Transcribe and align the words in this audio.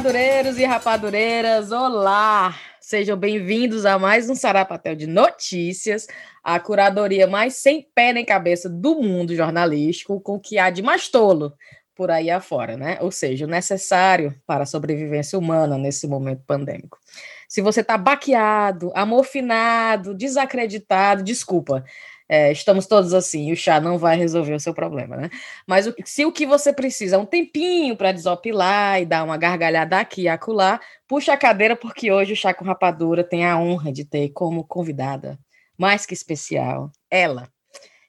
rapadureiros 0.00 0.58
e 0.58 0.64
rapadureiras, 0.64 1.72
olá! 1.72 2.56
Sejam 2.80 3.18
bem-vindos 3.18 3.84
a 3.84 3.98
mais 3.98 4.30
um 4.30 4.34
Sarapatel 4.34 4.96
de 4.96 5.06
Notícias, 5.06 6.06
a 6.42 6.58
curadoria 6.58 7.26
mais 7.26 7.56
sem 7.56 7.86
pé 7.94 8.10
nem 8.10 8.24
cabeça 8.24 8.66
do 8.66 8.94
mundo 9.02 9.36
jornalístico, 9.36 10.18
com 10.18 10.36
o 10.36 10.40
que 10.40 10.58
há 10.58 10.70
de 10.70 10.80
mais 10.80 11.08
tolo 11.08 11.52
por 11.94 12.10
aí 12.10 12.30
afora, 12.30 12.78
né? 12.78 12.96
Ou 13.02 13.10
seja, 13.10 13.46
necessário 13.46 14.34
para 14.46 14.62
a 14.62 14.66
sobrevivência 14.66 15.38
humana 15.38 15.76
nesse 15.76 16.08
momento 16.08 16.42
pandêmico. 16.46 16.98
Se 17.46 17.60
você 17.60 17.82
está 17.82 17.98
baqueado, 17.98 18.90
amorfinado, 18.94 20.14
desacreditado, 20.14 21.22
desculpa, 21.22 21.84
é, 22.32 22.52
estamos 22.52 22.86
todos 22.86 23.12
assim, 23.12 23.50
o 23.50 23.56
chá 23.56 23.80
não 23.80 23.98
vai 23.98 24.16
resolver 24.16 24.54
o 24.54 24.60
seu 24.60 24.72
problema, 24.72 25.16
né? 25.16 25.30
Mas 25.66 25.88
o, 25.88 25.94
se 26.04 26.24
o 26.24 26.30
que 26.30 26.46
você 26.46 26.72
precisa 26.72 27.16
é 27.16 27.18
um 27.18 27.26
tempinho 27.26 27.96
para 27.96 28.12
desopilar 28.12 29.02
e 29.02 29.04
dar 29.04 29.24
uma 29.24 29.36
gargalhada 29.36 29.98
aqui 29.98 30.22
e 30.22 30.28
acolá, 30.28 30.80
puxa 31.08 31.32
a 31.32 31.36
cadeira, 31.36 31.74
porque 31.74 32.12
hoje 32.12 32.34
o 32.34 32.36
Chá 32.36 32.54
com 32.54 32.64
Rapadura 32.64 33.24
tem 33.24 33.44
a 33.44 33.58
honra 33.58 33.90
de 33.90 34.04
ter 34.04 34.28
como 34.28 34.62
convidada, 34.62 35.40
mais 35.76 36.06
que 36.06 36.14
especial, 36.14 36.92
ela, 37.10 37.48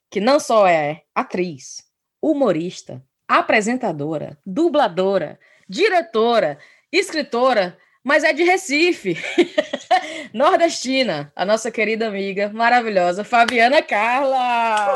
que 0.08 0.20
não 0.20 0.40
só 0.40 0.68
é 0.68 1.02
atriz, 1.16 1.84
humorista, 2.22 3.04
apresentadora, 3.28 4.38
dubladora, 4.46 5.40
diretora, 5.68 6.60
escritora, 6.92 7.76
mas 8.04 8.24
é 8.24 8.34
de 8.34 8.44
Recife. 8.44 9.18
Nordestina, 10.34 11.32
a 11.36 11.46
nossa 11.46 11.70
querida 11.70 12.08
amiga 12.08 12.50
maravilhosa 12.54 13.24
Fabiana 13.24 13.82
Carla. 13.82 14.94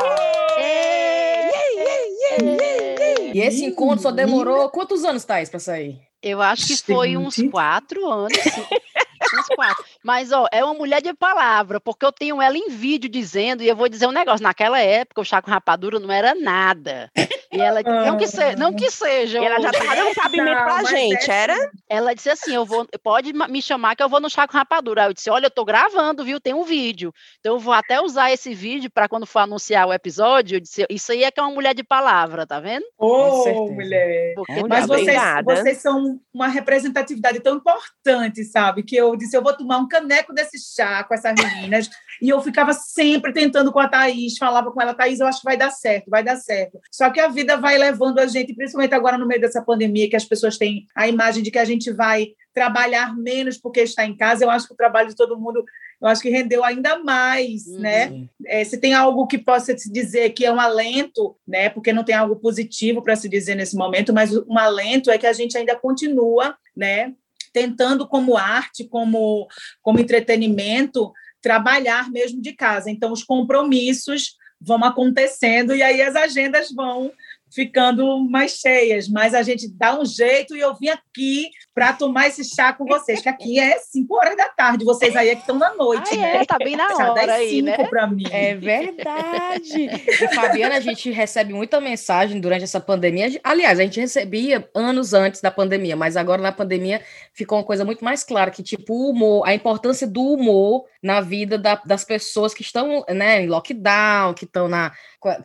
E 3.34 3.40
esse 3.40 3.64
encontro 3.64 4.02
só 4.02 4.10
demorou 4.10 4.70
quantos 4.70 5.04
anos, 5.04 5.24
Thais, 5.24 5.50
para 5.50 5.60
sair? 5.60 6.00
Eu 6.22 6.40
acho 6.40 6.66
que 6.66 6.76
foi 6.78 7.16
uns 7.16 7.36
quatro 7.50 8.10
anos. 8.10 8.32
uns 9.38 9.46
quatro. 9.54 9.84
Mas, 10.06 10.30
ó, 10.30 10.46
é 10.52 10.62
uma 10.62 10.72
mulher 10.72 11.02
de 11.02 11.12
palavra, 11.12 11.80
porque 11.80 12.06
eu 12.06 12.12
tenho 12.12 12.40
ela 12.40 12.56
em 12.56 12.70
vídeo 12.70 13.10
dizendo, 13.10 13.64
e 13.64 13.68
eu 13.68 13.74
vou 13.74 13.88
dizer 13.88 14.06
um 14.06 14.12
negócio, 14.12 14.40
naquela 14.40 14.78
época 14.78 15.20
o 15.20 15.24
chá 15.24 15.42
com 15.42 15.50
rapadura 15.50 15.98
não 15.98 16.12
era 16.12 16.32
nada. 16.32 17.10
E 17.52 17.60
ela, 17.60 17.82
não 17.82 18.16
que, 18.16 18.26
se, 18.26 18.56
não 18.56 18.72
que 18.72 18.90
seja. 18.90 19.42
Ela 19.42 19.60
já 19.60 19.72
tava 19.72 19.96
dando 19.96 20.14
cabimento 20.14 20.62
pra 20.62 20.84
gente, 20.84 21.30
é... 21.30 21.34
era? 21.34 21.54
Assim. 21.54 21.78
Ela 21.88 22.14
disse 22.14 22.30
assim, 22.30 22.54
eu 22.54 22.64
vou, 22.64 22.86
pode 23.02 23.32
me 23.32 23.62
chamar 23.62 23.96
que 23.96 24.02
eu 24.02 24.08
vou 24.08 24.20
no 24.20 24.28
chá 24.28 24.46
com 24.46 24.56
rapadura. 24.56 25.02
Aí 25.02 25.08
eu 25.08 25.14
disse, 25.14 25.30
olha, 25.30 25.46
eu 25.46 25.50
tô 25.50 25.64
gravando, 25.64 26.24
viu, 26.24 26.40
tem 26.40 26.54
um 26.54 26.64
vídeo. 26.64 27.12
Então 27.40 27.54
eu 27.54 27.58
vou 27.58 27.72
até 27.72 28.00
usar 28.00 28.30
esse 28.30 28.54
vídeo 28.54 28.90
para 28.90 29.08
quando 29.08 29.26
for 29.26 29.40
anunciar 29.40 29.88
o 29.88 29.92
episódio, 29.92 30.56
eu 30.56 30.60
disse, 30.60 30.86
isso 30.90 31.12
aí 31.12 31.24
é 31.24 31.30
que 31.30 31.40
é 31.40 31.42
uma 31.42 31.52
mulher 31.52 31.74
de 31.74 31.82
palavra, 31.82 32.46
tá 32.46 32.60
vendo? 32.60 32.84
Ô, 32.98 33.42
oh, 33.42 33.72
mulher! 33.72 34.34
Porque 34.34 34.62
Mas 34.68 34.86
vocês, 34.86 35.20
vocês 35.44 35.78
são 35.78 36.20
uma 36.32 36.48
representatividade 36.48 37.40
tão 37.40 37.56
importante, 37.56 38.44
sabe? 38.44 38.82
Que 38.82 38.96
eu 38.96 39.16
disse, 39.16 39.36
eu 39.36 39.42
vou 39.42 39.56
tomar 39.56 39.78
um 39.78 39.88
caneco 39.96 40.32
desse 40.32 40.58
chá 40.58 41.02
com 41.04 41.14
essas 41.14 41.34
meninas. 41.34 41.88
e 42.20 42.28
eu 42.28 42.40
ficava 42.40 42.72
sempre 42.72 43.32
tentando 43.32 43.72
com 43.72 43.78
a 43.78 43.88
Thaís, 43.88 44.38
falava 44.38 44.70
com 44.70 44.80
ela, 44.80 44.94
Thaís, 44.94 45.20
eu 45.20 45.26
acho 45.26 45.40
que 45.40 45.44
vai 45.44 45.56
dar 45.56 45.70
certo, 45.70 46.10
vai 46.10 46.22
dar 46.22 46.36
certo. 46.36 46.78
Só 46.90 47.10
que 47.10 47.20
a 47.20 47.28
vida 47.28 47.56
vai 47.56 47.76
levando 47.78 48.18
a 48.18 48.26
gente, 48.26 48.54
principalmente 48.54 48.94
agora 48.94 49.18
no 49.18 49.26
meio 49.26 49.40
dessa 49.40 49.62
pandemia, 49.62 50.08
que 50.08 50.16
as 50.16 50.24
pessoas 50.24 50.56
têm 50.56 50.86
a 50.94 51.08
imagem 51.08 51.42
de 51.42 51.50
que 51.50 51.58
a 51.58 51.64
gente 51.64 51.92
vai 51.92 52.28
trabalhar 52.54 53.14
menos 53.14 53.58
porque 53.58 53.80
está 53.80 54.06
em 54.06 54.16
casa. 54.16 54.44
Eu 54.44 54.50
acho 54.50 54.66
que 54.66 54.72
o 54.72 54.76
trabalho 54.76 55.08
de 55.08 55.16
todo 55.16 55.38
mundo, 55.38 55.62
eu 56.00 56.08
acho 56.08 56.22
que 56.22 56.30
rendeu 56.30 56.64
ainda 56.64 56.98
mais, 56.98 57.66
uhum. 57.66 57.80
né? 57.80 58.26
É, 58.46 58.64
se 58.64 58.78
tem 58.78 58.94
algo 58.94 59.26
que 59.26 59.36
possa 59.36 59.76
se 59.76 59.92
dizer 59.92 60.30
que 60.30 60.46
é 60.46 60.52
um 60.52 60.60
alento, 60.60 61.36
né? 61.46 61.68
Porque 61.68 61.92
não 61.92 62.04
tem 62.04 62.14
algo 62.14 62.36
positivo 62.36 63.02
para 63.02 63.14
se 63.14 63.28
dizer 63.28 63.54
nesse 63.56 63.76
momento, 63.76 64.12
mas 64.12 64.34
um 64.34 64.58
alento 64.58 65.10
é 65.10 65.18
que 65.18 65.26
a 65.26 65.34
gente 65.34 65.56
ainda 65.58 65.76
continua, 65.76 66.56
né? 66.74 67.12
Tentando 67.56 68.06
como 68.06 68.36
arte, 68.36 68.84
como 68.86 69.48
como 69.80 69.98
entretenimento, 69.98 71.10
trabalhar 71.40 72.10
mesmo 72.10 72.42
de 72.42 72.52
casa. 72.52 72.90
Então 72.90 73.10
os 73.10 73.24
compromissos 73.24 74.36
vão 74.60 74.84
acontecendo 74.84 75.74
e 75.74 75.82
aí 75.82 76.02
as 76.02 76.14
agendas 76.14 76.70
vão 76.70 77.10
ficando 77.52 78.18
mais 78.28 78.52
cheias, 78.52 79.08
mas 79.08 79.34
a 79.34 79.42
gente 79.42 79.68
dá 79.68 79.98
um 79.98 80.04
jeito 80.04 80.56
e 80.56 80.60
eu 80.60 80.74
vim 80.74 80.88
aqui 80.88 81.50
para 81.74 81.92
tomar 81.92 82.28
esse 82.28 82.44
chá 82.44 82.72
com 82.72 82.84
vocês, 82.84 83.20
que 83.20 83.28
aqui 83.28 83.58
é 83.58 83.78
5 83.78 84.14
horas 84.14 84.36
da 84.36 84.48
tarde, 84.48 84.84
vocês 84.84 85.14
aí 85.14 85.28
é 85.28 85.34
que 85.34 85.42
estão 85.42 85.58
na 85.58 85.74
noite, 85.74 86.10
ah, 86.14 86.16
né? 86.16 86.36
É, 86.36 86.44
tá 86.44 86.58
bem 86.58 86.76
na 86.76 86.86
hora 86.96 87.34
aí, 87.34 87.62
né? 87.62 87.76
para 87.88 88.06
mim. 88.06 88.24
É 88.30 88.54
verdade. 88.54 89.90
E 90.06 90.34
Fabiana, 90.34 90.76
a 90.76 90.80
gente 90.80 91.10
recebe 91.10 91.52
muita 91.52 91.80
mensagem 91.80 92.40
durante 92.40 92.64
essa 92.64 92.80
pandemia. 92.80 93.40
Aliás, 93.42 93.78
a 93.78 93.82
gente 93.82 94.00
recebia 94.00 94.68
anos 94.74 95.14
antes 95.14 95.40
da 95.40 95.50
pandemia, 95.50 95.96
mas 95.96 96.16
agora 96.16 96.42
na 96.42 96.52
pandemia 96.52 97.00
ficou 97.32 97.58
uma 97.58 97.64
coisa 97.64 97.84
muito 97.84 98.04
mais 98.04 98.24
clara 98.24 98.50
que 98.50 98.62
tipo 98.62 98.94
o 98.94 99.10
humor, 99.10 99.46
a 99.46 99.54
importância 99.54 100.06
do 100.06 100.22
humor 100.22 100.84
na 101.06 101.20
vida 101.20 101.56
da, 101.56 101.80
das 101.86 102.04
pessoas 102.04 102.52
que 102.52 102.62
estão, 102.62 103.04
né, 103.08 103.44
em 103.44 103.46
lockdown, 103.46 104.34
que 104.34 104.44
estão 104.44 104.66
na, 104.66 104.92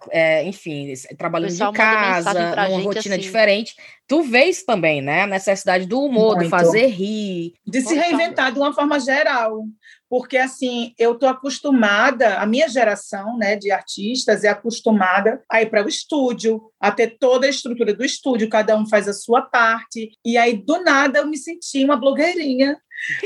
é, 0.09 0.43
enfim, 0.43 0.91
trabalhando 1.15 1.53
de 1.53 1.71
casa, 1.71 2.33
numa 2.33 2.79
rotina 2.79 3.15
assim. 3.15 3.23
diferente. 3.23 3.75
Tu 4.07 4.23
vês 4.23 4.63
também, 4.63 5.03
né, 5.03 5.21
a 5.21 5.27
necessidade 5.27 5.85
do 5.85 6.01
humor, 6.01 6.35
Muito. 6.35 6.45
de 6.45 6.49
fazer 6.49 6.87
rir. 6.87 7.53
De 7.65 7.79
se 7.81 7.93
reinventar 7.93 8.51
de 8.51 8.57
uma 8.57 8.73
forma 8.73 8.99
geral. 8.99 9.63
Porque, 10.09 10.35
assim, 10.35 10.93
eu 10.97 11.13
estou 11.13 11.29
acostumada, 11.29 12.39
a 12.39 12.45
minha 12.45 12.67
geração 12.67 13.37
né, 13.37 13.55
de 13.55 13.71
artistas 13.71 14.43
é 14.43 14.49
acostumada 14.49 15.41
a 15.49 15.61
ir 15.61 15.69
para 15.69 15.85
o 15.85 15.87
estúdio, 15.87 16.59
a 16.79 16.91
ter 16.91 17.17
toda 17.19 17.45
a 17.45 17.49
estrutura 17.49 17.93
do 17.93 18.03
estúdio, 18.03 18.49
cada 18.49 18.75
um 18.75 18.85
faz 18.89 19.07
a 19.07 19.13
sua 19.13 19.43
parte. 19.43 20.11
E 20.25 20.37
aí, 20.37 20.57
do 20.57 20.83
nada, 20.83 21.19
eu 21.19 21.27
me 21.27 21.37
senti 21.37 21.85
uma 21.85 21.95
blogueirinha, 21.95 22.77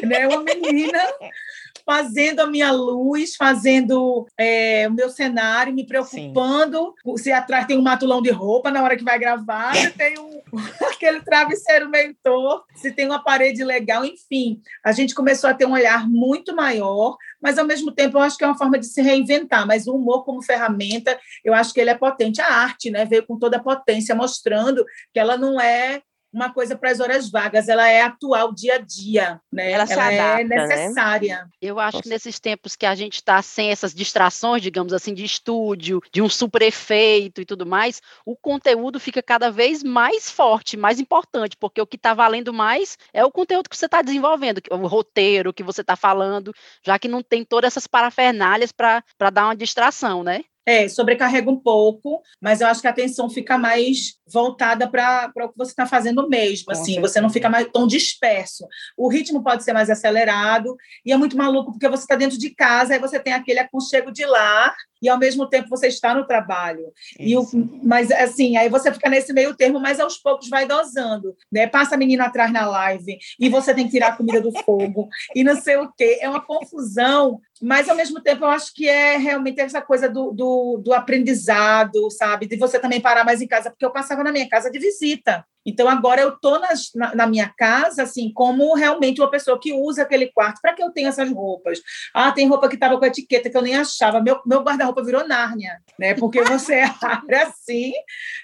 né? 0.03 0.27
Uma 0.27 0.43
menina 0.43 0.99
fazendo 1.85 2.39
a 2.39 2.47
minha 2.47 2.71
luz, 2.71 3.35
fazendo 3.35 4.25
é, 4.37 4.87
o 4.87 4.93
meu 4.93 5.09
cenário, 5.09 5.73
me 5.73 5.85
preocupando 5.85 6.93
Sim. 7.05 7.17
se 7.17 7.31
atrás 7.31 7.65
tem 7.65 7.77
um 7.77 7.83
matulão 7.83 8.21
de 8.21 8.31
roupa 8.31 8.71
na 8.71 8.81
hora 8.81 8.97
que 8.97 9.03
vai 9.03 9.19
gravar, 9.19 9.75
se 9.75 9.91
tem 9.91 10.17
um, 10.17 10.41
aquele 10.91 11.21
travesseiro 11.21 11.89
meio 11.89 12.15
torto, 12.23 12.65
se 12.75 12.91
tem 12.91 13.05
uma 13.05 13.23
parede 13.23 13.63
legal, 13.63 14.03
enfim. 14.03 14.61
A 14.83 14.91
gente 14.91 15.13
começou 15.13 15.49
a 15.49 15.53
ter 15.53 15.65
um 15.65 15.73
olhar 15.73 16.09
muito 16.09 16.55
maior, 16.55 17.17
mas 17.41 17.57
ao 17.59 17.65
mesmo 17.65 17.91
tempo 17.91 18.17
eu 18.17 18.21
acho 18.21 18.37
que 18.37 18.43
é 18.43 18.47
uma 18.47 18.57
forma 18.57 18.79
de 18.79 18.87
se 18.87 19.01
reinventar, 19.01 19.67
mas 19.67 19.85
o 19.85 19.95
humor 19.95 20.25
como 20.25 20.41
ferramenta, 20.41 21.19
eu 21.43 21.53
acho 21.53 21.73
que 21.73 21.79
ele 21.79 21.91
é 21.91 21.95
potente. 21.95 22.41
A 22.41 22.47
arte, 22.47 22.89
né, 22.89 23.05
veio 23.05 23.25
com 23.25 23.37
toda 23.37 23.57
a 23.57 23.63
potência, 23.63 24.15
mostrando 24.15 24.83
que 25.13 25.19
ela 25.19 25.37
não 25.37 25.61
é 25.61 26.01
uma 26.35 26.51
coisa 26.51 26.75
para 26.75 26.91
as 26.91 26.99
horas 26.99 27.31
vagas, 27.31 27.69
ela 27.69 27.87
é 27.87 28.01
atual 28.01 28.53
dia 28.53 28.75
a 28.75 28.77
dia, 28.77 29.39
né? 29.49 29.71
Ela, 29.71 29.85
ela 29.89 30.11
é 30.11 30.19
adapta, 30.19 30.53
é 30.53 30.67
necessária. 30.67 31.37
Né? 31.37 31.49
Eu 31.61 31.79
acho 31.79 32.01
que 32.01 32.09
nesses 32.09 32.41
tempos 32.41 32.75
que 32.75 32.85
a 32.85 32.93
gente 32.93 33.15
está 33.15 33.41
sem 33.41 33.71
essas 33.71 33.93
distrações, 33.93 34.61
digamos 34.61 34.91
assim, 34.91 35.13
de 35.13 35.23
estúdio, 35.23 36.01
de 36.11 36.21
um 36.21 36.27
super 36.27 36.61
efeito 36.61 37.39
e 37.39 37.45
tudo 37.45 37.65
mais, 37.65 38.01
o 38.25 38.35
conteúdo 38.35 38.99
fica 38.99 39.23
cada 39.23 39.49
vez 39.49 39.81
mais 39.81 40.29
forte, 40.29 40.75
mais 40.75 40.99
importante, 40.99 41.55
porque 41.55 41.81
o 41.81 41.87
que 41.87 41.95
está 41.95 42.13
valendo 42.13 42.51
mais 42.51 42.97
é 43.13 43.23
o 43.23 43.31
conteúdo 43.31 43.69
que 43.69 43.77
você 43.77 43.85
está 43.85 44.01
desenvolvendo, 44.01 44.61
o 44.69 44.87
roteiro 44.87 45.53
que 45.53 45.63
você 45.63 45.79
está 45.79 45.95
falando, 45.95 46.53
já 46.85 46.99
que 46.99 47.07
não 47.07 47.23
tem 47.23 47.45
todas 47.45 47.69
essas 47.69 47.87
parafernálias 47.87 48.73
para 48.73 49.01
dar 49.31 49.45
uma 49.45 49.55
distração, 49.55 50.21
né? 50.21 50.43
É, 50.65 50.87
sobrecarrega 50.87 51.49
um 51.49 51.59
pouco, 51.59 52.21
mas 52.41 52.61
eu 52.61 52.67
acho 52.67 52.81
que 52.81 52.87
a 52.87 52.89
atenção 52.89 53.29
fica 53.29 53.57
mais 53.57 54.15
voltada 54.27 54.89
para 54.89 55.31
o 55.37 55.49
que 55.49 55.57
você 55.57 55.71
está 55.71 55.85
fazendo 55.85 56.27
mesmo, 56.27 56.71
assim, 56.71 56.99
você 56.99 57.21
não 57.21 57.29
fica 57.29 57.49
mais 57.49 57.67
tão 57.71 57.85
disperso. 57.85 58.67
O 58.97 59.07
ritmo 59.07 59.43
pode 59.43 59.63
ser 59.63 59.73
mais 59.73 59.89
acelerado 59.89 60.75
e 61.05 61.11
é 61.11 61.17
muito 61.17 61.37
maluco 61.37 61.71
porque 61.71 61.87
você 61.87 62.03
está 62.03 62.15
dentro 62.15 62.37
de 62.37 62.49
casa 62.49 62.95
e 62.95 62.99
você 62.99 63.19
tem 63.19 63.33
aquele 63.33 63.59
aconchego 63.59 64.11
de 64.11 64.25
lar 64.25 64.75
e 65.01 65.09
ao 65.09 65.19
mesmo 65.19 65.47
tempo 65.47 65.69
você 65.69 65.87
está 65.87 66.15
no 66.15 66.25
trabalho. 66.25 66.91
E 67.19 67.37
o, 67.37 67.45
mas 67.83 68.11
assim, 68.11 68.57
aí 68.57 68.69
você 68.69 68.91
fica 68.91 69.09
nesse 69.09 69.31
meio 69.33 69.55
termo, 69.55 69.79
mas 69.79 69.99
aos 69.99 70.17
poucos 70.17 70.49
vai 70.49 70.65
dosando, 70.65 71.35
né? 71.51 71.67
Passa 71.67 71.95
a 71.95 71.97
menina 71.97 72.25
atrás 72.25 72.51
na 72.51 72.65
live 72.65 73.17
e 73.39 73.49
você 73.49 73.73
tem 73.73 73.85
que 73.85 73.91
tirar 73.91 74.09
a 74.09 74.15
comida 74.17 74.41
do 74.41 74.51
fogo 74.63 75.07
e 75.35 75.43
não 75.43 75.55
sei 75.55 75.77
o 75.77 75.91
quê. 75.95 76.17
É 76.21 76.29
uma 76.29 76.41
confusão, 76.41 77.39
mas 77.61 77.87
ao 77.87 77.95
mesmo 77.95 78.19
tempo 78.21 78.45
eu 78.45 78.49
acho 78.49 78.73
que 78.73 78.87
é 78.87 79.17
realmente 79.17 79.59
essa 79.61 79.81
coisa 79.81 80.09
do, 80.09 80.31
do, 80.31 80.54
do 80.83 80.93
aprendizado, 80.93 82.09
sabe? 82.11 82.47
De 82.47 82.57
você 82.57 82.79
também 82.79 83.01
parar 83.01 83.23
mais 83.23 83.41
em 83.41 83.47
casa, 83.47 83.69
porque 83.69 83.85
eu 83.85 83.91
passava 83.91 84.23
na 84.23 84.31
minha 84.31 84.47
casa 84.49 84.69
de 84.69 84.79
visita. 84.79 85.45
Então, 85.65 85.89
agora 85.89 86.21
eu 86.21 86.29
estou 86.29 86.59
na, 86.59 87.15
na, 87.15 87.27
minha 87.27 87.49
casa, 87.49 88.03
assim, 88.03 88.31
como 88.31 88.75
realmente 88.75 89.19
uma 89.19 89.29
pessoa 89.29 89.59
que 89.59 89.73
usa 89.73 90.03
aquele 90.03 90.27
quarto. 90.27 90.61
Para 90.61 90.73
que 90.73 90.83
eu 90.83 90.91
tenho 90.91 91.07
essas 91.07 91.31
roupas? 91.31 91.79
Ah, 92.13 92.31
tem 92.31 92.47
roupa 92.47 92.69
que 92.69 92.75
estava 92.75 92.97
com 92.99 93.05
etiqueta 93.05 93.49
que 93.49 93.57
eu 93.57 93.61
nem 93.61 93.75
achava. 93.75 94.21
Meu, 94.21 94.39
meu 94.45 94.61
guarda-roupa 94.61 95.03
virou 95.03 95.27
Nárnia, 95.27 95.81
né? 95.99 96.13
Porque 96.13 96.43
você 96.43 96.81
abre 97.01 97.35
assim, 97.35 97.93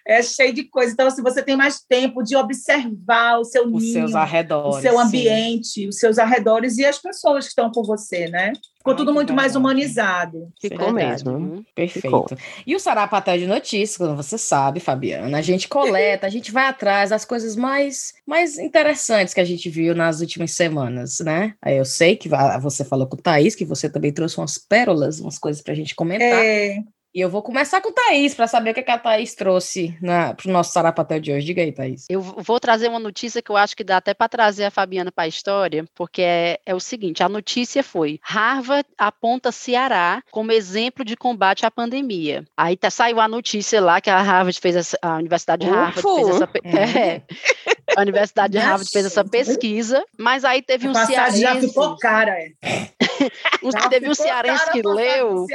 é 0.06 0.22
cheio 0.24 0.54
de 0.54 0.64
coisa. 0.64 0.94
Então, 0.94 1.08
assim, 1.08 1.22
você 1.22 1.44
tem 1.44 1.56
mais 1.56 1.82
tempo 1.82 2.24
de 2.24 2.36
observar 2.36 3.40
o 3.40 3.44
seu 3.44 3.66
os 3.68 3.84
ninho, 3.84 3.94
seus 3.94 4.16
arredores, 4.16 4.78
o 4.78 4.82
seu 4.82 5.00
ambiente, 5.00 5.68
sim. 5.68 5.88
os 5.88 5.98
seus 5.98 6.18
arredores 6.18 6.78
e 6.78 6.86
as 6.86 6.98
pessoas 6.98 7.46
que 7.46 7.50
estão 7.50 7.72
com 7.72 7.84
você, 7.84 8.28
né? 8.28 8.54
Ficou 8.82 8.94
Ai, 8.94 8.98
tudo 8.98 9.14
muito 9.14 9.32
mais 9.32 9.56
humanizado. 9.56 10.52
Ficou 10.60 10.92
mesmo. 10.92 11.64
Perfeito. 11.76 12.02
Ficou. 12.02 12.28
E 12.66 12.76
o 12.76 12.80
Sarapatel 12.80 13.38
de 13.38 13.46
Notícias, 13.46 13.96
como 13.96 14.16
você 14.16 14.40
sabe, 14.40 14.80
Fabiana, 14.80 15.38
a 15.38 15.42
gente 15.42 15.68
coleta, 15.68 16.26
a 16.26 16.30
gente 16.32 16.52
vai 16.52 16.66
atrás, 16.66 17.11
mas 17.12 17.22
as 17.22 17.26
coisas 17.26 17.56
mais, 17.56 18.14
mais 18.26 18.58
interessantes 18.58 19.34
que 19.34 19.42
a 19.42 19.46
gente 19.46 19.70
viu 19.70 19.94
nas 19.94 20.22
últimas 20.22 20.52
semanas, 20.52 21.20
né? 21.20 21.54
Eu 21.66 21.84
sei 21.84 22.16
que 22.16 22.30
você 22.62 22.86
falou 22.86 23.06
com 23.06 23.18
o 23.18 23.22
Thaís, 23.22 23.54
que 23.54 23.66
você 23.66 23.90
também 23.90 24.14
trouxe 24.14 24.38
umas 24.38 24.58
pérolas, 24.58 25.20
umas 25.20 25.38
coisas 25.38 25.62
para 25.62 25.74
a 25.74 25.76
gente 25.76 25.94
comentar. 25.94 26.44
É, 26.44 26.78
e 27.14 27.20
eu 27.20 27.30
vou 27.30 27.42
começar 27.42 27.82
com 27.82 27.90
o 27.90 27.94
Thaís, 27.94 28.34
para 28.34 28.48
saber 28.48 28.72
o 28.72 28.74
que, 28.74 28.80
é 28.80 28.84
que 28.84 28.92
a 28.92 28.98
Thaís 28.98 29.36
trouxe 29.36 29.98
para 30.02 30.50
o 30.50 30.52
nosso 30.52 30.72
Sarapatel 30.72 31.20
de 31.20 31.32
hoje. 31.32 31.46
Diga 31.46 31.62
aí, 31.62 31.72
Thaís. 31.72 32.06
Eu 32.10 32.22
vou 32.22 32.60
trazer 32.60 32.88
uma 32.88 33.00
notícia 33.00 33.42
que 33.42 33.52
eu 33.52 33.58
acho 33.58 33.76
que 33.76 33.84
dá 33.84 33.98
até 33.98 34.14
para 34.14 34.30
trazer 34.30 34.66
a 34.66 34.72
Fabiana 34.72 35.12
para 35.12 35.26
a 35.26 35.28
história, 35.28 35.86
porque 35.94 36.22
é, 36.22 36.60
é 36.66 36.74
o 36.74 36.80
seguinte: 36.80 37.22
a 37.22 37.30
notícia 37.30 37.84
foi: 37.84 38.20
Harvard 38.24 38.88
aponta 38.98 39.52
Ceará 39.52 40.24
como 40.32 40.52
exemplo 40.52 41.04
de 41.04 41.18
combate 41.18 41.66
à 41.66 41.72
pandemia. 41.72 42.46
Aí 42.56 42.78
tá, 42.78 42.90
saiu 42.90 43.20
a 43.20 43.28
notícia 43.28 43.82
lá 43.82 44.00
que 44.00 44.10
a 44.10 44.22
Harvard 44.22 44.60
fez 44.60 44.76
essa, 44.76 44.98
a 45.02 45.16
Universidade 45.16 45.66
de 45.66 45.72
Harvard 45.72 46.02
fez 46.02 46.30
essa. 46.30 46.50
É, 46.64 47.22
a 47.98 48.02
Universidade 48.02 48.54
de 48.54 48.60
Harvard 48.60 48.90
fez 48.90 49.06
essa 49.06 49.24
pesquisa, 49.24 50.04
mas 50.18 50.44
aí 50.44 50.62
teve 50.62 50.88
um 50.88 50.94
cearense... 50.94 51.42
já 51.42 51.56
ficou 51.56 51.98
cara, 51.98 52.32
é. 52.32 52.52
já 53.72 53.90
teve 53.90 54.10
um 54.10 54.16
cearense 54.16 54.72
que 54.72 54.82
leu... 54.82 55.46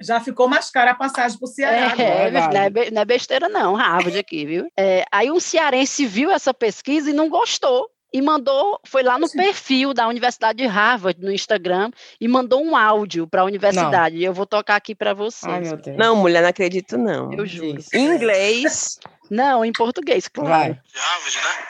Já 0.00 0.20
ficou 0.20 0.48
mais 0.48 0.70
cara 0.70 0.92
a 0.92 0.94
passagem 0.94 1.38
para 1.38 1.46
o 1.46 1.48
Ceará. 1.48 1.94
É, 1.96 2.30
não, 2.30 2.40
é, 2.40 2.90
não 2.90 3.02
é 3.02 3.04
besteira 3.04 3.48
não, 3.48 3.74
Harvard 3.74 4.18
aqui, 4.18 4.44
viu? 4.44 4.66
É, 4.76 5.04
aí 5.10 5.30
um 5.30 5.40
cearense 5.40 6.06
viu 6.06 6.30
essa 6.30 6.52
pesquisa 6.52 7.10
e 7.10 7.14
não 7.14 7.28
gostou 7.28 7.88
e 8.14 8.22
mandou, 8.22 8.78
foi 8.86 9.02
lá 9.02 9.18
no 9.18 9.28
perfil 9.28 9.92
da 9.92 10.06
Universidade 10.06 10.58
de 10.58 10.66
Harvard 10.66 11.20
no 11.20 11.32
Instagram 11.32 11.90
e 12.20 12.28
mandou 12.28 12.64
um 12.64 12.76
áudio 12.76 13.26
para 13.26 13.42
a 13.42 13.44
universidade. 13.44 14.16
E 14.16 14.24
eu 14.24 14.32
vou 14.32 14.46
tocar 14.46 14.76
aqui 14.76 14.94
para 14.94 15.12
vocês. 15.12 15.72
Ai, 15.72 15.96
não, 15.96 16.14
mulher, 16.14 16.40
não 16.40 16.48
acredito 16.48 16.96
não. 16.96 17.32
Eu 17.32 17.44
juro. 17.44 17.82
Em 17.92 18.14
inglês. 18.14 19.00
Não, 19.30 19.64
em 19.64 19.72
português, 19.72 20.28
claro. 20.28 20.74
De 20.74 21.38
né? 21.38 21.66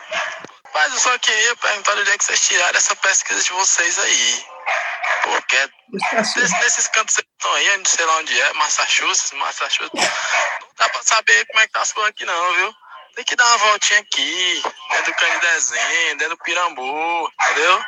Mas 0.75 0.93
eu 0.93 1.01
só 1.01 1.19
queria 1.19 1.55
perguntar 1.57 1.97
onde 1.97 2.11
é 2.11 2.19
que 2.19 2.25
vocês 2.25 2.41
tiraram 2.47 2.77
essa 2.77 2.97
pesquisa 2.97 3.43
de 3.43 3.53
vocês 3.53 3.99
aí. 3.99 4.47
Porque 5.23 5.71
nesse, 6.13 6.41
nesses 6.59 6.89
cantos 6.89 7.15
vocês 7.15 7.27
estão 7.33 7.53
aí, 7.55 7.77
não 7.79 7.85
sei 7.85 8.05
lá 8.05 8.17
onde 8.19 8.41
é, 8.41 8.53
Massachusetts, 8.55 9.33
Massachusetts, 9.33 9.91
não 9.95 10.69
dá 10.77 10.89
pra 10.89 11.03
saber 11.03 11.47
como 11.47 11.61
é 11.61 11.67
que 11.67 11.73
tá 11.73 11.83
as 11.83 11.93
coisas 11.93 12.11
aqui 12.11 12.25
não, 12.25 12.55
viu? 12.55 12.75
Tem 13.15 13.25
que 13.25 13.37
dar 13.37 13.47
uma 13.47 13.59
voltinha 13.59 14.01
aqui, 14.01 14.63
dentro 14.91 15.13
do 15.13 15.17
Canidezinho, 15.17 16.19
dentro 16.19 16.31
do 16.31 16.43
Pirambu, 16.43 17.31
entendeu? 17.41 17.83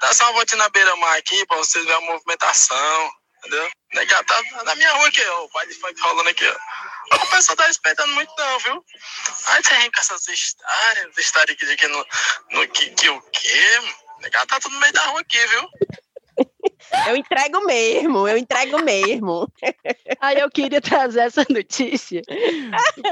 Dá 0.00 0.12
só 0.12 0.24
uma 0.24 0.32
voltinha 0.32 0.58
na 0.58 0.68
beira-mar 0.68 1.16
aqui 1.16 1.46
pra 1.46 1.58
vocês 1.58 1.84
verem 1.84 2.02
a 2.02 2.12
movimentação, 2.12 3.10
entendeu? 3.46 3.70
Negar 3.94 4.24
tá 4.24 4.42
na 4.64 4.74
minha 4.74 4.92
rua 4.92 5.08
aqui, 5.08 5.24
ó, 5.24 5.44
o 5.44 5.48
baile 5.48 5.74
funk 5.74 6.00
rolando 6.00 6.28
aqui, 6.28 6.46
ó. 6.46 7.16
O 7.16 7.26
pessoal 7.30 7.56
tá 7.56 7.66
respeitando 7.66 8.12
muito 8.14 8.32
não, 8.36 8.58
viu? 8.58 8.84
Aí 9.46 9.62
você 9.62 9.74
vem 9.76 9.90
com 9.90 10.00
essas 10.00 10.26
histórias, 10.28 11.18
histórias 11.18 11.56
que, 11.56 11.76
que, 11.76 11.88
no, 11.88 12.06
no, 12.50 12.68
que, 12.68 12.90
que 12.90 13.08
o 13.08 13.20
quê? 13.30 13.80
Negar 14.20 14.46
tá 14.46 14.58
tudo 14.58 14.72
no 14.72 14.80
meio 14.80 14.92
da 14.92 15.04
rua 15.06 15.20
aqui, 15.20 15.46
viu? 15.46 15.70
Eu 17.08 17.16
entrego 17.16 17.64
mesmo, 17.64 18.28
eu 18.28 18.36
entrego 18.36 18.82
mesmo. 18.82 19.50
Aí 20.20 20.38
eu 20.38 20.50
queria 20.50 20.80
trazer 20.80 21.20
essa 21.20 21.44
notícia 21.48 22.22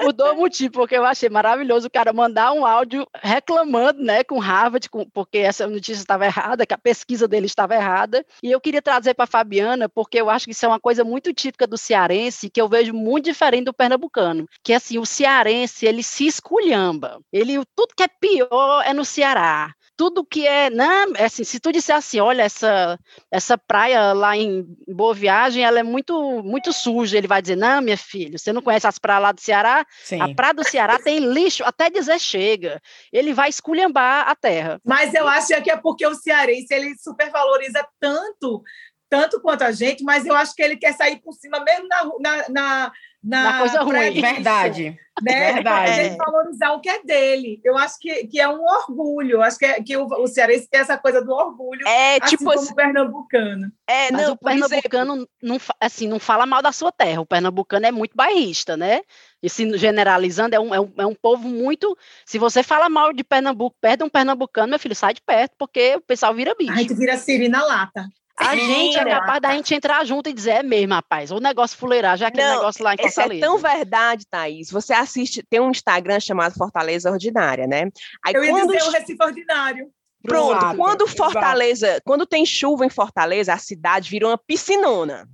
por 0.00 0.12
dois 0.12 0.36
motivos, 0.36 0.72
porque 0.72 0.96
eu 0.96 1.04
achei 1.04 1.28
maravilhoso 1.28 1.86
o 1.86 1.90
cara 1.90 2.12
mandar 2.12 2.52
um 2.52 2.64
áudio 2.64 3.06
reclamando, 3.22 4.02
né, 4.02 4.24
com 4.24 4.38
Harvard, 4.38 4.88
com, 4.88 5.04
porque 5.10 5.38
essa 5.38 5.66
notícia 5.66 6.00
estava 6.00 6.26
errada, 6.26 6.66
que 6.66 6.74
a 6.74 6.78
pesquisa 6.78 7.28
dele 7.28 7.46
estava 7.46 7.74
errada. 7.74 8.24
E 8.42 8.50
eu 8.50 8.60
queria 8.60 8.82
trazer 8.82 9.14
para 9.14 9.26
Fabiana, 9.26 9.88
porque 9.88 10.20
eu 10.20 10.30
acho 10.30 10.46
que 10.46 10.52
isso 10.52 10.64
é 10.64 10.68
uma 10.68 10.80
coisa 10.80 11.04
muito 11.04 11.32
típica 11.32 11.66
do 11.66 11.78
cearense, 11.78 12.50
que 12.50 12.60
eu 12.60 12.68
vejo 12.68 12.92
muito 12.92 13.26
diferente 13.26 13.64
do 13.64 13.74
pernambucano, 13.74 14.48
que 14.62 14.72
assim, 14.72 14.98
o 14.98 15.06
cearense, 15.06 15.86
ele 15.86 16.02
se 16.02 16.26
esculhamba. 16.26 17.20
Ele 17.32 17.62
tudo 17.76 17.94
que 17.96 18.02
é 18.02 18.08
pior 18.08 18.82
é 18.84 18.92
no 18.92 19.04
Ceará 19.04 19.74
tudo 19.96 20.24
que 20.24 20.46
é, 20.46 20.70
né, 20.70 21.06
é 21.16 21.24
assim, 21.24 21.44
se 21.44 21.60
tu 21.60 21.72
disser 21.72 21.96
assim, 21.96 22.20
olha, 22.20 22.42
essa, 22.42 22.98
essa 23.30 23.56
praia 23.56 24.12
lá 24.12 24.36
em 24.36 24.66
Boa 24.88 25.14
Viagem, 25.14 25.64
ela 25.64 25.78
é 25.78 25.82
muito, 25.82 26.42
muito 26.42 26.72
suja, 26.72 27.16
ele 27.16 27.28
vai 27.28 27.40
dizer, 27.40 27.56
não, 27.56 27.80
minha 27.80 27.96
filha, 27.96 28.38
você 28.38 28.52
não 28.52 28.62
conhece 28.62 28.86
as 28.86 28.98
praias 28.98 29.22
lá 29.22 29.32
do 29.32 29.40
Ceará? 29.40 29.86
Sim. 30.02 30.20
A 30.20 30.34
praia 30.34 30.54
do 30.54 30.64
Ceará 30.64 30.98
tem 30.98 31.18
lixo, 31.18 31.64
até 31.64 31.88
dizer 31.88 32.18
chega. 32.18 32.80
Ele 33.12 33.32
vai 33.32 33.48
esculhambar 33.48 34.28
a 34.28 34.34
terra. 34.34 34.80
Mas 34.84 35.14
eu 35.14 35.28
acho 35.28 35.62
que 35.62 35.70
é 35.70 35.76
porque 35.76 36.06
o 36.06 36.14
cearense, 36.14 36.72
ele 36.72 36.96
supervaloriza 36.98 37.86
tanto, 38.00 38.62
tanto 39.08 39.40
quanto 39.40 39.62
a 39.62 39.70
gente, 39.70 40.02
mas 40.02 40.26
eu 40.26 40.34
acho 40.34 40.54
que 40.54 40.62
ele 40.62 40.76
quer 40.76 40.92
sair 40.94 41.20
por 41.20 41.32
cima 41.34 41.60
mesmo 41.60 41.86
na, 41.88 42.04
na, 42.20 42.48
na 42.48 42.92
na, 43.24 43.52
na 43.52 43.58
coisa 43.58 43.82
ruim. 43.82 44.20
Verdade. 44.20 44.98
Né? 45.22 45.52
Verdade. 45.54 45.90
A 45.90 45.94
gente 45.94 46.16
valorizar 46.16 46.72
o 46.72 46.80
que 46.80 46.88
é 46.90 47.02
dele. 47.02 47.60
Eu 47.64 47.78
acho 47.78 47.98
que, 47.98 48.26
que 48.26 48.38
é 48.38 48.48
um 48.48 48.62
orgulho. 48.62 49.36
Eu 49.36 49.42
acho 49.42 49.58
que, 49.58 49.64
é, 49.64 49.82
que 49.82 49.96
o, 49.96 50.06
o 50.06 50.26
cearense 50.26 50.68
tem 50.68 50.80
essa 50.80 50.98
coisa 50.98 51.24
do 51.24 51.32
orgulho, 51.32 51.86
é, 51.86 52.18
assim 52.20 52.36
tipo, 52.36 52.52
como 52.52 52.60
o 52.60 52.74
pernambucano. 52.74 53.72
É, 53.88 54.12
Mas 54.12 54.26
não, 54.26 54.32
o 54.32 54.36
pernambucano 54.36 55.28
não, 55.42 55.58
assim, 55.80 56.06
não 56.06 56.18
fala 56.18 56.44
mal 56.44 56.60
da 56.60 56.72
sua 56.72 56.92
terra. 56.92 57.22
O 57.22 57.26
pernambucano 57.26 57.86
é 57.86 57.92
muito 57.92 58.14
bairrista, 58.14 58.76
né? 58.76 59.00
E 59.42 59.48
se 59.48 59.78
generalizando, 59.78 60.54
é 60.54 60.60
um, 60.60 60.74
é, 60.74 60.80
um, 60.80 60.92
é 60.98 61.06
um 61.06 61.14
povo 61.14 61.48
muito. 61.48 61.96
Se 62.26 62.38
você 62.38 62.62
fala 62.62 62.88
mal 62.88 63.12
de 63.12 63.22
Pernambuco, 63.22 63.76
perto 63.80 64.00
de 64.00 64.04
um 64.04 64.08
pernambucano, 64.08 64.70
meu 64.70 64.78
filho, 64.78 64.94
sai 64.94 65.14
de 65.14 65.20
perto, 65.20 65.54
porque 65.58 65.96
o 65.96 66.00
pessoal 66.00 66.34
vira 66.34 66.54
bicho. 66.54 66.72
A 66.72 66.76
gente 66.76 66.94
vira 66.94 67.16
siri 67.16 67.48
na 67.48 67.62
lata. 67.64 68.06
A 68.36 68.56
gente 68.56 68.98
é 68.98 69.04
capaz 69.04 69.40
da 69.40 69.52
gente 69.52 69.74
entrar 69.74 70.04
junto 70.04 70.28
e 70.28 70.32
dizer, 70.32 70.50
é 70.50 70.62
mesmo, 70.62 70.92
rapaz, 70.92 71.30
o 71.30 71.38
negócio 71.38 71.78
fuleirar, 71.78 72.16
já 72.16 72.30
que 72.30 72.40
o 72.40 72.54
negócio 72.54 72.82
lá 72.82 72.94
em 72.94 72.98
Fortaleza. 72.98 73.34
Isso 73.34 73.44
é 73.44 73.46
tão 73.46 73.58
verdade, 73.58 74.26
Thaís. 74.28 74.70
Você 74.70 74.92
assiste, 74.92 75.42
tem 75.48 75.60
um 75.60 75.70
Instagram 75.70 76.18
chamado 76.18 76.54
Fortaleza 76.54 77.10
Ordinária, 77.10 77.66
né? 77.66 77.88
Aí, 78.24 78.34
Eu 78.34 78.44
ia 78.44 78.50
quando... 78.50 78.72
dizer 78.72 78.88
o 78.88 78.90
Recife 78.90 79.22
Ordinário. 79.22 79.88
Pronto, 80.22 80.56
Exato. 80.56 80.76
quando 80.76 81.06
Fortaleza, 81.06 81.86
Exato. 81.86 82.02
quando 82.04 82.26
tem 82.26 82.44
chuva 82.44 82.84
em 82.84 82.90
Fortaleza, 82.90 83.52
a 83.52 83.58
cidade 83.58 84.10
vira 84.10 84.26
uma 84.26 84.38
piscinona. 84.38 85.28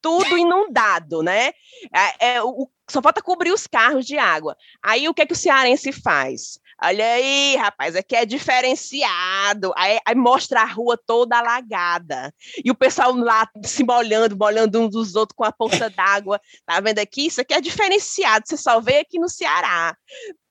Tudo 0.00 0.36
inundado, 0.36 1.22
né? 1.22 1.52
É, 2.20 2.34
é, 2.34 2.42
o, 2.42 2.68
só 2.88 3.00
falta 3.00 3.22
cobrir 3.22 3.52
os 3.52 3.66
carros 3.66 4.04
de 4.04 4.18
água. 4.18 4.54
Aí 4.82 5.08
o 5.08 5.14
que, 5.14 5.22
é 5.22 5.26
que 5.26 5.32
o 5.32 5.36
cearense 5.36 5.90
faz? 5.92 6.58
Olha 6.82 7.04
aí, 7.04 7.56
rapaz, 7.56 7.96
aqui 7.96 8.16
é 8.16 8.24
diferenciado. 8.24 9.72
Aí, 9.76 9.98
aí, 10.06 10.14
mostra 10.14 10.62
a 10.62 10.64
rua 10.64 10.98
toda 11.06 11.38
alagada. 11.38 12.32
E 12.64 12.70
o 12.70 12.74
pessoal 12.74 13.14
lá 13.14 13.48
se 13.64 13.84
molhando, 13.84 14.36
molhando 14.36 14.80
uns 14.80 14.90
dos 14.90 15.14
outros 15.14 15.36
com 15.36 15.44
a 15.44 15.52
ponta 15.52 15.88
d'água. 15.90 16.40
Tá 16.66 16.80
vendo 16.80 16.98
aqui? 16.98 17.26
Isso 17.26 17.40
aqui 17.40 17.54
é 17.54 17.60
diferenciado. 17.60 18.46
Você 18.46 18.56
só 18.56 18.80
vê 18.80 18.98
aqui 18.98 19.18
no 19.18 19.28
Ceará 19.28 19.96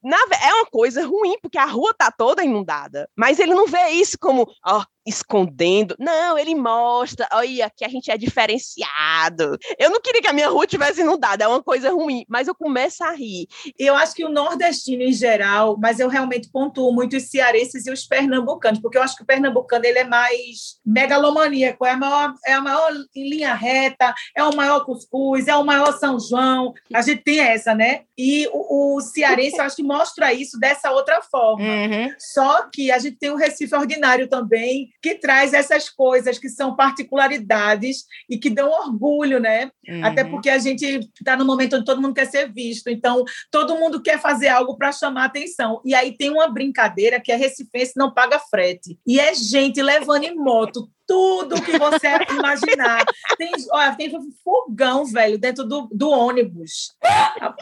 na, 0.03 0.17
é 0.17 0.53
uma 0.53 0.65
coisa 0.65 1.05
ruim, 1.05 1.38
porque 1.41 1.57
a 1.57 1.65
rua 1.65 1.93
tá 1.97 2.12
toda 2.12 2.43
inundada. 2.43 3.09
Mas 3.15 3.39
ele 3.39 3.53
não 3.53 3.65
vê 3.65 3.89
isso 3.89 4.17
como, 4.19 4.45
ó, 4.65 4.83
escondendo. 5.05 5.95
Não, 6.00 6.38
ele 6.38 6.55
mostra, 6.55 7.27
olha, 7.33 7.65
aqui 7.65 7.83
a 7.83 7.89
gente 7.89 8.10
é 8.10 8.17
diferenciado. 8.17 9.57
Eu 9.77 9.89
não 9.89 10.01
queria 10.01 10.22
que 10.22 10.27
a 10.27 10.33
minha 10.33 10.50
rua 10.50 10.65
tivesse 10.65 11.01
inundada, 11.01 11.43
é 11.43 11.48
uma 11.48 11.62
coisa 11.62 11.91
ruim, 11.91 12.25
mas 12.27 12.48
eu 12.48 12.55
começo 12.55 13.03
a 13.03 13.12
rir. 13.12 13.48
Eu 13.77 13.95
acho 13.95 14.15
que 14.15 14.25
o 14.25 14.29
nordestino 14.29 15.03
em 15.03 15.13
geral, 15.13 15.77
mas 15.79 16.00
eu 16.00 16.07
realmente 16.07 16.50
pontuo 16.50 16.93
muito 16.93 17.17
os 17.17 17.24
cearenses 17.24 17.86
e 17.86 17.91
os 17.91 18.05
pernambucanos, 18.05 18.79
porque 18.79 18.98
eu 18.98 19.03
acho 19.03 19.15
que 19.15 19.24
o 19.24 19.25
pernambucano 19.25 19.86
ele 19.86 20.00
é 20.00 20.03
mais 20.03 20.79
megalomaníaco, 20.86 21.86
é 21.86 21.91
a 21.91 21.98
maior, 21.98 22.33
é 22.45 22.53
a 22.53 22.62
maior 22.62 22.91
em 23.15 23.29
linha 23.29 23.53
reta, 23.53 24.13
é 24.36 24.43
o 24.43 24.55
maior 24.55 24.86
cuscuz, 24.86 25.48
é 25.48 25.55
o 25.55 25.65
maior 25.65 25.98
São 26.00 26.19
João. 26.19 26.74
A 26.93 27.01
gente 27.01 27.24
tem 27.24 27.39
essa, 27.39 27.75
né? 27.75 28.01
E 28.17 28.48
o, 28.51 28.98
o 28.98 29.01
cearense, 29.01 29.57
eu 29.57 29.63
acho 29.63 29.75
que 29.75 29.83
mostra 29.83 30.33
isso 30.33 30.60
dessa 30.60 30.91
outra 30.91 31.22
forma. 31.22 31.63
Uhum. 31.63 32.13
Só 32.17 32.69
que 32.72 32.91
a 32.91 33.00
gente 33.00 33.17
tem 33.17 33.31
o 33.31 33.36
Recife 33.36 33.75
Ordinário 33.75 34.27
também, 34.27 34.92
que 35.03 35.15
traz 35.15 35.53
essas 35.53 35.89
coisas 35.89 36.39
que 36.39 36.48
são 36.48 36.77
particularidades 36.77 38.05
e 38.29 38.38
que 38.38 38.50
dão 38.50 38.72
orgulho, 38.72 39.38
né? 39.38 39.69
Uhum. 39.86 40.05
Até 40.05 40.24
porque 40.24 40.50
a 40.50 40.57
gente 40.57 41.01
está 41.19 41.36
no 41.36 41.43
momento 41.43 41.75
onde 41.75 41.83
todo 41.83 42.01
mundo 42.01 42.13
quer 42.13 42.25
ser 42.25 42.50
visto, 42.50 42.89
então 42.89 43.25
todo 43.51 43.75
mundo 43.75 44.01
quer 44.01 44.17
fazer 44.17 44.48
algo 44.48 44.77
para 44.77 44.93
chamar 44.93 45.25
atenção. 45.25 45.81
E 45.83 45.93
aí 45.93 46.15
tem 46.15 46.29
uma 46.29 46.48
brincadeira 46.48 47.19
que 47.19 47.33
é 47.33 47.36
Recifense 47.36 47.91
não 47.98 48.13
paga 48.13 48.39
frete. 48.39 48.98
E 49.05 49.19
é 49.19 49.36
gente 49.36 49.81
levando 49.81 50.24
em 50.24 50.36
moto 50.36 50.89
tudo 51.07 51.62
que 51.62 51.77
você 51.77 52.07
imaginar. 52.31 53.05
Tem, 53.38 53.51
olha, 53.72 53.95
tem 53.95 54.12
fogão, 54.43 55.05
velho, 55.05 55.38
dentro 55.38 55.63
do, 55.63 55.88
do 55.91 56.10
ônibus. 56.10 56.93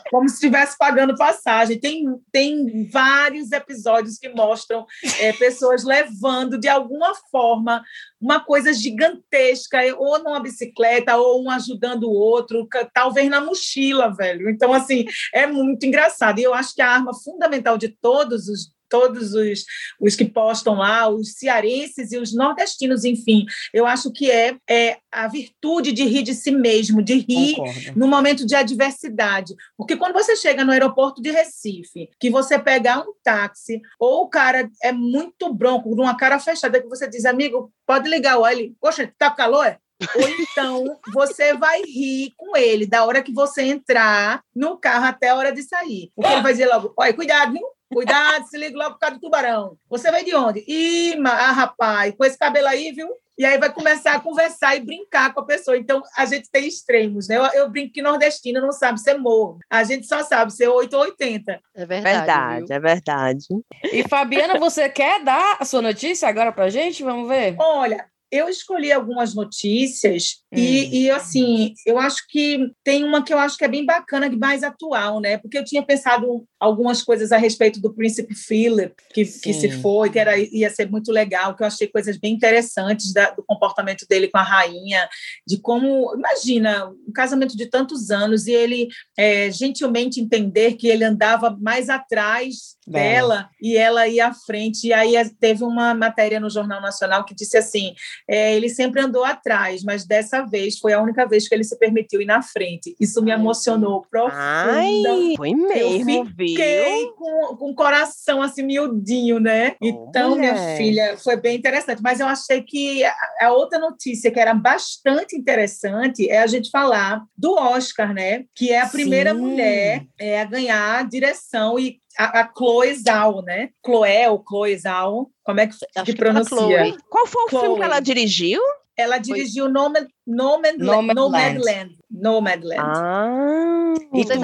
Como 0.09 0.27
se 0.27 0.35
estivesse 0.35 0.77
pagando 0.77 1.15
passagem. 1.15 1.79
Tem, 1.79 2.05
tem 2.31 2.89
vários 2.89 3.51
episódios 3.51 4.17
que 4.17 4.29
mostram 4.29 4.85
é, 5.19 5.33
pessoas 5.33 5.83
levando, 5.83 6.57
de 6.57 6.67
alguma 6.67 7.13
forma, 7.31 7.83
uma 8.19 8.39
coisa 8.39 8.73
gigantesca, 8.73 9.79
ou 9.97 10.19
numa 10.19 10.39
bicicleta, 10.39 11.17
ou 11.17 11.43
um 11.43 11.49
ajudando 11.49 12.03
o 12.03 12.13
outro, 12.13 12.67
talvez 12.93 13.29
na 13.29 13.41
mochila, 13.41 14.13
velho. 14.13 14.49
Então, 14.49 14.73
assim, 14.73 15.05
é 15.33 15.47
muito 15.47 15.85
engraçado. 15.85 16.39
E 16.39 16.43
eu 16.43 16.53
acho 16.53 16.75
que 16.75 16.81
a 16.81 16.89
arma 16.89 17.13
fundamental 17.13 17.77
de 17.77 17.89
todos 17.89 18.47
os 18.47 18.71
todos 18.91 19.33
os, 19.33 19.65
os 19.99 20.15
que 20.15 20.25
postam 20.25 20.75
lá, 20.75 21.09
os 21.09 21.31
cearenses 21.35 22.11
e 22.11 22.17
os 22.17 22.35
nordestinos, 22.35 23.05
enfim. 23.05 23.45
Eu 23.73 23.87
acho 23.87 24.11
que 24.11 24.29
é, 24.29 24.57
é 24.69 24.97
a 25.09 25.29
virtude 25.29 25.93
de 25.93 26.03
rir 26.03 26.23
de 26.23 26.35
si 26.35 26.51
mesmo, 26.51 27.01
de 27.01 27.15
rir 27.19 27.55
Concordo. 27.55 27.93
no 27.95 28.07
momento 28.07 28.45
de 28.45 28.53
adversidade. 28.53 29.55
Porque 29.77 29.95
quando 29.95 30.13
você 30.13 30.35
chega 30.35 30.65
no 30.65 30.73
aeroporto 30.73 31.21
de 31.21 31.31
Recife, 31.31 32.09
que 32.19 32.29
você 32.29 32.59
pegar 32.59 32.99
um 32.99 33.13
táxi, 33.23 33.81
ou 33.97 34.23
o 34.23 34.29
cara 34.29 34.69
é 34.83 34.91
muito 34.91 35.53
bronco, 35.53 35.95
numa 35.95 36.17
cara 36.17 36.37
fechada, 36.37 36.81
que 36.81 36.89
você 36.89 37.07
diz, 37.07 37.23
amigo, 37.23 37.71
pode 37.87 38.09
ligar 38.09 38.37
o 38.37 38.41
óleo. 38.41 38.75
Poxa, 38.79 39.09
tá 39.17 39.29
com 39.29 39.37
calor? 39.37 39.77
Ou 40.15 40.27
então 40.27 40.99
você 41.13 41.53
vai 41.53 41.81
rir 41.83 42.33
com 42.35 42.57
ele 42.57 42.85
da 42.85 43.05
hora 43.05 43.21
que 43.21 43.31
você 43.31 43.61
entrar 43.61 44.43
no 44.55 44.77
carro 44.77 45.05
até 45.05 45.29
a 45.29 45.35
hora 45.35 45.51
de 45.51 45.61
sair. 45.61 46.11
Porque 46.15 46.31
ele 46.31 46.41
vai 46.41 46.51
dizer 46.53 46.67
logo: 46.67 46.93
olha, 46.97 47.13
cuidado, 47.13 47.53
viu? 47.53 47.65
Cuidado, 47.93 48.47
se 48.47 48.57
liga 48.57 48.77
logo 48.77 48.91
por 48.91 48.99
causa 48.99 49.15
do 49.15 49.21
tubarão. 49.21 49.77
Você 49.89 50.09
vai 50.11 50.23
de 50.23 50.33
onde? 50.35 50.63
Ih, 50.67 51.15
ah, 51.25 51.51
rapaz, 51.51 52.13
com 52.17 52.25
esse 52.25 52.37
cabelo 52.37 52.67
aí, 52.67 52.91
viu? 52.91 53.09
E 53.37 53.45
aí 53.45 53.57
vai 53.57 53.73
começar 53.73 54.13
a 54.13 54.19
conversar 54.19 54.75
e 54.75 54.81
brincar 54.81 55.33
com 55.33 55.39
a 55.39 55.45
pessoa. 55.45 55.75
Então, 55.75 56.03
a 56.15 56.25
gente 56.25 56.49
tem 56.51 56.67
extremos, 56.67 57.27
né? 57.27 57.37
Eu, 57.37 57.45
eu 57.61 57.69
brinco 57.71 57.93
que 57.93 58.01
nordestino 58.01 58.61
não 58.61 58.71
sabe 58.71 58.99
ser 58.99 59.17
morro. 59.17 59.57
A 59.67 59.83
gente 59.83 60.05
só 60.05 60.21
sabe 60.23 60.53
ser 60.53 60.67
8 60.67 60.93
ou 60.95 61.01
80. 61.03 61.59
É 61.73 61.85
verdade. 61.85 62.17
Verdade, 62.17 62.73
é 62.73 62.79
verdade. 62.79 63.45
E, 63.91 64.07
Fabiana, 64.07 64.59
você 64.59 64.87
quer 64.89 65.23
dar 65.23 65.57
a 65.59 65.65
sua 65.65 65.81
notícia 65.81 66.29
agora 66.29 66.51
pra 66.51 66.69
gente? 66.69 67.03
Vamos 67.03 67.27
ver? 67.27 67.55
Olha, 67.57 68.05
eu 68.31 68.47
escolhi 68.47 68.91
algumas 68.91 69.35
notícias 69.35 70.37
hum. 70.51 70.57
e, 70.57 71.03
e, 71.03 71.11
assim, 71.11 71.73
eu 71.85 71.99
acho 71.99 72.25
que 72.29 72.71
tem 72.83 73.03
uma 73.03 73.23
que 73.23 73.33
eu 73.33 73.37
acho 73.37 73.57
que 73.57 73.65
é 73.65 73.67
bem 73.67 73.85
bacana, 73.85 74.29
mais 74.37 74.63
atual, 74.63 75.19
né? 75.19 75.37
Porque 75.37 75.57
eu 75.57 75.65
tinha 75.65 75.83
pensado 75.83 76.45
algumas 76.59 77.03
coisas 77.03 77.31
a 77.31 77.37
respeito 77.37 77.81
do 77.81 77.93
príncipe 77.93 78.33
Philip, 78.33 78.95
que, 79.13 79.25
que 79.25 79.53
se 79.53 79.69
foi, 79.81 80.09
que 80.09 80.19
era, 80.19 80.37
ia 80.37 80.69
ser 80.69 80.89
muito 80.89 81.11
legal, 81.11 81.55
que 81.55 81.63
eu 81.63 81.67
achei 81.67 81.87
coisas 81.87 82.17
bem 82.17 82.33
interessantes 82.33 83.11
da, 83.11 83.31
do 83.31 83.43
comportamento 83.43 84.05
dele 84.07 84.29
com 84.29 84.37
a 84.37 84.43
rainha, 84.43 85.09
de 85.45 85.59
como, 85.59 86.15
imagina, 86.15 86.87
um 86.87 87.11
casamento 87.11 87.57
de 87.57 87.65
tantos 87.65 88.11
anos 88.11 88.47
e 88.47 88.51
ele 88.51 88.87
é, 89.17 89.51
gentilmente 89.51 90.21
entender 90.21 90.75
que 90.75 90.87
ele 90.87 91.03
andava 91.03 91.57
mais 91.59 91.89
atrás 91.89 92.79
dela 92.87 93.49
e 93.61 93.77
ela 93.77 94.07
ia 94.07 94.27
à 94.27 94.33
frente. 94.33 94.87
E 94.87 94.93
aí 94.93 95.13
teve 95.39 95.63
uma 95.63 95.93
matéria 95.93 96.39
no 96.39 96.49
Jornal 96.49 96.81
Nacional 96.81 97.25
que 97.25 97.35
disse 97.35 97.57
assim: 97.57 97.93
é, 98.29 98.55
ele 98.55 98.69
sempre 98.69 99.01
andou 99.01 99.23
atrás, 99.23 99.83
mas 99.83 100.05
dessa 100.05 100.41
vez 100.45 100.77
foi 100.77 100.93
a 100.93 101.01
única 101.01 101.27
vez 101.27 101.47
que 101.47 101.55
ele 101.55 101.63
se 101.63 101.77
permitiu 101.77 102.21
ir 102.21 102.25
na 102.25 102.41
frente. 102.41 102.95
Isso 102.99 103.21
me 103.21 103.31
emocionou 103.31 104.05
profundamente. 104.09 105.37
Foi 105.37 105.53
mesmo, 105.53 106.09
Eu 106.09 106.25
fiquei 106.25 107.07
com, 107.17 107.55
com 107.55 107.71
o 107.71 107.75
coração 107.75 108.41
assim 108.41 108.63
miudinho, 108.63 109.39
né? 109.39 109.75
Então, 109.81 110.35
minha 110.35 110.77
filha, 110.77 111.17
foi 111.17 111.35
bem 111.35 111.57
interessante. 111.57 112.01
Mas 112.01 112.19
eu 112.19 112.27
achei 112.27 112.61
que 112.61 113.03
a, 113.03 113.13
a 113.41 113.51
outra 113.51 113.79
notícia 113.79 114.31
que 114.31 114.39
era 114.39 114.53
bastante 114.53 115.35
interessante 115.35 116.29
é 116.29 116.39
a 116.39 116.47
gente 116.47 116.69
falar 116.69 117.23
do 117.37 117.53
Oscar, 117.53 118.13
né? 118.13 118.45
Que 118.55 118.71
é 118.71 118.81
a 118.81 118.87
primeira 118.87 119.33
Sim. 119.33 119.39
mulher 119.39 120.05
é, 120.19 120.41
a 120.41 120.45
ganhar 120.45 121.07
direção 121.07 121.79
e 121.79 122.01
a, 122.21 122.41
a 122.41 122.51
Chloe 122.55 122.93
Zhao, 122.93 123.41
né? 123.41 123.69
Chloé 123.83 124.29
ou 124.29 124.43
Chloe 124.47 124.77
Zhao, 124.77 125.29
como 125.43 125.59
é 125.59 125.67
que, 125.67 125.75
que 126.05 126.15
pronuncia? 126.15 126.95
Qual 127.09 127.25
foi 127.25 127.43
o 127.45 127.49
Chloe. 127.49 127.61
filme 127.61 127.77
que 127.77 127.83
ela 127.83 127.99
dirigiu? 127.99 128.61
Ela 128.95 129.17
dirigiu 129.17 129.67
Nomad, 129.67 130.05
Nomad, 130.27 130.77
Nomad, 130.77 131.15
Nomadland. 131.15 131.97
Nomadland. 132.09 132.81
Ah, 132.83 133.93
e 134.13 134.23
vocês 134.23 134.39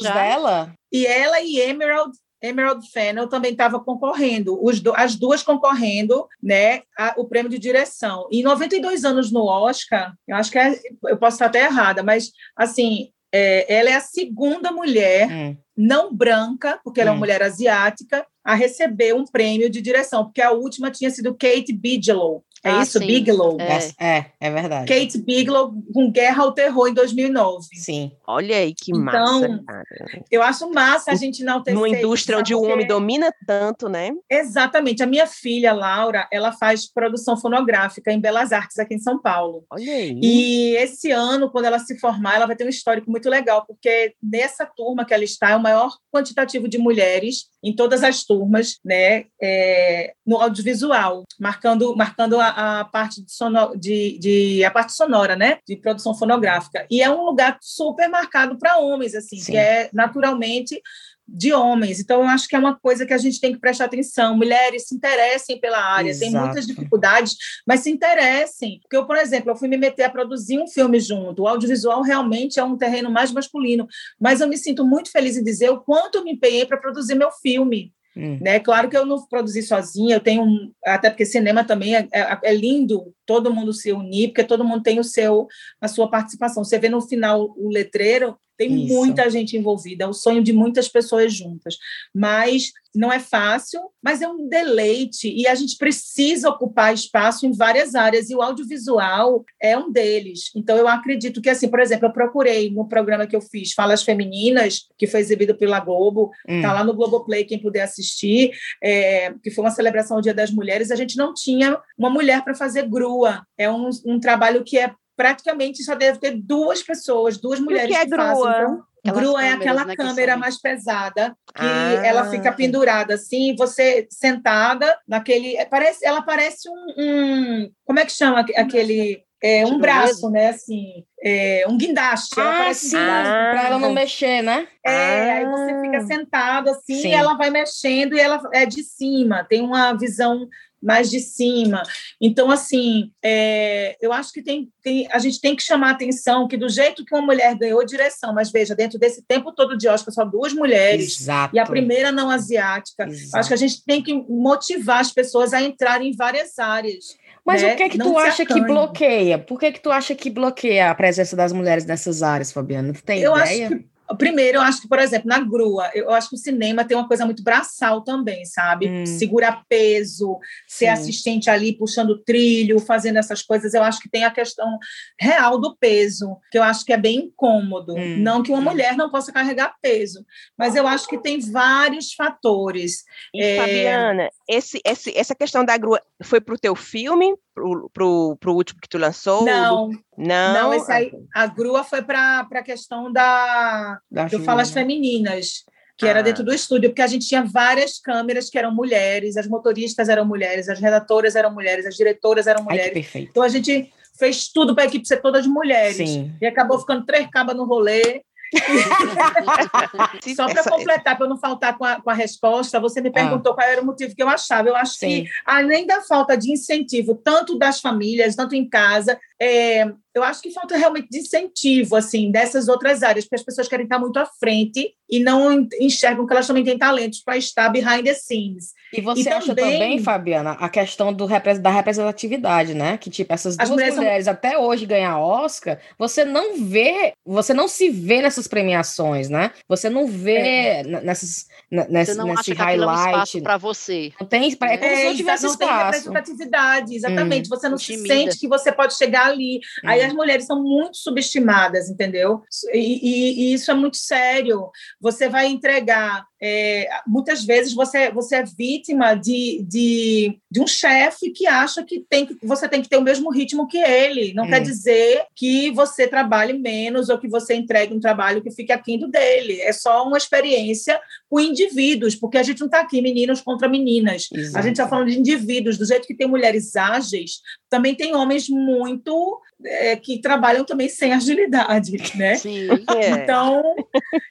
já? 0.00 0.14
dela? 0.14 0.72
E 0.90 1.06
ela 1.06 1.40
e 1.40 1.60
Emerald 1.60 2.12
Emerald 2.40 2.84
Fennel 2.90 3.28
também 3.28 3.52
estava 3.52 3.78
concorrendo, 3.78 4.58
do, 4.82 4.92
as 4.96 5.14
duas 5.14 5.44
concorrendo, 5.44 6.26
né, 6.42 6.82
a, 6.98 7.14
o 7.16 7.24
prêmio 7.24 7.48
de 7.48 7.58
direção. 7.58 8.26
E 8.32 8.42
92 8.42 9.04
anos 9.04 9.30
no 9.30 9.44
Oscar, 9.44 10.12
eu 10.26 10.34
acho 10.34 10.50
que 10.50 10.58
é, 10.58 10.76
eu 11.04 11.16
posso 11.16 11.36
estar 11.36 11.46
até 11.46 11.64
errada, 11.66 12.02
mas 12.02 12.32
assim, 12.56 13.12
é, 13.32 13.74
ela 13.74 13.90
é 13.90 13.94
a 13.94 14.00
segunda 14.00 14.70
mulher 14.70 15.28
hum 15.30 15.56
não 15.76 16.14
branca, 16.14 16.78
porque 16.84 17.00
ela 17.00 17.10
é 17.10 17.12
uma 17.12 17.16
hum. 17.16 17.20
mulher 17.20 17.42
asiática, 17.42 18.26
a 18.44 18.54
receber 18.54 19.14
um 19.14 19.24
prêmio 19.24 19.70
de 19.70 19.80
direção, 19.80 20.24
porque 20.24 20.42
a 20.42 20.52
última 20.52 20.90
tinha 20.90 21.10
sido 21.10 21.34
Kate 21.34 21.72
Bigelow, 21.72 22.44
é 22.64 22.70
ah, 22.70 22.82
isso? 22.82 22.98
Sim. 22.98 23.06
Bigelow. 23.06 23.58
É. 23.60 24.16
é, 24.18 24.26
é 24.40 24.50
verdade. 24.50 24.86
Kate 24.86 25.18
Bigelow 25.18 25.74
com 25.92 26.10
Guerra 26.10 26.44
ao 26.44 26.52
Terror 26.52 26.88
em 26.88 26.94
2009. 26.94 27.66
Sim. 27.74 28.12
Olha 28.26 28.56
aí 28.56 28.72
que 28.72 28.92
então, 28.92 29.60
massa. 29.60 29.84
Eu 30.30 30.42
acho 30.42 30.70
massa 30.70 31.10
a 31.10 31.14
gente 31.16 31.42
não 31.42 31.62
ter. 31.62 31.72
Numa 31.72 31.88
indústria 31.88 32.38
onde 32.38 32.54
porque... 32.54 32.68
o 32.68 32.72
homem 32.72 32.86
domina 32.86 33.32
tanto, 33.46 33.88
né? 33.88 34.12
Exatamente. 34.30 35.02
A 35.02 35.06
minha 35.06 35.26
filha, 35.26 35.72
Laura, 35.72 36.28
ela 36.30 36.52
faz 36.52 36.86
produção 36.86 37.36
fonográfica 37.36 38.12
em 38.12 38.20
Belas 38.20 38.52
Artes, 38.52 38.78
aqui 38.78 38.94
em 38.94 39.00
São 39.00 39.20
Paulo. 39.20 39.64
Olha 39.68 39.92
aí. 39.92 40.20
E 40.22 40.76
esse 40.76 41.10
ano, 41.10 41.50
quando 41.50 41.64
ela 41.64 41.80
se 41.80 41.98
formar, 41.98 42.36
ela 42.36 42.46
vai 42.46 42.54
ter 42.54 42.64
um 42.64 42.68
histórico 42.68 43.10
muito 43.10 43.28
legal, 43.28 43.64
porque 43.66 44.14
nessa 44.22 44.64
turma 44.64 45.04
que 45.04 45.12
ela 45.12 45.24
está, 45.24 45.50
é 45.50 45.56
o 45.56 45.62
maior 45.62 45.96
quantitativo 46.12 46.68
de 46.68 46.78
mulheres 46.78 47.50
em 47.62 47.74
todas 47.74 48.02
as 48.02 48.24
turmas, 48.24 48.78
né? 48.84 49.26
É, 49.40 50.12
no 50.26 50.36
audiovisual, 50.36 51.24
marcando, 51.40 51.94
marcando 51.96 52.40
a, 52.40 52.51
a 52.54 52.84
parte 52.84 53.22
de, 53.22 53.78
de, 53.78 54.18
de, 54.18 54.64
a 54.64 54.70
parte 54.70 54.92
sonora, 54.92 55.36
né, 55.36 55.58
de 55.66 55.76
produção 55.76 56.14
fonográfica. 56.14 56.86
E 56.90 57.02
é 57.02 57.10
um 57.10 57.24
lugar 57.24 57.58
super 57.60 58.08
marcado 58.08 58.58
para 58.58 58.78
homens, 58.78 59.14
assim, 59.14 59.38
Sim. 59.38 59.52
que 59.52 59.58
é 59.58 59.90
naturalmente 59.92 60.80
de 61.26 61.52
homens. 61.52 62.00
Então, 62.00 62.20
eu 62.20 62.28
acho 62.28 62.46
que 62.46 62.54
é 62.54 62.58
uma 62.58 62.78
coisa 62.78 63.06
que 63.06 63.12
a 63.12 63.18
gente 63.18 63.40
tem 63.40 63.52
que 63.52 63.58
prestar 63.58 63.86
atenção. 63.86 64.36
Mulheres 64.36 64.88
se 64.88 64.94
interessem 64.94 65.58
pela 65.58 65.78
área, 65.78 66.10
Exato. 66.10 66.30
tem 66.30 66.40
muitas 66.40 66.66
dificuldades, 66.66 67.36
mas 67.66 67.80
se 67.80 67.90
interessem. 67.90 68.80
Porque 68.82 68.96
eu, 68.96 69.06
por 69.06 69.16
exemplo, 69.16 69.50
eu 69.50 69.56
fui 69.56 69.68
me 69.68 69.76
meter 69.76 70.04
a 70.04 70.10
produzir 70.10 70.58
um 70.58 70.66
filme 70.66 71.00
junto. 71.00 71.42
O 71.42 71.48
audiovisual 71.48 72.02
realmente 72.02 72.60
é 72.60 72.64
um 72.64 72.76
terreno 72.76 73.10
mais 73.10 73.32
masculino, 73.32 73.86
mas 74.20 74.40
eu 74.40 74.48
me 74.48 74.58
sinto 74.58 74.84
muito 74.84 75.10
feliz 75.10 75.36
em 75.36 75.44
dizer 75.44 75.70
o 75.70 75.80
quanto 75.80 76.16
eu 76.16 76.24
me 76.24 76.32
empenhei 76.32 76.66
para 76.66 76.76
produzir 76.76 77.14
meu 77.14 77.30
filme. 77.30 77.92
Hum. 78.16 78.38
Né? 78.40 78.60
Claro 78.60 78.88
que 78.88 78.96
eu 78.96 79.06
não 79.06 79.24
produzi 79.26 79.62
sozinha, 79.62 80.16
eu 80.16 80.20
tenho 80.20 80.42
um, 80.42 80.72
até 80.84 81.08
porque 81.08 81.24
cinema 81.24 81.64
também 81.64 81.96
é, 81.96 82.08
é, 82.12 82.38
é, 82.44 82.54
lindo 82.54 83.14
todo 83.24 83.52
mundo 83.52 83.72
se 83.72 83.90
unir, 83.92 84.28
porque 84.28 84.44
todo 84.44 84.64
mundo 84.64 84.82
tem 84.82 85.00
o 85.00 85.04
seu 85.04 85.46
a 85.80 85.88
sua 85.88 86.10
participação. 86.10 86.62
Você 86.62 86.78
vê 86.78 86.88
no 86.88 87.00
final 87.00 87.54
o 87.56 87.70
letreiro, 87.70 88.36
tem 88.62 88.84
Isso. 88.84 88.94
muita 88.94 89.28
gente 89.28 89.56
envolvida, 89.56 90.04
é 90.04 90.06
o 90.06 90.12
sonho 90.12 90.42
de 90.42 90.52
muitas 90.52 90.88
pessoas 90.88 91.34
juntas. 91.34 91.76
Mas 92.14 92.70
não 92.94 93.10
é 93.10 93.18
fácil, 93.18 93.80
mas 94.02 94.20
é 94.20 94.28
um 94.28 94.46
deleite 94.48 95.28
e 95.28 95.46
a 95.46 95.54
gente 95.54 95.78
precisa 95.78 96.50
ocupar 96.50 96.92
espaço 96.92 97.46
em 97.46 97.52
várias 97.52 97.94
áreas 97.94 98.28
e 98.28 98.34
o 98.34 98.42
audiovisual 98.42 99.44
é 99.60 99.76
um 99.76 99.90
deles. 99.90 100.50
Então 100.54 100.76
eu 100.76 100.86
acredito 100.86 101.40
que 101.40 101.48
assim, 101.48 101.68
por 101.68 101.80
exemplo, 101.80 102.06
eu 102.06 102.12
procurei 102.12 102.70
no 102.70 102.86
programa 102.86 103.26
que 103.26 103.34
eu 103.34 103.40
fiz 103.40 103.72
Falas 103.72 104.02
Femininas, 104.02 104.86
que 104.98 105.06
foi 105.06 105.20
exibido 105.20 105.56
pela 105.56 105.80
Globo, 105.80 106.30
está 106.46 106.70
hum. 106.70 106.74
lá 106.74 106.84
no 106.84 106.94
Globoplay 106.94 107.44
quem 107.44 107.58
puder 107.58 107.82
assistir, 107.82 108.52
é, 108.82 109.32
que 109.42 109.50
foi 109.50 109.64
uma 109.64 109.70
celebração 109.70 110.18
ao 110.18 110.22
Dia 110.22 110.34
das 110.34 110.50
Mulheres, 110.50 110.90
a 110.90 110.96
gente 110.96 111.16
não 111.16 111.32
tinha 111.32 111.78
uma 111.96 112.10
mulher 112.10 112.44
para 112.44 112.54
fazer 112.54 112.86
grua. 112.88 113.42
É 113.56 113.70
um, 113.70 113.88
um 114.04 114.20
trabalho 114.20 114.62
que 114.64 114.78
é 114.78 114.92
praticamente 115.16 115.82
só 115.82 115.94
deve 115.94 116.18
ter 116.18 116.36
duas 116.36 116.82
pessoas, 116.82 117.38
duas 117.38 117.60
mulheres 117.60 117.90
o 117.90 117.94
que, 117.94 118.00
é 118.00 118.04
que 118.04 118.10
grua? 118.10 118.24
façam. 118.24 118.82
Então, 119.04 119.20
grua 119.20 119.44
é 119.44 119.50
aquela 119.50 119.84
né, 119.84 119.96
câmera 119.96 120.36
mais 120.36 120.60
pesada 120.60 121.36
que 121.54 121.64
ah, 121.64 122.06
ela 122.06 122.30
fica 122.30 122.52
pendurada 122.52 123.14
assim, 123.14 123.54
você 123.56 124.06
sentada 124.08 124.96
naquele, 125.08 125.56
é, 125.56 125.64
parece, 125.64 126.06
ela 126.06 126.22
parece 126.22 126.68
um, 126.68 126.94
um 126.96 127.70
como 127.84 127.98
é 127.98 128.04
que 128.04 128.12
chama 128.12 128.40
aquele 128.56 129.24
é, 129.42 129.66
um 129.66 129.78
braço, 129.78 130.30
né? 130.30 130.50
Assim, 130.50 131.04
é, 131.20 131.64
um 131.68 131.76
guindaste. 131.76 132.40
Ah, 132.40 132.72
sim, 132.72 132.96
ah, 132.96 133.50
para 133.52 133.66
ela 133.66 133.78
não 133.78 133.92
mexer, 133.92 134.40
né? 134.40 134.68
É, 134.86 135.30
ah. 135.30 135.34
aí 135.34 135.46
você 135.46 135.80
fica 135.80 135.98
ah. 135.98 136.06
sentado 136.06 136.70
assim, 136.70 136.94
sim. 136.94 137.08
e 137.08 137.12
ela 137.12 137.34
vai 137.36 137.50
mexendo 137.50 138.14
e 138.14 138.20
ela 138.20 138.40
é 138.54 138.64
de 138.64 138.84
cima, 138.84 139.44
tem 139.44 139.60
uma 139.62 139.94
visão 139.94 140.48
mais 140.82 141.08
de 141.08 141.20
cima. 141.20 141.82
Então, 142.20 142.50
assim, 142.50 143.10
é, 143.22 143.96
eu 144.00 144.12
acho 144.12 144.32
que 144.32 144.42
tem, 144.42 144.68
tem, 144.82 145.08
a 145.10 145.18
gente 145.18 145.40
tem 145.40 145.54
que 145.54 145.62
chamar 145.62 145.88
a 145.88 145.92
atenção 145.92 146.48
que 146.48 146.56
do 146.56 146.68
jeito 146.68 147.04
que 147.04 147.14
uma 147.14 147.24
mulher 147.24 147.56
ganhou 147.56 147.84
direção, 147.84 148.34
mas 148.34 148.50
veja, 148.50 148.74
dentro 148.74 148.98
desse 148.98 149.22
tempo 149.22 149.52
todo 149.52 149.76
de 149.76 149.88
Oscar, 149.88 150.12
só 150.12 150.24
duas 150.24 150.52
mulheres, 150.52 151.20
Exato. 151.20 151.54
e 151.54 151.58
a 151.58 151.64
primeira 151.64 152.10
não 152.10 152.30
asiática, 152.30 153.04
Exato. 153.04 153.38
acho 153.38 153.48
que 153.48 153.54
a 153.54 153.58
gente 153.58 153.84
tem 153.84 154.02
que 154.02 154.12
motivar 154.28 155.00
as 155.00 155.12
pessoas 155.12 155.52
a 155.52 155.62
entrarem 155.62 156.10
em 156.10 156.16
várias 156.16 156.58
áreas. 156.58 157.16
Mas 157.44 157.62
né? 157.62 157.72
o 157.72 157.76
que 157.76 157.82
é 157.82 157.88
que 157.88 157.98
não 157.98 158.12
tu 158.12 158.18
acha 158.18 158.46
que 158.46 158.60
bloqueia? 158.60 159.38
Por 159.38 159.58
que, 159.58 159.72
que 159.72 159.80
tu 159.80 159.90
acha 159.90 160.14
que 160.14 160.30
bloqueia 160.30 160.90
a 160.90 160.94
presença 160.94 161.34
das 161.34 161.52
mulheres 161.52 161.84
nessas 161.84 162.22
áreas, 162.22 162.52
Fabiana? 162.52 162.92
Tu 162.92 163.02
tem 163.02 163.20
eu 163.20 163.36
ideia? 163.36 163.66
Acho 163.66 163.76
que 163.78 163.91
Primeiro, 164.18 164.58
eu 164.58 164.62
acho 164.62 164.82
que, 164.82 164.88
por 164.88 164.98
exemplo, 164.98 165.28
na 165.28 165.40
grua, 165.40 165.90
eu 165.94 166.10
acho 166.10 166.28
que 166.28 166.34
o 166.34 166.38
cinema 166.38 166.84
tem 166.84 166.96
uma 166.96 167.08
coisa 167.08 167.24
muito 167.24 167.42
braçal 167.42 168.02
também, 168.02 168.44
sabe? 168.44 168.88
Hum. 168.88 169.06
Segurar 169.06 169.64
peso, 169.68 170.38
ser 170.66 170.86
Sim. 170.86 170.88
assistente 170.88 171.48
ali, 171.48 171.76
puxando 171.76 172.18
trilho, 172.18 172.78
fazendo 172.78 173.18
essas 173.18 173.42
coisas. 173.42 173.74
Eu 173.74 173.82
acho 173.82 174.00
que 174.00 174.10
tem 174.10 174.24
a 174.24 174.30
questão 174.30 174.78
real 175.18 175.58
do 175.58 175.76
peso, 175.76 176.36
que 176.50 176.58
eu 176.58 176.62
acho 176.62 176.84
que 176.84 176.92
é 176.92 176.96
bem 176.96 177.26
incômodo. 177.26 177.94
Hum. 177.94 178.18
Não 178.18 178.42
que 178.42 178.50
uma 178.50 178.60
mulher 178.60 178.96
não 178.96 179.10
possa 179.10 179.32
carregar 179.32 179.76
peso, 179.80 180.24
mas 180.58 180.74
eu 180.76 180.86
acho 180.86 181.06
que 181.06 181.18
tem 181.18 181.38
vários 181.40 182.12
fatores. 182.12 183.04
E, 183.32 183.42
é... 183.42 183.56
Fabiana, 183.56 184.28
esse, 184.48 184.80
esse, 184.84 185.16
essa 185.16 185.34
questão 185.34 185.64
da 185.64 185.76
grua 185.76 186.00
foi 186.22 186.40
para 186.40 186.54
o 186.54 186.58
teu 186.58 186.74
filme, 186.74 187.34
pro, 187.54 187.90
pro, 187.92 188.36
pro 188.38 188.54
último 188.54 188.80
que 188.80 188.88
tu 188.88 188.98
lançou? 188.98 189.44
Não. 189.44 189.90
Não, 190.16 190.52
não 190.54 190.74
esse 190.74 190.90
aí, 190.90 191.12
a 191.34 191.46
grua 191.46 191.84
foi 191.84 192.02
para 192.02 192.46
a 192.50 192.62
questão 192.62 193.12
da, 193.12 193.98
da 194.10 194.26
do 194.26 194.40
Falas 194.40 194.70
Femininas, 194.70 195.64
que 195.96 196.06
ah. 196.06 196.10
era 196.10 196.22
dentro 196.22 196.44
do 196.44 196.52
estúdio, 196.52 196.90
porque 196.90 197.02
a 197.02 197.06
gente 197.06 197.26
tinha 197.26 197.44
várias 197.44 197.98
câmeras 197.98 198.50
que 198.50 198.58
eram 198.58 198.74
mulheres, 198.74 199.36
as 199.36 199.46
motoristas 199.46 200.08
eram 200.08 200.24
mulheres, 200.24 200.68
as 200.68 200.78
redatoras 200.78 201.34
eram 201.34 201.52
mulheres, 201.52 201.86
as 201.86 201.96
diretoras 201.96 202.46
eram 202.46 202.64
mulheres. 202.64 202.86
Ai, 202.86 202.92
perfeito. 202.92 203.30
Então 203.30 203.42
a 203.42 203.48
gente 203.48 203.92
fez 204.18 204.48
tudo 204.48 204.74
para 204.74 204.84
a 204.84 204.86
equipe 204.86 205.06
ser 205.06 205.20
toda 205.20 205.40
de 205.40 205.48
mulheres. 205.48 205.96
Sim. 205.96 206.32
E 206.40 206.46
acabou 206.46 206.78
ficando 206.78 207.04
três 207.04 207.26
cabas 207.28 207.56
no 207.56 207.64
rolê. 207.64 208.22
Só 210.36 210.46
para 210.46 210.64
completar, 210.64 211.16
para 211.16 211.28
não 211.28 211.38
faltar 211.38 211.76
com 211.76 211.84
a, 211.84 212.00
com 212.00 212.10
a 212.10 212.14
resposta, 212.14 212.78
você 212.78 213.00
me 213.00 213.08
ah. 213.08 213.12
perguntou 213.12 213.52
ah. 213.52 213.54
qual 213.56 213.66
era 213.66 213.80
o 213.80 213.84
motivo 213.84 214.14
que 214.14 214.22
eu 214.22 214.28
achava. 214.28 214.68
Eu 214.68 214.76
acho 214.76 214.94
Sim. 214.94 215.24
que, 215.24 215.30
além 215.44 215.86
da 215.86 216.00
falta 216.02 216.36
de 216.36 216.52
incentivo, 216.52 217.14
tanto 217.14 217.58
das 217.58 217.80
famílias, 217.80 218.36
tanto 218.36 218.54
em 218.54 218.68
casa, 218.68 219.18
é, 219.42 219.92
eu 220.14 220.22
acho 220.22 220.40
que 220.40 220.52
falta 220.52 220.76
realmente 220.76 221.08
de 221.10 221.18
incentivo, 221.18 221.96
assim, 221.96 222.30
dessas 222.30 222.68
outras 222.68 223.02
áreas, 223.02 223.24
porque 223.24 223.36
as 223.36 223.42
pessoas 223.42 223.66
querem 223.66 223.84
estar 223.84 223.98
muito 223.98 224.18
à 224.18 224.26
frente 224.26 224.94
e 225.10 225.18
não 225.18 225.66
enxergam 225.80 226.26
que 226.26 226.32
elas 226.32 226.46
também 226.46 226.62
têm 226.62 226.78
talentos 226.78 227.20
para 227.20 227.36
estar 227.36 227.68
behind 227.70 228.04
the 228.04 228.14
scenes. 228.14 228.72
E 228.92 229.00
você 229.00 229.28
e 229.28 229.32
acha 229.32 229.54
também, 229.54 229.72
também, 229.72 229.98
Fabiana, 229.98 230.52
a 230.52 230.68
questão 230.68 231.12
do, 231.12 231.26
da 231.26 231.70
representatividade, 231.70 232.74
né? 232.74 232.98
Que, 232.98 233.10
tipo, 233.10 233.32
essas 233.32 233.56
duas 233.56 233.70
mulheres, 233.70 233.96
mulheres 233.96 234.24
são... 234.26 234.34
até 234.34 234.56
hoje 234.56 234.86
ganhar 234.86 235.18
Oscar, 235.18 235.78
você 235.98 236.24
não 236.24 236.62
vê, 236.62 237.14
você 237.24 237.52
não 237.52 237.66
se 237.66 237.88
vê 237.88 238.22
nessas 238.22 238.46
premiações, 238.46 239.28
né? 239.28 239.50
Você 239.66 239.88
não 239.88 240.06
vê 240.06 240.36
é. 240.36 240.82
nessas, 240.84 241.46
nesse, 241.70 242.12
você 242.12 242.18
não 242.18 242.26
nesse 242.26 242.52
acha 242.52 242.64
highlight. 242.64 243.40
para 243.40 243.56
você. 243.56 244.12
Não 244.20 244.26
tem, 244.26 244.52
é 244.52 244.76
como 244.76 244.92
é, 244.92 244.96
se 244.96 245.04
não 245.04 245.16
tivesse 245.16 245.44
não 245.44 245.50
espaço. 245.52 245.74
Não 245.74 245.90
tem 245.90 246.00
representatividade, 246.00 246.94
exatamente. 246.94 247.46
Hum, 247.46 247.50
você 247.50 247.68
não 247.68 247.78
se 247.78 247.96
sente 248.06 248.38
que 248.38 248.46
você 248.46 248.70
pode 248.70 248.94
chegar 248.96 249.31
ali. 249.32 249.60
Hum. 249.84 249.88
Aí 249.88 250.02
as 250.02 250.12
mulheres 250.12 250.46
são 250.46 250.62
muito 250.62 250.96
subestimadas, 250.96 251.90
entendeu? 251.90 252.42
E, 252.72 252.78
e, 252.78 253.32
e 253.42 253.54
isso 253.54 253.70
é 253.70 253.74
muito 253.74 253.96
sério. 253.96 254.70
Você 255.00 255.28
vai 255.28 255.46
entregar 255.46 256.24
é, 256.44 256.88
muitas 257.06 257.44
vezes 257.44 257.72
você, 257.72 258.10
você 258.10 258.36
é 258.36 258.44
vítima 258.44 259.14
de, 259.14 259.64
de, 259.68 260.38
de 260.50 260.60
um 260.60 260.66
chefe 260.66 261.30
que 261.30 261.46
acha 261.46 261.84
que, 261.84 262.04
tem 262.10 262.26
que 262.26 262.36
você 262.42 262.68
tem 262.68 262.82
que 262.82 262.88
ter 262.88 262.96
o 262.96 263.02
mesmo 263.02 263.30
ritmo 263.30 263.68
que 263.68 263.78
ele. 263.78 264.34
Não 264.34 264.44
hum. 264.44 264.48
quer 264.48 264.60
dizer 264.60 265.24
que 265.36 265.70
você 265.70 266.08
trabalhe 266.08 266.52
menos 266.52 267.08
ou 267.08 267.18
que 267.18 267.28
você 267.28 267.54
entregue 267.54 267.94
um 267.94 268.00
trabalho 268.00 268.42
que 268.42 268.50
fique 268.50 268.72
aquém 268.72 268.98
do 268.98 269.08
dele. 269.08 269.60
É 269.60 269.72
só 269.72 270.04
uma 270.04 270.18
experiência 270.18 271.00
com 271.32 271.40
indivíduos, 271.40 272.14
porque 272.14 272.36
a 272.36 272.42
gente 272.42 272.60
não 272.60 272.66
está 272.66 272.80
aqui 272.80 273.00
meninos 273.00 273.40
contra 273.40 273.66
meninas. 273.66 274.28
Exato. 274.30 274.58
A 274.58 274.60
gente 274.60 274.72
está 274.72 274.86
falando 274.86 275.08
de 275.08 275.18
indivíduos. 275.18 275.78
Do 275.78 275.86
jeito 275.86 276.06
que 276.06 276.14
tem 276.14 276.28
mulheres 276.28 276.76
ágeis, 276.76 277.40
também 277.70 277.94
tem 277.94 278.14
homens 278.14 278.50
muito 278.50 279.40
é, 279.64 279.96
que 279.96 280.20
trabalham 280.20 280.62
também 280.62 280.90
sem 280.90 281.10
agilidade, 281.14 281.96
né? 282.18 282.34
Sim, 282.34 282.68
é. 282.94 283.08
Então, 283.08 283.62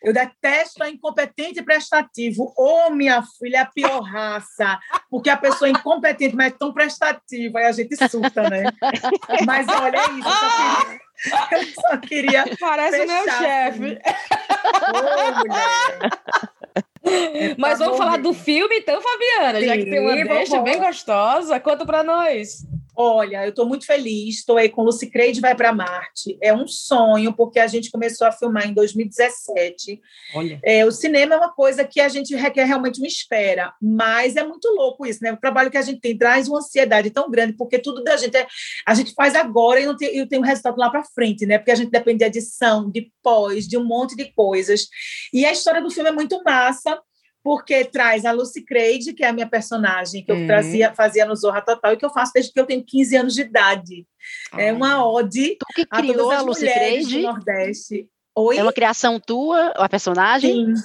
eu 0.03 0.13
detesto 0.13 0.83
a 0.83 0.91
incompetente 0.91 1.63
prestativo. 1.63 2.53
Ô, 2.55 2.85
oh, 2.85 2.91
minha 2.91 3.23
filha, 3.39 3.57
é 3.57 3.61
a 3.61 3.65
pior 3.65 4.01
raça, 4.01 4.79
porque 5.09 5.31
a 5.31 5.37
pessoa 5.37 5.69
é 5.69 5.71
incompetente, 5.71 6.35
mas 6.35 6.53
é 6.53 6.55
tão 6.55 6.71
prestativa, 6.71 7.57
aí 7.57 7.65
a 7.65 7.71
gente 7.71 7.95
surta, 8.09 8.47
né? 8.47 8.65
Mas 9.47 9.67
olha, 9.67 9.97
isso, 10.19 10.27
eu 10.27 10.31
só 10.31 10.37
queria... 10.61 11.01
Eu 11.51 11.65
só 11.73 11.97
queria 11.97 12.57
Parece 12.59 13.01
o 13.01 13.07
meu 13.07 13.23
chefe. 13.23 13.99
É 17.03 17.55
Mas 17.57 17.79
vamos 17.79 17.97
falar 17.97 18.17
do 18.17 18.33
filme, 18.33 18.77
então, 18.77 19.01
Fabiana, 19.01 19.59
Sim, 19.59 19.65
já 19.65 19.77
que 19.77 19.85
tem 19.85 19.99
uma 19.99 20.23
deixa 20.23 20.61
bem 20.61 20.79
gostosa, 20.79 21.59
conta 21.59 21.85
para 21.85 22.03
nós. 22.03 22.63
Olha, 22.95 23.45
eu 23.45 23.49
estou 23.49 23.65
muito 23.65 23.85
feliz, 23.85 24.39
estou 24.39 24.57
aí 24.57 24.67
com 24.67 24.83
Lucy 24.83 25.09
Creide 25.09 25.39
Vai 25.39 25.55
para 25.55 25.73
Marte. 25.73 26.37
É 26.41 26.53
um 26.53 26.67
sonho, 26.67 27.33
porque 27.33 27.59
a 27.59 27.67
gente 27.67 27.89
começou 27.89 28.27
a 28.27 28.31
filmar 28.31 28.67
em 28.67 28.73
2017. 28.73 30.01
Olha. 30.35 30.59
É, 30.63 30.85
o 30.85 30.91
cinema 30.91 31.35
é 31.35 31.37
uma 31.37 31.53
coisa 31.53 31.85
que 31.85 32.01
a 32.01 32.09
gente 32.09 32.35
requer 32.35 32.65
realmente 32.65 32.99
uma 32.99 33.07
espera, 33.07 33.73
mas 33.81 34.35
é 34.35 34.43
muito 34.43 34.67
louco 34.69 35.05
isso, 35.05 35.23
né? 35.23 35.31
O 35.31 35.37
trabalho 35.37 35.71
que 35.71 35.77
a 35.77 35.81
gente 35.81 36.01
tem 36.01 36.17
traz 36.17 36.47
uma 36.47 36.59
ansiedade 36.59 37.09
tão 37.09 37.29
grande, 37.31 37.53
porque 37.53 37.79
tudo 37.79 38.03
da 38.03 38.17
gente 38.17 38.35
é, 38.35 38.45
a 38.85 38.93
gente 38.93 39.13
faz 39.13 39.35
agora 39.35 39.79
e 39.79 39.85
não 39.85 39.95
tem, 39.95 40.17
e 40.17 40.27
tem 40.27 40.39
um 40.39 40.43
resultado 40.43 40.77
lá 40.77 40.89
para 40.89 41.03
frente, 41.03 41.45
né? 41.45 41.57
Porque 41.57 41.71
a 41.71 41.75
gente 41.75 41.91
depende 41.91 42.19
de 42.19 42.25
edição, 42.25 42.89
de 42.91 43.11
pós, 43.23 43.67
de 43.67 43.77
um 43.77 43.85
monte 43.85 44.15
de 44.15 44.31
coisas. 44.33 44.87
E 45.33 45.45
a 45.45 45.51
história 45.51 45.81
do 45.81 45.89
filme 45.89 46.09
é 46.09 46.13
muito 46.13 46.41
massa 46.43 46.99
porque 47.43 47.85
traz 47.85 48.25
a 48.25 48.31
Lucy 48.31 48.63
Creide, 48.63 49.13
que 49.13 49.23
é 49.23 49.27
a 49.27 49.33
minha 49.33 49.47
personagem, 49.47 50.23
que 50.23 50.31
eu 50.31 50.35
uhum. 50.35 50.47
trazia, 50.47 50.93
fazia 50.93 51.25
no 51.25 51.35
Zorra 51.35 51.61
Total 51.61 51.93
e 51.93 51.97
que 51.97 52.05
eu 52.05 52.09
faço 52.09 52.31
desde 52.33 52.51
que 52.51 52.59
eu 52.59 52.65
tenho 52.65 52.83
15 52.83 53.15
anos 53.17 53.33
de 53.33 53.41
idade. 53.41 54.07
É 54.57 54.71
uma 54.71 55.05
ode 55.05 55.57
tu 55.59 55.65
que 55.75 55.85
criou 55.85 56.13
a, 56.13 56.17
todas 56.17 56.37
as 56.37 56.39
a 56.39 56.45
Lucy 56.45 56.73
Creide? 56.73 57.17
do 57.17 57.23
Nordeste. 57.23 58.09
Oi? 58.35 58.57
É 58.57 58.63
uma 58.63 58.71
criação 58.71 59.19
tua, 59.19 59.69
a 59.75 59.89
personagem? 59.89 60.75
Sim. 60.75 60.83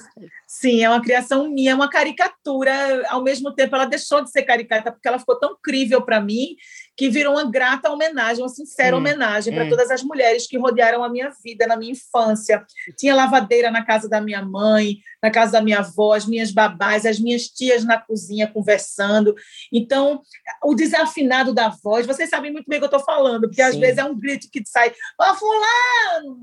Sim, 0.49 0.81
é 0.81 0.89
uma 0.89 1.01
criação 1.01 1.49
minha, 1.49 1.71
é 1.71 1.75
uma 1.75 1.89
caricatura. 1.89 3.05
Ao 3.09 3.21
mesmo 3.21 3.53
tempo, 3.53 3.75
ela 3.75 3.85
deixou 3.85 4.23
de 4.23 4.31
ser 4.31 4.43
caricata 4.43 4.93
porque 4.93 5.05
ela 5.05 5.19
ficou 5.19 5.37
tão 5.37 5.57
crível 5.61 6.01
para 6.01 6.21
mim 6.21 6.55
que 6.95 7.09
virou 7.09 7.33
uma 7.33 7.51
grata 7.51 7.91
homenagem, 7.91 8.41
uma 8.41 8.49
sincera 8.49 8.95
hum, 8.95 8.99
homenagem 8.99 9.53
para 9.53 9.65
hum. 9.65 9.69
todas 9.69 9.91
as 9.91 10.01
mulheres 10.01 10.47
que 10.47 10.57
rodearam 10.57 11.03
a 11.03 11.09
minha 11.09 11.29
vida 11.43 11.67
na 11.67 11.75
minha 11.75 11.91
infância. 11.91 12.65
Tinha 12.97 13.13
lavadeira 13.13 13.69
na 13.69 13.85
casa 13.85 14.07
da 14.07 14.21
minha 14.21 14.41
mãe, 14.41 14.95
na 15.21 15.29
casa 15.29 15.51
da 15.51 15.61
minha 15.61 15.79
avó, 15.79 16.13
as 16.13 16.25
minhas 16.25 16.49
babás, 16.49 17.05
as 17.05 17.19
minhas 17.19 17.47
tias 17.49 17.83
na 17.83 17.99
cozinha 17.99 18.47
conversando. 18.47 19.35
Então, 19.71 20.21
o 20.63 20.73
desafinado 20.73 21.53
da 21.53 21.69
voz, 21.83 22.07
vocês 22.07 22.29
sabem 22.29 22.53
muito 22.53 22.67
bem 22.69 22.77
o 22.77 22.79
que 22.79 22.85
eu 22.85 22.97
estou 22.97 23.03
falando, 23.03 23.41
porque 23.41 23.61
Sim. 23.61 23.67
às 23.67 23.75
vezes 23.75 23.97
é 23.97 24.05
um 24.05 24.17
grito 24.17 24.47
que 24.49 24.63
sai, 24.65 24.93
ó, 25.19 25.31
oh, 25.31 25.35
fulano! 25.35 26.37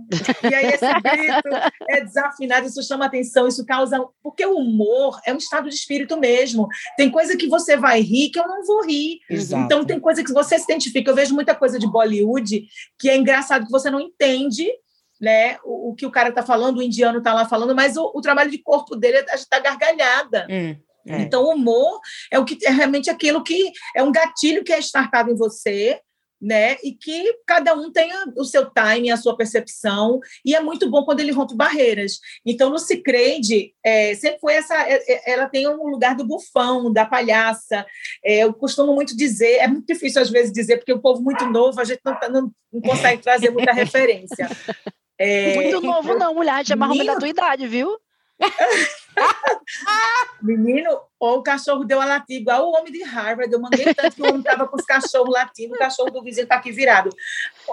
E 0.51 0.55
aí 0.55 0.67
esse 0.67 1.01
grito 1.01 1.73
é 1.89 2.01
desafinado, 2.03 2.67
isso 2.67 2.83
chama 2.83 3.07
atenção, 3.07 3.49
isso 3.49 3.65
causa. 3.65 3.94
Porque 4.23 4.45
o 4.45 4.57
humor 4.57 5.21
é 5.27 5.33
um 5.33 5.39
estado 5.39 5.69
de 5.69 5.75
espírito 5.75 6.17
mesmo. 6.19 6.69
Tem 6.97 7.11
coisa 7.11 7.37
que 7.37 7.49
você 7.49 7.77
vai 7.77 8.01
rir 8.01 8.31
que 8.31 8.39
eu 8.39 8.47
não 8.47 8.65
vou 8.65 8.85
rir. 8.85 9.21
Exato. 9.29 9.65
Então, 9.65 9.85
tem 9.85 10.01
coisa 10.01 10.23
que 10.23 10.33
você 10.33 10.59
se 10.59 10.65
identifica. 10.65 11.11
Eu 11.11 11.15
vejo 11.15 11.35
muita 11.35 11.55
coisa 11.55 11.79
de 11.79 11.87
Bollywood 11.87 12.67
que 12.99 13.09
é 13.09 13.17
engraçado 13.17 13.67
que 13.67 13.73
você 13.73 13.91
não 13.91 14.01
entende 14.01 14.69
né, 15.21 15.59
o, 15.65 15.91
o 15.91 15.95
que 15.95 16.07
o 16.07 16.11
cara 16.11 16.29
está 16.29 16.43
falando, 16.43 16.79
o 16.79 16.83
indiano 16.83 17.19
está 17.19 17.33
lá 17.33 17.47
falando, 17.47 17.75
mas 17.75 17.97
o, 17.97 18.13
o, 18.15 18.21
trabalho 18.21 18.51
de 18.51 18.59
corpo 18.59 18.97
dele 18.97 19.19
está 19.33 19.59
gargalhada. 19.59 20.47
Hum, 20.51 20.77
é. 21.07 21.21
Então, 21.21 21.45
o 21.45 21.55
humor 21.55 22.01
é 22.31 22.39
o 22.39 22.45
que 22.45 22.59
é 22.65 22.71
realmente 22.71 23.11
aquilo 23.11 23.43
que 23.43 23.73
é 23.95 24.03
um 24.03 24.13
gatilho 24.13 24.65
que 24.65 24.73
é 24.73 24.79
startado 24.79 25.31
em 25.31 25.37
você 25.37 26.01
né? 26.45 26.77
E 26.85 26.93
que 26.93 27.39
cada 27.47 27.75
um 27.75 27.91
tenha 27.91 28.27
o 28.37 28.45
seu 28.45 28.67
timing, 28.67 29.11
a 29.11 29.17
sua 29.17 29.35
percepção, 29.35 30.21
e 30.45 30.55
é 30.55 30.61
muito 30.61 30.91
bom 30.91 31.03
quando 31.03 31.21
ele 31.21 31.33
rompe 31.33 31.57
barreiras. 31.57 32.21
Então, 32.45 32.69
no 32.69 32.79
Cicrede, 32.79 33.73
é, 33.83 34.15
sempre 34.15 34.39
foi 34.41 34.55
essa. 34.55 34.75
É, 34.87 35.03
é, 35.09 35.33
ela 35.33 35.49
tem 35.49 35.67
um 35.67 35.89
lugar 35.89 36.15
do 36.15 36.27
bufão, 36.27 36.93
da 36.93 37.07
palhaça. 37.07 37.87
É, 38.23 38.41
eu 38.41 38.53
costumo 38.53 38.95
muito 38.95 39.17
dizer, 39.17 39.55
é 39.55 39.67
muito 39.67 39.87
difícil 39.87 40.21
às 40.21 40.29
vezes 40.29 40.53
dizer, 40.53 40.77
porque 40.77 40.93
o 40.93 41.01
povo 41.01 41.23
muito 41.23 41.47
novo, 41.47 41.81
a 41.81 41.85
gente 41.85 42.01
não, 42.05 42.21
tá, 42.21 42.29
não, 42.29 42.53
não 42.71 42.81
consegue 42.83 43.23
trazer 43.23 43.51
muita 43.51 43.73
referência. 43.73 44.49
É, 45.17 45.55
muito 45.55 45.81
novo, 45.81 46.09
então, 46.09 46.19
não, 46.19 46.35
mulher, 46.35 46.67
já 46.67 46.75
é 46.75 46.77
mais 46.77 47.07
da 47.07 47.17
tua 47.17 47.29
idade, 47.29 47.69
viu? 47.69 47.97
Menino, 50.43 50.91
o 51.19 51.43
cachorro 51.43 51.85
deu 51.85 52.01
a 52.01 52.05
latir, 52.05 52.41
igual 52.41 52.69
o 52.69 52.75
homem 52.77 52.93
de 52.93 53.03
Harvard. 53.03 53.53
Eu 53.53 53.61
mandei 53.61 53.95
tanto 53.95 54.17
que 54.17 54.23
o 54.23 54.27
homem 54.27 54.41
estava 54.41 54.67
com 54.69 54.77
os 54.77 54.85
cachorros 54.85 55.33
latindo, 55.33 55.75
o 55.75 55.79
cachorro 55.79 56.11
do 56.11 56.23
vizinho 56.23 56.45
está 56.45 56.57
aqui 56.57 56.71
virado. 56.71 57.11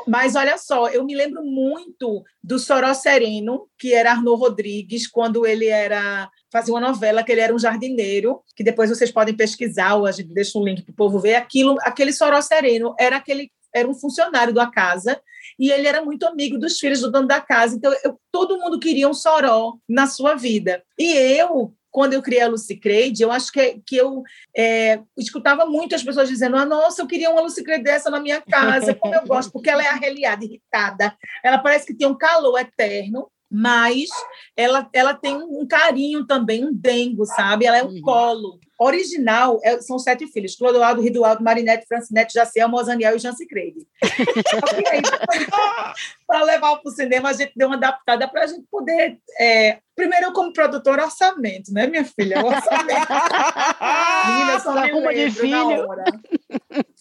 Mas 0.07 0.35
olha 0.35 0.57
só, 0.57 0.87
eu 0.89 1.03
me 1.03 1.15
lembro 1.15 1.43
muito 1.43 2.23
do 2.43 2.57
Soró 2.59 2.93
Sereno, 2.93 3.67
que 3.77 3.93
era 3.93 4.11
Arnaud 4.11 4.39
Rodrigues, 4.39 5.07
quando 5.07 5.45
ele 5.45 5.67
era 5.67 6.29
fazia 6.51 6.73
uma 6.73 6.81
novela 6.81 7.23
que 7.23 7.31
ele 7.31 7.39
era 7.41 7.55
um 7.55 7.59
jardineiro, 7.59 8.43
que 8.55 8.63
depois 8.63 8.89
vocês 8.89 9.09
podem 9.09 9.35
pesquisar, 9.35 9.95
ou 9.95 10.05
a 10.05 10.11
gente 10.11 10.33
deixa 10.33 10.59
um 10.59 10.63
link 10.63 10.83
para 10.83 10.91
o 10.91 10.95
povo 10.95 11.17
ver. 11.19 11.35
Aquilo, 11.35 11.77
aquele 11.81 12.11
Soró 12.11 12.41
Sereno 12.41 12.93
era 12.99 13.15
aquele 13.17 13.49
era 13.73 13.87
um 13.87 13.93
funcionário 13.93 14.53
da 14.53 14.69
casa 14.69 15.21
e 15.59 15.71
ele 15.71 15.87
era 15.87 16.03
muito 16.03 16.25
amigo 16.25 16.57
dos 16.57 16.79
filhos 16.79 17.01
do 17.01 17.11
dono 17.11 17.27
da 17.27 17.41
casa. 17.41 17.75
Então, 17.75 17.93
eu, 18.03 18.19
todo 18.31 18.57
mundo 18.57 18.79
queria 18.79 19.07
um 19.07 19.13
soró 19.13 19.77
na 19.87 20.07
sua 20.07 20.35
vida. 20.35 20.83
E 20.97 21.13
eu, 21.13 21.73
quando 21.89 22.13
eu 22.13 22.21
criei 22.21 22.41
a 22.41 22.47
Lucy 22.47 22.77
Creide, 22.77 23.21
eu 23.21 23.31
acho 23.31 23.51
que, 23.51 23.81
que 23.85 23.97
eu 23.97 24.23
é, 24.55 25.01
escutava 25.17 25.65
muito 25.65 25.93
as 25.93 26.03
pessoas 26.03 26.29
dizendo: 26.29 26.55
ah, 26.55 26.65
nossa, 26.65 27.01
eu 27.01 27.07
queria 27.07 27.29
uma 27.29 27.41
Lucy 27.41 27.63
Creide 27.63 27.83
dessa 27.83 28.09
na 28.09 28.19
minha 28.19 28.41
casa, 28.41 28.95
como 28.95 29.13
eu 29.13 29.25
gosto, 29.25 29.51
porque 29.51 29.69
ela 29.69 29.83
é 29.83 29.87
arreliada, 29.87 30.43
irritada, 30.45 31.15
ela 31.43 31.57
parece 31.57 31.85
que 31.85 31.93
tem 31.93 32.07
um 32.07 32.17
calor 32.17 32.57
eterno. 32.59 33.29
mas 33.53 34.09
ela, 34.55 34.89
ela 34.93 35.13
tem 35.13 35.35
um 35.35 35.67
carinho 35.67 36.25
também, 36.25 36.65
um 36.65 36.73
dengo, 36.73 37.25
sabe? 37.25 37.65
Ela 37.65 37.79
é 37.79 37.83
um 37.83 37.89
uhum. 37.89 38.01
colo 38.01 38.59
original 38.81 39.59
é, 39.63 39.79
são 39.79 39.99
sete 39.99 40.25
filhos: 40.27 40.55
Clodoaldo, 40.55 41.01
Ridualdo, 41.01 41.43
Marinette, 41.43 41.85
Francinete, 41.87 42.33
Jaciel, 42.33 42.67
Mozaniel 42.67 43.15
e 43.15 43.19
Janci 43.19 43.47
Creide. 43.47 43.85
para 46.25 46.43
levar 46.43 46.77
para 46.77 46.89
o 46.89 46.91
cinema, 46.91 47.29
a 47.29 47.33
gente 47.33 47.51
deu 47.55 47.67
uma 47.67 47.77
adaptada 47.77 48.27
para 48.27 48.43
a 48.43 48.47
gente 48.47 48.65
poder. 48.71 49.19
É, 49.39 49.77
primeiro, 49.95 50.25
eu, 50.27 50.33
como 50.33 50.51
produtor, 50.51 50.99
orçamento, 50.99 51.71
né, 51.71 51.85
minha 51.85 52.05
filha? 52.05 52.43
Orçamento. 52.43 53.07
Menina, 54.27 54.59
só 54.59 54.73
me 54.73 54.91
lembro 54.91 55.13
de 55.13 55.31
filho. 55.31 55.87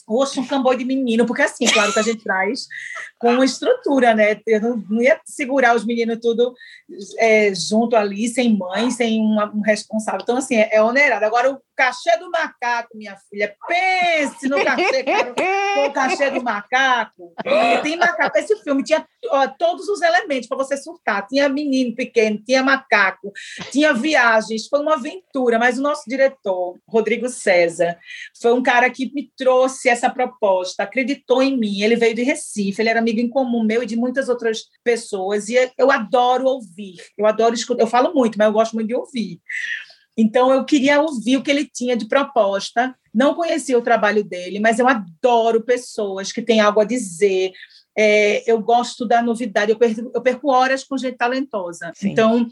Oxe, 0.06 0.40
um 0.40 0.46
camboi 0.46 0.76
de 0.76 0.84
menino, 0.84 1.26
porque 1.26 1.42
assim, 1.42 1.66
claro 1.66 1.92
que 1.92 1.98
a 1.98 2.02
gente 2.02 2.22
traz 2.22 2.66
com 3.18 3.34
uma 3.34 3.44
estrutura, 3.44 4.14
né? 4.14 4.40
Eu 4.46 4.60
não, 4.60 4.84
não 4.88 5.02
ia 5.02 5.20
segurar 5.24 5.76
os 5.76 5.84
meninos 5.84 6.18
tudo 6.20 6.54
é, 7.18 7.54
junto 7.54 7.94
ali, 7.94 8.28
sem 8.28 8.56
mãe, 8.56 8.90
sem 8.90 9.20
uma, 9.20 9.52
um 9.54 9.60
responsável. 9.60 10.20
Então, 10.22 10.36
assim, 10.36 10.56
é, 10.56 10.70
é 10.72 10.82
onerado. 10.82 11.24
Agora, 11.24 11.50
o 11.50 11.60
cachê 11.76 12.16
do 12.18 12.30
macaco, 12.30 12.96
minha 12.96 13.16
filha, 13.28 13.54
pense 13.66 14.48
no 14.48 14.62
cachê, 14.64 15.02
cara, 15.02 15.34
o 15.86 15.92
cachê 15.92 16.30
do 16.30 16.42
macaco. 16.42 17.32
Tem 17.82 17.96
macaco. 17.96 18.38
Esse 18.38 18.56
filme 18.62 18.82
tinha 18.82 19.06
ó, 19.28 19.46
todos 19.48 19.88
os 19.88 20.00
elementos 20.00 20.48
para 20.48 20.58
você 20.58 20.76
surtar. 20.76 21.26
Tinha 21.26 21.48
menino 21.48 21.94
pequeno, 21.94 22.42
tinha 22.42 22.62
macaco, 22.62 23.32
tinha 23.70 23.92
viagens. 23.92 24.66
Foi 24.66 24.80
uma 24.80 24.94
aventura, 24.94 25.58
mas 25.58 25.78
o 25.78 25.82
nosso 25.82 26.04
diretor, 26.06 26.78
Rodrigo 26.88 27.28
César, 27.28 27.98
foi 28.40 28.52
um 28.52 28.62
cara 28.62 28.90
que 28.90 29.12
me 29.14 29.30
trouxe 29.36 29.89
essa 29.90 30.08
proposta, 30.08 30.82
acreditou 30.82 31.42
em 31.42 31.56
mim. 31.56 31.82
Ele 31.82 31.96
veio 31.96 32.14
de 32.14 32.22
Recife, 32.22 32.80
ele 32.80 32.88
era 32.88 33.00
amigo 33.00 33.20
em 33.20 33.28
comum 33.28 33.62
meu 33.62 33.82
e 33.82 33.86
de 33.86 33.96
muitas 33.96 34.28
outras 34.28 34.64
pessoas. 34.82 35.48
E 35.48 35.56
eu 35.76 35.90
adoro 35.90 36.46
ouvir, 36.46 36.96
eu 37.18 37.26
adoro 37.26 37.54
escutar. 37.54 37.82
Eu 37.82 37.86
falo 37.86 38.14
muito, 38.14 38.38
mas 38.38 38.46
eu 38.46 38.52
gosto 38.52 38.74
muito 38.74 38.88
de 38.88 38.94
ouvir. 38.94 39.40
Então, 40.16 40.52
eu 40.52 40.64
queria 40.64 41.00
ouvir 41.00 41.36
o 41.36 41.42
que 41.42 41.50
ele 41.50 41.64
tinha 41.64 41.96
de 41.96 42.06
proposta. 42.06 42.94
Não 43.12 43.34
conhecia 43.34 43.78
o 43.78 43.82
trabalho 43.82 44.22
dele, 44.22 44.60
mas 44.60 44.78
eu 44.78 44.86
adoro 44.86 45.62
pessoas 45.62 46.32
que 46.32 46.42
têm 46.42 46.60
algo 46.60 46.80
a 46.80 46.84
dizer. 46.84 47.52
É, 47.96 48.50
eu 48.50 48.60
gosto 48.60 49.06
da 49.06 49.20
novidade, 49.22 49.72
eu 49.72 49.78
perco, 49.78 50.10
eu 50.14 50.22
perco 50.22 50.50
horas 50.50 50.84
com 50.84 50.96
gente 50.96 51.16
talentosa. 51.16 51.92
Sim. 51.94 52.10
Então, 52.10 52.46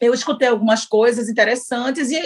eu 0.00 0.14
escutei 0.14 0.48
algumas 0.48 0.84
coisas 0.84 1.28
interessantes 1.28 2.10
e 2.10 2.20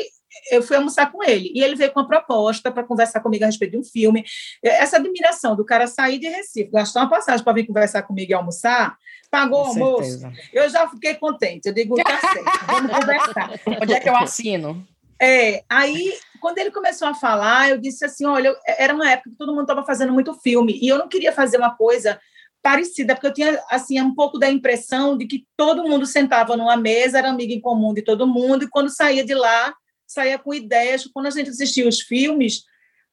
eu 0.51 0.63
fui 0.63 0.77
almoçar 0.77 1.11
com 1.11 1.23
ele. 1.23 1.53
E 1.55 1.63
ele 1.63 1.75
veio 1.75 1.93
com 1.93 2.01
uma 2.01 2.09
proposta 2.09 2.71
para 2.71 2.85
conversar 2.85 3.21
comigo 3.21 3.45
a 3.45 3.47
respeito 3.47 3.73
de 3.73 3.79
um 3.79 3.85
filme. 3.85 4.25
Essa 4.63 4.97
admiração 4.97 5.57
do 5.57 5.65
cara 5.65 5.87
sair 5.87 6.19
de 6.19 6.29
Recife, 6.29 6.71
gastar 6.71 7.01
uma 7.01 7.11
passagem 7.11 7.45
para 7.45 7.53
vir 7.53 7.67
conversar 7.67 8.03
comigo 8.03 8.31
e 8.31 8.35
almoçar, 8.35 8.97
pagou 9.31 9.63
o 9.63 9.67
almoço. 9.67 10.21
Eu 10.53 10.69
já 10.69 10.89
fiquei 10.89 11.15
contente. 11.15 11.67
Eu 11.67 11.75
digo, 11.75 11.95
tá 11.97 12.21
certo, 12.21 12.67
vamos 12.67 12.93
conversar. 12.93 13.51
Onde 13.81 13.93
é 13.95 14.01
que 14.01 14.09
eu 14.09 14.17
assino? 14.17 14.87
É, 15.21 15.63
aí, 15.69 16.13
quando 16.41 16.59
ele 16.59 16.73
começou 16.73 17.07
a 17.07 17.15
falar, 17.15 17.71
eu 17.71 17.79
disse 17.79 18.05
assim: 18.05 18.27
olha, 18.27 18.53
era 18.67 18.93
uma 18.93 19.09
época 19.09 19.31
que 19.31 19.37
todo 19.37 19.53
mundo 19.53 19.63
estava 19.63 19.85
fazendo 19.85 20.13
muito 20.13 20.35
filme, 20.35 20.77
e 20.83 20.89
eu 20.89 20.99
não 20.99 21.09
queria 21.09 21.33
fazer 21.33 21.59
uma 21.59 21.77
coisa 21.77 22.21
parecida, 22.61 23.15
porque 23.15 23.29
eu 23.29 23.33
tinha 23.33 23.63
assim 23.71 24.01
um 24.01 24.15
pouco 24.15 24.37
da 24.37 24.51
impressão 24.51 25.17
de 25.17 25.27
que 25.27 25.47
todo 25.57 25.85
mundo 25.85 26.07
sentava 26.07 26.57
numa 26.57 26.77
mesa, 26.77 27.19
era 27.19 27.31
amigo 27.31 27.53
em 27.53 27.61
comum 27.61 27.95
de 27.95 28.03
todo 28.03 28.27
mundo, 28.27 28.65
e 28.65 28.69
quando 28.69 28.91
saía 28.91 29.25
de 29.25 29.35
lá, 29.35 29.73
saía 30.13 30.39
com 30.39 30.55
ideias. 30.55 31.07
Quando 31.07 31.27
a 31.27 31.31
gente 31.31 31.51
assistia 31.51 31.89
os 31.89 32.01
filmes, 32.01 32.65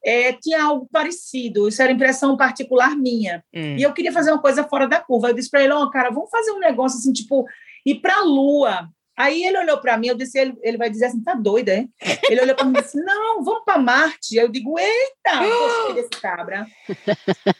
é, 0.03 0.33
tinha 0.33 0.63
algo 0.63 0.87
parecido. 0.91 1.67
Isso 1.67 1.81
era 1.81 1.91
impressão 1.91 2.37
particular 2.37 2.95
minha. 2.95 3.43
Hum. 3.53 3.75
E 3.77 3.83
eu 3.83 3.93
queria 3.93 4.11
fazer 4.11 4.31
uma 4.31 4.41
coisa 4.41 4.63
fora 4.63 4.87
da 4.87 4.99
curva. 4.99 5.29
Eu 5.29 5.33
disse 5.33 5.49
para 5.49 5.63
ele: 5.63 5.73
Ó, 5.73 5.83
oh, 5.83 5.89
cara, 5.89 6.09
vamos 6.09 6.29
fazer 6.29 6.51
um 6.51 6.59
negócio 6.59 6.99
assim, 6.99 7.13
tipo, 7.13 7.45
ir 7.85 7.95
para 7.95 8.17
a 8.17 8.23
Lua. 8.23 8.89
Aí 9.19 9.43
ele 9.43 9.57
olhou 9.57 9.77
para 9.79 9.97
mim, 9.97 10.07
eu 10.07 10.15
disse, 10.15 10.39
ele, 10.39 10.55
ele 10.61 10.77
vai 10.77 10.89
dizer 10.89 11.07
assim, 11.07 11.21
tá 11.21 11.33
doida, 11.33 11.73
é? 11.73 11.85
Ele 12.29 12.39
olhou 12.39 12.55
para 12.55 12.63
mim 12.63 12.77
e 12.77 12.81
disse, 12.81 13.03
não, 13.03 13.43
vamos 13.43 13.65
para 13.65 13.77
Marte. 13.77 14.37
Eu 14.37 14.47
digo, 14.47 14.79
eita, 14.79 15.45
gostei 15.45 15.95
desse 15.95 16.21
cabra. 16.21 16.65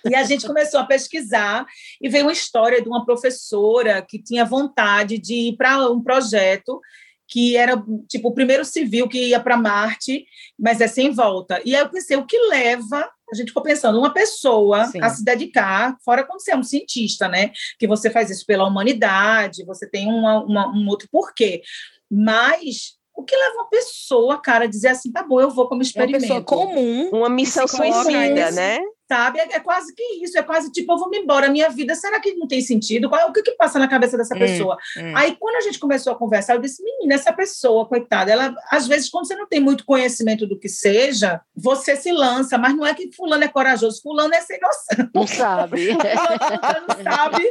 E 0.10 0.16
a 0.16 0.24
gente 0.24 0.48
começou 0.48 0.80
a 0.80 0.86
pesquisar 0.86 1.66
e 2.02 2.08
veio 2.08 2.24
uma 2.24 2.32
história 2.32 2.82
de 2.82 2.88
uma 2.88 3.06
professora 3.06 4.02
que 4.02 4.24
tinha 4.24 4.46
vontade 4.46 5.18
de 5.18 5.50
ir 5.50 5.58
para 5.58 5.92
um 5.92 6.02
projeto 6.02 6.80
que 7.30 7.56
era 7.56 7.82
tipo 8.08 8.30
o 8.30 8.34
primeiro 8.34 8.66
civil 8.66 9.08
que 9.08 9.28
ia 9.28 9.40
para 9.40 9.56
Marte, 9.56 10.26
mas 10.58 10.82
é 10.82 10.88
sem 10.88 11.12
volta. 11.12 11.62
E 11.64 11.76
aí 11.76 11.82
eu 11.82 11.90
pensei, 11.90 12.18
o 12.18 12.26
que 12.26 12.38
leva 12.50 13.10
a 13.32 13.36
gente 13.36 13.50
ficou 13.50 13.62
pensando, 13.62 14.00
uma 14.00 14.12
pessoa 14.12 14.86
Sim. 14.86 15.02
a 15.04 15.10
se 15.10 15.24
dedicar, 15.24 15.96
fora 16.04 16.24
quando 16.24 16.42
você 16.42 16.52
é 16.52 16.58
um 16.58 16.64
cientista, 16.64 17.28
né? 17.28 17.52
Que 17.78 17.88
você 17.88 18.10
faz 18.10 18.32
isso 18.32 18.44
pela 18.44 18.66
humanidade, 18.66 19.64
você 19.66 19.88
tem 19.88 20.08
uma, 20.08 20.44
uma, 20.44 20.68
um 20.76 20.88
outro 20.88 21.08
porquê. 21.12 21.62
Mas 22.10 22.98
o 23.16 23.24
que 23.24 23.36
leva 23.36 23.56
uma 23.56 23.70
pessoa, 23.70 24.42
cara, 24.42 24.64
a 24.64 24.68
dizer 24.68 24.88
assim, 24.88 25.12
tá 25.12 25.22
bom, 25.22 25.40
eu 25.40 25.52
vou 25.52 25.68
como 25.68 25.82
experimento. 25.82 26.26
É 26.26 26.28
uma 26.28 26.42
pessoa 26.42 26.66
comum. 26.66 27.10
Uma 27.12 27.30
missão 27.30 27.68
suicida, 27.68 28.52
né? 28.52 28.80
Sabe? 29.10 29.40
É, 29.40 29.56
é, 29.56 29.60
quase 29.60 29.94
que 29.96 30.04
isso, 30.24 30.38
é 30.38 30.44
quase 30.44 30.72
tipo, 30.72 30.94
eu 30.94 30.98
vou 30.98 31.10
me 31.10 31.18
embora, 31.18 31.48
a 31.48 31.50
minha 31.50 31.68
vida, 31.70 31.96
será 31.96 32.20
que 32.20 32.36
não 32.36 32.48
tem 32.48 32.62
sentido? 32.62 33.10
Qual, 33.10 33.20
é, 33.20 33.26
o 33.26 33.34
que, 33.34 33.42
que 33.42 33.52
passa 33.54 33.80
na 33.80 33.88
cabeça 33.88 34.16
dessa 34.16 34.36
hum, 34.36 34.40
pessoa? 34.40 34.78
Hum. 34.96 35.14
Aí, 35.16 35.36
quando 35.40 35.56
a 35.56 35.62
gente 35.62 35.80
começou 35.80 36.14
a 36.14 36.16
conversar, 36.16 36.54
eu 36.54 36.62
disse, 36.62 36.84
menina, 36.84 37.16
essa 37.16 37.34
pessoa, 37.34 37.88
coitada, 37.88 38.32
ela, 38.32 38.54
às 38.72 38.88
vezes, 38.88 39.10
quando 39.10 39.28
você 39.28 39.36
não 39.36 39.48
tem 39.48 39.60
muito 39.60 39.84
conhecimento 39.84 40.46
do 40.46 40.60
que 40.60 40.70
seja, 40.70 41.42
você 41.56 41.96
se 41.96 42.12
lança, 42.12 42.58
mas 42.58 42.76
não 42.76 42.86
é 42.86 42.94
que 42.94 43.12
fulano 43.12 43.44
é 43.44 43.48
corajoso, 43.48 44.00
fulano 44.02 44.34
é 44.34 44.42
sem 44.42 44.60
noção. 44.60 45.10
Não 45.16 45.26
sabe. 45.26 45.88
fulano 45.98 46.86
não 46.88 47.04
sabe 47.04 47.50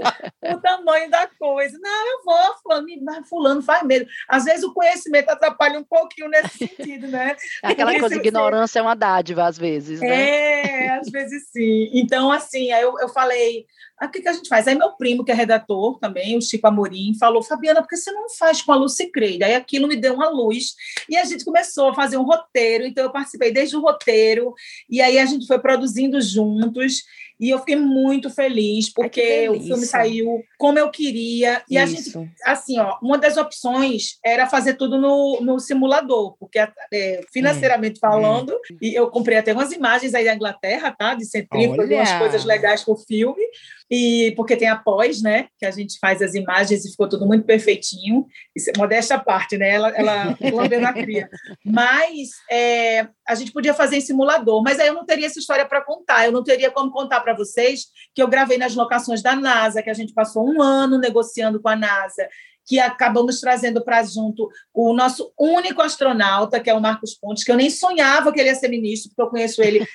o 0.55 0.61
tamanho 0.61 1.11
da 1.11 1.29
coisa. 1.39 1.77
Não, 1.81 2.07
eu 2.07 2.25
vou, 2.25 2.55
fulano, 2.63 2.87
mas 3.03 3.29
fulano 3.29 3.63
faz 3.63 3.83
medo. 3.83 4.07
Às 4.29 4.45
vezes, 4.45 4.63
o 4.63 4.73
conhecimento 4.73 5.29
atrapalha 5.31 5.79
um 5.79 5.85
pouquinho 5.85 6.29
nesse 6.29 6.59
sentido, 6.59 7.09
né? 7.09 7.37
Aquela 7.63 7.99
coisa, 7.99 8.15
ignorância 8.15 8.79
é 8.79 8.83
uma 8.83 8.95
dádiva, 8.95 9.45
às 9.47 9.59
vezes, 9.59 10.01
né? 10.01 10.09
É, 10.09 10.91
às 10.91 11.11
vezes 11.11 11.48
Sim. 11.53 11.91
Então, 11.95 12.31
assim, 12.31 12.71
aí 12.73 12.83
eu, 12.83 12.99
eu 12.99 13.09
falei, 13.09 13.67
ah, 13.99 14.07
o 14.07 14.11
que, 14.11 14.21
que 14.21 14.29
a 14.29 14.33
gente 14.33 14.49
faz? 14.49 14.69
Aí 14.69 14.75
meu 14.75 14.93
primo, 14.93 15.25
que 15.25 15.33
é 15.33 15.35
redator 15.35 15.99
também, 15.99 16.37
o 16.37 16.43
Chico 16.43 16.67
Amorim, 16.67 17.15
falou, 17.19 17.43
Fabiana, 17.43 17.81
por 17.81 17.89
que 17.89 17.97
você 17.97 18.13
não 18.13 18.29
faz 18.29 18.61
com 18.61 18.71
a 18.71 18.77
Lucy 18.77 19.11
Creed? 19.11 19.43
Aí 19.43 19.55
aquilo 19.55 19.89
me 19.89 19.97
deu 19.97 20.15
uma 20.15 20.29
luz, 20.29 20.75
e 21.09 21.17
a 21.17 21.25
gente 21.25 21.45
começou 21.45 21.89
a 21.89 21.95
fazer 21.95 22.19
um 22.19 22.23
roteiro, 22.23 22.85
então 22.87 23.05
eu 23.05 23.11
participei 23.11 23.51
desde 23.51 23.77
o 23.77 23.81
roteiro, 23.81 24.53
e 24.91 25.01
aí 25.01 25.19
a 25.19 25.25
gente 25.25 25.47
foi 25.47 25.59
produzindo 25.59 26.21
juntos, 26.21 27.03
e 27.41 27.51
eu 27.51 27.59
fiquei 27.61 27.77
muito 27.77 28.29
feliz, 28.31 28.93
porque 28.93 29.21
Ai, 29.21 29.49
o 29.49 29.61
filme 29.61 29.87
saiu 29.87 30.43
como 30.59 30.79
eu 30.79 30.91
queria. 30.91 31.63
E 31.71 31.77
Isso. 31.77 31.83
a 31.83 31.87
gente, 31.87 32.33
assim, 32.45 32.79
ó, 32.79 32.99
uma 33.03 33.17
das 33.17 33.37
opções 33.37 34.19
era 34.25 34.47
fazer 34.47 34.75
tudo 34.75 34.99
no, 34.99 35.41
no 35.41 35.61
simulador, 35.61 36.37
porque 36.39 36.59
é, 36.93 37.21
financeiramente 37.33 37.99
hum. 37.99 38.01
falando, 38.01 38.51
hum. 38.51 38.77
e 38.83 38.95
eu 38.95 39.09
comprei 39.11 39.39
até 39.39 39.53
umas 39.53 39.73
imagens 39.73 40.15
aí 40.15 40.25
da 40.25 40.35
Inglaterra, 40.35 40.95
tá? 40.97 41.15
De 41.15 41.25
centrífuga, 41.25 41.85
umas 41.85 42.13
coisas 42.13 42.45
legais 42.45 42.85
para 42.85 42.95
o 42.95 42.97
filme 42.97 43.43
e 43.91 44.33
porque 44.37 44.57
tem 44.57 44.69
a 44.69 44.77
pós, 44.77 45.23
né, 45.23 45.49
que 45.59 45.65
a 45.65 45.71
gente 45.71 45.99
faz 45.99 46.21
as 46.21 46.35
imagens 46.35 46.85
e 46.85 46.91
ficou 46.91 47.09
tudo 47.09 47.27
muito 47.27 47.45
perfeitinho. 47.45 48.27
Isso, 48.55 48.71
modesta 48.77 49.19
parte, 49.19 49.57
né? 49.57 49.71
Ela, 49.71 49.89
ela 49.91 50.37
lambendo 50.53 50.87
a 50.87 50.93
cria. 50.93 51.29
Mas 51.65 52.29
é, 52.51 53.09
a 53.27 53.35
gente 53.35 53.53
podia 53.53 53.73
fazer 53.73 53.97
em 53.97 54.01
simulador, 54.01 54.63
mas 54.63 54.79
aí 54.79 54.89
eu 54.89 54.95
não 54.95 55.07
teria 55.07 55.27
essa 55.27 55.39
história 55.39 55.67
para 55.67 55.85
contar. 55.85 56.27
Eu 56.27 56.33
não 56.33 56.43
teria 56.43 56.71
como 56.71 56.91
contar 56.91 57.21
para 57.21 57.35
vocês 57.35 57.87
que 58.15 58.23
eu 58.23 58.29
gravei 58.29 58.59
nas 58.59 58.75
locações 58.75 59.23
da 59.23 59.35
NASA, 59.35 59.83
que 59.83 59.91
a 59.91 59.95
gente 59.95 60.13
passou 60.13 60.47
um 60.47 60.61
ano 60.61 60.99
negociando 60.99 61.61
com 61.61 61.69
a 61.69 61.77
NASA 61.77 62.29
que 62.69 62.79
acabamos 62.79 63.41
trazendo 63.41 63.83
para 63.83 64.03
junto 64.03 64.51
o 64.75 64.93
nosso 64.93 65.33
único 65.39 65.81
astronauta, 65.81 66.61
que 66.61 66.69
é 66.69 66.75
o 66.75 66.81
Marcos 66.81 67.15
Pontes, 67.15 67.43
que 67.43 67.51
eu 67.51 67.57
nem 67.57 67.71
sonhava 67.71 68.31
que 68.31 68.39
ele 68.39 68.51
ia 68.51 68.55
ser 68.55 68.69
ministro, 68.69 69.09
porque 69.09 69.23
eu 69.23 69.31
conheço 69.31 69.63
ele 69.63 69.87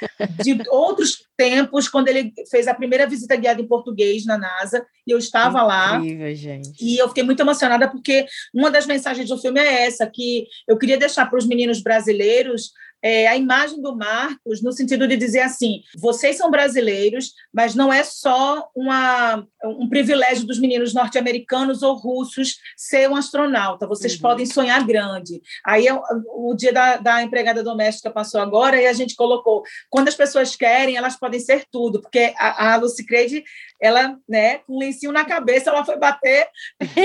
de 0.42 0.58
outros 0.72 1.24
tempos, 1.38 1.88
quando 1.88 2.08
ele 2.08 2.34
fez 2.50 2.68
a 2.68 2.74
primeira 2.74 3.06
visita 3.06 3.36
guiada 3.36 3.62
em 3.62 3.68
português 3.68 4.26
na 4.26 4.40
NASA, 4.40 4.84
e 5.06 5.12
eu 5.12 5.20
estava 5.20 5.60
Incrível, 6.00 6.26
lá. 6.26 6.34
Gente. 6.34 6.84
E 6.84 6.98
eu 6.98 7.08
fiquei 7.10 7.24
muito 7.24 7.42
emocionada, 7.42 7.88
porque 7.88 8.26
uma 8.52 8.72
das 8.72 8.88
mensagens 8.88 9.30
do 9.30 9.38
filme 9.38 9.60
é 9.60 9.86
essa, 9.86 10.08
que 10.08 10.48
eu 10.68 10.78
queria 10.78 10.98
deixar 10.98 11.28
para 11.28 11.38
os 11.38 11.46
meninos 11.46 11.80
brasileiros 11.84 12.72
é, 13.04 13.28
a 13.28 13.36
imagem 13.36 13.82
do 13.82 13.94
Marcos 13.94 14.64
no 14.64 14.72
sentido 14.72 15.06
de 15.06 15.18
dizer 15.18 15.42
assim: 15.42 15.82
vocês 15.98 16.38
são 16.38 16.50
brasileiros, 16.50 17.34
mas 17.54 17.76
não 17.76 17.92
é 17.92 18.02
só 18.04 18.70
uma, 18.74 19.46
um 19.64 19.90
privilégio 19.90 20.48
dos 20.48 20.58
meninos 20.58 20.94
norte-americanos 20.94 21.84
ou 21.84 21.96
russos 21.96 22.60
ser 22.78 23.10
um 23.10 23.16
astronauta. 23.16 23.86
Vocês 23.86 24.16
uhum. 24.16 24.22
podem 24.22 24.46
sonhar 24.46 24.86
grande. 24.86 25.42
Aí 25.66 25.86
é 25.86 25.94
o 25.94 26.54
dia 26.56 26.72
da, 26.72 26.98
da 26.98 27.22
empregada 27.22 27.62
doméstica 27.62 28.10
passou 28.10 28.40
agora 28.40 28.82
e 28.82 28.88
a 28.88 28.94
gente 28.94 29.16
colocou: 29.16 29.64
quando 29.90 30.08
as 30.08 30.16
pessoas 30.16 30.56
querem, 30.56 30.96
elas 30.96 31.18
podem 31.20 31.42
ser 31.42 31.66
tudo, 31.70 32.02
porque 32.02 32.34
a, 32.38 32.74
a 32.74 32.76
Lucy 32.78 33.06
Creed 33.06 33.44
ela, 33.84 34.18
né, 34.30 34.60
com 34.60 34.78
um 34.78 34.80
lencinho 34.80 35.12
na 35.12 35.26
cabeça, 35.26 35.70
ela 35.70 35.84
foi 35.84 35.98
bater 35.98 36.48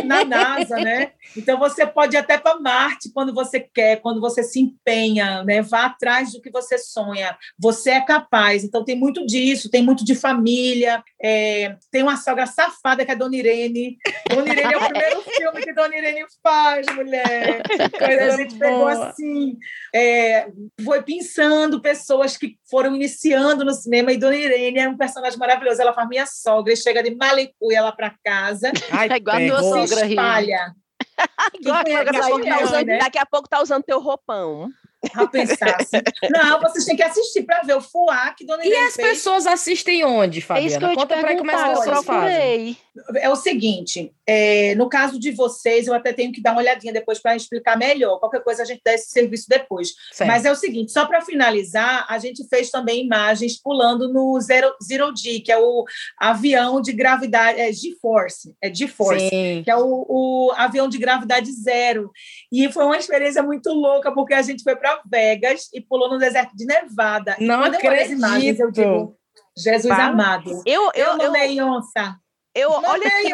na 0.06 0.24
NASA, 0.24 0.76
né? 0.76 1.10
Então 1.36 1.58
você 1.58 1.84
pode 1.84 2.14
ir 2.14 2.18
até 2.20 2.38
para 2.38 2.60
Marte 2.60 3.10
quando 3.12 3.34
você 3.34 3.58
quer, 3.58 3.96
quando 4.00 4.20
você 4.20 4.44
se 4.44 4.60
empenha, 4.60 5.42
né? 5.42 5.60
Vá 5.60 5.86
atrás 5.86 6.32
do 6.32 6.40
que 6.40 6.52
você 6.52 6.78
sonha. 6.78 7.36
Você 7.58 7.90
é 7.90 8.00
capaz. 8.00 8.62
Então 8.62 8.84
tem 8.84 8.96
muito 8.96 9.26
disso, 9.26 9.68
tem 9.68 9.82
muito 9.82 10.04
de 10.04 10.14
família. 10.14 11.02
É... 11.20 11.74
tem 11.90 12.04
uma 12.04 12.16
sogra 12.16 12.46
safada 12.46 13.04
que 13.04 13.10
é 13.10 13.16
Dona 13.16 13.34
Irene. 13.34 13.98
Dona 14.28 14.52
Irene 14.52 14.72
é 14.72 14.76
o 14.76 14.88
primeiro 14.88 15.22
filme 15.22 15.62
que 15.62 15.72
Dona 15.72 15.96
Irene 15.96 16.24
faz, 16.42 16.86
mulher. 16.94 17.62
a 18.00 18.36
gente 18.36 18.58
pegou 18.58 18.88
assim, 18.88 19.56
é... 19.94 20.48
foi 20.84 21.02
pensando 21.02 21.80
pessoas 21.80 22.36
que 22.36 22.58
foram 22.70 22.94
iniciando 22.94 23.64
no 23.64 23.72
cinema 23.72 24.12
e 24.12 24.18
Dona 24.18 24.36
Irene 24.36 24.78
é 24.78 24.88
um 24.88 24.96
personagem 24.96 25.38
maravilhoso. 25.38 25.80
Ela 25.80 25.94
faz 25.94 26.08
minha 26.08 26.26
sogra 26.26 26.72
e 26.72 26.76
chega 26.76 27.02
de 27.02 27.14
malicuia 27.14 27.82
lá 27.82 27.92
para 27.92 28.14
casa. 28.24 28.72
Ai, 28.90 29.08
é 29.10 29.16
igual 29.16 29.36
a 29.36 29.46
tua 29.46 29.62
sogra, 29.62 30.06
espalha. 30.06 30.74
daqui, 31.62 32.16
a 32.16 32.22
pouco 32.28 32.64
usando, 32.64 32.86
né? 32.86 32.98
daqui 32.98 33.18
a 33.18 33.26
pouco 33.26 33.48
tá 33.48 33.62
usando 33.62 33.82
teu 33.82 34.00
roupão 34.00 34.70
a 35.14 35.26
pensar 35.26 35.76
assim. 35.80 35.98
Não, 36.30 36.60
vocês 36.60 36.84
têm 36.84 36.96
que 36.96 37.02
assistir 37.02 37.42
para 37.42 37.62
ver 37.62 37.76
o 37.76 37.80
fuá 37.80 38.34
que 38.36 38.44
Dona 38.44 38.64
E 38.66 38.74
as 38.74 38.94
fez. 38.94 39.08
pessoas 39.08 39.46
assistem 39.46 40.04
onde, 40.04 40.40
Fabiana? 40.40 40.92
É 40.92 40.94
Conta 40.94 41.18
para 41.18 41.36
como 41.36 41.50
as 41.50 41.78
pessoas 41.78 42.04
fazem. 42.04 42.76
É 43.16 43.30
o 43.30 43.36
seguinte, 43.36 44.12
é, 44.26 44.74
no 44.74 44.88
caso 44.88 45.20
de 45.20 45.30
vocês, 45.30 45.86
eu 45.86 45.94
até 45.94 46.12
tenho 46.12 46.32
que 46.32 46.42
dar 46.42 46.52
uma 46.52 46.60
olhadinha 46.60 46.92
depois 46.92 47.20
para 47.20 47.36
explicar 47.36 47.78
melhor. 47.78 48.18
Qualquer 48.18 48.42
coisa 48.42 48.62
a 48.62 48.66
gente 48.66 48.80
dá 48.84 48.92
esse 48.92 49.10
serviço 49.10 49.46
depois. 49.48 49.90
Certo. 50.12 50.28
Mas 50.28 50.44
é 50.44 50.50
o 50.50 50.56
seguinte, 50.56 50.90
só 50.90 51.06
para 51.06 51.20
finalizar, 51.20 52.04
a 52.08 52.18
gente 52.18 52.46
fez 52.48 52.70
também 52.70 53.04
imagens 53.04 53.60
pulando 53.60 54.12
no 54.12 54.40
Zero, 54.40 54.74
Zero 54.82 55.14
G, 55.16 55.40
que 55.40 55.52
é 55.52 55.58
o 55.58 55.84
avião 56.18 56.80
de 56.80 56.92
gravidade, 56.92 57.60
é 57.60 57.72
G-Force, 57.72 58.54
é 58.60 58.74
G-Force, 58.74 59.30
que 59.64 59.70
é 59.70 59.76
o, 59.76 60.04
o 60.08 60.52
avião 60.56 60.88
de 60.88 60.98
gravidade 60.98 61.52
zero. 61.52 62.10
E 62.50 62.70
foi 62.72 62.84
uma 62.84 62.96
experiência 62.96 63.42
muito 63.42 63.70
louca, 63.70 64.12
porque 64.12 64.34
a 64.34 64.42
gente 64.42 64.62
foi 64.62 64.74
para 64.74 64.97
para 64.98 65.18
Vegas 65.18 65.68
e 65.72 65.80
pulou 65.80 66.10
no 66.10 66.18
deserto 66.18 66.54
de 66.56 66.64
Nevada. 66.64 67.36
Não 67.40 67.60
Quando 67.60 67.74
acredito. 67.76 68.10
Eu, 68.10 68.16
imagens, 68.18 68.60
eu 68.60 68.70
digo, 68.70 69.16
Jesus 69.56 69.98
amado. 69.98 70.62
Eu, 70.66 70.90
eu, 70.94 71.18
eu 71.18 71.26
amei 71.26 71.60
onça. 71.60 72.16
Eu, 72.54 72.70
olha 72.70 73.06
aqui, 73.06 73.30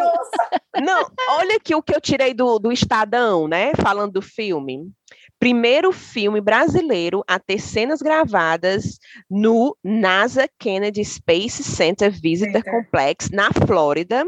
não, 0.82 1.10
olha 1.38 1.56
aqui 1.56 1.74
o 1.74 1.82
que 1.82 1.94
eu 1.94 2.00
tirei 2.00 2.34
do, 2.34 2.58
do 2.58 2.70
Estadão, 2.70 3.48
né? 3.48 3.72
Falando 3.80 4.12
do 4.12 4.22
filme. 4.22 4.90
Primeiro 5.38 5.92
filme 5.92 6.40
brasileiro 6.40 7.22
a 7.26 7.38
ter 7.38 7.58
cenas 7.58 8.00
gravadas 8.02 8.98
no 9.30 9.76
NASA 9.82 10.48
Kennedy 10.58 11.04
Space 11.04 11.62
Center 11.62 12.10
Visitor 12.10 12.62
Center. 12.62 12.70
Complex, 12.70 13.30
na 13.30 13.50
Flórida, 13.52 14.24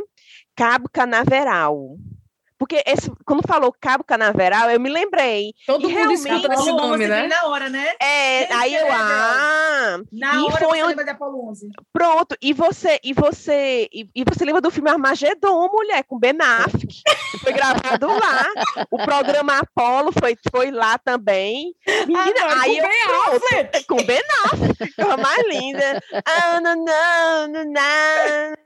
Cabo 0.57 0.89
Canaveral. 0.91 1.97
Porque 2.59 2.83
esse, 2.87 3.11
quando 3.25 3.47
falou 3.47 3.75
Cabo 3.79 4.03
Canaveral, 4.03 4.71
eu 4.71 4.81
me 4.81 4.89
lembrei. 4.89 5.53
Todo 5.67 5.89
mundo 5.89 5.95
realmente 5.95 6.53
esse 6.53 6.73
nome, 6.73 7.07
né? 7.07 7.27
Na 7.27 7.47
hora, 7.47 7.69
né? 7.69 7.95
É, 8.01 8.53
aí 8.55 8.75
eu, 8.75 8.87
ah... 8.91 9.99
Na 10.11 10.35
e 10.35 10.39
hora 10.39 10.57
foi 10.57 10.79
você 10.79 10.85
onde... 10.85 11.69
Pronto, 11.93 12.37
e 12.41 12.53
você, 12.53 12.99
e 13.05 13.13
você, 13.13 13.89
e, 13.93 14.09
e, 14.15 14.25
você 14.25 14.45
lembra 14.45 14.61
do 14.61 14.71
filme 14.71 14.91
Armagedon, 14.91 15.69
mulher, 15.71 16.03
com 16.05 16.19
Ben 16.19 16.37
Affleck, 16.41 17.03
foi 17.43 17.53
gravado 17.53 18.07
lá. 18.07 18.87
O 18.91 18.99
programa 18.99 19.59
Apollo 19.59 20.13
foi, 20.19 20.37
foi 20.51 20.71
lá 20.71 20.99
também. 20.99 21.75
Menina, 22.07 22.41
ah, 22.43 22.63
aí 22.63 22.77
com 22.81 22.83
eu, 22.83 22.89
ben 22.89 23.37
Affleck. 23.37 23.87
Com 23.87 23.97
Ben 23.97 24.23
Affleck, 24.45 24.95
coisa 24.95 25.17
mais 25.17 25.47
linda. 25.47 26.03
Ah, 26.25 26.61
não, 26.61 26.85
não, 26.85 27.49
não, 27.49 27.65
não 27.65 28.66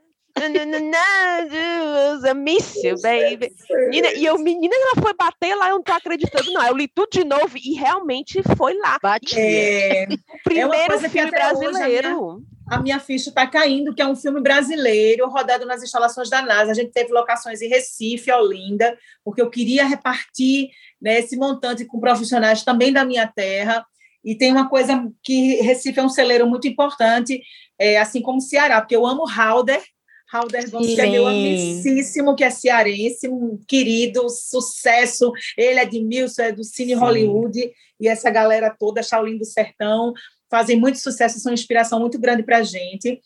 a 2.25 2.33
miss 2.33 2.75
you, 2.83 2.95
baby. 3.01 3.53
Menina, 3.69 4.13
e 4.13 4.25
eu, 4.25 4.37
menina, 4.37 4.73
ela 4.73 5.01
foi 5.01 5.13
bater 5.13 5.55
lá, 5.55 5.69
eu 5.69 5.75
não 5.75 5.83
tô 5.83 5.91
acreditando, 5.91 6.51
não. 6.51 6.65
Eu 6.65 6.75
li 6.75 6.87
tudo 6.87 7.09
de 7.11 7.23
novo 7.23 7.57
e 7.57 7.73
realmente 7.73 8.41
foi 8.55 8.73
lá. 8.77 8.97
Bate. 9.01 9.39
É, 9.39 10.07
primeiro 10.43 10.93
é 10.93 11.09
filme 11.09 11.31
brasileiro. 11.31 12.07
a, 12.07 12.15
minha, 12.15 12.39
a 12.71 12.81
minha 12.81 12.99
ficha 12.99 13.29
está 13.29 13.45
caindo, 13.45 13.93
que 13.93 14.01
é 14.01 14.07
um 14.07 14.15
filme 14.15 14.41
brasileiro, 14.41 15.29
rodado 15.29 15.65
nas 15.65 15.83
instalações 15.83 16.29
da 16.29 16.41
NASA. 16.41 16.71
A 16.71 16.75
gente 16.75 16.91
teve 16.91 17.11
locações 17.11 17.61
em 17.61 17.67
Recife, 17.67 18.31
Olinda, 18.31 18.97
porque 19.23 19.41
eu 19.41 19.49
queria 19.49 19.85
repartir 19.85 20.69
né, 21.01 21.19
esse 21.19 21.35
montante 21.35 21.85
com 21.85 21.99
profissionais 21.99 22.63
também 22.63 22.93
da 22.93 23.03
minha 23.03 23.27
terra. 23.27 23.85
E 24.23 24.35
tem 24.35 24.51
uma 24.51 24.69
coisa 24.69 25.11
que 25.23 25.55
Recife 25.61 25.99
é 25.99 26.03
um 26.03 26.09
celeiro 26.09 26.45
muito 26.47 26.67
importante, 26.67 27.41
é, 27.79 27.99
assim 27.99 28.21
como 28.21 28.39
Ceará, 28.39 28.79
porque 28.79 28.95
eu 28.95 29.05
amo 29.05 29.25
Halder, 29.25 29.81
Halder 30.31 30.69
Gomes, 30.71 30.95
que 30.95 31.01
é 31.01 31.09
meu 31.09 31.27
amicíssimo, 31.27 32.35
que 32.35 32.43
é 32.43 32.49
cearense, 32.49 33.27
um 33.27 33.59
querido, 33.67 34.29
sucesso. 34.29 35.31
Ele 35.57 35.79
é 35.79 35.85
de 35.85 36.01
Milson, 36.01 36.43
é 36.43 36.51
do 36.53 36.63
Cine 36.63 36.93
Sim. 36.93 36.99
Hollywood, 36.99 37.59
e 37.99 38.07
essa 38.07 38.29
galera 38.29 38.73
toda, 38.77 39.03
Shaolin 39.03 39.37
do 39.37 39.45
Sertão, 39.45 40.13
fazem 40.49 40.79
muito 40.79 40.99
sucesso, 40.99 41.39
são 41.39 41.51
uma 41.51 41.53
inspiração 41.53 41.99
muito 41.99 42.17
grande 42.19 42.43
para 42.43 42.59
a 42.59 42.63
gente. 42.63 43.19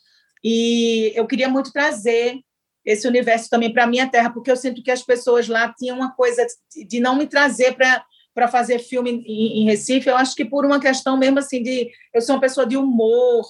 E 0.43 1.11
eu 1.15 1.27
queria 1.27 1.47
muito 1.47 1.71
trazer 1.71 2.39
esse 2.83 3.07
universo 3.07 3.49
também 3.49 3.71
para 3.71 3.83
a 3.83 3.87
minha 3.87 4.07
terra, 4.07 4.31
porque 4.31 4.49
eu 4.49 4.55
sinto 4.55 4.81
que 4.83 4.91
as 4.91 5.03
pessoas 5.03 5.47
lá 5.47 5.73
tinham 5.77 5.97
uma 5.97 6.11
coisa 6.11 6.45
de 6.87 6.99
não 6.99 7.15
me 7.15 7.27
trazer 7.27 7.73
para 7.73 8.03
para 8.33 8.49
fazer 8.49 8.79
filme 8.79 9.23
em, 9.25 9.61
em, 9.61 9.65
Recife, 9.65 10.09
eu 10.09 10.17
acho 10.17 10.35
que 10.35 10.43
por 10.43 10.65
uma 10.65 10.77
questão 10.77 11.15
mesmo 11.15 11.39
assim 11.39 11.63
de 11.63 11.89
eu 12.13 12.21
sou 12.21 12.35
uma 12.35 12.41
pessoa 12.41 12.67
de 12.67 12.75
humor, 12.75 13.45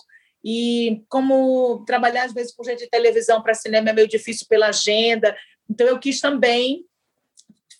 e 0.45 1.01
como 1.09 1.83
trabalhar 1.87 2.25
às 2.25 2.33
vezes 2.33 2.53
com 2.53 2.63
gente 2.63 2.83
de 2.83 2.89
televisão 2.89 3.41
para 3.41 3.55
cinema 3.55 3.89
é 3.89 3.93
meio 3.93 4.07
difícil 4.07 4.45
pela 4.47 4.67
agenda, 4.67 5.35
então 5.67 5.87
eu 5.87 5.97
quis 5.97 6.21
também 6.21 6.85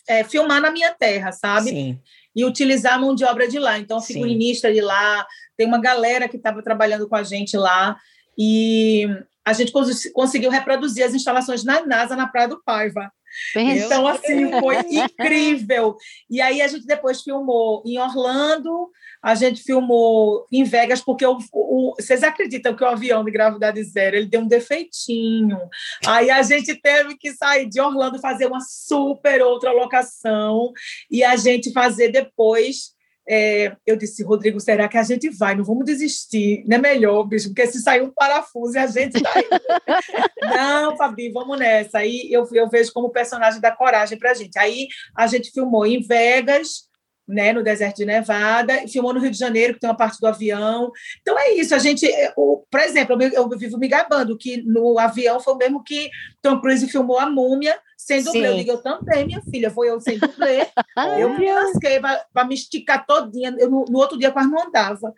é, 0.08 0.24
filmar 0.24 0.60
na 0.60 0.72
minha 0.72 0.92
terra, 0.92 1.32
sabe? 1.32 1.70
Sim. 1.70 2.00
E 2.36 2.44
utilizar 2.44 2.96
a 2.96 2.98
mão 2.98 3.14
de 3.14 3.24
obra 3.24 3.48
de 3.48 3.60
lá. 3.60 3.78
Então, 3.78 4.02
figurinista 4.02 4.74
de 4.74 4.82
lá, 4.82 5.26
tem 5.56 5.66
uma 5.66 5.80
galera 5.80 6.28
que 6.28 6.38
estava 6.38 6.62
trabalhando 6.62 7.08
com 7.08 7.16
a 7.16 7.24
gente 7.24 7.56
lá, 7.56 7.98
e 8.38 9.08
a 9.46 9.54
gente 9.54 9.72
cons 9.72 10.12
conseguiu 10.12 10.50
reproduzir 10.50 11.06
as 11.06 11.14
instalações 11.14 11.64
na 11.64 11.86
NASA, 11.86 12.16
na 12.16 12.28
Praia 12.28 12.48
do 12.48 12.62
Paiva. 12.64 13.12
Então, 13.56 14.08
assim, 14.08 14.50
foi 14.60 14.78
incrível. 14.90 15.96
E 16.30 16.42
aí 16.42 16.62
a 16.62 16.68
gente 16.68 16.86
depois 16.86 17.22
filmou 17.22 17.84
em 17.86 18.00
Orlando, 18.00 18.90
a 19.22 19.34
gente 19.34 19.64
filmou 19.64 20.46
em 20.52 20.64
Vegas, 20.64 21.02
porque 21.02 21.26
o, 21.26 21.38
o, 21.52 21.94
vocês 22.00 22.24
acreditam 22.24 22.76
que 22.76 22.84
o 22.84 22.88
avião 22.88 23.24
de 23.24 23.32
gravidade 23.32 23.84
zero 23.84 24.16
ele 24.16 24.28
deu 24.28 24.42
um 24.42 24.48
defeitinho. 24.48 25.60
Aí 26.06 26.30
a 26.30 26.42
gente 26.44 26.76
teve 26.76 27.18
que 27.18 27.34
sair 27.34 27.68
de 27.68 27.82
Orlando, 27.82 28.20
fazer 28.20 28.46
uma 28.46 28.62
super 28.62 29.42
outra 29.42 29.72
locação, 29.72 30.72
e 31.10 31.24
a 31.24 31.36
gente 31.36 31.72
fazer 31.72 32.10
depois. 32.10 32.95
É, 33.28 33.76
eu 33.86 33.96
disse, 33.96 34.24
Rodrigo, 34.24 34.60
será 34.60 34.88
que 34.88 34.98
a 34.98 35.04
gente 35.04 35.30
vai? 35.30 35.56
Não 35.56 35.64
vamos 35.64 35.86
desistir, 35.86 36.64
não 36.68 36.78
é 36.78 36.80
melhor, 36.80 37.24
bicho, 37.24 37.48
porque 37.50 37.66
se 37.66 37.82
sair 37.82 38.02
um 38.02 38.12
parafuso 38.12 38.76
e 38.76 38.78
a 38.78 38.88
gente 38.88 39.22
tá 39.22 39.32
aí. 39.36 39.48
não, 40.56 40.96
Fabi, 40.96 41.32
vamos 41.32 41.58
nessa. 41.58 42.00
Aí 42.00 42.28
eu, 42.32 42.48
eu 42.54 42.70
vejo 42.70 42.94
como 42.94 43.10
personagem 43.10 43.60
da 43.60 43.72
coragem 43.72 44.18
para 44.18 44.32
a 44.32 44.34
gente. 44.34 44.58
Aí 44.60 44.88
a 45.18 45.26
gente 45.26 45.52
filmou 45.52 45.86
em 45.88 46.02
Vegas, 46.02 46.88
né, 47.28 47.52
no 47.52 47.64
deserto 47.64 47.98
de 47.98 48.06
Nevada, 48.06 48.88
filmou 48.88 49.14
no 49.14 49.20
Rio 49.20 49.32
de 49.32 49.38
Janeiro, 49.38 49.74
que 49.74 49.80
tem 49.80 49.90
uma 49.90 49.98
parte 49.98 50.20
do 50.20 50.28
avião. 50.28 50.92
Então 51.22 51.38
é 51.38 51.54
isso, 51.54 51.74
a 51.74 51.80
gente, 51.80 52.06
é, 52.06 52.32
o, 52.38 52.64
por 52.70 52.80
exemplo, 52.80 53.20
eu, 53.22 53.32
eu 53.32 53.50
vivo 53.58 53.78
me 53.78 53.88
gabando 53.88 54.38
que 54.38 54.62
no 54.62 55.00
avião 55.00 55.40
foi 55.40 55.54
o 55.54 55.58
mesmo 55.58 55.84
que 55.84 56.10
Tom 56.42 56.62
Cruise 56.62 56.88
filmou 56.88 57.18
a 57.18 57.30
múmia 57.30 57.76
sem 58.06 58.24
dublê. 58.24 58.48
Eu 58.50 58.56
digo, 58.56 58.72
eu 58.72 58.78
também, 58.78 59.26
minha 59.26 59.42
filha, 59.42 59.72
foi 59.72 59.90
eu 59.90 60.00
sem 60.00 60.20
dublê. 60.20 60.68
eu 61.20 61.36
me 61.36 61.52
lasquei 61.52 62.00
para 62.00 62.46
me 62.46 62.54
esticar 62.54 63.04
todinha, 63.04 63.56
eu, 63.58 63.68
no, 63.68 63.86
no 63.86 63.98
outro 63.98 64.16
dia 64.16 64.32
quase 64.32 64.48
não 64.48 64.68
andava. 64.68 65.12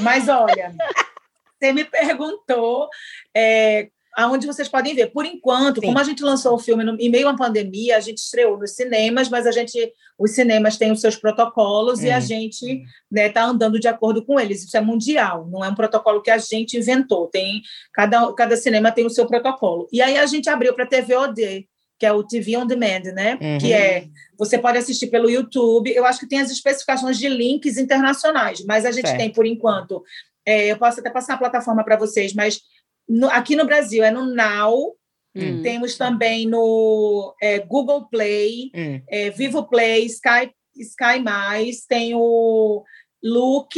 Mas 0.00 0.28
olha, 0.28 0.74
você 1.56 1.72
me 1.72 1.84
perguntou 1.84 2.88
é, 3.32 3.88
aonde 4.16 4.44
vocês 4.44 4.68
podem 4.68 4.92
ver. 4.92 5.12
Por 5.12 5.24
enquanto, 5.24 5.80
Sim. 5.80 5.86
como 5.86 6.00
a 6.00 6.02
gente 6.02 6.20
lançou 6.24 6.56
o 6.56 6.58
filme 6.58 6.82
no, 6.82 6.96
em 6.98 7.08
meio 7.08 7.28
à 7.28 7.36
pandemia, 7.36 7.96
a 7.96 8.00
gente 8.00 8.18
estreou 8.18 8.58
nos 8.58 8.72
cinemas, 8.72 9.28
mas 9.28 9.46
a 9.46 9.52
gente, 9.52 9.92
os 10.18 10.32
cinemas 10.32 10.76
têm 10.76 10.90
os 10.90 11.00
seus 11.00 11.14
protocolos 11.14 12.02
e 12.02 12.10
a 12.10 12.16
uhum. 12.16 12.20
gente 12.22 12.66
está 12.66 12.84
né, 13.08 13.28
tá 13.28 13.44
andando 13.44 13.78
de 13.78 13.86
acordo 13.86 14.26
com 14.26 14.40
eles. 14.40 14.64
Isso 14.64 14.76
é 14.76 14.80
mundial, 14.80 15.46
não 15.48 15.64
é 15.64 15.68
um 15.68 15.76
protocolo 15.76 16.20
que 16.20 16.30
a 16.32 16.38
gente 16.38 16.76
inventou. 16.76 17.28
Tem 17.28 17.62
cada, 17.92 18.32
cada 18.32 18.56
cinema 18.56 18.90
tem 18.90 19.06
o 19.06 19.10
seu 19.10 19.28
protocolo. 19.28 19.86
E 19.92 20.02
aí 20.02 20.18
a 20.18 20.26
gente 20.26 20.50
abriu 20.50 20.74
para 20.74 20.86
TVOD, 20.86 21.68
que 22.02 22.06
é 22.06 22.12
o 22.12 22.24
TV 22.24 22.56
on 22.56 22.66
Demand, 22.66 23.12
né? 23.14 23.38
Uhum. 23.40 23.58
Que 23.58 23.72
é 23.72 24.08
você 24.36 24.58
pode 24.58 24.76
assistir 24.76 25.06
pelo 25.06 25.30
YouTube. 25.30 25.88
Eu 25.94 26.04
acho 26.04 26.18
que 26.18 26.26
tem 26.26 26.40
as 26.40 26.50
especificações 26.50 27.16
de 27.16 27.28
links 27.28 27.78
internacionais, 27.78 28.64
mas 28.64 28.84
a 28.84 28.90
gente 28.90 29.06
certo. 29.06 29.20
tem 29.20 29.30
por 29.30 29.46
enquanto. 29.46 30.02
É, 30.44 30.66
eu 30.66 30.76
posso 30.76 30.98
até 30.98 31.08
passar 31.10 31.34
a 31.34 31.38
plataforma 31.38 31.84
para 31.84 31.96
vocês, 31.96 32.34
mas 32.34 32.60
no, 33.08 33.28
aqui 33.28 33.54
no 33.54 33.64
Brasil 33.64 34.02
é 34.02 34.10
no 34.10 34.34
Now, 34.34 34.96
hum. 35.36 35.62
temos 35.62 35.96
também 35.96 36.44
no 36.44 37.36
é, 37.40 37.60
Google 37.60 38.08
Play, 38.08 38.72
hum. 38.74 39.00
é, 39.08 39.30
Vivo 39.30 39.62
Play, 39.68 40.06
Sky, 40.06 40.52
Sky 40.74 41.20
Mais, 41.22 41.86
tem 41.86 42.16
o 42.16 42.82
Look 43.22 43.76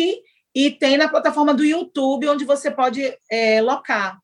e 0.54 0.70
tem 0.70 0.96
na 0.96 1.08
plataforma 1.08 1.52
do 1.52 1.62
YouTube, 1.62 2.30
onde 2.30 2.46
você 2.46 2.70
pode 2.70 3.02
é, 3.30 3.60
locar. 3.60 4.18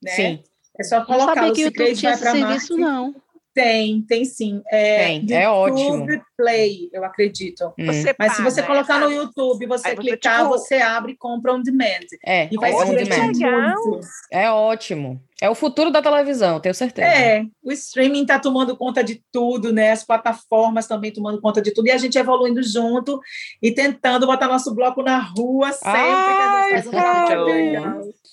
Né? 0.00 0.10
Sim. 0.12 0.44
É 0.78 0.84
só 0.84 1.04
colocar 1.04 1.34
não 1.34 1.34
sabia 1.34 1.52
que 1.52 1.62
o 1.62 1.64
YouTube 1.64 1.96
tinha 1.96 2.12
esse 2.12 2.22
serviço, 2.22 2.76
não. 2.76 3.12
Tem, 3.54 4.00
tem 4.02 4.24
sim. 4.24 4.62
É, 4.70 5.18
tem, 5.20 5.36
é 5.36 5.48
ótimo. 5.48 6.06
Play, 6.36 6.88
eu 6.92 7.04
acredito. 7.04 7.66
Hum. 7.78 7.86
Mas 7.86 8.04
paga, 8.16 8.34
se 8.34 8.42
você 8.42 8.62
colocar 8.62 8.98
no 8.98 9.12
YouTube, 9.12 9.66
você 9.66 9.94
clicar, 9.94 10.46
você, 10.46 10.46
tipo... 10.46 10.48
você 10.48 10.74
abre 10.76 11.12
e 11.12 11.16
compra 11.16 11.52
on 11.52 11.62
demand. 11.62 12.06
É, 12.24 12.48
e 12.50 12.56
vai 12.56 12.72
on 12.72 12.94
demand. 12.94 14.00
É 14.30 14.50
ótimo. 14.50 15.20
É 15.42 15.50
o 15.50 15.56
futuro 15.56 15.90
da 15.90 16.00
televisão, 16.00 16.60
tenho 16.60 16.72
certeza. 16.72 17.08
É, 17.08 17.44
o 17.64 17.72
streaming 17.72 18.22
está 18.22 18.38
tomando 18.38 18.76
conta 18.76 19.02
de 19.02 19.20
tudo, 19.32 19.72
né? 19.72 19.90
As 19.90 20.04
plataformas 20.04 20.86
também 20.86 21.12
tomando 21.12 21.40
conta 21.40 21.60
de 21.60 21.74
tudo, 21.74 21.88
e 21.88 21.90
a 21.90 21.98
gente 21.98 22.16
evoluindo 22.16 22.62
junto 22.62 23.20
e 23.60 23.72
tentando 23.72 24.24
botar 24.24 24.46
nosso 24.46 24.72
bloco 24.72 25.02
na 25.02 25.18
rua 25.18 25.72
sempre. 25.72 25.98
Ai, 25.98 26.82
que 26.82 26.88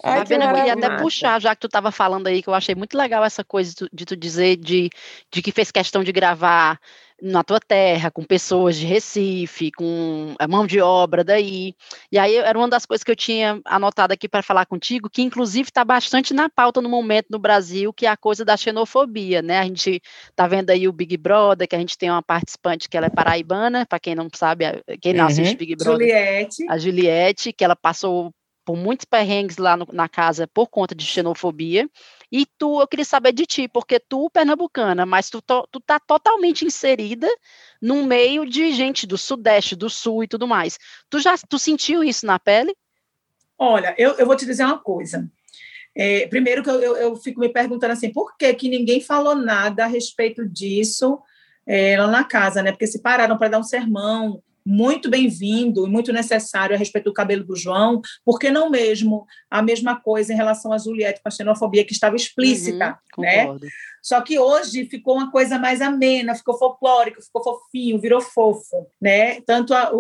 Ai, 0.04 0.24
que 0.24 0.34
eu 0.36 0.40
queria 0.40 0.74
até 0.74 0.98
puxar, 0.98 1.42
já 1.42 1.56
que 1.56 1.62
tu 1.62 1.66
estava 1.66 1.92
falando 1.92 2.28
aí, 2.28 2.44
que 2.44 2.48
eu 2.48 2.54
achei 2.54 2.76
muito 2.76 2.96
legal 2.96 3.26
essa 3.26 3.44
coisa 3.44 3.74
de 3.92 4.06
tu 4.06 4.16
dizer 4.16 4.58
de, 4.58 4.92
de 5.32 5.42
que 5.42 5.52
fez 5.52 5.72
questão 5.72 6.04
de 6.04 6.12
gravar 6.12 6.80
na 7.22 7.44
tua 7.44 7.60
terra, 7.60 8.10
com 8.12 8.24
pessoas 8.24 8.76
de 8.76 8.86
Recife, 8.86 9.72
com 9.72 10.34
a 10.40 10.48
mão 10.48 10.66
de 10.66 10.80
obra 10.80 11.24
daí. 11.24 11.74
E 12.12 12.18
aí 12.18 12.36
era 12.36 12.58
uma 12.58 12.70
das 12.70 12.86
coisas 12.86 13.04
que 13.04 13.12
eu 13.12 13.16
tinha 13.16 13.60
anotado 13.66 14.14
aqui 14.14 14.28
para 14.28 14.42
falar 14.42 14.66
contigo, 14.66 15.10
que 15.10 15.22
inclusive 15.22 15.70
está 15.70 15.84
bastante 15.84 16.34
na 16.34 16.50
pauta 16.50 16.82
no 16.82 16.90
momento 16.90 17.28
no 17.30 17.40
Brasil, 17.40 17.94
que 17.94 18.06
é 18.06 18.10
a 18.10 18.18
coisa 18.18 18.44
da 18.44 18.58
xenofobia, 18.58 19.42
né? 19.42 19.60
A 19.60 19.64
gente 19.64 20.02
está 20.30 20.48
vendo 20.48 20.70
aí 20.70 20.88
o 20.88 20.94
Big 20.94 21.18
Brother, 21.18 21.68
que 21.68 21.76
a 21.76 21.80
gente 21.80 21.98
tem 21.98 22.10
uma 22.10 22.24
participante 22.24 22.90
que 22.90 22.98
ela 22.98 23.08
é 23.08 23.10
paraibana, 23.10 23.86
para 23.86 24.00
quem 24.00 24.16
não 24.16 24.28
sabe, 24.34 24.66
quem 25.02 25.14
não 25.14 25.26
uhum. 25.26 25.30
assiste 25.30 25.58
Big 25.58 25.76
Brother. 25.76 26.08
Juliette. 26.08 26.66
A 26.70 26.78
Juliette, 26.78 27.54
que 27.54 27.64
ela 27.64 27.76
passou 27.76 28.34
por 28.70 28.78
muitos 28.78 29.04
perrengues 29.04 29.58
lá 29.58 29.76
no, 29.76 29.88
na 29.92 30.08
casa 30.08 30.48
por 30.48 30.68
conta 30.68 30.94
de 30.94 31.04
xenofobia. 31.04 31.90
E 32.32 32.46
tu, 32.46 32.80
eu 32.80 32.88
queria 32.88 33.04
saber 33.04 33.32
de 33.32 33.44
ti, 33.44 33.68
porque 33.68 34.00
tu, 34.00 34.30
pernambucana, 34.30 35.08
mas 35.08 35.28
tu, 35.28 35.42
to, 35.42 35.68
tu 35.72 35.80
tá 35.80 36.00
totalmente 36.00 36.64
inserida 36.64 37.28
num 37.82 38.06
meio 38.06 38.46
de 38.46 38.72
gente 38.72 39.08
do 39.08 39.18
Sudeste, 39.18 39.76
do 39.76 39.90
Sul 39.90 40.24
e 40.24 40.28
tudo 40.28 40.48
mais. 40.48 40.78
Tu 41.10 41.18
já 41.20 41.36
tu 41.36 41.58
sentiu 41.58 42.04
isso 42.04 42.28
na 42.28 42.38
pele? 42.38 42.76
Olha, 43.58 43.96
eu, 43.98 44.12
eu 44.20 44.28
vou 44.28 44.36
te 44.36 44.46
dizer 44.46 44.66
uma 44.66 44.78
coisa. 44.78 45.28
É, 45.96 46.28
primeiro 46.28 46.62
que 46.62 46.70
eu, 46.70 46.80
eu, 46.80 46.96
eu, 46.96 47.16
fico 47.16 47.40
me 47.40 47.50
perguntando 47.50 47.94
assim, 47.94 48.14
por 48.14 48.38
que, 48.38 48.54
que 48.54 48.70
ninguém 48.70 49.02
falou 49.02 49.34
nada 49.34 49.86
a 49.86 49.88
respeito 49.88 50.48
disso 50.48 51.20
é, 51.66 52.00
lá 52.00 52.06
na 52.06 52.24
casa, 52.24 52.62
né? 52.62 52.72
Porque 52.72 52.86
se 52.86 53.02
pararam 53.02 53.36
para 53.36 53.48
dar 53.50 53.58
um 53.58 53.64
sermão 53.64 54.44
muito 54.70 55.10
bem-vindo 55.10 55.88
e 55.88 55.90
muito 55.90 56.14
necessário 56.14 56.76
a 56.76 56.78
respeito 56.78 57.06
do 57.06 57.14
cabelo 57.14 57.44
do 57.44 57.56
João, 57.56 58.02
porque 58.24 58.52
não 58.52 58.70
mesmo 58.70 59.26
a 59.50 59.64
mesma 59.64 60.00
coisa 60.00 60.32
em 60.32 60.36
relação 60.36 60.72
a 60.72 60.78
Juliette 60.78 61.24
com 61.24 61.28
a 61.28 61.32
xenofobia 61.32 61.84
que 61.84 61.92
estava 61.92 62.16
explícita, 62.16 63.00
uhum, 63.18 63.24
né? 63.24 63.58
Só 64.04 64.22
que 64.22 64.38
hoje 64.38 64.86
ficou 64.86 65.16
uma 65.16 65.32
coisa 65.32 65.58
mais 65.58 65.82
amena, 65.82 66.36
ficou 66.36 66.56
folclórico, 66.56 67.20
ficou 67.20 67.44
fofinho, 67.44 68.00
virou 68.00 68.22
fofo, 68.22 68.88
né? 69.02 69.42
Tanto 69.42 69.74
a, 69.74 69.92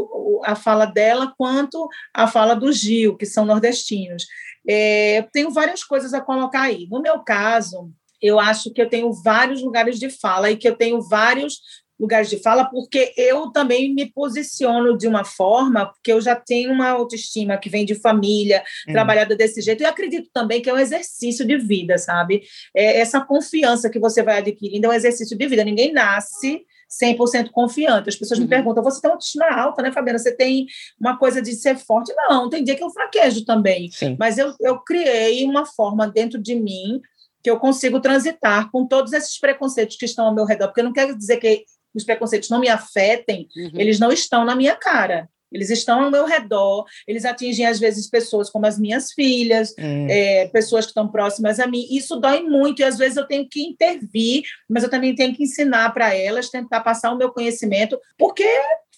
a 0.43 0.55
fala 0.55 0.86
dela 0.86 1.34
quanto 1.36 1.89
a 2.13 2.27
fala 2.27 2.53
do 2.53 2.71
Gil, 2.71 3.17
que 3.17 3.25
são 3.25 3.45
nordestinos. 3.45 4.27
É, 4.67 5.25
tenho 5.34 5.49
várias 5.49 5.84
coisas 5.84 6.13
a 6.13 6.21
colocar 6.21 6.62
aí. 6.62 6.88
No 6.91 7.01
meu 7.01 7.21
caso, 7.21 7.91
eu 8.21 8.39
acho 8.39 8.71
que 8.71 8.79
eu 8.79 8.88
tenho 8.88 9.12
vários 9.12 9.63
lugares 9.63 9.97
de 9.97 10.12
fala 10.12 10.51
e 10.51 10.58
que 10.58 10.67
eu 10.67 10.75
tenho 10.75 11.01
vários 11.01 11.60
lugares 12.00 12.30
de 12.30 12.38
fala, 12.38 12.66
porque 12.66 13.14
eu 13.18 13.52
também 13.52 13.94
me 13.94 14.06
posiciono 14.12 14.98
de 14.98 15.08
uma 15.08 15.26
forma, 15.26 15.88
porque 15.88 16.12
eu 16.12 16.22
já 16.22 16.36
tenho 16.36 16.72
uma 16.72 16.90
autoestima 16.90 17.58
que 17.58 17.70
vem 17.70 17.86
de 17.86 17.96
família, 17.96 18.64
uhum. 18.88 18.94
trabalhada 18.94 19.36
desse 19.36 19.62
jeito, 19.62 19.84
e 19.84 19.86
acredito 19.86 20.30
também 20.34 20.62
que 20.62 20.70
é 20.70 20.74
um 20.74 20.78
exercício 20.78 21.46
de 21.46 21.58
vida, 21.58 21.98
sabe? 21.98 22.44
É 22.76 23.00
essa 23.00 23.20
confiança 23.20 23.90
que 23.90 24.00
você 24.00 24.24
vai 24.24 24.38
adquirindo 24.38 24.86
é 24.86 24.90
um 24.90 24.94
exercício 24.94 25.38
de 25.38 25.48
vida. 25.48 25.64
Ninguém 25.64 25.92
nasce 25.92 26.62
100% 26.90 27.52
confiante. 27.52 28.10
As 28.10 28.16
pessoas 28.16 28.40
uhum. 28.40 28.46
me 28.46 28.50
perguntam: 28.50 28.84
você 28.84 29.02
tem 29.02 29.10
uma 29.10 29.16
autoestima 29.16 29.46
alta, 29.48 29.82
né, 29.82 29.92
Fabiana? 29.92 30.18
Você 30.18 30.36
tem 30.36 30.66
uma 31.00 31.18
coisa 31.18 31.42
de 31.42 31.54
ser 31.54 31.78
forte? 31.78 32.14
Não, 32.16 32.50
tem 32.50 32.64
dia 32.64 32.76
que 32.76 32.84
eu 32.84 32.90
fraquejo 32.90 33.46
também. 33.46 33.92
Sim. 33.92 34.16
Mas 34.20 34.38
eu, 34.38 34.54
eu 34.60 34.80
criei 34.80 35.46
uma 35.46 35.66
forma 35.66 36.08
dentro 36.08 36.42
de 36.42 36.56
mim 36.56 37.02
que 37.42 37.50
eu 37.50 37.58
consigo 37.60 38.02
transitar 38.02 38.70
com 38.70 38.86
todos 38.86 39.14
esses 39.14 39.40
preconceitos 39.40 39.96
que 39.96 40.06
estão 40.06 40.26
ao 40.26 40.36
meu 40.36 40.46
redor, 40.46 40.68
porque 40.68 40.82
eu 40.82 40.86
não 40.86 40.94
quero 40.94 41.18
dizer 41.18 41.38
que 41.38 41.64
os 41.93 42.04
preconceitos 42.04 42.49
não 42.49 42.60
me 42.60 42.69
afetem, 42.69 43.47
uhum. 43.56 43.71
eles 43.73 43.99
não 43.99 44.12
estão 44.12 44.45
na 44.45 44.56
minha 44.56 44.75
cara. 44.75 45.30
Eles 45.52 45.69
estão 45.69 46.04
ao 46.04 46.12
meu 46.12 46.25
redor, 46.25 46.86
eles 47.08 47.25
atingem, 47.25 47.65
às 47.65 47.80
vezes, 47.80 48.08
pessoas 48.08 48.49
como 48.49 48.67
as 48.67 48.78
minhas 48.78 49.12
filhas, 49.12 49.73
uhum. 49.80 50.08
é, 50.10 50.47
pessoas 50.49 50.86
que 50.86 50.91
estão 50.91 51.08
próximas 51.08 51.60
a 51.60 51.65
mim. 51.65 51.88
Isso 51.89 52.17
dói 52.17 52.43
muito, 52.43 52.82
e 52.82 52.84
às 52.84 52.97
vezes 52.97 53.17
eu 53.17 53.25
tenho 53.25 53.47
que 53.49 53.62
intervir, 53.62 54.43
mas 54.69 54.84
eu 54.84 54.89
também 54.89 55.15
tenho 55.15 55.36
que 55.36 55.43
ensinar 55.43 55.91
para 55.91 56.13
elas, 56.15 56.49
tentar 56.49 56.82
passar 56.82 57.12
o 57.12 57.17
meu 57.17 57.32
conhecimento, 57.32 57.99
porque 58.17 58.47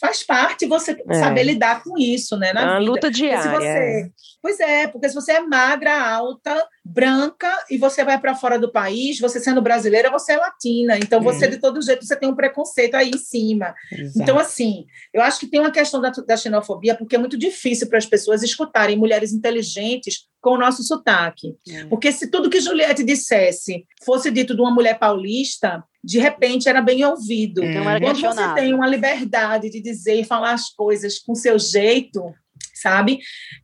faz 0.02 0.24
parte 0.24 0.66
você 0.66 1.00
é. 1.08 1.14
saber 1.14 1.44
lidar 1.44 1.84
com 1.84 1.96
isso, 1.96 2.36
né? 2.36 2.52
Na 2.52 2.62
é 2.62 2.66
uma 2.66 2.80
vida. 2.80 2.92
luta 2.92 3.12
diária. 3.12 3.52
Você, 3.52 3.68
é. 3.68 4.10
pois 4.42 4.60
é, 4.60 4.88
porque 4.88 5.08
se 5.08 5.14
você 5.14 5.34
é 5.34 5.42
magra, 5.42 5.96
alta, 6.12 6.68
branca 6.84 7.48
e 7.70 7.78
você 7.78 8.04
vai 8.04 8.20
para 8.20 8.34
fora 8.34 8.58
do 8.58 8.72
país, 8.72 9.20
você 9.20 9.40
sendo 9.40 9.62
brasileira, 9.62 10.10
você 10.10 10.34
é 10.34 10.38
latina. 10.38 10.98
Então, 10.98 11.22
você, 11.22 11.48
de 11.48 11.60
todo 11.60 11.80
jeito, 11.84 12.04
você 12.04 12.16
tem 12.16 12.28
um 12.28 12.36
preconceito 12.36 12.96
aí 12.96 13.12
em 13.12 13.18
cima. 13.20 13.76
Exato. 13.92 14.20
Então, 14.20 14.40
assim, 14.40 14.88
eu 15.14 15.22
acho 15.22 15.40
que 15.40 15.48
tem 15.48 15.60
uma 15.60 15.72
questão 15.72 16.02
da, 16.02 16.10
da 16.10 16.36
xenofobia, 16.36 16.96
porque 16.96 17.16
é 17.16 17.20
muito 17.20 17.38
difícil 17.38 17.88
para 17.88 18.00
as 18.00 18.06
pessoas 18.08 18.42
escutarem 18.42 18.98
mulheres 18.98 19.32
inteligentes 19.32 20.31
com 20.42 20.52
o 20.52 20.58
nosso 20.58 20.84
sotaque. 20.84 21.56
É. 21.70 21.86
Porque 21.86 22.12
se 22.12 22.30
tudo 22.30 22.50
que 22.50 22.60
Juliette 22.60 23.04
dissesse 23.04 23.86
fosse 24.04 24.32
dito 24.32 24.56
de 24.56 24.62
uma 24.62 24.74
mulher 24.74 24.98
paulista, 24.98 25.84
de 26.04 26.20
repente 26.20 26.68
era 26.68 26.82
bem 26.82 27.06
ouvido. 27.06 27.64
Então, 27.64 27.88
era 27.88 28.02
Quando 28.02 28.20
você 28.20 28.54
tem 28.56 28.74
uma 28.74 28.88
liberdade 28.88 29.70
de 29.70 29.80
dizer 29.80 30.16
e 30.16 30.26
falar 30.26 30.54
as 30.54 30.70
coisas 30.70 31.20
com 31.20 31.36
seu 31.36 31.60
jeito, 31.60 32.34
sabe? 32.74 33.20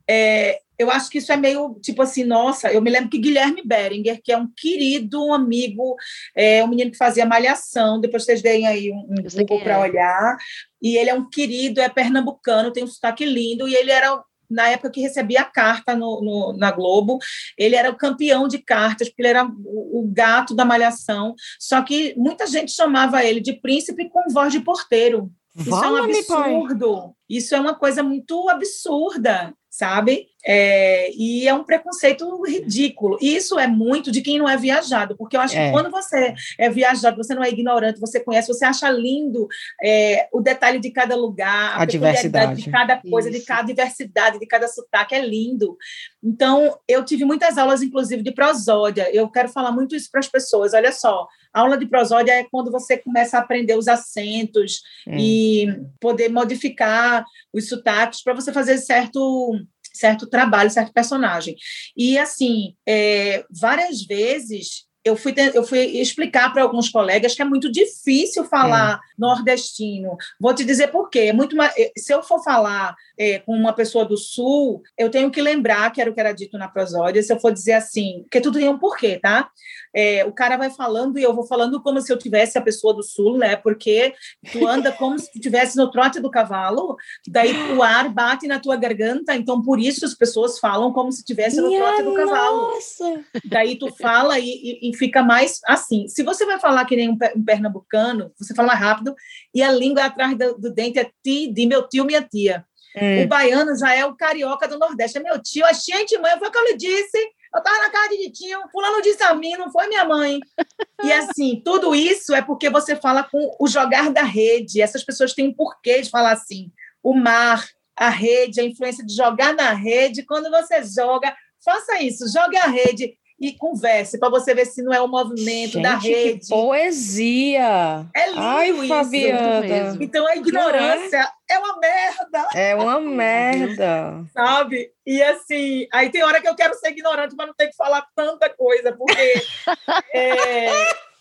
É, 0.08 0.60
eu 0.78 0.90
acho 0.90 1.10
que 1.10 1.18
isso 1.18 1.32
é 1.32 1.36
meio 1.36 1.76
tipo 1.82 2.00
assim, 2.00 2.22
nossa, 2.22 2.72
eu 2.72 2.80
me 2.80 2.90
lembro 2.90 3.10
que 3.10 3.18
Guilherme 3.18 3.62
Beringer, 3.64 4.20
que 4.22 4.30
é 4.30 4.36
um 4.36 4.48
querido 4.56 5.26
um 5.26 5.34
amigo, 5.34 5.96
é 6.36 6.62
um 6.62 6.68
menino 6.68 6.92
que 6.92 6.96
fazia 6.96 7.26
malhação, 7.26 8.00
depois 8.00 8.24
vocês 8.24 8.40
deem 8.40 8.68
aí 8.68 8.92
um, 8.92 9.06
um 9.10 9.38
Google 9.38 9.60
para 9.60 9.74
é. 9.74 9.78
olhar, 9.78 10.36
e 10.80 10.96
ele 10.96 11.10
é 11.10 11.14
um 11.14 11.28
querido, 11.28 11.80
é 11.80 11.88
pernambucano, 11.88 12.72
tem 12.72 12.84
um 12.84 12.86
sotaque 12.86 13.24
lindo, 13.24 13.68
e 13.68 13.74
ele 13.74 13.90
era 13.90 14.22
na 14.50 14.68
época 14.68 14.90
que 14.90 15.00
recebia 15.00 15.42
a 15.42 15.44
carta 15.44 15.94
no, 15.94 16.20
no, 16.22 16.52
na 16.56 16.70
Globo, 16.70 17.18
ele 17.56 17.76
era 17.76 17.90
o 17.90 17.96
campeão 17.96 18.48
de 18.48 18.58
cartas, 18.58 19.08
porque 19.08 19.22
ele 19.22 19.28
era 19.28 19.44
o, 19.44 20.00
o, 20.00 20.10
gato 20.10 20.54
da 20.54 20.64
malhação. 20.64 21.34
Só 21.58 21.82
que 21.82 22.14
muita 22.16 22.46
gente 22.46 22.72
chamava 22.72 23.24
ele 23.24 23.40
de 23.40 23.52
príncipe 23.52 24.08
com 24.08 24.32
voz 24.32 24.52
de 24.52 24.60
porteiro. 24.60 25.30
Isso 25.56 25.74
é 25.74 25.90
um 25.90 25.96
absurdo. 25.96 27.14
Isso 27.28 27.54
é 27.54 27.60
uma 27.60 27.74
coisa 27.74 28.02
muito 28.02 28.48
absurda 28.48 29.52
sabe? 29.78 30.26
É, 30.50 31.10
e 31.14 31.46
é 31.46 31.52
um 31.52 31.62
preconceito 31.62 32.42
ridículo. 32.42 33.18
E 33.20 33.36
isso 33.36 33.58
é 33.58 33.66
muito 33.66 34.10
de 34.10 34.22
quem 34.22 34.38
não 34.38 34.48
é 34.48 34.56
viajado, 34.56 35.14
porque 35.14 35.36
eu 35.36 35.42
acho 35.42 35.54
é. 35.54 35.66
que 35.66 35.72
quando 35.72 35.90
você 35.90 36.34
é 36.58 36.70
viajado, 36.70 37.18
você 37.18 37.34
não 37.34 37.44
é 37.44 37.50
ignorante, 37.50 38.00
você 38.00 38.18
conhece, 38.18 38.48
você 38.48 38.64
acha 38.64 38.88
lindo 38.88 39.46
é, 39.82 40.26
o 40.32 40.40
detalhe 40.40 40.80
de 40.80 40.90
cada 40.90 41.14
lugar, 41.14 41.76
a, 41.78 41.82
a 41.82 41.84
diversidade 41.84 42.62
de 42.62 42.70
cada 42.70 42.96
coisa, 42.96 43.28
isso. 43.28 43.40
de 43.40 43.44
cada 43.44 43.62
diversidade, 43.62 44.38
de 44.38 44.46
cada 44.46 44.66
sotaque, 44.68 45.14
é 45.14 45.20
lindo. 45.20 45.76
Então, 46.24 46.78
eu 46.88 47.04
tive 47.04 47.26
muitas 47.26 47.58
aulas, 47.58 47.82
inclusive, 47.82 48.22
de 48.22 48.32
prosódia. 48.32 49.14
Eu 49.14 49.28
quero 49.28 49.50
falar 49.50 49.70
muito 49.70 49.94
isso 49.94 50.10
para 50.10 50.20
as 50.20 50.28
pessoas. 50.28 50.72
Olha 50.72 50.92
só, 50.92 51.28
a 51.52 51.60
aula 51.60 51.76
de 51.76 51.86
prosódia 51.86 52.32
é 52.32 52.44
quando 52.50 52.70
você 52.70 52.96
começa 52.96 53.36
a 53.36 53.40
aprender 53.40 53.76
os 53.76 53.86
acentos 53.86 54.82
e 55.06 55.66
poder 56.00 56.30
modificar 56.30 57.24
os 57.52 57.68
sotaques 57.68 58.22
para 58.22 58.34
você 58.34 58.52
fazer 58.52 58.78
certo 58.78 59.54
certo 59.98 60.28
trabalho, 60.28 60.70
certo 60.70 60.92
personagem. 60.92 61.56
E 61.96 62.18
assim, 62.18 62.74
é, 62.86 63.44
várias 63.50 64.02
vezes 64.04 64.86
eu 65.04 65.16
fui, 65.16 65.34
eu 65.54 65.62
fui 65.62 65.78
explicar 66.00 66.52
para 66.52 66.62
alguns 66.62 66.88
colegas 66.88 67.34
que 67.34 67.42
é 67.42 67.44
muito 67.44 67.70
difícil 67.70 68.44
falar 68.44 68.94
é. 68.94 68.98
nordestino. 69.18 70.16
Vou 70.40 70.54
te 70.54 70.64
dizer 70.64 70.88
por 70.88 71.08
quê. 71.08 71.20
É 71.20 71.32
muito 71.32 71.56
mais, 71.56 71.72
se 71.96 72.12
eu 72.12 72.22
for 72.22 72.42
falar 72.42 72.94
é, 73.18 73.38
com 73.40 73.52
uma 73.52 73.72
pessoa 73.72 74.04
do 74.04 74.16
sul, 74.16 74.82
eu 74.96 75.10
tenho 75.10 75.30
que 75.30 75.40
lembrar 75.40 75.90
que 75.92 76.00
era 76.00 76.10
o 76.10 76.14
que 76.14 76.20
era 76.20 76.32
dito 76.32 76.58
na 76.58 76.68
prosódia, 76.68 77.22
se 77.22 77.32
eu 77.32 77.40
for 77.40 77.52
dizer 77.52 77.72
assim, 77.72 78.22
porque 78.22 78.40
tudo 78.40 78.58
tem 78.58 78.68
um 78.68 78.78
porquê, 78.78 79.18
tá? 79.20 79.50
É, 79.94 80.24
o 80.24 80.32
cara 80.32 80.56
vai 80.56 80.70
falando 80.70 81.18
e 81.18 81.22
eu 81.22 81.34
vou 81.34 81.46
falando 81.46 81.80
como 81.82 82.00
se 82.00 82.12
eu 82.12 82.18
tivesse 82.18 82.58
a 82.58 82.62
pessoa 82.62 82.94
do 82.94 83.02
sul, 83.02 83.38
né? 83.38 83.56
Porque 83.56 84.14
tu 84.52 84.66
anda 84.66 84.92
como 84.92 85.18
se 85.18 85.30
tu 85.30 85.36
estivesse 85.36 85.76
no 85.76 85.90
trote 85.90 86.20
do 86.20 86.30
cavalo, 86.30 86.96
daí 87.26 87.52
o 87.72 87.82
ar 87.82 88.08
bate 88.08 88.46
na 88.46 88.60
tua 88.60 88.76
garganta, 88.76 89.34
então 89.34 89.62
por 89.62 89.80
isso 89.80 90.04
as 90.04 90.14
pessoas 90.14 90.58
falam 90.58 90.92
como 90.92 91.10
se 91.10 91.20
estivesse 91.20 91.60
no 91.60 91.70
trote 91.70 92.02
do 92.02 92.14
cavalo. 92.14 92.74
Nossa. 92.74 93.24
Daí 93.44 93.76
tu 93.76 93.92
fala 93.94 94.38
e, 94.38 94.48
e, 94.48 94.90
e, 94.90 94.96
fica 94.98 95.22
mais 95.22 95.60
assim. 95.66 96.08
Se 96.08 96.22
você 96.22 96.44
vai 96.44 96.58
falar 96.58 96.84
que 96.84 96.96
nem 96.96 97.08
um, 97.08 97.18
um 97.36 97.44
pernambucano, 97.44 98.32
você 98.38 98.54
fala 98.54 98.74
rápido 98.74 99.14
e 99.54 99.62
a 99.62 99.72
língua 99.72 100.04
atrás 100.04 100.36
do, 100.36 100.58
do 100.58 100.72
dente 100.72 100.98
é 100.98 101.10
ti, 101.22 101.52
de 101.52 101.66
meu 101.66 101.88
tio, 101.88 102.04
minha 102.04 102.22
tia. 102.22 102.64
Hum. 102.96 103.24
O 103.24 103.28
baiano 103.28 103.76
já 103.76 103.94
é 103.94 104.04
o 104.04 104.16
carioca 104.16 104.66
do 104.66 104.78
Nordeste. 104.78 105.18
É 105.18 105.22
meu 105.22 105.40
tio, 105.40 105.64
a 105.64 105.72
gente 105.72 106.18
mãe, 106.18 106.38
foi 106.38 106.48
o 106.48 106.50
que 106.50 106.58
eu 106.58 106.64
lhe 106.64 106.76
disse. 106.76 107.18
Eu 107.54 107.62
tava 107.62 107.78
na 107.78 107.90
casa 107.90 108.10
de 108.10 108.18
Ditinho, 108.18 108.60
fulano 108.70 109.00
disse 109.00 109.22
a 109.22 109.34
mim, 109.34 109.56
não 109.56 109.70
foi 109.72 109.86
minha 109.88 110.04
mãe. 110.04 110.40
E 111.00 111.12
assim, 111.12 111.62
tudo 111.64 111.94
isso 111.94 112.34
é 112.34 112.42
porque 112.42 112.68
você 112.68 112.96
fala 112.96 113.22
com 113.22 113.54
o 113.60 113.68
jogar 113.68 114.10
da 114.10 114.24
rede. 114.24 114.82
Essas 114.82 115.04
pessoas 115.04 115.32
têm 115.32 115.46
um 115.46 115.54
porquê 115.54 116.02
de 116.02 116.10
falar 116.10 116.32
assim. 116.32 116.72
O 117.00 117.14
mar, 117.14 117.64
a 117.96 118.08
rede, 118.08 118.60
a 118.60 118.64
influência 118.64 119.06
de 119.06 119.14
jogar 119.14 119.54
na 119.54 119.72
rede. 119.72 120.26
Quando 120.26 120.50
você 120.50 120.82
joga, 120.82 121.32
faça 121.64 122.02
isso, 122.02 122.26
jogue 122.32 122.56
a 122.56 122.66
rede 122.66 123.16
e 123.40 123.52
converse 123.52 124.18
para 124.18 124.28
você 124.28 124.52
ver 124.54 124.66
se 124.66 124.82
não 124.82 124.92
é 124.92 125.00
o 125.00 125.06
movimento 125.06 125.74
Gente, 125.74 125.82
da 125.82 125.96
rede. 125.96 126.40
Que 126.40 126.48
poesia! 126.48 128.06
É 128.14 128.26
lindo 128.26 128.40
Ai, 128.40 128.70
isso. 128.70 128.88
Fabiana. 128.88 129.96
Então 130.00 130.26
a 130.26 130.36
ignorância 130.36 131.28
é? 131.48 131.54
é 131.54 131.58
uma 131.58 131.78
merda. 131.78 132.48
É 132.54 132.74
uma 132.74 132.98
merda. 133.00 134.24
Sabe? 134.32 134.90
E 135.06 135.22
assim, 135.22 135.86
aí 135.92 136.10
tem 136.10 136.22
hora 136.22 136.40
que 136.40 136.48
eu 136.48 136.56
quero 136.56 136.74
ser 136.74 136.90
ignorante, 136.90 137.34
mas 137.36 137.46
não 137.46 137.54
ter 137.54 137.68
que 137.68 137.76
falar 137.76 138.06
tanta 138.14 138.50
coisa, 138.50 138.92
porque 138.92 139.42
é, 140.12 140.70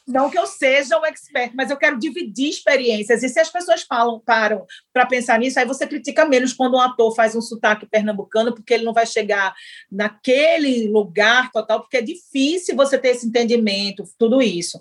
não 0.08 0.30
que 0.30 0.40
eu 0.40 0.48
seja 0.48 0.98
um 0.98 1.06
expert, 1.06 1.52
mas 1.54 1.70
eu 1.70 1.76
quero 1.76 2.00
dividir 2.00 2.50
experiências. 2.50 3.22
E 3.24 3.30
se 3.30 3.40
as 3.40 3.50
pessoas 3.50 3.84
falam, 3.84 4.22
param 4.26 4.66
para 4.94 5.06
pensar 5.06 5.38
nisso, 5.38 5.60
aí 5.60 5.66
você 5.66 5.86
critica 5.86 6.26
menos 6.26 6.54
quando 6.54 6.76
um 6.76 6.82
ator 6.82 7.14
faz 7.14 7.36
um 7.36 7.42
sotaque 7.42 7.86
pernambucano, 7.86 8.56
porque 8.56 8.74
ele 8.74 8.86
não 8.86 8.94
vai 8.94 9.06
chegar 9.06 9.54
naquele 9.92 10.88
lugar 10.88 11.52
total, 11.52 11.82
porque 11.82 11.98
é 11.98 12.02
difícil 12.02 12.76
você 12.76 12.98
ter 12.98 13.10
esse 13.10 13.28
entendimento, 13.28 14.04
tudo 14.18 14.42
isso. 14.42 14.80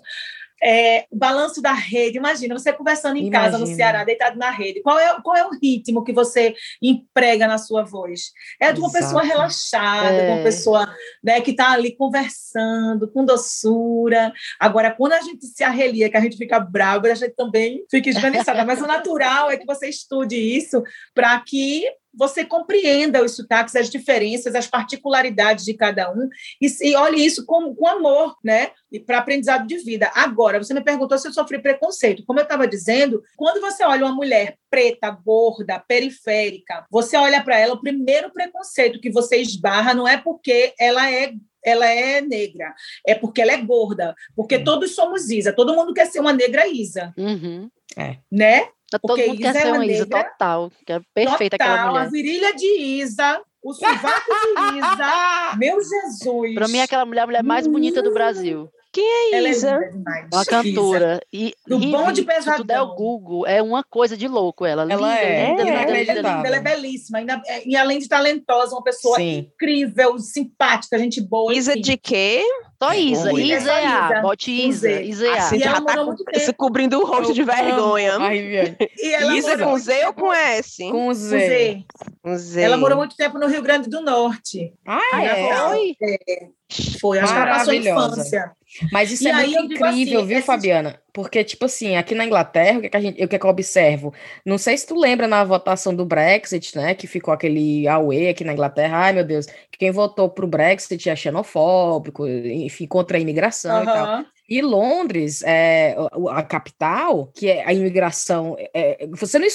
É, 0.63 1.05
o 1.11 1.15
balanço 1.15 1.61
da 1.61 1.73
rede, 1.73 2.17
imagina, 2.17 2.57
você 2.57 2.73
conversando 2.73 3.17
em 3.17 3.27
imagina. 3.27 3.43
casa 3.43 3.57
no 3.57 3.67
Ceará, 3.67 4.03
deitado 4.03 4.37
na 4.37 4.49
rede, 4.49 4.81
qual 4.81 4.97
é, 4.99 5.21
qual 5.21 5.35
é 5.35 5.45
o 5.45 5.51
ritmo 5.61 6.03
que 6.03 6.13
você 6.13 6.55
emprega 6.81 7.47
na 7.47 7.57
sua 7.57 7.83
voz? 7.83 8.31
É 8.59 8.73
de 8.73 8.79
uma 8.79 8.89
Exato. 8.89 9.03
pessoa 9.03 9.23
relaxada, 9.23 10.15
é. 10.15 10.25
de 10.25 10.31
uma 10.33 10.43
pessoa 10.43 10.95
né, 11.23 11.41
que 11.41 11.51
está 11.51 11.71
ali 11.71 11.95
conversando, 11.95 13.09
com 13.11 13.23
doçura. 13.25 14.31
Agora, 14.59 14.91
quando 14.91 15.13
a 15.13 15.21
gente 15.21 15.45
se 15.45 15.63
arrelia, 15.63 16.09
que 16.09 16.17
a 16.17 16.21
gente 16.21 16.37
fica 16.37 16.59
bravo, 16.59 17.07
a 17.07 17.13
gente 17.13 17.35
também 17.35 17.83
fica 17.89 18.09
esganiçada, 18.09 18.65
mas 18.65 18.81
o 18.81 18.87
natural 18.87 19.51
é 19.51 19.57
que 19.57 19.65
você 19.65 19.87
estude 19.87 20.35
isso 20.35 20.83
para 21.13 21.39
que 21.39 21.85
você 22.17 22.43
compreenda 22.43 23.23
os 23.23 23.35
sotaques, 23.35 23.75
as 23.75 23.89
diferenças, 23.89 24.55
as 24.55 24.67
particularidades 24.67 25.63
de 25.63 25.73
cada 25.73 26.11
um 26.11 26.27
e, 26.61 26.67
e 26.81 26.95
olhe 26.95 27.23
isso 27.23 27.45
com, 27.45 27.73
com 27.75 27.87
amor, 27.87 28.35
né? 28.43 28.71
E 28.91 28.99
para 28.99 29.19
aprendizado 29.19 29.67
de 29.67 29.77
vida. 29.77 30.11
Agora, 30.15 30.61
você 30.61 30.73
me 30.73 30.83
perguntou 30.83 31.17
se 31.17 31.27
eu 31.27 31.33
sofri 31.33 31.61
preconceito. 31.61 32.25
Como 32.25 32.39
eu 32.39 32.43
estava 32.43 32.67
dizendo, 32.67 33.21
quando 33.35 33.61
você 33.61 33.83
olha 33.83 34.05
uma 34.05 34.15
mulher 34.15 34.57
preta, 34.69 35.11
gorda, 35.11 35.79
periférica, 35.79 36.85
você 36.89 37.15
olha 37.15 37.43
para 37.43 37.59
ela, 37.59 37.73
o 37.73 37.81
primeiro 37.81 38.31
preconceito 38.31 38.99
que 38.99 39.11
você 39.11 39.37
esbarra 39.37 39.93
não 39.93 40.07
é 40.07 40.17
porque 40.17 40.73
ela 40.79 41.09
é 41.11 41.33
ela 41.63 41.85
é 41.85 42.21
negra, 42.21 42.73
é 43.05 43.13
porque 43.13 43.41
ela 43.41 43.51
é 43.51 43.57
gorda, 43.57 44.15
porque 44.33 44.55
uhum. 44.55 44.63
todos 44.63 44.95
somos 44.95 45.29
Isa, 45.29 45.51
todo 45.51 45.75
mundo 45.75 45.93
quer 45.93 46.05
ser 46.05 46.21
uma 46.21 46.31
negra 46.31 46.65
Isa, 46.65 47.13
uhum. 47.17 47.69
é. 47.97 48.17
né? 48.31 48.69
Tá 48.89 48.99
todo 48.99 49.09
Porque 49.09 49.27
mundo 49.27 49.39
Isa 49.41 49.51
quer 49.53 49.61
ser 49.61 49.71
uma 49.73 49.85
Isa 49.85 50.05
total, 50.05 50.71
que 50.85 50.93
é 50.93 51.01
perfeita 51.13 51.57
total, 51.57 51.73
aquela 51.73 51.91
mulher. 51.91 52.05
A 52.05 52.09
virilha 52.09 52.55
de 52.55 52.81
Isa, 52.81 53.41
o 53.61 53.73
sovaco 53.73 54.31
de 54.71 54.77
Isa, 54.79 55.57
meu 55.57 55.77
Jesus. 55.81 56.55
Para 56.55 56.67
mim, 56.69 56.77
é 56.77 56.83
aquela 56.83 57.05
mulher 57.05 57.23
a 57.23 57.25
mulher 57.27 57.43
mais 57.43 57.67
bonita 57.67 58.01
do 58.01 58.13
Brasil. 58.13 58.69
Quem 58.97 59.05
é 59.35 59.49
Isa? 59.49 59.69
É 59.69 60.35
uma 60.35 60.43
cantora. 60.43 61.21
E, 61.31 61.53
do 61.67 61.77
e, 61.79 61.91
bom 61.91 62.11
de 62.11 62.23
pesadão. 62.23 62.53
Se 62.53 62.61
tu 62.63 62.65
der 62.65 62.81
o 62.81 62.95
Google, 62.95 63.45
é 63.45 63.61
uma 63.61 63.83
coisa 63.83 64.17
de 64.17 64.27
louco 64.27 64.65
ela. 64.65 64.91
Ela 64.91 64.95
linda, 64.95 65.19
é, 65.19 65.49
linda, 65.49 65.61
é, 65.61 65.65
linda, 65.65 66.13
linda, 66.13 66.13
linda, 66.13 66.47
Ela 66.47 66.55
é 66.55 66.59
belíssima. 66.59 67.19
Ainda, 67.19 67.39
e 67.63 67.77
além 67.77 67.99
de 67.99 68.07
talentosa, 68.07 68.73
uma 68.73 68.83
pessoa 68.83 69.17
Sim. 69.17 69.51
incrível, 69.53 70.17
simpática, 70.17 70.97
gente 70.97 71.21
boa. 71.21 71.53
Isa 71.53 71.73
enfim. 71.73 71.81
de 71.81 71.97
quê? 71.97 72.43
Só 72.81 72.93
Isa, 72.93 73.33
Isa, 73.33 73.71
é 73.71 73.85
Isa. 73.85 74.21
Bote 74.21 74.51
Isa, 74.51 75.01
Isa. 75.01 75.33
Assim, 75.33 75.59
já 75.59 75.79
tá 75.79 75.93
se 76.39 76.53
cobrindo 76.53 76.99
o 76.99 77.05
rosto 77.05 77.33
de 77.35 77.43
vergonha. 77.43 78.13
Isa 79.37 79.59
com 79.59 79.77
Z 79.77 80.07
ou 80.07 80.13
com 80.13 80.33
S? 80.33 80.89
Com 80.89 81.13
Z. 81.13 81.83
Com 82.23 82.35
Z. 82.35 82.61
Ela 82.61 82.77
morou 82.77 82.97
muito 82.97 83.15
tempo 83.15 83.37
no 83.37 83.47
Rio 83.47 83.61
Grande 83.61 83.89
do 83.89 84.01
Norte. 84.01 84.73
Ah, 84.87 85.23
é? 85.23 86.49
Foi, 86.99 87.17
acho 87.19 87.31
que 87.31 87.39
ela 87.39 87.47
passou 87.47 87.71
a 87.71 87.75
infância. 87.75 88.51
Mas 88.91 89.11
isso 89.11 89.23
e 89.23 89.27
é 89.29 89.33
muito 89.33 89.73
incrível, 89.73 90.19
assim, 90.19 90.27
viu, 90.27 90.41
Fabiana? 90.41 90.99
Porque, 91.13 91.43
tipo 91.43 91.65
assim, 91.65 91.95
aqui 91.95 92.13
na 92.13 92.25
Inglaterra, 92.25 92.77
o 92.77 92.81
que, 92.81 92.87
é 92.87 92.89
que, 92.89 92.97
a 92.97 92.99
gente, 92.99 93.23
o 93.23 93.27
que, 93.27 93.35
é 93.35 93.39
que 93.39 93.45
eu 93.45 93.49
observo? 93.49 94.13
Não 94.45 94.57
sei 94.57 94.77
se 94.77 94.85
tu 94.85 94.99
lembra 94.99 95.27
na 95.27 95.43
votação 95.43 95.95
do 95.95 96.05
Brexit, 96.05 96.75
né? 96.75 96.93
Que 96.93 97.07
ficou 97.07 97.33
aquele 97.33 97.87
AUE 97.87 98.27
aqui 98.27 98.43
na 98.43 98.51
Inglaterra. 98.51 98.97
Ai, 98.97 99.13
meu 99.13 99.23
Deus, 99.23 99.47
quem 99.71 99.91
votou 99.91 100.29
pro 100.29 100.45
Brexit 100.45 101.09
é 101.09 101.15
xenofóbico, 101.15 102.27
enfim, 102.27 102.85
contra 102.85 103.17
a 103.17 103.21
imigração 103.21 103.77
uhum. 103.77 103.83
e 103.83 103.85
tal. 103.85 104.25
E 104.49 104.61
Londres, 104.61 105.43
é, 105.43 105.95
a 106.29 106.41
capital, 106.41 107.31
que 107.35 107.49
é 107.49 107.65
a 107.65 107.73
imigração. 107.73 108.55
É, 108.73 109.07
você 109.11 109.37
não, 109.37 109.47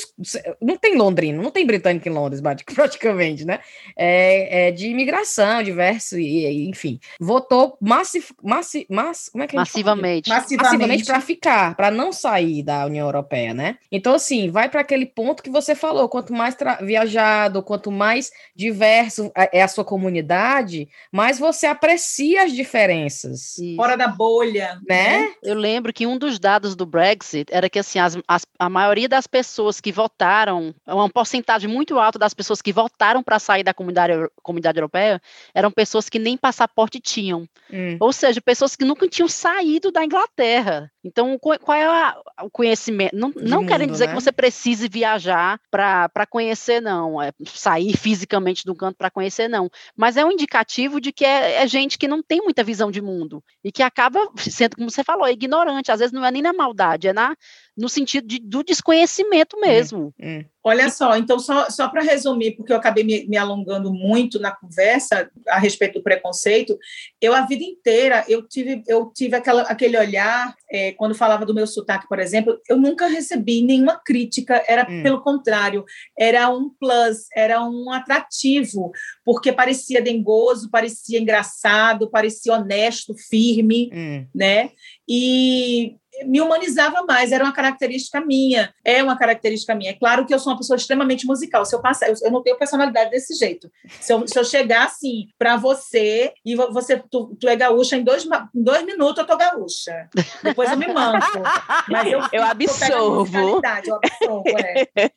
não 0.60 0.76
tem 0.76 0.96
londrino, 0.96 1.42
não 1.42 1.50
tem 1.50 1.66
britânico 1.66 2.08
em 2.08 2.12
Londres, 2.12 2.42
praticamente, 2.74 3.44
né? 3.44 3.60
É, 3.96 4.68
é 4.68 4.70
de 4.70 4.88
imigração, 4.88 5.62
diverso, 5.62 6.18
e, 6.18 6.68
enfim. 6.68 7.00
Votou 7.18 7.76
massif, 7.80 8.34
massi, 8.42 8.86
mass, 8.90 9.30
como 9.30 9.44
é 9.44 9.46
que 9.46 9.56
massivamente. 9.56 10.28
Massivamente 10.28 11.04
para 11.04 11.20
ficar, 11.20 11.74
para 11.74 11.90
não 11.90 12.12
sair 12.12 12.62
da 12.62 12.84
União 12.84 13.06
Europeia, 13.06 13.54
né? 13.54 13.78
Então, 13.90 14.14
assim, 14.14 14.50
vai 14.50 14.68
para 14.68 14.82
aquele 14.82 15.06
ponto 15.06 15.42
que 15.42 15.50
você 15.50 15.74
falou: 15.74 16.08
quanto 16.08 16.34
mais 16.34 16.54
viajado, 16.82 17.62
quanto 17.62 17.90
mais 17.90 18.30
diverso 18.54 19.32
é, 19.34 19.58
é 19.58 19.62
a 19.62 19.68
sua 19.68 19.84
comunidade, 19.84 20.88
mais 21.10 21.38
você 21.38 21.66
aprecia 21.66 22.44
as 22.44 22.52
diferenças. 22.52 23.56
Isso. 23.58 23.76
Fora 23.76 23.96
da 23.96 24.08
bolha 24.08 24.81
né? 24.86 25.32
Eu 25.42 25.54
lembro 25.54 25.92
que 25.92 26.06
um 26.06 26.18
dos 26.18 26.38
dados 26.38 26.74
do 26.74 26.84
Brexit 26.84 27.52
era 27.52 27.70
que 27.70 27.78
assim, 27.78 27.98
as, 27.98 28.18
as, 28.26 28.46
a 28.58 28.68
maioria 28.68 29.08
das 29.08 29.26
pessoas 29.26 29.80
que 29.80 29.92
votaram, 29.92 30.74
uma 30.86 31.08
porcentagem 31.08 31.70
muito 31.70 31.98
alta 31.98 32.18
das 32.18 32.34
pessoas 32.34 32.60
que 32.60 32.72
votaram 32.72 33.22
para 33.22 33.38
sair 33.38 33.62
da 33.62 33.72
comunidade, 33.72 34.12
comunidade 34.42 34.78
europeia 34.78 35.20
eram 35.54 35.70
pessoas 35.70 36.08
que 36.08 36.18
nem 36.18 36.36
passaporte 36.36 37.00
tinham. 37.00 37.48
Hum. 37.72 37.96
Ou 38.00 38.12
seja, 38.12 38.40
pessoas 38.40 38.74
que 38.76 38.84
nunca 38.84 39.08
tinham 39.08 39.28
saído 39.28 39.90
da 39.92 40.04
Inglaterra. 40.04 40.90
Então, 41.04 41.36
qual 41.38 41.76
é 41.76 41.84
a, 41.84 42.16
o 42.42 42.50
conhecimento? 42.50 43.14
Não, 43.14 43.32
não 43.34 43.58
mundo, 43.58 43.68
querem 43.68 43.88
dizer 43.88 44.06
né? 44.06 44.14
que 44.14 44.20
você 44.20 44.30
precise 44.30 44.88
viajar 44.88 45.60
para 45.70 46.26
conhecer, 46.28 46.80
não. 46.80 47.20
É 47.20 47.32
sair 47.44 47.96
fisicamente 47.96 48.64
do 48.64 48.74
canto 48.74 48.96
para 48.96 49.10
conhecer, 49.10 49.48
não. 49.48 49.68
Mas 49.96 50.16
é 50.16 50.24
um 50.24 50.30
indicativo 50.30 51.00
de 51.00 51.12
que 51.12 51.24
é, 51.24 51.62
é 51.62 51.66
gente 51.66 51.98
que 51.98 52.06
não 52.06 52.22
tem 52.22 52.40
muita 52.40 52.62
visão 52.62 52.90
de 52.90 53.02
mundo 53.02 53.42
e 53.64 53.72
que 53.72 53.82
acaba 53.82 54.20
sendo 54.38 54.76
como 54.76 54.90
você 54.90 55.02
falou, 55.02 55.26
é 55.26 55.32
ignorante. 55.32 55.90
Às 55.90 55.98
vezes 55.98 56.12
não 56.12 56.24
é 56.24 56.30
nem 56.30 56.42
na 56.42 56.52
maldade, 56.52 57.08
é 57.08 57.12
na, 57.12 57.36
no 57.76 57.88
sentido 57.88 58.26
de, 58.26 58.38
do 58.38 58.62
desconhecimento 58.62 59.58
mesmo. 59.58 60.12
É, 60.20 60.38
é. 60.38 60.44
Olha 60.64 60.88
só, 60.90 61.16
então, 61.16 61.40
só, 61.40 61.68
só 61.70 61.88
para 61.88 62.02
resumir, 62.02 62.52
porque 62.52 62.72
eu 62.72 62.76
acabei 62.76 63.02
me, 63.02 63.26
me, 63.26 63.36
alongando 63.36 63.92
muito 63.92 64.38
na 64.38 64.52
conversa 64.52 65.28
a 65.48 65.58
respeito 65.58 65.94
do 65.94 66.04
preconceito, 66.04 66.78
eu 67.20 67.34
a 67.34 67.44
vida 67.44 67.64
inteira 67.64 68.24
eu 68.28 68.46
tive, 68.46 68.80
eu 68.86 69.10
tive 69.12 69.34
aquela, 69.34 69.62
aquele 69.62 69.98
olhar, 69.98 70.54
é, 70.70 70.92
quando 70.92 71.16
falava 71.16 71.44
do 71.44 71.54
meu 71.54 71.66
sotaque, 71.66 72.06
por 72.08 72.20
exemplo, 72.20 72.60
eu 72.68 72.76
nunca 72.76 73.08
recebi 73.08 73.60
nenhuma 73.60 74.00
crítica, 74.04 74.62
era 74.68 74.86
hum. 74.88 75.02
pelo 75.02 75.20
contrário, 75.20 75.84
era 76.16 76.48
um 76.48 76.70
plus, 76.70 77.26
era 77.34 77.60
um 77.64 77.90
atrativo, 77.90 78.92
porque 79.24 79.50
parecia 79.50 80.00
dengoso, 80.00 80.70
parecia 80.70 81.18
engraçado, 81.18 82.08
parecia 82.08 82.54
honesto, 82.54 83.16
firme, 83.28 83.90
hum. 83.92 84.26
né? 84.32 84.70
E 85.14 85.96
me 86.24 86.40
humanizava 86.40 87.02
mais, 87.02 87.32
era 87.32 87.44
uma 87.44 87.52
característica 87.52 88.18
minha, 88.20 88.72
é 88.82 89.02
uma 89.02 89.18
característica 89.18 89.74
minha. 89.74 89.90
É 89.90 89.94
claro 89.94 90.24
que 90.24 90.32
eu 90.32 90.38
sou 90.38 90.52
uma 90.52 90.58
pessoa 90.58 90.76
extremamente 90.76 91.26
musical, 91.26 91.66
se 91.66 91.74
eu 91.74 91.82
passar, 91.82 92.08
eu, 92.08 92.14
eu 92.22 92.30
não 92.30 92.42
tenho 92.42 92.56
personalidade 92.56 93.10
desse 93.10 93.34
jeito. 93.34 93.70
Se 94.00 94.12
eu, 94.12 94.26
se 94.26 94.38
eu 94.38 94.44
chegar 94.44 94.86
assim 94.86 95.28
para 95.38 95.56
você 95.56 96.32
e 96.46 96.54
você, 96.54 97.02
tu, 97.10 97.36
tu, 97.38 97.46
é 97.46 97.56
gaúcha, 97.56 97.96
em 97.96 98.02
dois, 98.04 98.24
em 98.24 98.62
dois 98.62 98.86
minutos 98.86 99.18
eu 99.18 99.26
tô 99.26 99.36
gaúcha. 99.36 100.08
Depois 100.42 100.70
eu 100.70 100.78
me 100.78 100.88
manco. 100.88 101.42
Mas 101.88 102.10
eu, 102.10 102.20
eu 102.32 102.42
absorvo. 102.42 103.38
Eu 103.38 103.60
absorvo, 103.62 104.44
é. 104.48 105.10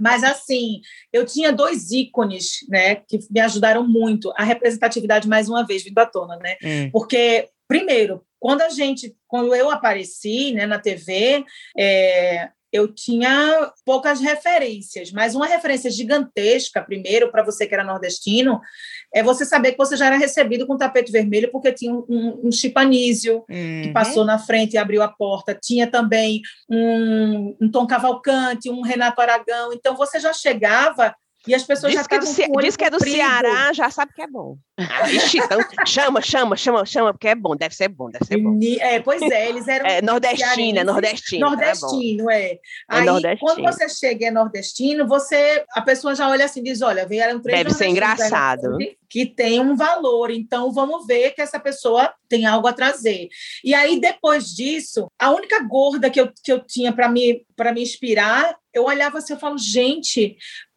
Mas 0.00 0.24
assim, 0.24 0.80
eu 1.12 1.24
tinha 1.24 1.52
dois 1.52 1.92
ícones, 1.92 2.58
né, 2.68 2.96
que 2.96 3.20
me 3.30 3.38
ajudaram 3.38 3.86
muito. 3.86 4.32
A 4.36 4.42
representatividade, 4.42 5.28
mais 5.28 5.48
uma 5.48 5.64
vez, 5.64 5.84
vindo 5.84 5.98
à 5.98 6.06
tona, 6.06 6.36
né? 6.36 6.56
Hum. 6.62 6.90
Porque 6.90 7.48
Primeiro, 7.68 8.24
quando 8.38 8.62
a 8.62 8.68
gente, 8.68 9.16
quando 9.26 9.54
eu 9.54 9.70
apareci 9.70 10.52
né, 10.52 10.66
na 10.66 10.78
TV, 10.78 11.44
é, 11.76 12.50
eu 12.72 12.92
tinha 12.92 13.72
poucas 13.84 14.20
referências, 14.20 15.10
mas 15.10 15.34
uma 15.34 15.46
referência 15.46 15.90
gigantesca, 15.90 16.82
primeiro, 16.82 17.30
para 17.30 17.42
você 17.42 17.66
que 17.66 17.74
era 17.74 17.84
nordestino, 17.84 18.60
é 19.14 19.22
você 19.22 19.44
saber 19.44 19.72
que 19.72 19.78
você 19.78 19.96
já 19.96 20.06
era 20.06 20.16
recebido 20.16 20.66
com 20.66 20.76
tapete 20.76 21.10
vermelho, 21.10 21.50
porque 21.50 21.72
tinha 21.72 21.92
um, 21.92 22.04
um, 22.08 22.40
um 22.48 22.52
Chipanísio 22.52 23.44
uhum. 23.48 23.82
que 23.82 23.92
passou 23.92 24.24
na 24.24 24.38
frente 24.38 24.74
e 24.74 24.78
abriu 24.78 25.02
a 25.02 25.08
porta, 25.08 25.58
tinha 25.60 25.86
também 25.86 26.42
um, 26.70 27.56
um 27.60 27.70
Tom 27.70 27.86
Cavalcante, 27.86 28.70
um 28.70 28.82
Renato 28.82 29.20
Aragão, 29.20 29.72
então 29.72 29.96
você 29.96 30.20
já 30.20 30.32
chegava 30.32 31.14
E 31.46 31.54
as 31.54 31.62
pessoas 31.62 31.92
diz 31.92 32.00
já 32.00 32.02
estavam 32.02 32.34
com 32.34 32.52
o 32.52 32.56
olho 32.56 32.66
Diz 32.66 32.76
que 32.76 32.84
é 32.84 32.90
do 32.90 32.98
Ceará, 32.98 33.72
já 33.72 33.88
sabe 33.90 34.12
que 34.12 34.22
é 34.22 34.26
bom. 34.26 34.56
Ah, 34.78 35.10
ixi, 35.10 35.38
então 35.38 35.58
chama, 35.86 36.20
chama, 36.20 36.56
chama, 36.56 36.84
chama, 36.84 37.12
porque 37.14 37.28
é 37.28 37.34
bom, 37.34 37.56
deve 37.56 37.74
ser 37.74 37.88
bom, 37.88 38.10
deve 38.10 38.24
ser 38.26 38.36
bom. 38.36 38.58
É, 38.80 39.00
pois 39.00 39.22
é, 39.22 39.48
eles 39.48 39.66
eram. 39.68 39.86
É, 39.86 40.02
nordestina, 40.02 40.84
nordestino. 40.84 41.48
Nordestino, 41.48 42.30
é. 42.30 42.42
é. 42.42 42.58
Aí, 42.88 43.06
nordestino. 43.06 43.54
quando 43.54 43.64
você 43.64 43.88
chega 43.88 44.24
e 44.24 44.26
é 44.26 44.30
nordestino, 44.30 45.06
você, 45.06 45.64
a 45.72 45.80
pessoa 45.80 46.14
já 46.14 46.28
olha 46.28 46.44
assim 46.44 46.62
diz: 46.62 46.82
olha, 46.82 47.06
vieram 47.06 47.40
três 47.40 47.58
Deve 47.58 47.72
ser 47.72 47.86
engraçado. 47.86 48.76
Que 49.08 49.24
tem 49.24 49.60
um 49.60 49.76
valor, 49.76 50.30
então 50.32 50.72
vamos 50.72 51.06
ver 51.06 51.30
que 51.30 51.40
essa 51.40 51.60
pessoa 51.60 52.12
tem 52.28 52.44
algo 52.44 52.66
a 52.66 52.72
trazer. 52.72 53.28
E 53.64 53.72
aí, 53.72 54.00
depois 54.00 54.46
disso, 54.46 55.06
a 55.18 55.30
única 55.30 55.62
gorda 55.62 56.10
que 56.10 56.20
eu, 56.20 56.28
que 56.42 56.52
eu 56.52 56.58
tinha 56.66 56.92
para 56.92 57.08
me, 57.08 57.46
me 57.72 57.82
inspirar, 57.82 58.56
eu 58.74 58.84
olhava 58.84 59.18
assim, 59.18 59.32
eu 59.32 59.38
falo, 59.38 59.56
gente, 59.56 60.36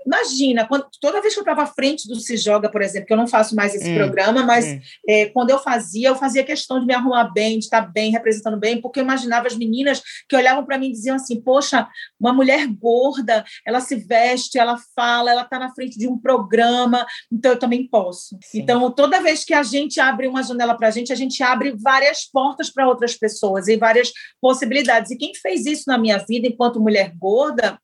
Imagina, 0.10 0.68
quando, 0.68 0.88
toda 1.00 1.22
vez 1.22 1.36
que 1.36 1.40
eu 1.40 1.44
estava 1.44 1.62
à 1.62 1.68
frente 1.68 2.08
do 2.08 2.16
Se 2.16 2.36
Joga, 2.36 2.68
por 2.68 2.82
exemplo, 2.82 3.06
que 3.06 3.14
eu 3.14 3.18
não 3.18 3.28
faço 3.28 3.56
mais 3.56 3.76
esse 3.76 3.92
hum, 3.92 3.96
programa, 3.96 4.42
mas 4.42 4.66
hum. 4.66 4.80
é, 5.08 5.28
quando 5.28 5.52
eu 5.52 5.60
fazia, 5.60 6.08
eu 6.08 6.16
fazia 6.16 6.44
questão 6.44 6.80
de 6.80 6.88
me 6.88 6.96
arrumar 6.96 7.26
bem, 7.26 7.60
de 7.60 7.66
estar 7.66 7.82
bem, 7.82 8.10
representando 8.10 8.58
bem, 8.58 8.82
porque 8.82 9.00
eu 9.00 9.04
imaginava 9.04 9.46
as 9.46 9.56
meninas 9.56 10.02
que 10.28 10.36
olhavam 10.36 10.66
para 10.66 10.80
mim 10.80 10.88
e 10.88 10.94
diziam 10.94 11.16
assim: 11.16 11.40
Poxa, 11.40 11.88
uma 12.20 12.34
mulher 12.34 12.66
gorda, 12.66 13.46
ela 13.64 13.80
se 13.82 13.96
veste, 13.98 14.58
ela 14.58 14.80
fala, 14.96 15.30
ela 15.30 15.44
está 15.44 15.60
na 15.60 15.72
frente 15.76 16.00
de 16.00 16.08
um 16.08 16.18
programa, 16.18 17.06
então 17.32 17.52
eu 17.52 17.60
também 17.60 17.88
posso. 17.88 18.36
Sim. 18.42 18.62
Então, 18.62 18.90
toda 18.92 19.22
vez 19.22 19.44
que 19.44 19.54
a 19.54 19.62
gente 19.62 20.00
abre 20.00 20.28
uma 20.28 20.42
janela 20.42 20.76
para 20.76 20.88
a 20.88 20.92
gente, 20.92 21.14
a 21.14 21.16
gente 21.16 21.44
abre 21.44 21.76
várias 21.80 22.26
portas 22.26 22.72
para 22.72 22.88
outras 22.88 23.16
pessoas 23.16 23.68
e 23.68 23.78
várias 23.78 24.12
possibilidades. 24.42 25.12
E 25.12 25.18
quem 25.18 25.36
fez 25.36 25.68
isso 25.68 25.84
na 25.86 26.00
minha 26.00 26.18
vida 26.18 26.48
enquanto 26.48 26.82
mulher 26.82 27.14
gorda 27.16 27.80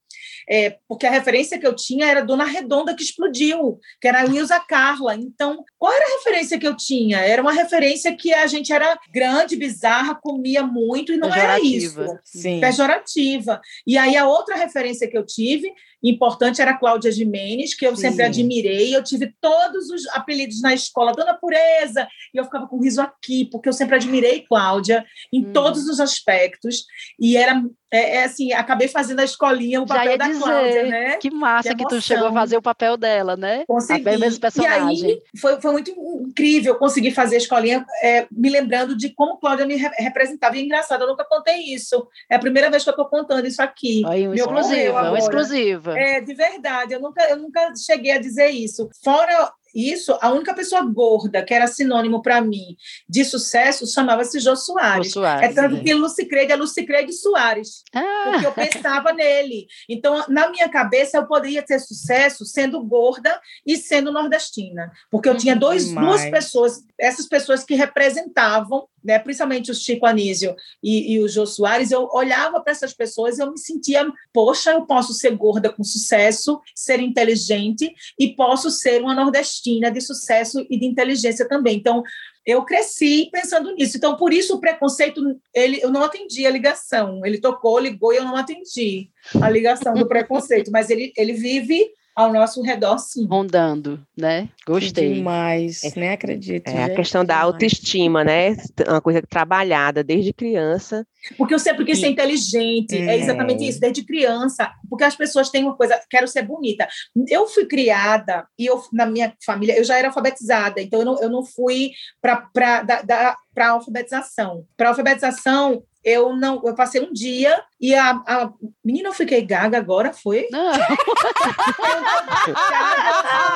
é, 0.50 0.78
porque 0.88 1.06
a 1.06 1.12
referência 1.12 1.60
que 1.60 1.66
eu 1.66 1.76
tinha 1.76 2.08
era 2.08 2.24
Dona 2.24 2.46
Redonda 2.46 2.96
que 2.96 3.04
explodiu, 3.04 3.80
que 4.00 4.08
era 4.08 4.22
a 4.22 4.26
Wilza 4.26 4.60
Carla. 4.60 5.16
Então, 5.16 5.64
qual 5.78 5.94
era 5.94 6.06
a 6.06 6.18
referência 6.18 6.60
que 6.60 6.68
eu 6.68 6.76
tinha? 6.76 7.20
Era 7.20 7.42
uma 7.42 7.52
referência 7.52 8.16
que 8.16 8.34
a 8.34 8.48
gente 8.48 8.72
era 8.72 8.98
grande, 9.12 9.56
bizarra, 9.56 10.16
comia 10.16 10.64
muito 10.64 11.14
e 11.14 11.18
não 11.18 11.34
era 11.34 11.60
isso. 11.60 12.00
Sim. 12.24 12.60
Pejorativa. 12.60 13.62
E 13.86 13.98
aí 13.98 14.16
a 14.16 14.28
outra 14.28 14.56
referência 14.56 15.08
que 15.08 15.18
eu 15.18 15.26
tive 15.26 15.72
importante 16.10 16.62
era 16.62 16.72
a 16.72 16.78
Cláudia 16.78 17.12
Jimenez, 17.12 17.74
que 17.74 17.86
eu 17.86 17.96
Sim. 17.96 18.10
sempre 18.10 18.26
admirei. 18.26 18.96
Eu 18.96 19.04
tive 19.04 19.34
todos 19.40 19.90
os 19.90 20.08
apelidos 20.10 20.62
na 20.62 20.74
escola, 20.74 21.14
Dona 21.14 21.34
Pureza, 21.34 22.08
e 22.34 22.38
eu 22.38 22.44
ficava 22.44 22.68
com 22.68 22.82
riso 22.82 23.02
aqui, 23.02 23.46
porque 23.46 23.70
eu 23.70 23.74
sempre 23.74 23.96
admirei 23.96 24.42
Cláudia 24.42 25.06
em 25.32 25.46
hum. 25.46 25.54
todos 25.54 25.88
os 25.88 26.00
aspectos. 26.00 26.86
E 27.20 27.38
era 27.38 27.64
é, 27.96 28.18
é, 28.18 28.24
assim, 28.26 28.52
acabei 28.52 28.90
fazendo 28.90 29.22
a 29.22 29.24
escolinha, 29.24 29.82
o 29.82 29.86
papel 29.86 30.18
da 30.18 30.28
dizer, 30.28 30.44
Cláudia, 30.44 30.84
né? 30.84 31.18
Que 31.18 31.32
massa 31.32 31.70
que, 31.70 31.76
que, 31.76 31.88
tu 31.88 32.02
chegou 32.02 32.28
a 32.28 32.34
fazer 32.34 32.58
o 32.58 32.62
papel 32.62 32.98
dela, 32.98 33.38
né? 33.38 33.64
Consegui. 33.66 34.10
A 34.10 34.18
mesmo 34.18 34.42
personagem. 34.42 35.00
E 35.00 35.06
aí 35.06 35.22
foi, 35.40 35.62
foi 35.62 35.72
muito 35.72 35.92
incrível 35.92 36.76
conseguir 36.76 37.12
fazer 37.12 37.36
a 37.36 37.38
escolinha, 37.38 37.86
é, 38.04 38.28
me 38.30 38.50
lembrando 38.50 38.98
de 38.98 39.14
como 39.14 39.38
Cláudia 39.38 39.66
me 39.66 39.76
re 39.76 39.90
representava. 39.98 40.58
E 40.58 40.60
é 40.60 40.64
engraçado, 40.64 41.04
eu 41.04 41.08
nunca 41.08 41.24
contei 41.24 41.74
isso. 41.74 42.06
É 42.30 42.36
a 42.36 42.40
primeira 42.40 42.70
vez 42.70 42.84
que 42.84 42.90
eu 42.90 42.92
estou 42.92 43.06
contando 43.06 43.48
isso 43.48 43.62
aqui. 43.62 44.04
Aí, 44.08 44.28
um 44.28 44.34
exclusiva, 44.34 45.12
um 45.12 45.18
exclusiva. 45.18 45.95
É, 45.98 46.22
de 46.22 46.34
verdade, 46.34 46.94
eu 46.94 47.02
nunca, 47.02 47.24
eu 47.30 47.38
nunca 47.38 47.74
cheguei 47.76 48.12
a 48.12 48.20
dizer 48.20 48.50
isso. 48.50 48.90
Fora 49.04 49.52
isso, 49.76 50.18
a 50.22 50.32
única 50.32 50.54
pessoa 50.54 50.82
gorda 50.84 51.44
que 51.44 51.54
era 51.54 51.68
sinônimo 51.68 52.22
para 52.22 52.40
mim 52.40 52.78
de 53.10 53.26
sucesso 53.26 53.86
chamava-se 53.86 54.40
Jô 54.40 54.56
Soares. 54.56 55.12
Soares. 55.12 55.50
É 55.50 55.54
tanto 55.54 55.84
que 55.84 55.94
Lucicrede 55.94 56.54
é 56.54 56.56
Lucicrede 56.56 57.12
Soares, 57.12 57.84
ah. 57.94 58.30
porque 58.32 58.46
eu 58.46 58.54
pensava 58.54 59.12
nele. 59.12 59.68
Então, 59.90 60.24
na 60.30 60.50
minha 60.50 60.70
cabeça, 60.70 61.18
eu 61.18 61.28
poderia 61.28 61.62
ter 61.62 61.80
sucesso 61.80 62.46
sendo 62.46 62.82
gorda 62.82 63.38
e 63.66 63.76
sendo 63.76 64.14
nordestina, 64.14 64.90
porque 65.12 65.28
eu 65.28 65.36
tinha 65.36 65.58
dois, 65.58 65.92
duas 65.92 66.24
pessoas, 66.30 66.82
essas 66.98 67.28
pessoas 67.28 67.66
que 67.66 67.76
representavam 67.76 68.88
né, 69.06 69.20
principalmente 69.20 69.70
o 69.70 69.76
Chico 69.76 70.06
Anísio 70.06 70.56
e, 70.82 71.14
e 71.14 71.20
o 71.20 71.28
Jô 71.28 71.46
Soares, 71.46 71.92
eu 71.92 72.10
olhava 72.12 72.60
para 72.60 72.72
essas 72.72 72.94
pessoas 72.94 73.38
e 73.38 73.42
eu 73.42 73.52
me 73.52 73.60
sentia, 73.60 74.06
poxa, 74.34 74.72
eu 74.72 74.86
posso 74.86 75.14
ser 75.14 75.36
gorda 75.36 75.72
com 75.72 75.84
sucesso, 75.84 76.60
ser 76.74 77.00
inteligente 77.00 77.94
e 78.20 78.36
posso 78.36 78.72
ser 78.72 79.02
uma 79.02 79.14
nordestina 79.14 79.92
de 79.92 80.02
sucesso 80.02 80.66
e 80.70 80.80
de 80.80 80.86
inteligência 80.86 81.48
também. 81.48 81.78
Então, 81.78 82.04
eu 82.46 82.64
cresci 82.64 83.30
pensando 83.32 83.74
nisso. 83.74 83.98
Então, 83.98 84.16
por 84.16 84.32
isso 84.34 84.56
o 84.56 84.60
preconceito, 84.60 85.40
ele, 85.54 85.80
eu 85.82 85.92
não 85.92 86.04
atendi 86.04 86.46
a 86.46 86.52
ligação. 86.52 87.26
Ele 87.26 87.40
tocou, 87.40 87.80
ligou 87.80 88.14
e 88.14 88.18
eu 88.18 88.24
não 88.24 88.36
atendi 88.36 89.10
a 89.42 89.50
ligação 89.50 89.94
do 89.94 90.08
preconceito, 90.08 90.72
mas 90.72 90.90
ele, 90.90 91.12
ele 91.18 91.34
vive 91.34 91.88
ao 92.16 92.32
nosso 92.32 92.62
redor, 92.62 92.98
sim. 92.98 93.28
Rondando, 93.28 94.00
né? 94.18 94.48
Gostei. 94.66 95.10
Que 95.10 95.16
demais, 95.16 95.84
é, 95.84 95.92
nem 96.00 96.10
acredito. 96.10 96.70
É 96.70 96.86
a 96.86 96.96
questão 96.96 97.26
da 97.26 97.38
autoestima, 97.38 98.24
né? 98.24 98.56
Uma 98.88 99.02
coisa 99.02 99.22
trabalhada 99.22 100.02
desde 100.02 100.32
criança. 100.32 101.06
Porque 101.38 101.54
eu 101.54 101.60
sempre 101.60 101.84
quis 101.84 101.98
e... 101.98 102.02
ser 102.02 102.08
inteligente, 102.08 102.96
é. 102.96 103.08
é 103.08 103.18
exatamente 103.18 103.68
isso, 103.68 103.82
desde 103.82 104.06
criança. 104.06 104.72
Porque 104.90 105.04
as 105.04 105.16
pessoas 105.16 105.50
têm 105.50 105.64
uma 105.64 105.76
coisa, 105.76 106.00
quero 106.10 106.28
ser 106.28 106.44
bonita. 106.44 106.88
Eu 107.28 107.48
fui 107.48 107.66
criada, 107.66 108.48
e 108.58 108.66
eu, 108.66 108.82
na 108.94 109.06
minha 109.06 109.34
família, 109.46 109.78
eu 109.78 109.84
já 109.84 109.98
era 109.98 110.08
alfabetizada, 110.08 110.82
então 110.82 111.00
eu 111.00 111.06
não, 111.06 111.22
eu 111.22 111.30
não 111.30 111.44
fui 111.44 111.92
para 112.22 112.48
para 112.54 113.70
alfabetização. 113.70 114.66
Para 114.76 114.90
alfabetização, 114.90 115.84
eu 116.06 116.36
não, 116.36 116.62
eu 116.64 116.76
passei 116.76 117.02
um 117.02 117.12
dia 117.12 117.60
e 117.82 117.96
a, 117.96 118.12
a 118.28 118.54
menina, 118.84 119.10
eu 119.10 119.14
fiquei 119.14 119.42
gaga 119.42 119.80
agora, 119.80 120.14
foi? 120.14 120.48
Não. 120.52 120.72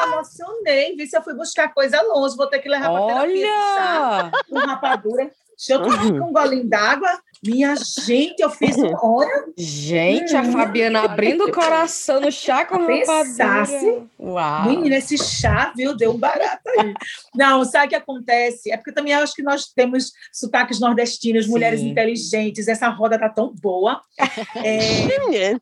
eu 0.02 0.14
emocionei, 0.14 0.96
vi 0.96 1.06
se 1.06 1.16
eu 1.16 1.22
fui 1.22 1.36
buscar 1.36 1.72
coisa 1.72 2.02
longe, 2.02 2.36
vou 2.36 2.48
ter 2.48 2.58
que 2.58 2.68
levar 2.68 2.90
para 2.90 3.06
terapia 3.06 4.32
com 4.50 4.58
rapadura. 4.58 5.30
Deixa 5.56 5.74
eu 5.74 5.82
tomar 5.84 6.28
um 6.28 6.34
golinho 6.34 6.68
d'água 6.68 7.20
minha 7.44 7.74
gente, 8.06 8.42
eu 8.42 8.50
fiz. 8.50 8.76
Olha. 9.02 9.46
Gente, 9.58 10.36
a 10.36 10.44
Fabiana 10.44 11.02
abrindo 11.02 11.46
o 11.46 11.52
coração 11.52 12.20
no 12.20 12.32
chá 12.32 12.66
com 12.66 12.86
Pensasse. 12.86 14.04
Uau. 14.20 14.66
Menina, 14.66 14.98
esse 14.98 15.18
chá, 15.18 15.72
viu? 15.76 15.96
Deu 15.96 16.12
um 16.12 16.18
barato 16.18 16.68
aí. 16.78 16.94
Não, 17.34 17.64
sabe 17.64 17.88
o 17.88 17.90
que 17.90 17.96
acontece? 17.96 18.72
É 18.72 18.78
porque 18.78 18.92
também 18.92 19.14
acho 19.14 19.34
que 19.34 19.42
nós 19.42 19.68
temos 19.68 20.12
sotaques 20.34 20.80
nordestinos, 20.80 21.46
Sim. 21.46 21.52
mulheres 21.52 21.82
inteligentes, 21.82 22.68
essa 22.68 22.90
roda 22.90 23.18
tá 23.18 23.30
tão 23.30 23.54
boa. 23.54 24.02
É... 24.64 25.54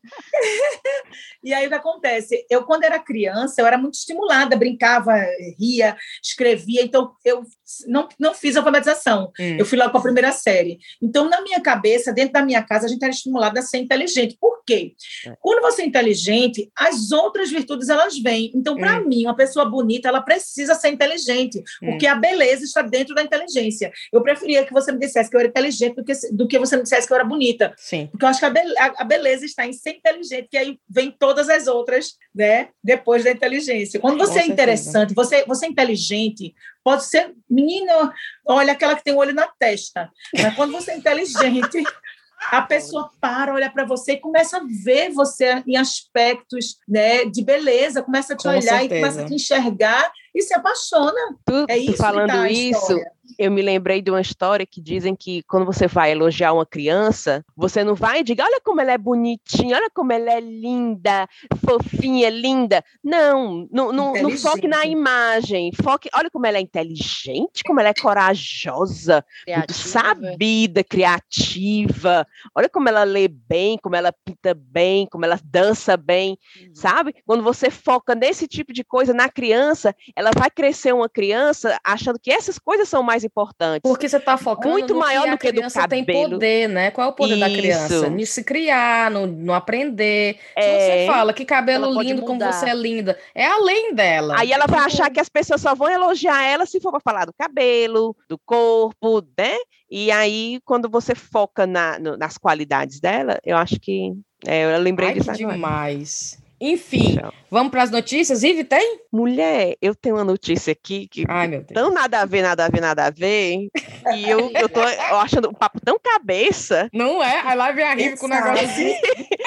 e 1.42 1.52
aí 1.52 1.66
o 1.66 1.68
que 1.68 1.74
acontece? 1.74 2.44
Eu, 2.50 2.64
quando 2.64 2.84
era 2.84 2.98
criança, 2.98 3.60
eu 3.60 3.66
era 3.66 3.78
muito 3.78 3.94
estimulada, 3.94 4.56
brincava, 4.56 5.14
ria, 5.58 5.96
escrevia, 6.22 6.82
então 6.82 7.12
eu 7.24 7.44
não, 7.86 8.08
não 8.18 8.34
fiz 8.34 8.56
alfabetização. 8.56 9.32
Hum. 9.38 9.56
Eu 9.58 9.66
fui 9.66 9.76
lá 9.78 9.88
com 9.90 9.98
a 9.98 10.02
primeira 10.02 10.32
série. 10.32 10.78
Então, 11.02 11.28
na 11.28 11.40
minha 11.42 11.60
cabeça, 11.60 12.12
dentro 12.12 12.32
da 12.32 12.42
minha 12.42 12.62
casa, 12.62 12.86
a 12.86 12.88
gente 12.88 13.02
era 13.02 13.12
estimulado 13.12 13.58
a 13.58 13.62
ser 13.62 13.78
inteligente. 13.78 14.36
Por 14.40 14.62
quê? 14.66 14.94
É. 15.26 15.34
Quando 15.40 15.62
você 15.62 15.82
é 15.82 15.86
inteligente, 15.86 16.70
as 16.76 17.12
outras 17.12 17.50
virtudes 17.50 17.88
elas 17.88 18.18
vêm. 18.18 18.50
Então, 18.54 18.76
para 18.76 19.00
hum. 19.00 19.06
mim, 19.06 19.24
uma 19.24 19.36
pessoa 19.36 19.64
bonita, 19.64 20.08
ela 20.08 20.20
precisa 20.20 20.74
ser 20.74 20.88
inteligente, 20.90 21.58
hum. 21.82 21.90
porque 21.90 22.06
a 22.06 22.14
beleza 22.14 22.64
está 22.64 22.82
dentro 22.82 23.14
da 23.14 23.22
inteligência. 23.22 23.92
Eu 24.12 24.22
preferia 24.22 24.64
que 24.64 24.72
você 24.72 24.92
me 24.92 24.98
dissesse 24.98 25.30
que 25.30 25.36
eu 25.36 25.40
era 25.40 25.48
inteligente 25.48 25.96
do 25.96 26.04
que, 26.04 26.12
do 26.32 26.48
que 26.48 26.58
você 26.58 26.76
me 26.76 26.82
dissesse 26.82 27.06
que 27.06 27.12
eu 27.12 27.16
era 27.16 27.24
bonita. 27.24 27.74
Sim. 27.76 28.08
Porque 28.10 28.24
eu 28.24 28.28
acho 28.28 28.40
que 28.40 28.46
a, 28.46 28.50
be 28.50 28.60
a 28.78 29.04
beleza 29.04 29.44
está 29.44 29.66
em 29.66 29.72
ser 29.72 29.90
inteligente, 29.90 30.48
que 30.50 30.56
aí 30.56 30.78
vem 30.88 31.10
todas 31.10 31.48
as 31.48 31.66
outras, 31.66 32.14
né? 32.34 32.68
Depois 32.82 33.24
da 33.24 33.30
inteligência. 33.30 34.00
Quando 34.00 34.18
você 34.18 34.40
é 34.40 34.46
interessante, 34.46 35.14
você, 35.14 35.44
você 35.44 35.66
é 35.66 35.68
inteligente, 35.68 36.54
pode 36.84 37.04
ser 37.04 37.34
menina, 37.48 38.12
olha 38.46 38.72
aquela 38.72 38.96
que 38.96 39.04
tem 39.04 39.14
o 39.14 39.18
olho 39.18 39.34
na 39.34 39.48
testa. 39.58 40.10
Mas 40.40 40.54
quando 40.54 40.72
você 40.72 40.92
é 40.92 40.96
inteligente, 40.96 41.82
a 42.50 42.62
pessoa 42.62 43.10
para, 43.20 43.52
olha 43.52 43.70
para 43.70 43.84
você 43.84 44.12
e 44.12 44.20
começa 44.20 44.58
a 44.58 44.62
ver 44.84 45.10
você 45.10 45.62
em 45.66 45.76
aspectos 45.76 46.76
né, 46.88 47.24
de 47.24 47.44
beleza, 47.44 48.02
começa 48.02 48.34
a 48.34 48.36
te 48.36 48.44
Com 48.44 48.50
olhar 48.50 48.62
certeza. 48.62 48.84
e 48.84 49.00
começa 49.00 49.22
a 49.22 49.26
te 49.26 49.34
enxergar 49.34 50.12
e 50.34 50.42
se 50.42 50.54
apaixona. 50.54 51.20
Tu, 51.44 51.66
é 51.68 51.76
isso 51.76 51.96
falando 51.96 52.28
tá 52.28 52.48
isso, 52.48 52.96
eu 53.38 53.52
me 53.52 53.62
lembrei 53.62 54.02
de 54.02 54.10
uma 54.10 54.20
história 54.20 54.66
que 54.66 54.80
dizem 54.80 55.14
que 55.14 55.42
quando 55.44 55.64
você 55.64 55.86
vai 55.86 56.10
elogiar 56.10 56.52
uma 56.52 56.66
criança, 56.66 57.44
você 57.56 57.84
não 57.84 57.94
vai 57.94 58.20
e 58.20 58.24
diga, 58.24 58.42
olha 58.44 58.60
como 58.64 58.80
ela 58.80 58.92
é 58.92 58.98
bonitinha, 58.98 59.76
olha 59.76 59.88
como 59.94 60.12
ela 60.12 60.32
é 60.32 60.40
linda, 60.40 61.28
fofinha, 61.64 62.28
linda. 62.30 62.84
Não, 63.02 63.68
não, 63.70 63.92
não, 63.92 64.12
não 64.14 64.30
foque 64.32 64.66
na 64.66 64.84
imagem, 64.84 65.70
foque, 65.80 66.08
olha 66.12 66.28
como 66.28 66.46
ela 66.46 66.58
é 66.58 66.60
inteligente, 66.60 67.62
como 67.64 67.78
ela 67.78 67.90
é 67.90 67.94
corajosa, 67.94 69.24
sabida, 69.70 70.82
criativa. 70.82 72.26
Olha 72.56 72.68
como 72.68 72.88
ela 72.88 73.04
lê 73.04 73.28
bem, 73.28 73.78
como 73.78 73.94
ela 73.94 74.12
pinta 74.12 74.52
bem, 74.52 75.06
como 75.06 75.24
ela 75.24 75.38
dança 75.44 75.96
bem, 75.96 76.36
uhum. 76.60 76.74
sabe? 76.74 77.14
Quando 77.24 77.44
você 77.44 77.70
foca 77.70 78.16
nesse 78.16 78.48
tipo 78.48 78.72
de 78.72 78.82
coisa 78.82 79.14
na 79.14 79.28
criança, 79.28 79.94
ela 80.16 80.30
vai 80.36 80.50
crescer 80.50 80.92
uma 80.92 81.08
criança 81.08 81.78
achando 81.84 82.18
que 82.18 82.32
essas 82.32 82.58
coisas 82.58 82.88
são 82.88 83.02
mais 83.02 83.27
importantes. 83.28 83.80
Porque 83.82 84.08
você 84.08 84.16
está 84.16 84.36
focando 84.36 84.70
muito 84.70 84.94
maior 84.94 85.30
do 85.30 85.38
que 85.38 85.52
do 85.52 85.62
cabelo. 85.62 85.88
tem 85.88 86.04
poder, 86.04 86.68
né? 86.68 86.90
Qual 86.90 87.06
é 87.06 87.10
o 87.10 87.14
poder 87.14 87.34
Isso. 87.34 87.40
da 87.40 87.50
criança? 87.50 88.10
De 88.10 88.26
se 88.26 88.42
criar, 88.42 89.10
no, 89.10 89.26
no 89.26 89.52
aprender. 89.52 90.38
É... 90.56 90.62
Se 90.62 90.68
você 90.68 91.06
fala 91.06 91.32
que 91.32 91.44
cabelo 91.44 92.00
lindo 92.02 92.22
como 92.22 92.40
você 92.40 92.70
é 92.70 92.74
linda, 92.74 93.18
é 93.34 93.46
além 93.46 93.94
dela. 93.94 94.34
Aí 94.38 94.52
ela 94.52 94.66
vai 94.66 94.80
achar 94.80 95.10
que 95.10 95.20
as 95.20 95.28
pessoas 95.28 95.60
só 95.60 95.74
vão 95.74 95.88
elogiar 95.88 96.42
ela 96.44 96.66
se 96.66 96.80
for 96.80 96.90
para 96.90 97.00
falar 97.00 97.24
do 97.26 97.32
cabelo, 97.32 98.16
do 98.28 98.38
corpo, 98.38 99.22
né? 99.38 99.56
E 99.90 100.10
aí, 100.10 100.60
quando 100.64 100.88
você 100.88 101.14
foca 101.14 101.66
na, 101.66 101.98
no, 101.98 102.16
nas 102.16 102.36
qualidades 102.36 103.00
dela, 103.00 103.38
eu 103.44 103.56
acho 103.56 103.80
que. 103.80 104.12
É, 104.46 104.76
eu 104.76 104.80
lembrei 104.80 105.08
Ai, 105.08 105.14
disso 105.14 105.32
que 105.32 105.42
agora. 105.42 105.54
demais. 105.54 106.38
Enfim, 106.60 107.16
Tchau. 107.16 107.32
vamos 107.50 107.70
para 107.70 107.82
as 107.84 107.90
notícias. 107.90 108.42
Ive, 108.42 108.64
tem? 108.64 109.00
Mulher, 109.12 109.76
eu 109.80 109.94
tenho 109.94 110.16
uma 110.16 110.24
notícia 110.24 110.72
aqui 110.72 111.06
que 111.08 111.24
Ai, 111.28 111.46
meu 111.46 111.60
Deus. 111.60 111.72
tão 111.72 111.92
nada 111.92 112.20
a 112.20 112.24
ver, 112.24 112.42
nada 112.42 112.64
a 112.66 112.68
ver, 112.68 112.80
nada 112.80 113.06
a 113.06 113.10
ver. 113.10 113.68
e 114.14 114.28
eu, 114.28 114.50
eu 114.52 114.68
tô 114.68 114.80
achando 114.80 115.48
o 115.48 115.54
papo 115.56 115.80
tão 115.84 115.98
cabeça. 115.98 116.88
Não 116.92 117.22
é? 117.22 117.40
Aí 117.44 117.56
lá 117.56 117.70
vem 117.70 117.84
a 117.84 117.94
Rive 117.94 118.18
com 118.18 118.26
o 118.26 118.28
negócio 118.28 118.64
assim. 118.64 118.94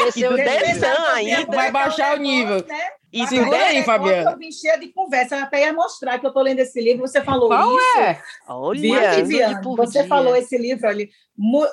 Esse 0.07 0.25
o 0.25 0.35
desenho 0.35 1.05
ainda. 1.13 1.45
Vai 1.55 1.71
baixar 1.71 2.17
o 2.17 2.19
nível. 2.19 2.65
Né? 2.65 2.79
E 3.13 3.27
segura 3.27 3.57
aí, 3.65 3.83
Fabiana. 3.83 4.31
Eu 4.31 4.37
vim 4.37 4.51
cheia 4.51 4.77
de 4.79 4.87
conversa, 4.87 5.35
eu 5.35 5.43
até 5.43 5.63
ia 5.65 5.73
mostrar 5.73 6.17
que 6.17 6.25
eu 6.25 6.29
estou 6.29 6.41
lendo 6.43 6.59
esse 6.59 6.79
livro, 6.81 7.01
você 7.05 7.21
falou 7.21 7.49
Qual 7.49 7.77
isso. 7.77 7.97
é? 7.99 8.21
Olha, 8.47 9.15
Viviane, 9.15 9.65
você 9.75 9.99
dia. 9.99 10.07
falou 10.07 10.33
esse 10.33 10.57
livro 10.57 10.87
ali, 10.87 11.09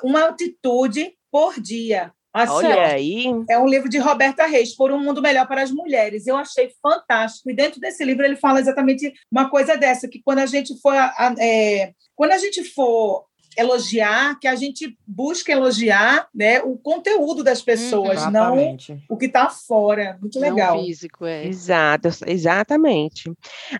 uma 0.03 0.23
altitude 0.23 1.13
por 1.31 1.59
dia. 1.61 2.11
Assim, 2.43 2.53
Olha 2.53 2.87
aí. 2.87 3.25
É 3.49 3.57
um 3.57 3.67
livro 3.67 3.89
de 3.89 3.97
Roberta 3.97 4.45
Reis, 4.45 4.75
Por 4.75 4.91
um 4.91 4.99
Mundo 4.99 5.21
Melhor 5.21 5.47
para 5.47 5.61
as 5.61 5.71
Mulheres. 5.71 6.27
Eu 6.27 6.35
achei 6.35 6.71
fantástico. 6.81 7.49
E 7.49 7.55
dentro 7.55 7.79
desse 7.79 8.03
livro 8.03 8.25
ele 8.25 8.35
fala 8.35 8.59
exatamente 8.59 9.13
uma 9.31 9.49
coisa 9.49 9.75
dessa, 9.75 10.07
que 10.07 10.21
quando 10.23 10.39
a 10.39 10.45
gente 10.45 10.79
for, 10.81 10.93
é, 11.39 11.93
quando 12.15 12.31
a 12.31 12.37
gente 12.37 12.63
for 12.63 13.25
elogiar, 13.57 14.39
que 14.39 14.47
a 14.47 14.55
gente 14.55 14.97
busca 15.05 15.51
elogiar 15.51 16.27
né, 16.33 16.61
o 16.61 16.77
conteúdo 16.77 17.43
das 17.43 17.61
pessoas, 17.61 18.25
hum, 18.25 18.31
não 18.31 18.77
o 19.09 19.17
que 19.17 19.25
está 19.25 19.49
fora. 19.49 20.17
Muito 20.21 20.39
legal. 20.39 20.77
Não 20.77 20.83
físico, 20.83 21.25
é. 21.25 21.45
Exato, 21.45 22.07
exatamente. 22.25 23.31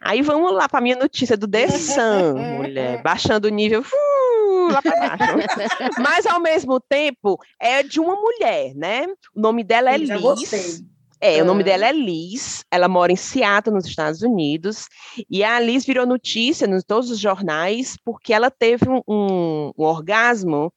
Aí 0.01 0.22
vamos 0.22 0.53
lá 0.53 0.68
para 0.68 0.80
a 0.80 0.82
minha 0.82 0.95
notícia 0.97 1.38
do 1.38 1.47
The 1.47 1.68
Sun, 1.70 2.36
mulher. 2.57 3.01
Baixando 3.01 3.47
o 3.47 3.51
nível. 3.51 3.82
Uh, 3.82 4.29
lá 4.72 4.82
para 4.82 5.17
baixo. 5.17 5.34
Mas, 5.99 6.26
ao 6.26 6.39
mesmo 6.39 6.80
tempo, 6.80 7.38
é 7.59 7.84
de 7.84 7.99
uma 7.99 8.15
mulher, 8.15 8.74
né? 8.76 9.07
O 9.36 9.39
nome 9.39 9.63
dela 9.63 9.91
é 9.91 9.97
Liz. 9.97 10.84
É, 11.22 11.41
o 11.41 11.45
nome 11.45 11.63
dela 11.63 11.86
é 11.86 11.91
Liz, 11.91 12.63
ela 12.72 12.88
mora 12.88 13.11
em 13.11 13.15
Seattle, 13.15 13.76
nos 13.76 13.86
Estados 13.86 14.22
Unidos, 14.22 14.88
e 15.30 15.43
a 15.43 15.59
Liz 15.59 15.86
virou 15.86 16.05
notícia 16.05 16.65
em 16.65 16.82
todos 16.82 17.11
os 17.11 17.20
jornais 17.20 17.97
porque 18.05 18.34
ela 18.34 18.49
teve 18.49 18.88
um, 18.89 19.01
um, 19.07 19.72
um 19.78 19.84
orgasmo 19.84 20.72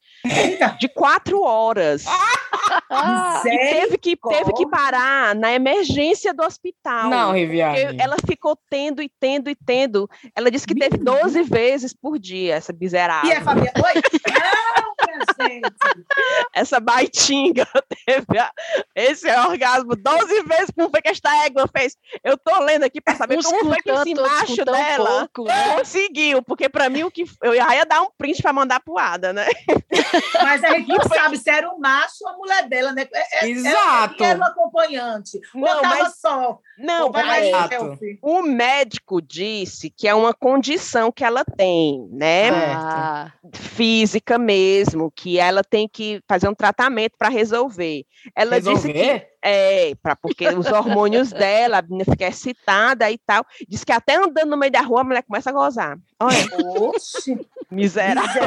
de 0.79 0.89
quatro 0.89 1.41
horas. 1.43 2.05
e 3.45 3.57
teve 3.57 3.97
que, 3.97 4.17
teve 4.17 4.53
que 4.53 4.67
parar 4.67 5.33
na 5.35 5.53
emergência 5.53 6.33
do 6.33 6.43
hospital. 6.43 7.09
Não, 7.09 7.31
Riviane. 7.31 7.97
Ela 7.99 8.17
ficou 8.25 8.57
tendo 8.69 9.01
e 9.01 9.09
tendo 9.19 9.49
e 9.49 9.55
tendo. 9.55 10.09
Ela 10.35 10.51
disse 10.51 10.67
que 10.67 10.75
teve 10.75 10.97
12 10.97 11.43
vezes 11.43 11.93
por 11.93 12.19
dia, 12.19 12.55
essa 12.55 12.73
miserável. 12.73 13.29
E 13.29 13.33
a 13.33 13.41
Fabiana? 13.41 13.71
Oi? 13.77 14.01
Gente! 15.47 15.73
Essa 16.53 16.79
baitinga 16.79 17.67
teve 18.05 18.25
esse 18.95 19.29
orgasmo 19.29 19.95
12 19.95 20.23
12 20.33 20.43
vezes 20.43 20.71
como 20.75 20.89
foi 20.89 21.01
que 21.01 21.09
esta 21.09 21.45
égua 21.45 21.67
fez. 21.67 21.97
Eu 22.23 22.37
tô 22.37 22.59
lendo 22.63 22.83
aqui 22.83 23.01
para 23.01 23.15
saber 23.15 23.41
como 23.43 23.65
foi 23.65 23.77
que 23.77 23.89
esse 23.89 24.15
macho 24.15 24.65
dela 24.65 25.29
pouco, 25.33 25.49
né? 25.49 25.75
conseguiu, 25.75 26.41
porque 26.41 26.69
para 26.69 26.89
mim 26.89 27.03
o 27.03 27.11
que 27.11 27.25
eu 27.41 27.53
ia 27.53 27.85
dar 27.85 28.01
um 28.01 28.09
print 28.17 28.41
para 28.41 28.53
mandar 28.53 28.79
pro 28.79 28.97
Ada, 28.97 29.33
né? 29.33 29.45
Mas 30.41 30.63
a 30.63 30.71
gente 30.71 30.87
não 30.87 31.03
sabe 31.07 31.37
se 31.37 31.49
era 31.49 31.69
o 31.69 31.79
macho 31.79 32.23
ou 32.23 32.29
a 32.29 32.37
mulher 32.37 32.67
dela, 32.67 32.91
né? 32.93 33.07
É, 33.13 33.45
é, 33.45 33.49
Exato. 33.49 34.23
Era, 34.23 34.39
um 34.39 34.43
acompanhante. 34.43 35.39
Não, 35.53 35.77
ou 35.77 35.83
mas... 35.83 36.15
só. 36.19 36.59
Não, 36.77 37.11
o 38.21 38.41
médico 38.41 39.21
disse 39.21 39.89
que 39.89 40.07
é 40.07 40.15
uma 40.15 40.33
condição 40.33 41.11
que 41.11 41.23
ela 41.23 41.45
tem, 41.45 42.07
né? 42.11 42.49
Ah. 42.51 43.31
Física 43.53 44.37
mesmo, 44.39 45.11
que 45.11 45.32
ela 45.39 45.63
tem 45.63 45.87
que 45.87 46.21
fazer 46.27 46.47
um 46.47 46.55
tratamento 46.55 47.13
para 47.17 47.29
resolver. 47.29 48.05
Ela 48.35 48.55
resolver? 48.55 48.75
disse 48.75 48.93
que 48.93 49.33
é, 49.45 49.93
pra, 50.01 50.15
porque 50.15 50.47
os 50.47 50.67
hormônios 50.67 51.31
dela, 51.31 51.79
a 51.79 51.81
menina 51.81 52.05
fica 52.05 52.25
excitada 52.25 53.11
e 53.11 53.17
tal. 53.17 53.45
Diz 53.67 53.83
que 53.83 53.91
até 53.91 54.15
andando 54.15 54.51
no 54.51 54.57
meio 54.57 54.71
da 54.71 54.79
rua 54.81 55.01
a 55.01 55.03
mulher 55.03 55.23
começa 55.23 55.49
a 55.49 55.53
gozar. 55.53 55.97
Olha. 56.19 56.37
Oxi. 56.79 57.37
Miserável. 57.69 58.43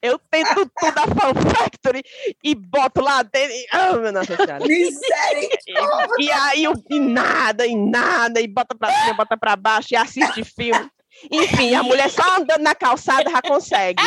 Eu 0.00 0.18
tento 0.30 0.70
tudo 0.78 0.98
a 0.98 1.06
Fan 1.08 1.34
Factory 1.50 2.04
e 2.42 2.54
boto 2.54 3.00
lá 3.00 3.22
dentro. 3.22 3.50
E, 3.52 3.66
oh, 3.74 3.96
meu 3.96 4.12
Nossa 4.12 4.36
Senhora. 4.36 4.64
Misericórdia. 4.64 6.14
E, 6.18 6.24
e 6.24 6.30
aí, 6.30 6.64
eu, 6.64 6.74
e 6.88 7.00
nada, 7.00 7.66
e 7.66 7.74
nada, 7.74 8.40
e 8.40 8.46
bota 8.46 8.76
pra 8.76 8.92
cima, 8.92 9.14
bota 9.14 9.36
pra 9.36 9.56
baixo, 9.56 9.88
e 9.92 9.96
assiste 9.96 10.44
filme. 10.44 10.88
Enfim, 11.30 11.74
a 11.74 11.82
mulher 11.82 12.10
só 12.10 12.36
andando 12.36 12.62
na 12.62 12.74
calçada 12.74 13.30
já 13.30 13.42
consegue. 13.42 14.02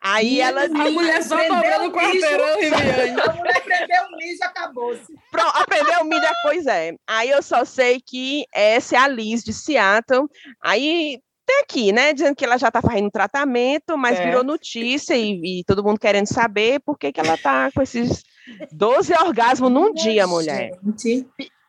Aí 0.00 0.40
ela. 0.40 0.64
A 0.64 0.90
mulher 0.90 1.22
só 1.22 1.36
dobrando 1.36 1.88
o 1.88 1.92
quarteirão, 1.92 2.60
Riviane. 2.60 3.20
A 3.20 3.32
mulher 3.32 3.64
prendeu 3.64 4.02
o 4.04 4.16
mídia, 4.16 4.46
acabou-se. 4.46 5.14
Pronto, 5.30 5.56
aprendeu 5.56 6.00
o 6.00 6.04
mídia, 6.04 6.32
pois 6.42 6.66
é. 6.66 6.94
Aí 7.06 7.30
eu 7.30 7.42
só 7.42 7.64
sei 7.64 8.00
que 8.00 8.44
essa 8.52 8.96
é 8.96 8.98
a 8.98 9.08
Liz 9.08 9.42
de 9.42 9.52
Seattle. 9.52 10.28
Aí 10.62 11.20
tem 11.46 11.60
aqui, 11.60 11.92
né? 11.92 12.12
Dizendo 12.12 12.34
que 12.34 12.44
ela 12.44 12.58
já 12.58 12.70
tá 12.70 12.82
fazendo 12.82 13.10
tratamento, 13.10 13.96
mas 13.96 14.18
é. 14.18 14.26
virou 14.26 14.44
notícia 14.44 15.16
e, 15.16 15.60
e, 15.60 15.64
todo 15.64 15.82
mundo 15.82 15.98
querendo 15.98 16.26
saber 16.26 16.80
por 16.80 16.98
que, 16.98 17.12
que 17.12 17.20
ela 17.20 17.38
tá 17.38 17.70
com 17.72 17.80
esses 17.80 18.24
12 18.72 19.14
orgasmos 19.14 19.70
num 19.70 19.94
dia, 19.94 20.26
mulher. 20.26 20.72
Gente. 20.84 21.26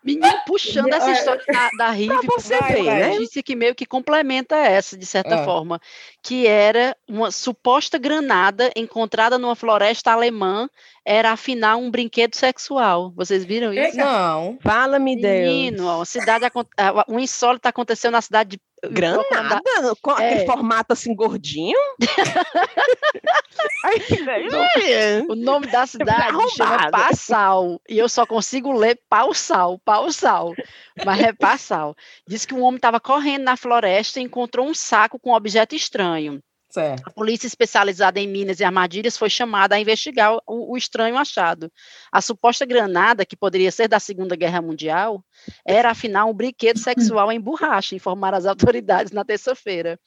Menino, 0.08 0.42
puxando 0.46 0.94
essa 0.94 1.12
história 1.12 1.44
da, 1.48 1.70
da 1.78 1.90
Rive, 1.92 2.16
você 2.26 2.58
ver, 2.62 2.84
né? 2.84 3.10
notícia 3.10 3.44
que 3.44 3.56
meio 3.58 3.76
que 3.76 3.86
complementa 3.86 4.56
essa, 4.56 4.98
de 4.98 5.06
certa 5.06 5.36
é. 5.36 5.44
forma, 5.44 5.82
que 6.24 6.48
era 6.48 6.96
uma 7.06 7.30
suposta 7.30 7.98
granada 7.98 8.72
encontrada 8.74 9.38
numa 9.38 9.54
floresta 9.54 10.14
alemã, 10.14 10.70
era 11.06 11.32
afinal 11.32 11.80
um 11.80 11.92
brinquedo 11.92 12.36
sexual. 12.36 13.12
Vocês 13.18 13.44
viram 13.44 13.74
isso? 13.74 13.98
Não. 13.98 14.58
Fala-me, 14.62 15.20
Deus. 15.20 15.50
Menino, 15.50 16.02
a 16.02 16.06
cidade, 16.06 16.46
um 17.10 17.20
insólito 17.20 17.68
aconteceu 17.68 18.10
na 18.10 18.22
cidade 18.22 18.52
de 18.52 18.62
Granada? 18.92 19.62
Com 20.02 20.12
é. 20.12 20.14
aquele 20.14 20.46
formato 20.46 20.94
assim 20.94 21.16
gordinho? 21.16 21.78
o 25.30 25.36
nome 25.36 25.68
da 25.68 25.86
cidade 25.88 26.38
chama 26.56 26.92
Passal. 26.92 27.82
E 27.90 27.98
eu 27.98 28.08
só 28.08 28.26
consigo 28.26 28.72
ler 28.72 29.00
Pausal, 29.10 29.80
Pausal. 29.80 30.54
Mas 31.06 31.20
é 31.22 31.34
Passal. 31.34 31.96
Diz 32.28 32.46
que 32.46 32.54
um 32.54 32.62
homem 32.62 32.78
estava 32.78 33.00
correndo 33.00 33.44
na 33.44 33.58
floresta 33.58 34.20
e 34.20 34.24
encontrou 34.24 34.68
um 34.68 34.74
saco 34.74 35.20
com 35.20 35.32
um 35.32 35.36
objeto 35.36 35.76
estranho. 35.76 36.42
Certo. 36.78 37.04
A 37.08 37.10
polícia 37.10 37.48
especializada 37.48 38.20
em 38.20 38.28
minas 38.28 38.60
e 38.60 38.64
armadilhas 38.64 39.18
foi 39.18 39.32
chamada 39.32 39.74
a 39.74 39.80
investigar 39.80 40.36
o, 40.46 40.74
o, 40.74 40.78
estranho 40.78 41.18
achado. 41.18 41.72
A 42.12 42.22
suposta 42.22 42.68
granada, 42.68 43.26
que 43.26 43.36
poderia 43.36 43.72
ser 43.72 43.88
da 43.88 44.00
Segunda 44.00 44.36
Guerra 44.36 44.62
Mundial, 44.62 45.26
era 45.66 45.90
afinal 45.90 46.30
um 46.30 46.34
brinquedo 46.36 46.78
sexual 46.78 47.32
em 47.32 47.42
borracha, 47.42 47.96
informaram 47.96 48.38
as 48.38 48.46
autoridades 48.46 49.12
na 49.12 49.26
terça-feira. 49.26 50.00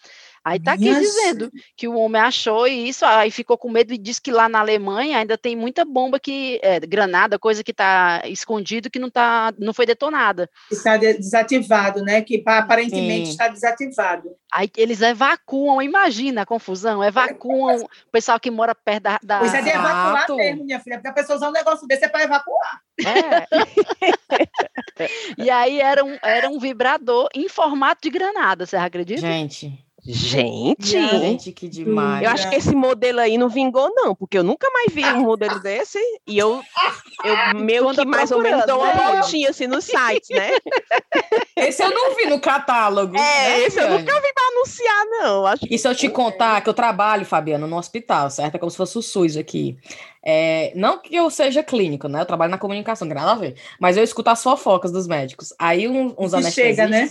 Aí 0.42 0.56
está 0.56 0.72
aqui 0.72 0.94
dizendo 0.94 1.50
que 1.76 1.86
o 1.86 1.96
homem 1.96 2.20
achou 2.20 2.66
isso, 2.66 3.04
aí 3.04 3.30
ficou 3.30 3.58
com 3.58 3.70
medo 3.70 3.92
e 3.92 3.98
disse 3.98 4.22
que 4.22 4.30
lá 4.30 4.48
na 4.48 4.60
Alemanha 4.60 5.18
ainda 5.18 5.36
tem 5.36 5.54
muita 5.54 5.84
bomba 5.84 6.18
que, 6.18 6.58
é, 6.62 6.80
granada, 6.80 7.38
coisa 7.38 7.62
que 7.62 7.72
está 7.72 8.22
escondido 8.24 8.90
que 8.90 8.98
não, 8.98 9.10
tá, 9.10 9.52
não 9.58 9.74
foi 9.74 9.84
detonada. 9.84 10.48
Está 10.70 10.96
desativado, 10.96 12.02
né? 12.02 12.22
Que 12.22 12.42
aparentemente 12.46 13.26
Sim. 13.26 13.32
está 13.32 13.48
desativado. 13.48 14.30
Aí 14.52 14.70
eles 14.76 15.02
evacuam, 15.02 15.82
imagina 15.82 16.42
a 16.42 16.46
confusão, 16.46 17.04
evacuam 17.04 17.82
o 17.82 18.10
pessoal 18.10 18.40
que 18.40 18.50
mora 18.50 18.74
perto 18.74 19.02
da. 19.02 19.20
da... 19.22 19.38
Pois 19.40 19.52
é 19.52 19.62
de 19.62 19.68
evacuar 19.68 20.26
mesmo, 20.36 20.64
minha 20.64 20.80
filha, 20.80 20.96
porque 20.96 21.08
a 21.08 21.12
pessoa 21.12 21.36
usar 21.36 21.50
um 21.50 21.52
negócio 21.52 21.86
desse 21.86 22.06
é 22.06 22.08
para 22.08 22.24
evacuar. 22.24 22.80
É. 23.00 23.46
e 25.38 25.50
aí 25.50 25.80
era 25.80 26.04
um, 26.04 26.18
era 26.22 26.48
um 26.48 26.58
vibrador 26.58 27.28
em 27.34 27.48
formato 27.48 28.00
de 28.02 28.10
granada, 28.10 28.66
você 28.66 28.76
acredita? 28.76 29.20
Gente. 29.20 29.84
Gente, 30.04 30.98
gente, 30.98 31.52
que 31.52 31.68
demais. 31.68 32.24
Eu 32.24 32.30
acho 32.30 32.48
que 32.48 32.56
esse 32.56 32.74
modelo 32.74 33.20
aí 33.20 33.36
não 33.36 33.48
vingou, 33.48 33.92
não, 33.94 34.14
porque 34.14 34.38
eu 34.38 34.42
nunca 34.42 34.68
mais 34.70 34.92
vi 34.92 35.04
um 35.04 35.22
modelo 35.22 35.58
desse 35.60 35.98
e 36.26 36.38
eu, 36.38 36.62
eu 37.24 37.54
meio 37.60 37.90
que 37.90 38.04
mais 38.04 38.30
ou 38.30 38.40
menos 38.40 38.64
dou 38.66 38.78
uma 38.78 38.94
né? 38.94 39.12
voltinha 39.12 39.50
assim 39.50 39.66
nos 39.66 39.84
sites, 39.84 40.30
né? 40.30 40.50
Esse 41.56 41.82
eu 41.82 41.90
não 41.90 42.14
vi 42.16 42.26
no 42.26 42.40
catálogo. 42.40 43.14
É, 43.16 43.20
né, 43.20 43.60
esse 43.66 43.78
eu 43.78 43.90
nunca 43.90 44.20
vi 44.20 44.32
pra 44.32 44.44
anunciar, 44.54 45.04
não. 45.06 45.46
Acho 45.46 45.66
e 45.68 45.78
se 45.78 45.86
eu 45.86 45.94
te 45.94 46.08
contar 46.08 46.62
que 46.62 46.70
eu 46.70 46.74
trabalho, 46.74 47.26
Fabiano, 47.26 47.66
no 47.66 47.76
hospital, 47.76 48.30
certo? 48.30 48.54
É 48.54 48.58
como 48.58 48.70
se 48.70 48.78
fosse 48.78 48.96
o 48.96 49.02
SUS 49.02 49.36
aqui. 49.36 49.76
É, 50.24 50.72
não 50.74 50.98
que 50.98 51.14
eu 51.14 51.28
seja 51.28 51.62
clínico, 51.62 52.08
né? 52.08 52.22
Eu 52.22 52.26
trabalho 52.26 52.50
na 52.50 52.56
comunicação, 52.58 53.06
não 53.06 53.14
tem 53.14 53.22
nada 53.22 53.36
a 53.36 53.40
ver. 53.40 53.56
Mas 53.78 53.98
eu 53.98 54.02
escuto 54.02 54.30
as 54.30 54.42
fofocas 54.42 54.90
dos 54.90 55.06
médicos. 55.06 55.52
Aí 55.58 55.86
um, 55.86 56.14
uns 56.18 56.32
anestesistas... 56.32 56.76
Chega, 56.76 56.88
né? 56.88 57.10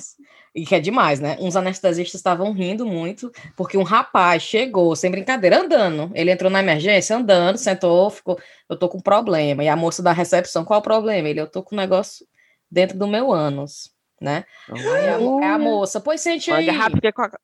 E 0.54 0.66
que 0.66 0.76
é 0.76 0.80
demais, 0.80 1.20
né? 1.20 1.38
Uns 1.40 1.56
anestesistas 1.56 2.20
estavam 2.20 2.52
rindo 2.52 2.86
muito, 2.86 3.32
porque 3.56 3.78
um 3.78 3.84
rapaz 3.84 4.44
chegou, 4.44 4.96
sem 4.96 5.12
brincadeira, 5.12 5.62
andando. 5.62 6.12
Ele 6.14 6.32
entrou 6.32 6.50
na 6.50 6.60
emergência 6.60 7.16
andando, 7.16 7.58
sentou, 7.58 8.10
ficou, 8.10 8.40
eu 8.68 8.78
tô 8.78 8.90
com 8.90 9.00
problema. 9.00 9.64
E 9.64 9.68
a 9.68 9.76
moça 9.76 10.02
da 10.02 10.12
recepção, 10.12 10.66
qual 10.66 10.80
o 10.80 10.84
problema? 10.84 11.28
Ele, 11.28 11.42
eu 11.42 11.48
tô 11.48 11.62
com 11.62 11.76
um 11.76 11.78
negócio 11.78 12.26
dentro 12.70 12.98
do 12.98 13.08
meu 13.08 13.32
ânus, 13.32 13.92
né? 14.20 14.44
Uhum. 14.70 14.94
Aí 14.94 15.10
a, 15.10 15.56
a, 15.56 15.60
moça, 15.60 16.00
pois 16.00 16.22
sente 16.22 16.52
aí. 16.52 16.68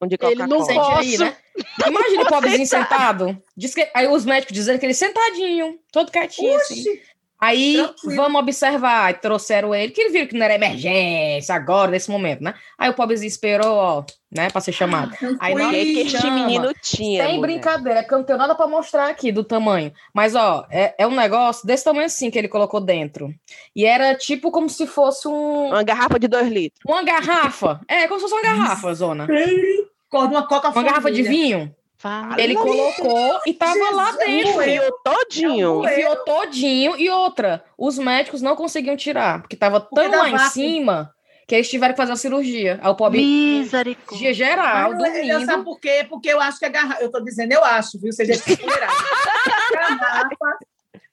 Onde 0.01 0.17
ele 0.21 0.47
não 0.47 0.63
sente 0.63 0.79
aí, 0.79 1.17
né? 1.17 1.35
Imagina 1.87 2.23
o 2.23 2.27
pobrezinho 2.27 2.67
sentado. 2.67 3.41
Diz 3.55 3.73
que, 3.73 3.89
aí 3.93 4.07
os 4.07 4.25
médicos 4.25 4.53
dizendo 4.53 4.79
que 4.79 4.85
ele 4.85 4.93
sentadinho, 4.93 5.79
todo 5.91 6.11
quietinho, 6.11 6.55
Oxi. 6.57 6.73
assim. 6.73 6.99
Aí 7.39 7.75
Tranquilo. 7.75 8.15
vamos 8.15 8.41
observar, 8.41 9.11
e 9.11 9.15
trouxeram 9.15 9.75
ele, 9.75 9.91
que 9.91 10.01
ele 10.01 10.09
viu 10.09 10.27
que 10.27 10.35
não 10.35 10.45
era 10.45 10.55
emergência 10.55 11.53
agora, 11.53 11.91
nesse 11.91 12.09
momento, 12.09 12.41
né? 12.41 12.53
Aí 12.77 12.89
o 12.89 12.93
pobrezinho 12.93 13.27
esperou, 13.27 13.75
ó, 13.75 14.03
né, 14.31 14.49
pra 14.49 14.61
ser 14.61 14.71
chamado. 14.71 15.13
Ah, 15.21 15.35
aí 15.39 15.55
não 15.55 15.69
que 15.69 15.99
este 15.99 16.29
menino 16.31 16.73
tinha. 16.81 17.25
Sem 17.25 17.41
brincadeira, 17.41 17.99
é 17.99 18.03
que 18.03 18.13
eu 18.13 18.19
não 18.19 18.25
tenho 18.25 18.39
nada 18.39 18.55
pra 18.55 18.67
mostrar 18.67 19.09
aqui 19.09 19.31
do 19.31 19.43
tamanho. 19.43 19.91
Mas, 20.13 20.33
ó, 20.33 20.65
é, 20.69 20.95
é 20.97 21.05
um 21.05 21.15
negócio 21.15 21.67
desse 21.67 21.83
tamanho 21.83 22.05
assim 22.05 22.31
que 22.31 22.39
ele 22.39 22.47
colocou 22.47 22.79
dentro. 22.79 23.33
E 23.75 23.85
era 23.85 24.15
tipo 24.15 24.49
como 24.49 24.69
se 24.69 24.87
fosse 24.87 25.27
um. 25.27 25.67
Uma 25.67 25.83
garrafa 25.83 26.17
de 26.17 26.27
dois 26.27 26.47
litros. 26.47 26.81
Uma 26.87 27.03
garrafa. 27.03 27.81
É, 27.87 28.07
como 28.07 28.19
se 28.19 28.29
fosse 28.29 28.33
uma 28.33 28.43
garrafa, 28.43 28.93
Zona. 28.93 29.27
Uma 30.11 30.47
coca 30.47 30.69
Uma 30.69 30.83
garrafa 30.83 31.11
de 31.11 31.23
vinho. 31.23 31.75
Fala. 32.05 32.39
Ele 32.39 32.53
colocou 32.53 33.39
e 33.47 33.53
tava 33.55 33.73
Jesus, 33.73 33.95
lá 33.95 34.11
dentro. 34.11 34.61
Enfiou 34.61 34.91
todinho. 35.03 35.83
Enfiou 35.83 36.15
todinho. 36.17 36.95
E 36.99 37.09
outra, 37.09 37.63
os 37.75 37.97
médicos 37.97 38.43
não 38.43 38.55
conseguiam 38.55 38.95
tirar, 38.95 39.41
porque 39.41 39.55
tava 39.55 39.81
tão 39.81 40.11
lá 40.11 40.29
em 40.29 40.37
cima 40.51 41.11
que 41.47 41.55
eles 41.55 41.67
tiveram 41.67 41.95
que 41.95 41.97
fazer 41.97 42.11
a 42.11 42.15
cirurgia. 42.15 42.79
Aí 42.83 42.91
o 42.91 42.95
pobre. 42.95 43.19
Misericórdia. 43.19 44.33
geral, 44.35 44.91
não, 44.91 44.99
dormindo. 44.99 45.31
Eu 45.31 45.45
sabe 45.45 45.63
por 45.63 45.79
quê? 45.79 46.05
Porque 46.07 46.29
eu 46.29 46.39
acho 46.39 46.59
que 46.59 46.65
a 46.65 46.69
garrafa. 46.69 47.01
Eu 47.01 47.09
tô 47.09 47.19
dizendo, 47.21 47.53
eu 47.53 47.63
acho, 47.63 47.99
viu? 47.99 48.13
Seja 48.13 48.33
garrafa 49.73 50.29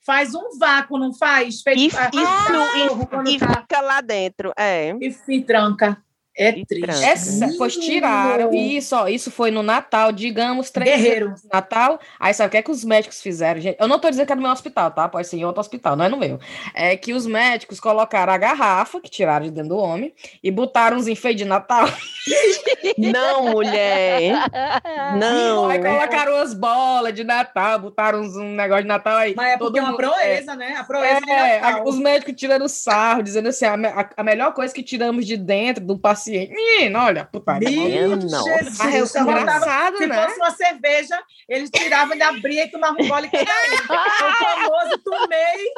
faz 0.05 0.35
um 0.35 0.59
vácuo, 0.59 0.99
não 0.99 1.15
faz? 1.15 1.63
Feito, 1.63 1.81
isso, 1.81 1.97
isso, 1.97 3.31
e, 3.31 3.39
tá... 3.39 3.61
fica 3.61 3.81
lá 3.81 4.03
dentro. 4.03 4.53
É. 4.59 4.91
E, 5.01 5.17
e 5.29 5.43
tranca. 5.43 5.97
É 6.35 6.51
triste. 6.65 7.05
Essa, 7.05 7.55
pois 7.59 7.77
tiraram. 7.77 8.55
Isso, 8.55 8.97
ó, 8.97 9.07
isso 9.07 9.31
foi 9.31 9.51
no 9.51 9.63
Natal, 9.63 10.11
digamos, 10.11 10.71
três 10.71 10.97
Guerreiro. 10.97 11.35
Natal. 11.53 12.01
Aí 12.19 12.33
sabe 12.33 12.49
o 12.49 12.51
que 12.51 12.57
é 12.57 12.63
que 12.63 12.71
os 12.71 12.85
médicos 12.85 13.21
fizeram? 13.21 13.61
Gente? 13.61 13.77
Eu 13.79 13.87
não 13.87 13.99
tô 13.99 14.09
dizendo 14.09 14.27
que 14.27 14.33
é 14.33 14.37
no 14.37 14.43
meu 14.43 14.51
hospital, 14.51 14.91
tá? 14.91 15.09
Pode 15.09 15.27
ser 15.29 15.37
em 15.37 15.45
outro 15.45 15.61
hospital, 15.61 15.95
não 15.95 16.07
é 16.07 16.09
no 16.09 16.17
meu. 16.17 16.41
É 16.75 16.97
que 16.97 17.13
os 17.13 17.27
médicos 17.27 17.79
colocaram 17.79 18.33
a 18.33 18.39
garrafa, 18.39 18.99
que 18.99 19.11
tiraram 19.11 19.45
de 19.45 19.51
dentro 19.51 19.71
do 19.71 19.77
homem, 19.77 20.15
e 20.43 20.51
botaram 20.51 20.97
uns 20.97 21.07
enfeites 21.07 21.43
de 21.43 21.45
Natal. 21.45 21.87
Não, 22.97 23.51
mulher! 23.51 24.33
Não! 25.19 25.69
Aí 25.69 25.79
colocaram 25.79 26.37
as 26.37 26.55
bolas 26.55 27.15
de 27.15 27.25
Natal, 27.25 27.79
botaram 27.79 28.21
uns, 28.21 28.37
um 28.37 28.55
negócio 28.55 28.83
de 28.83 28.89
Natal 28.89 29.17
aí. 29.17 29.35
Mas 29.37 29.53
é 29.53 29.59
porque 29.59 29.79
é 29.79 29.83
uma 29.83 29.97
proeza, 29.97 30.53
é. 30.53 30.57
né? 30.57 30.77
A 30.79 30.85
proeza 30.85 31.17
é, 31.17 31.21
de 31.21 31.63
Natal. 31.63 31.89
Os 31.89 31.99
médicos 31.99 32.35
tirando 32.37 32.69
sarro, 32.69 33.23
dizendo 33.23 33.49
assim: 33.49 33.65
a, 33.67 33.75
a, 33.75 34.11
a 34.17 34.25
melhor 34.25 34.53
coisa 34.55 34.73
que 34.73 34.83
tiramos 34.83 35.27
de 35.27 35.37
dentro 35.37 35.85
do 35.85 35.99
paciente 35.99 36.22
paciente. 36.23 36.55
Menino, 36.55 36.99
olha, 36.99 37.25
putaria. 37.25 37.69
Menino, 37.69 38.21
Jesus, 38.21 39.15
engraçado, 39.15 39.97
se 39.99 40.07
né? 40.07 40.23
fosse 40.23 40.37
uma 40.41 40.51
cerveja, 40.53 41.23
eles 41.49 41.71
tiravam, 41.71 42.15
ele 42.15 42.23
abria 42.23 42.65
e 42.65 42.71
tomavam 42.71 43.05
um 43.05 43.09
gole 43.09 43.29
O 43.33 44.45
famoso 44.45 44.99
tomei, 45.05 45.73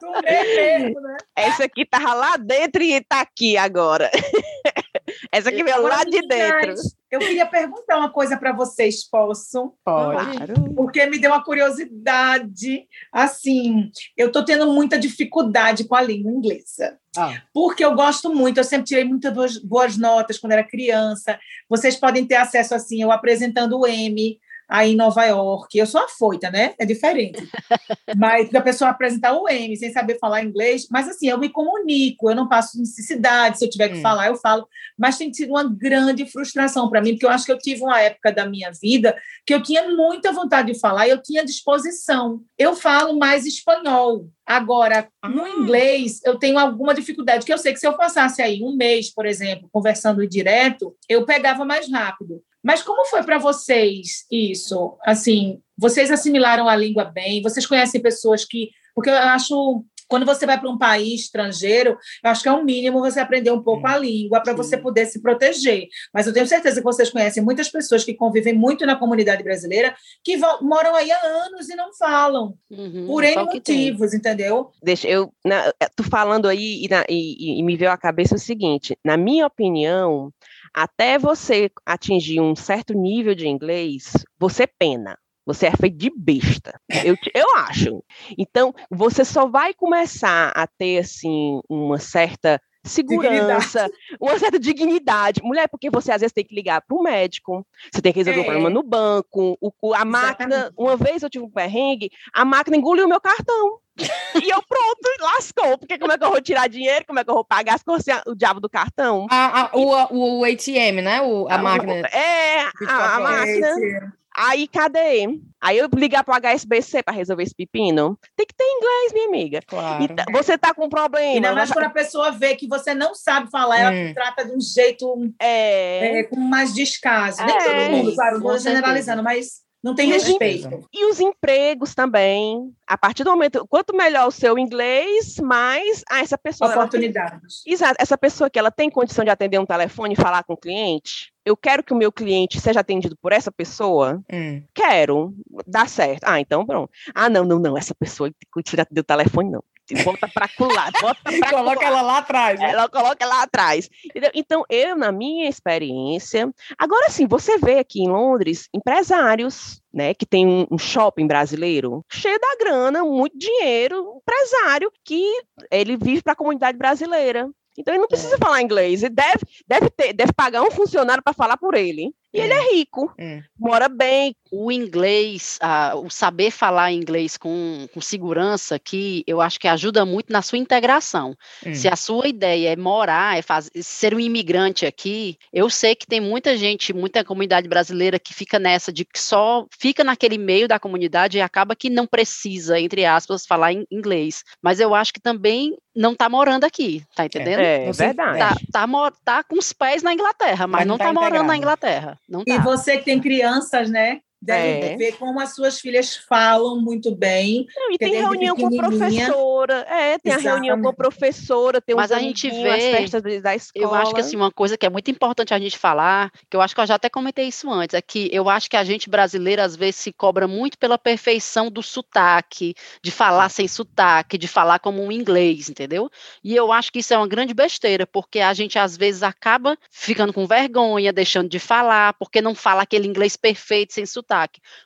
tomei 0.00 0.56
mesmo, 0.56 1.00
né? 1.00 1.16
Essa 1.36 1.64
aqui 1.64 1.84
tava 1.84 2.14
lá 2.14 2.36
dentro 2.36 2.82
e 2.82 3.00
tá 3.02 3.20
aqui 3.20 3.56
agora. 3.56 4.10
Essa 5.30 5.50
aqui 5.50 5.62
veio 5.62 5.82
lá 5.82 6.04
de 6.04 6.26
dentro. 6.26 6.74
Eu 7.12 7.18
queria 7.18 7.44
perguntar 7.44 7.98
uma 7.98 8.10
coisa 8.10 8.38
para 8.38 8.52
vocês, 8.52 9.06
posso? 9.06 9.74
Pode. 9.84 10.54
Porque 10.74 11.04
me 11.04 11.18
deu 11.18 11.30
uma 11.30 11.44
curiosidade. 11.44 12.86
Assim, 13.12 13.90
eu 14.16 14.28
estou 14.28 14.42
tendo 14.42 14.72
muita 14.72 14.98
dificuldade 14.98 15.84
com 15.84 15.94
a 15.94 16.00
língua 16.00 16.32
inglesa. 16.32 16.98
Ah. 17.14 17.34
Porque 17.52 17.84
eu 17.84 17.94
gosto 17.94 18.34
muito, 18.34 18.56
eu 18.56 18.64
sempre 18.64 18.86
tirei 18.86 19.04
muitas 19.04 19.58
boas 19.58 19.98
notas 19.98 20.38
quando 20.38 20.52
era 20.52 20.64
criança. 20.64 21.38
Vocês 21.68 21.96
podem 21.96 22.24
ter 22.24 22.36
acesso 22.36 22.74
assim, 22.74 23.02
eu 23.02 23.12
apresentando 23.12 23.78
o 23.78 23.86
M 23.86 24.40
aí 24.72 24.92
em 24.92 24.96
Nova 24.96 25.22
York. 25.26 25.76
Eu 25.76 25.86
sou 25.86 26.00
afoita, 26.00 26.50
né? 26.50 26.74
É 26.78 26.86
diferente. 26.86 27.46
mas 28.16 28.52
a 28.54 28.60
pessoa 28.62 28.90
apresentar 28.90 29.34
o 29.34 29.46
M 29.46 29.76
sem 29.76 29.92
saber 29.92 30.18
falar 30.18 30.42
inglês, 30.42 30.86
mas 30.90 31.06
assim, 31.06 31.28
eu 31.28 31.36
me 31.36 31.50
comunico, 31.50 32.30
eu 32.30 32.34
não 32.34 32.48
passo 32.48 32.78
necessidade, 32.78 33.58
se 33.58 33.66
eu 33.66 33.70
tiver 33.70 33.90
que 33.90 33.98
hum. 33.98 34.02
falar, 34.02 34.28
eu 34.28 34.36
falo. 34.36 34.66
Mas 34.98 35.18
tem 35.18 35.32
sido 35.32 35.50
uma 35.50 35.64
grande 35.64 36.24
frustração 36.24 36.88
para 36.88 37.02
mim, 37.02 37.10
porque 37.10 37.26
eu 37.26 37.30
acho 37.30 37.44
que 37.44 37.52
eu 37.52 37.58
tive 37.58 37.82
uma 37.82 38.00
época 38.00 38.32
da 38.32 38.48
minha 38.48 38.70
vida 38.72 39.14
que 39.44 39.52
eu 39.52 39.62
tinha 39.62 39.90
muita 39.90 40.32
vontade 40.32 40.72
de 40.72 40.80
falar, 40.80 41.06
eu 41.06 41.22
tinha 41.22 41.44
disposição. 41.44 42.40
Eu 42.56 42.74
falo 42.74 43.18
mais 43.18 43.44
espanhol. 43.44 44.26
Agora, 44.46 45.06
no 45.22 45.44
ah. 45.44 45.50
inglês, 45.50 46.20
eu 46.24 46.38
tenho 46.38 46.58
alguma 46.58 46.94
dificuldade, 46.94 47.44
que 47.44 47.52
eu 47.52 47.58
sei 47.58 47.74
que 47.74 47.78
se 47.78 47.86
eu 47.86 47.96
passasse 47.96 48.40
aí 48.40 48.62
um 48.62 48.74
mês, 48.74 49.12
por 49.12 49.26
exemplo, 49.26 49.68
conversando 49.70 50.26
direto, 50.26 50.96
eu 51.06 51.26
pegava 51.26 51.62
mais 51.62 51.90
rápido. 51.90 52.42
Mas 52.62 52.82
como 52.82 53.04
foi 53.06 53.22
para 53.22 53.38
vocês 53.38 54.24
isso? 54.30 54.96
Assim, 55.04 55.60
vocês 55.76 56.10
assimilaram 56.10 56.68
a 56.68 56.76
língua 56.76 57.04
bem? 57.04 57.42
Vocês 57.42 57.66
conhecem 57.66 58.00
pessoas 58.00 58.44
que. 58.44 58.70
Porque 58.94 59.08
eu 59.08 59.16
acho 59.16 59.84
quando 60.12 60.26
você 60.26 60.44
vai 60.44 60.60
para 60.60 60.68
um 60.68 60.76
país 60.76 61.22
estrangeiro, 61.22 61.96
eu 62.22 62.30
acho 62.30 62.42
que 62.42 62.48
é 62.48 62.52
o 62.52 62.56
um 62.56 62.64
mínimo 62.64 63.00
você 63.00 63.18
aprender 63.18 63.50
um 63.50 63.62
pouco 63.62 63.86
a 63.86 63.96
língua 63.96 64.42
para 64.42 64.52
você 64.52 64.76
poder 64.76 65.06
se 65.06 65.22
proteger. 65.22 65.88
Mas 66.12 66.26
eu 66.26 66.34
tenho 66.34 66.46
certeza 66.46 66.76
que 66.76 66.84
vocês 66.84 67.08
conhecem 67.08 67.42
muitas 67.42 67.70
pessoas 67.70 68.04
que 68.04 68.12
convivem 68.12 68.52
muito 68.52 68.84
na 68.84 68.94
comunidade 68.94 69.42
brasileira 69.42 69.94
que 70.22 70.36
vão, 70.36 70.60
moram 70.60 70.94
aí 70.94 71.10
há 71.10 71.18
anos 71.46 71.66
e 71.70 71.74
não 71.74 71.94
falam. 71.94 72.52
Uhum, 72.70 73.06
por 73.06 73.24
N 73.24 73.44
motivos, 73.44 74.12
entendeu? 74.12 74.70
Deixa 74.82 75.08
eu. 75.08 75.32
Na, 75.42 75.72
tu 75.96 76.04
falando 76.04 76.46
aí 76.46 76.84
e, 76.84 76.88
na, 76.90 77.06
e, 77.08 77.60
e 77.60 77.62
me 77.62 77.74
veio 77.74 77.90
à 77.90 77.96
cabeça 77.96 78.34
o 78.34 78.38
seguinte: 78.38 78.94
na 79.02 79.16
minha 79.16 79.46
opinião, 79.46 80.30
até 80.74 81.18
você 81.18 81.70
atingir 81.84 82.40
um 82.40 82.54
certo 82.56 82.94
nível 82.94 83.34
de 83.34 83.46
inglês, 83.46 84.12
você 84.38 84.66
pena. 84.66 85.18
Você 85.44 85.66
é 85.66 85.72
feito 85.72 85.96
de 85.96 86.10
besta. 86.16 86.80
Eu, 87.04 87.16
eu 87.34 87.56
acho. 87.56 88.02
Então, 88.38 88.72
você 88.88 89.24
só 89.24 89.46
vai 89.46 89.74
começar 89.74 90.52
a 90.54 90.66
ter, 90.68 90.98
assim, 90.98 91.60
uma 91.68 91.98
certa 91.98 92.60
segurança, 92.84 93.84
dignidade. 93.84 94.18
uma 94.20 94.38
certa 94.38 94.58
dignidade. 94.58 95.42
Mulher, 95.42 95.68
porque 95.68 95.90
você 95.90 96.12
às 96.12 96.20
vezes 96.20 96.32
tem 96.32 96.44
que 96.44 96.54
ligar 96.54 96.80
para 96.82 96.96
o 96.96 97.02
médico, 97.02 97.66
você 97.92 98.00
tem 98.00 98.12
que 98.12 98.18
resolver 98.20 98.38
é. 98.38 98.42
um 98.42 98.44
problema 98.44 98.70
no 98.70 98.82
banco, 98.82 99.56
o, 99.60 99.94
a 99.94 100.04
máquina. 100.04 100.72
Uma 100.76 100.96
vez 100.96 101.22
eu 101.22 101.30
tive 101.30 101.44
um 101.44 101.50
perrengue, 101.50 102.10
a 102.32 102.44
máquina 102.44 102.76
engoliu 102.76 103.06
o 103.06 103.08
meu 103.08 103.20
cartão. 103.20 103.78
E 103.98 104.50
eu 104.50 104.62
pronto, 104.62 105.10
lascou. 105.20 105.78
Porque 105.78 105.98
como 105.98 106.12
é 106.12 106.18
que 106.18 106.24
eu 106.24 106.30
vou 106.30 106.40
tirar 106.40 106.68
dinheiro? 106.68 107.04
Como 107.06 107.18
é 107.18 107.24
que 107.24 107.30
eu 107.30 107.34
vou 107.34 107.44
pagar 107.44 107.74
as 107.74 107.82
coisas, 107.82 108.22
o 108.26 108.34
diabo 108.34 108.60
do 108.60 108.68
cartão? 108.68 109.26
A, 109.30 109.62
a, 109.62 109.70
o, 109.74 110.40
o 110.40 110.44
ATM, 110.44 111.02
né? 111.02 111.20
O, 111.22 111.46
a, 111.48 111.54
a 111.54 111.58
máquina. 111.58 112.08
É, 112.08 112.60
a, 112.86 113.16
a 113.16 113.20
máquina. 113.20 114.12
Aí, 114.34 114.66
cadê? 114.66 115.28
Aí 115.60 115.76
eu 115.76 115.88
ligar 115.94 116.24
para 116.24 116.34
o 116.34 116.40
HSBC 116.40 117.02
para 117.02 117.14
resolver 117.14 117.42
esse 117.42 117.54
pepino. 117.54 118.18
Tem 118.34 118.46
que 118.46 118.54
ter 118.54 118.64
inglês, 118.64 119.12
minha 119.12 119.28
amiga. 119.28 119.60
Claro. 119.66 120.02
Então, 120.04 120.24
você 120.32 120.56
tá 120.56 120.72
com 120.72 120.86
um 120.86 120.88
problema. 120.88 121.34
Ainda 121.34 121.54
mais 121.54 121.70
quando 121.70 121.84
a 121.84 121.90
pessoa 121.90 122.30
vê 122.30 122.56
que 122.56 122.66
você 122.66 122.94
não 122.94 123.14
sabe 123.14 123.50
falar, 123.50 123.78
ela 123.78 123.92
hum. 123.92 124.14
trata 124.14 124.46
de 124.46 124.56
um 124.56 124.60
jeito 124.60 125.30
é. 125.38 126.20
É, 126.20 126.22
com 126.24 126.40
mais 126.40 126.72
descaso. 126.72 127.42
É. 127.42 127.46
Nem 127.46 127.58
todo 127.58 127.96
mundo, 127.96 128.14
claro, 128.14 128.40
não 128.40 128.58
generalizando, 128.58 129.22
mas 129.22 129.60
não 129.82 129.94
tem 129.94 130.08
e 130.08 130.12
respeito. 130.12 130.68
Os, 130.68 130.86
e 130.92 131.10
os 131.10 131.20
empregos 131.20 131.94
também. 131.94 132.72
A 132.86 132.96
partir 132.96 133.24
do 133.24 133.30
momento, 133.30 133.66
quanto 133.68 133.96
melhor 133.96 134.28
o 134.28 134.30
seu 134.30 134.56
inglês, 134.58 135.36
mais 135.38 136.04
ah, 136.08 136.20
essa 136.20 136.38
pessoa. 136.38 136.70
Oportunidades. 136.70 137.62
Tem, 137.62 137.72
exato. 137.72 137.96
Essa 137.98 138.16
pessoa 138.16 138.48
que 138.48 138.58
ela 138.58 138.70
tem 138.70 138.88
condição 138.88 139.24
de 139.24 139.30
atender 139.30 139.58
um 139.58 139.66
telefone 139.66 140.14
e 140.14 140.16
falar 140.16 140.44
com 140.44 140.52
o 140.52 140.56
cliente. 140.56 141.32
Eu 141.44 141.56
quero 141.56 141.82
que 141.82 141.92
o 141.92 141.96
meu 141.96 142.12
cliente 142.12 142.60
seja 142.60 142.80
atendido 142.80 143.16
por 143.20 143.32
essa 143.32 143.50
pessoa. 143.50 144.22
Hum. 144.32 144.62
Quero. 144.72 145.34
Dá 145.66 145.86
certo. 145.86 146.22
Ah, 146.24 146.38
então 146.38 146.64
pronto. 146.64 146.90
Ah, 147.12 147.28
não, 147.28 147.44
não, 147.44 147.58
não. 147.58 147.76
Essa 147.76 147.94
pessoa 147.94 148.30
tem 148.30 148.62
de 148.62 148.80
atender 148.80 149.00
o 149.00 149.04
telefone, 149.04 149.50
não 149.50 149.64
bota 150.04 150.28
para 150.28 150.48
colar, 150.48 150.90
bota 151.00 151.20
pra 151.22 151.50
coloca 151.50 151.84
ela 151.84 152.02
lá 152.02 152.18
atrás. 152.18 152.60
Né? 152.60 152.70
Ela 152.70 152.88
coloca 152.88 153.26
lá 153.26 153.42
atrás. 153.42 153.88
Então, 154.34 154.64
eu, 154.68 154.96
na 154.96 155.12
minha 155.12 155.48
experiência, 155.48 156.50
agora 156.78 157.10
sim, 157.10 157.26
você 157.26 157.58
vê 157.58 157.78
aqui 157.78 158.02
em 158.02 158.08
Londres 158.08 158.68
empresários, 158.74 159.80
né, 159.92 160.14
que 160.14 160.24
tem 160.24 160.66
um, 160.70 160.78
shopping 160.78 161.26
brasileiro 161.26 162.04
cheio 162.10 162.38
da 162.38 162.56
grana, 162.58 163.04
muito 163.04 163.36
dinheiro, 163.36 164.20
empresário 164.22 164.90
que 165.04 165.24
ele 165.70 165.96
vive 165.96 166.22
para 166.22 166.32
a 166.32 166.36
comunidade 166.36 166.78
brasileira. 166.78 167.48
Então 167.76 167.92
ele 167.92 168.00
não 168.00 168.08
precisa 168.08 168.34
é. 168.34 168.38
falar 168.38 168.62
inglês, 168.62 169.02
ele 169.02 169.14
deve, 169.14 169.40
deve, 169.66 169.90
ter, 169.90 170.12
deve 170.12 170.32
pagar 170.32 170.62
um 170.62 170.70
funcionário 170.70 171.22
para 171.22 171.32
falar 171.32 171.56
por 171.56 171.74
ele. 171.74 172.12
E 172.32 172.40
ele 172.40 172.52
é 172.52 172.74
rico, 172.74 173.12
hum. 173.18 173.42
mora 173.58 173.88
bem. 173.88 174.34
O 174.50 174.70
inglês, 174.72 175.58
uh, 175.62 175.98
o 175.98 176.10
saber 176.10 176.50
falar 176.50 176.92
inglês 176.92 177.36
com, 177.36 177.86
com 177.92 178.00
segurança 178.00 178.74
aqui, 178.74 179.22
eu 179.26 179.40
acho 179.40 179.58
que 179.58 179.68
ajuda 179.68 180.04
muito 180.04 180.32
na 180.32 180.42
sua 180.42 180.58
integração. 180.58 181.36
Hum. 181.66 181.74
Se 181.74 181.88
a 181.88 181.96
sua 181.96 182.28
ideia 182.28 182.72
é 182.72 182.76
morar, 182.76 183.38
é 183.38 183.42
fazer, 183.42 183.70
ser 183.82 184.14
um 184.14 184.20
imigrante 184.20 184.86
aqui, 184.86 185.38
eu 185.52 185.68
sei 185.68 185.94
que 185.94 186.06
tem 186.06 186.20
muita 186.20 186.56
gente, 186.56 186.92
muita 186.92 187.24
comunidade 187.24 187.68
brasileira 187.68 188.18
que 188.18 188.34
fica 188.34 188.58
nessa 188.58 188.92
de 188.92 189.04
que 189.04 189.20
só 189.20 189.66
fica 189.78 190.02
naquele 190.02 190.38
meio 190.38 190.66
da 190.68 190.78
comunidade 190.78 191.38
e 191.38 191.40
acaba 191.40 191.76
que 191.76 191.90
não 191.90 192.06
precisa, 192.06 192.80
entre 192.80 193.04
aspas, 193.04 193.46
falar 193.46 193.72
em 193.72 193.86
inglês. 193.90 194.42
Mas 194.62 194.80
eu 194.80 194.94
acho 194.94 195.12
que 195.12 195.20
também 195.20 195.76
não 195.94 196.12
está 196.12 196.28
morando 196.28 196.64
aqui, 196.64 197.04
tá 197.14 197.26
entendendo? 197.26 197.60
É, 197.60 197.88
é 197.88 197.92
verdade. 197.92 198.38
Tá, 198.38 198.56
tá, 198.72 199.12
tá, 199.24 199.44
com 199.44 199.58
os 199.58 199.72
pés 199.72 200.02
na 200.02 200.12
Inglaterra, 200.12 200.66
mas, 200.66 200.80
mas 200.80 200.86
não, 200.86 200.94
está 200.94 201.06
tá 201.06 201.12
morando 201.12 201.46
na 201.46 201.56
Inglaterra. 201.56 202.18
Não 202.32 202.40
e 202.46 202.56
tá. 202.56 202.62
você 202.62 202.96
que 202.96 203.04
tem 203.04 203.20
crianças, 203.20 203.90
né? 203.90 204.20
Deve 204.42 204.86
é. 204.86 204.96
ver 204.96 205.12
como 205.18 205.38
as 205.38 205.54
suas 205.54 205.78
filhas 205.78 206.16
falam 206.16 206.80
muito 206.80 207.14
bem. 207.14 207.64
Não, 207.76 207.92
e 207.92 207.96
tem 207.96 208.12
reunião 208.12 208.56
com 208.56 208.66
a 208.66 208.70
professora. 208.70 209.86
É, 209.88 210.18
tem 210.18 210.32
Exatamente. 210.32 210.48
a 210.48 210.50
reunião 210.50 210.82
com 210.82 210.88
a 210.88 210.92
professora, 210.92 211.80
tem 211.80 211.94
Mas 211.94 212.10
a 212.10 212.18
gente 212.18 212.50
vê 212.50 212.68
as 212.68 212.82
festas 212.82 213.22
da 213.40 213.54
escola. 213.54 213.86
Eu 213.86 213.94
acho 213.94 214.12
que 214.12 214.20
assim, 214.20 214.34
uma 214.34 214.50
coisa 214.50 214.76
que 214.76 214.84
é 214.84 214.90
muito 214.90 215.08
importante 215.12 215.54
a 215.54 215.58
gente 215.60 215.78
falar, 215.78 216.32
que 216.50 216.56
eu 216.56 216.60
acho 216.60 216.74
que 216.74 216.80
eu 216.80 216.86
já 216.86 216.96
até 216.96 217.08
comentei 217.08 217.46
isso 217.46 217.70
antes, 217.70 217.94
é 217.94 218.02
que 218.02 218.28
eu 218.32 218.48
acho 218.48 218.68
que 218.68 218.76
a 218.76 218.82
gente 218.82 219.08
brasileira 219.08 219.62
às 219.62 219.76
vezes 219.76 219.96
se 220.00 220.12
cobra 220.12 220.48
muito 220.48 220.76
pela 220.76 220.98
perfeição 220.98 221.70
do 221.70 221.80
sotaque, 221.80 222.74
de 223.00 223.12
falar 223.12 223.48
sem 223.48 223.68
sotaque, 223.68 224.36
de 224.36 224.48
falar 224.48 224.80
como 224.80 225.04
um 225.04 225.12
inglês, 225.12 225.70
entendeu? 225.70 226.10
E 226.42 226.56
eu 226.56 226.72
acho 226.72 226.90
que 226.90 226.98
isso 226.98 227.14
é 227.14 227.16
uma 227.16 227.28
grande 227.28 227.54
besteira, 227.54 228.08
porque 228.08 228.40
a 228.40 228.52
gente 228.52 228.76
às 228.76 228.96
vezes 228.96 229.22
acaba 229.22 229.78
ficando 229.88 230.32
com 230.32 230.48
vergonha, 230.48 231.12
deixando 231.12 231.48
de 231.48 231.60
falar, 231.60 232.14
porque 232.14 232.40
não 232.42 232.56
fala 232.56 232.82
aquele 232.82 233.06
inglês 233.06 233.36
perfeito 233.36 233.94
sem 233.94 234.04
sotaque 234.04 234.31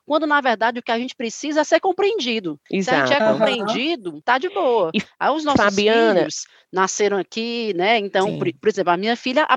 Quando, 0.05 0.27
na 0.27 0.41
verdade, 0.41 0.79
o 0.79 0.83
que 0.83 0.93
a 0.93 0.99
gente 0.99 1.15
precisa 1.15 1.61
é 1.61 1.65
ser 1.65 1.81
compreendido. 1.81 2.59
Exato. 2.71 3.09
Se 3.09 3.15
a 3.15 3.17
gente 3.17 3.23
é 3.23 3.33
compreendido, 3.33 4.23
tá 4.23 4.39
de 4.39 4.49
boa. 4.49 4.91
E 4.95 5.03
Aí 5.19 5.31
os 5.31 5.45
nossos 5.45 5.65
Fabiana, 5.65 6.21
filhos 6.21 6.47
nasceram 6.77 7.16
aqui, 7.16 7.72
né? 7.74 7.99
Então, 7.99 8.39
por, 8.39 8.53
por, 8.53 8.68
exemplo, 8.68 8.93
a 8.93 8.97
minha 8.99 9.16
filha 9.16 9.49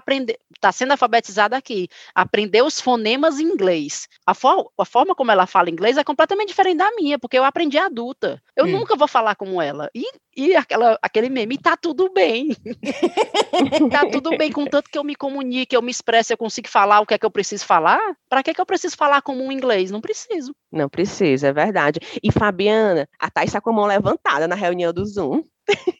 está 0.55 0.71
sendo 0.71 0.91
alfabetizada 0.91 1.57
aqui, 1.57 1.89
aprendeu 2.15 2.65
os 2.65 2.79
fonemas 2.79 3.39
em 3.39 3.43
inglês. 3.43 4.07
A, 4.25 4.33
for, 4.33 4.71
a 4.79 4.85
forma 4.85 5.13
como 5.13 5.29
ela 5.29 5.45
fala 5.45 5.69
inglês 5.69 5.97
é 5.97 6.03
completamente 6.03 6.47
diferente 6.47 6.77
da 6.77 6.89
minha, 6.95 7.19
porque 7.19 7.37
eu 7.37 7.43
aprendi 7.43 7.77
adulta. 7.77 8.41
Eu 8.55 8.65
hum. 8.65 8.71
nunca 8.71 8.95
vou 8.95 9.07
falar 9.07 9.35
como 9.35 9.61
ela. 9.61 9.89
E, 9.93 10.09
e 10.35 10.55
aquela, 10.55 10.97
aquele 11.01 11.29
meme, 11.29 11.57
tá 11.57 11.75
tudo 11.75 12.09
bem. 12.13 12.55
tá 13.91 14.09
tudo 14.09 14.37
bem, 14.37 14.49
contanto 14.51 14.89
que 14.89 14.97
eu 14.97 15.03
me 15.03 15.15
comunique, 15.15 15.75
eu 15.75 15.81
me 15.81 15.91
expresse, 15.91 16.31
eu 16.31 16.37
consigo 16.37 16.69
falar 16.69 17.01
o 17.01 17.05
que 17.05 17.13
é 17.13 17.17
que 17.17 17.25
eu 17.25 17.31
preciso 17.31 17.65
falar. 17.65 17.99
Para 18.29 18.41
que, 18.41 18.53
que 18.53 18.61
eu 18.61 18.65
preciso 18.65 18.95
falar 18.95 19.21
como 19.21 19.43
um 19.43 19.51
inglês? 19.51 19.91
Não 19.91 19.99
preciso. 19.99 20.55
Não 20.71 20.87
precisa, 20.87 21.49
é 21.49 21.53
verdade. 21.53 21.99
E 22.23 22.31
Fabiana, 22.31 23.07
a 23.19 23.29
Thais 23.29 23.49
está 23.49 23.59
com 23.59 23.71
a 23.71 23.73
mão 23.73 23.85
levantada 23.85 24.47
na 24.47 24.55
reunião 24.55 24.93
do 24.93 25.05
Zoom. 25.05 25.43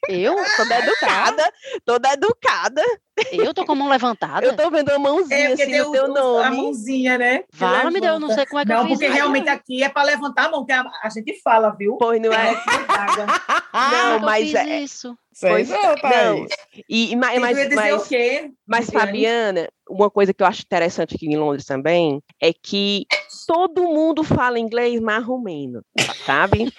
Eu? 0.07 0.35
Toda 0.57 0.79
educada, 0.79 1.53
toda 1.85 2.13
educada. 2.13 2.83
Eu 3.31 3.53
tô 3.53 3.65
com 3.65 3.73
a 3.73 3.75
mão 3.75 3.89
levantada? 3.89 4.45
Eu 4.45 4.55
tô 4.55 4.69
vendo 4.71 4.89
a 4.89 4.99
mãozinha 4.99 5.49
é, 5.49 5.53
assim 5.53 5.77
no 5.77 5.91
teu 5.91 6.07
nome. 6.07 6.45
A 6.45 6.51
mãozinha, 6.51 7.17
né? 7.17 7.43
Fala, 7.51 7.91
me 7.91 7.99
deu, 7.99 8.19
não 8.19 8.29
sei 8.29 8.45
como 8.45 8.59
é 8.59 8.63
que 8.63 8.69
não, 8.69 8.77
eu 8.77 8.87
fiz. 8.87 8.91
Não, 8.91 8.97
porque 8.97 9.13
realmente 9.13 9.49
aqui 9.49 9.83
é 9.83 9.89
para 9.89 10.03
levantar 10.03 10.45
a 10.45 10.51
mão, 10.51 10.65
que 10.65 10.71
a, 10.71 10.85
a, 11.03 11.09
gente 11.09 11.39
fala, 11.41 11.69
viu? 11.71 11.97
Pois 11.97 12.21
não 12.21 12.31
é? 12.31 12.53
não, 13.73 14.19
mas 14.21 14.53
é 14.55 14.81
isso. 14.81 15.17
Pois 15.39 15.69
não, 15.69 15.95
não. 16.03 16.45
E, 16.89 17.15
mas, 17.15 17.39
mas, 17.39 17.75
mas, 17.75 18.05
o 18.05 18.09
quê? 18.09 18.51
mas 18.67 18.89
Fabiana, 18.89 19.69
uma 19.89 20.09
coisa 20.09 20.33
que 20.33 20.43
eu 20.43 20.47
acho 20.47 20.61
interessante 20.61 21.15
aqui 21.15 21.27
em 21.27 21.37
Londres 21.37 21.65
também 21.65 22.21
é 22.41 22.51
que 22.51 23.05
todo 23.49 23.81
mundo 23.85 24.23
fala 24.23 24.59
inglês 24.59 25.01
marromeno, 25.01 25.81
sabe? 26.23 26.71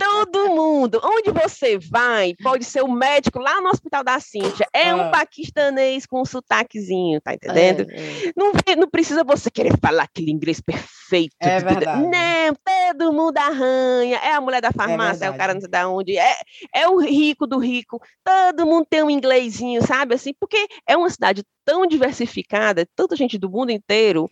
todo 0.00 0.48
mundo. 0.48 1.00
Onde 1.04 1.30
você 1.30 1.78
vai, 1.78 2.34
pode 2.42 2.64
ser 2.64 2.82
o 2.82 2.90
médico 2.90 3.38
lá 3.38 3.60
no 3.60 3.68
Hospital 3.68 4.02
da 4.02 4.18
Cíntia, 4.18 4.66
é 4.72 4.92
um 4.92 5.02
ah. 5.02 5.10
paquistanês 5.10 6.04
com 6.04 6.20
um 6.20 6.24
sotaquezinho, 6.24 7.20
tá 7.20 7.32
entendendo? 7.32 7.86
É, 7.92 7.94
é. 7.94 8.32
Não, 8.36 8.50
não 8.76 8.90
precisa 8.90 9.22
você 9.22 9.52
querer 9.52 9.78
falar 9.80 10.02
aquele 10.02 10.32
inglês 10.32 10.60
perfeito. 10.60 11.36
É 11.38 11.60
verdade. 11.60 12.02
Não, 12.02 12.56
todo 12.96 13.12
mundo 13.12 13.38
arranha. 13.38 14.16
É 14.16 14.32
a 14.32 14.40
mulher 14.40 14.60
da 14.60 14.70
é 14.70 14.72
farmácia, 14.72 15.26
é, 15.26 15.28
é 15.28 15.30
o 15.30 15.36
cara 15.36 15.54
não 15.54 15.60
sei 15.60 15.70
de 15.70 15.84
onde. 15.84 16.18
É, 16.18 16.34
é 16.74 16.88
o 16.88 16.98
rico 16.98 17.46
do 17.46 17.56
rico. 17.56 18.02
Todo 18.24 18.66
mundo 18.66 18.84
tem 18.90 19.04
um 19.04 19.10
inglesinho, 19.10 19.86
sabe? 19.86 20.16
Assim, 20.16 20.34
porque 20.40 20.66
é 20.88 20.96
uma 20.96 21.08
cidade 21.08 21.44
tão 21.68 21.86
diversificada, 21.86 22.88
tanta 22.96 23.14
gente 23.14 23.36
do 23.36 23.50
mundo 23.50 23.70
inteiro. 23.70 24.30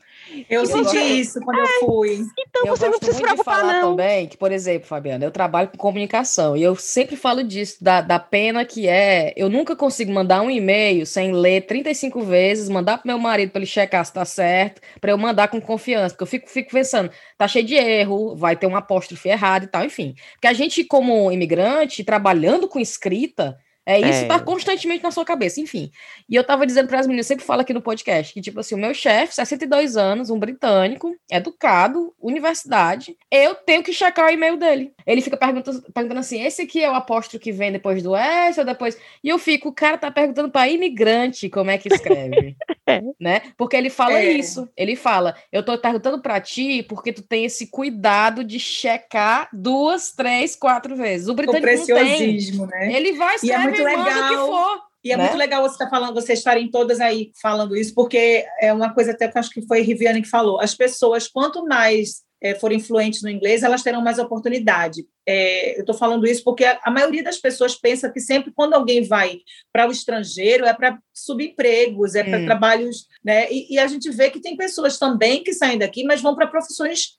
Eu 0.49 0.65
senti 0.65 0.85
você... 0.85 1.03
isso 1.03 1.39
quando 1.43 1.59
é, 1.59 1.63
eu 1.63 1.81
fui. 1.81 2.27
Então 2.39 2.65
eu 2.65 2.75
você 2.75 2.89
não 2.89 2.99
precisa 2.99 3.19
se 3.19 3.23
preocupar, 3.23 3.63
não. 3.63 3.91
também 3.91 4.27
que, 4.27 4.39
por 4.39 4.51
exemplo, 4.51 4.89
Fabiana, 4.89 5.23
eu 5.23 5.31
trabalho 5.31 5.69
com 5.69 5.77
comunicação 5.77 6.57
e 6.57 6.63
eu 6.63 6.75
sempre 6.75 7.15
falo 7.15 7.45
disso, 7.45 7.77
da, 7.85 8.01
da 8.01 8.19
pena 8.19 8.65
que 8.65 8.89
é. 8.89 9.35
Eu 9.37 9.51
nunca 9.51 9.77
consigo 9.77 10.11
mandar 10.11 10.41
um 10.41 10.51
e-mail 10.51 11.05
sem 11.05 11.31
ler 11.31 11.67
35 11.67 12.23
vezes, 12.23 12.71
mandar 12.71 12.97
pro 12.97 13.07
meu 13.07 13.19
marido 13.19 13.51
para 13.51 13.59
ele 13.59 13.67
checar 13.67 14.03
se 14.07 14.15
tá 14.15 14.25
certo, 14.25 14.81
para 14.99 15.11
eu 15.11 15.19
mandar 15.19 15.49
com 15.49 15.61
confiança, 15.61 16.15
porque 16.15 16.23
eu 16.23 16.27
fico, 16.27 16.49
fico 16.49 16.71
pensando, 16.71 17.11
tá 17.37 17.47
cheio 17.47 17.67
de 17.67 17.75
erro, 17.75 18.35
vai 18.35 18.57
ter 18.57 18.67
um 18.67 18.77
apóstrofe 18.77 19.29
errado 19.29 19.65
e 19.65 19.67
tal, 19.67 19.85
enfim. 19.85 20.15
Porque 20.33 20.47
a 20.47 20.55
gente, 20.55 20.83
como 20.85 21.31
imigrante, 21.31 22.03
trabalhando 22.03 22.67
com 22.67 22.81
escrita, 22.81 23.59
é 23.87 24.01
isso, 24.01 24.25
é. 24.25 24.27
tá 24.27 24.41
constantemente 24.41 25.05
na 25.05 25.13
sua 25.13 25.25
cabeça, 25.25 25.61
enfim. 25.61 25.93
E 26.29 26.35
eu 26.35 26.43
tava 26.43 26.67
dizendo 26.67 26.89
para 26.89 26.99
as 26.99 27.07
meninas, 27.07 27.29
sempre 27.29 27.45
falo 27.45 27.61
aqui 27.61 27.73
no 27.73 27.81
podcast, 27.81 28.35
que 28.35 28.41
tipo 28.41 28.59
assim, 28.59 28.75
o 28.75 28.79
meu 28.79 28.93
chefe, 28.93 29.37
62 29.37 29.97
anos, 29.97 30.29
um 30.29 30.41
britânico, 30.41 31.17
educado, 31.31 32.13
universidade, 32.21 33.17
eu 33.31 33.55
tenho 33.55 33.85
que 33.85 33.93
checar 33.93 34.27
o 34.27 34.31
e-mail 34.31 34.57
dele. 34.57 34.93
Ele 35.07 35.21
fica 35.21 35.37
perguntando, 35.37 35.83
perguntando 35.95 36.19
assim: 36.19 36.43
esse 36.43 36.63
aqui 36.63 36.83
é 36.83 36.91
o 36.91 36.95
apóstolo 36.95 37.41
que 37.41 37.53
vem 37.53 37.71
depois 37.71 38.03
do 38.03 38.17
S 38.17 38.59
ou 38.59 38.67
depois. 38.67 38.99
E 39.23 39.29
eu 39.29 39.39
fico, 39.39 39.69
o 39.69 39.73
cara 39.73 39.97
tá 39.97 40.11
perguntando 40.11 40.51
para 40.51 40.69
imigrante 40.69 41.49
como 41.49 41.71
é 41.71 41.79
que 41.79 41.89
escreve. 41.93 42.57
É. 42.89 43.03
né? 43.19 43.43
Porque 43.57 43.77
ele 43.77 43.91
fala 43.91 44.13
é. 44.13 44.31
isso. 44.31 44.69
Ele 44.77 44.95
fala: 44.95 45.35
eu 45.51 45.65
tô 45.65 45.77
perguntando 45.77 46.21
para 46.21 46.41
ti 46.41 46.85
porque 46.85 47.13
tu 47.13 47.21
tem 47.21 47.45
esse 47.45 47.67
cuidado 47.67 48.45
de 48.45 48.61
checar 48.61 49.49
duas, 49.53 50.13
três, 50.13 50.55
quatro 50.55 50.95
vezes. 50.95 51.27
O 51.27 51.35
britânico 51.35 51.67
o 51.67 51.79
não 51.79 51.85
tem. 51.85 52.39
Né? 52.69 52.95
Ele 52.95 53.15
vai 53.15 53.35
escrever 53.35 53.76
muito 53.83 54.05
legal. 54.05 54.29
que 54.29 54.37
for. 54.37 54.87
E 55.05 55.13
é 55.13 55.17
né? 55.17 55.23
muito 55.23 55.37
legal 55.37 55.63
você 55.63 55.75
estar 55.75 55.85
tá 55.85 55.91
falando, 55.91 56.15
vocês 56.15 56.41
estarem 56.41 56.69
todas 56.69 57.01
aí 57.01 57.31
falando 57.41 57.77
isso, 57.77 57.95
porque 57.95 58.45
é 58.61 58.73
uma 58.73 58.93
coisa 58.93 59.13
até 59.13 59.29
que 59.29 59.39
acho 59.39 59.51
que 59.51 59.67
foi 59.67 59.81
Riviane 59.81 60.21
que 60.21 60.29
falou. 60.29 60.61
As 60.61 60.75
pessoas, 60.75 61.29
quanto 61.29 61.65
mais 61.65 62.27
é, 62.43 62.55
forem 62.55 62.81
fluentes 62.81 63.23
no 63.23 63.31
inglês, 63.31 63.63
elas 63.63 63.83
terão 63.83 64.03
mais 64.03 64.19
oportunidade. 64.19 65.07
É, 65.27 65.77
eu 65.77 65.81
estou 65.81 65.95
falando 65.95 66.27
isso 66.27 66.45
porque 66.45 66.65
a, 66.65 66.79
a, 66.83 66.91
maioria 66.91 67.23
das 67.23 67.39
pessoas 67.39 67.75
pensa 67.75 68.11
que 68.11 68.21
sempre 68.21 68.53
quando 68.53 68.75
alguém 68.75 69.03
vai 69.03 69.39
para 69.73 69.89
o 69.89 69.93
estrangeiro 69.93 70.65
é 70.65 70.75
para 70.75 70.99
subempregos, 71.15 72.15
é 72.15 72.23
para 72.23 72.39
hum. 72.39 72.45
trabalhos, 72.45 73.07
né? 73.25 73.51
E, 73.51 73.75
e, 73.75 73.79
a 73.79 73.87
gente 73.87 74.11
vê 74.11 74.31
que 74.31 74.41
tem 74.41 74.57
pessoas 74.57 74.99
também 74.99 75.43
que 75.43 75.53
saem 75.53 75.79
daqui, 75.79 76.05
mas 76.05 76.21
vão 76.21 76.35
para 76.35 76.47
profissões 76.47 77.17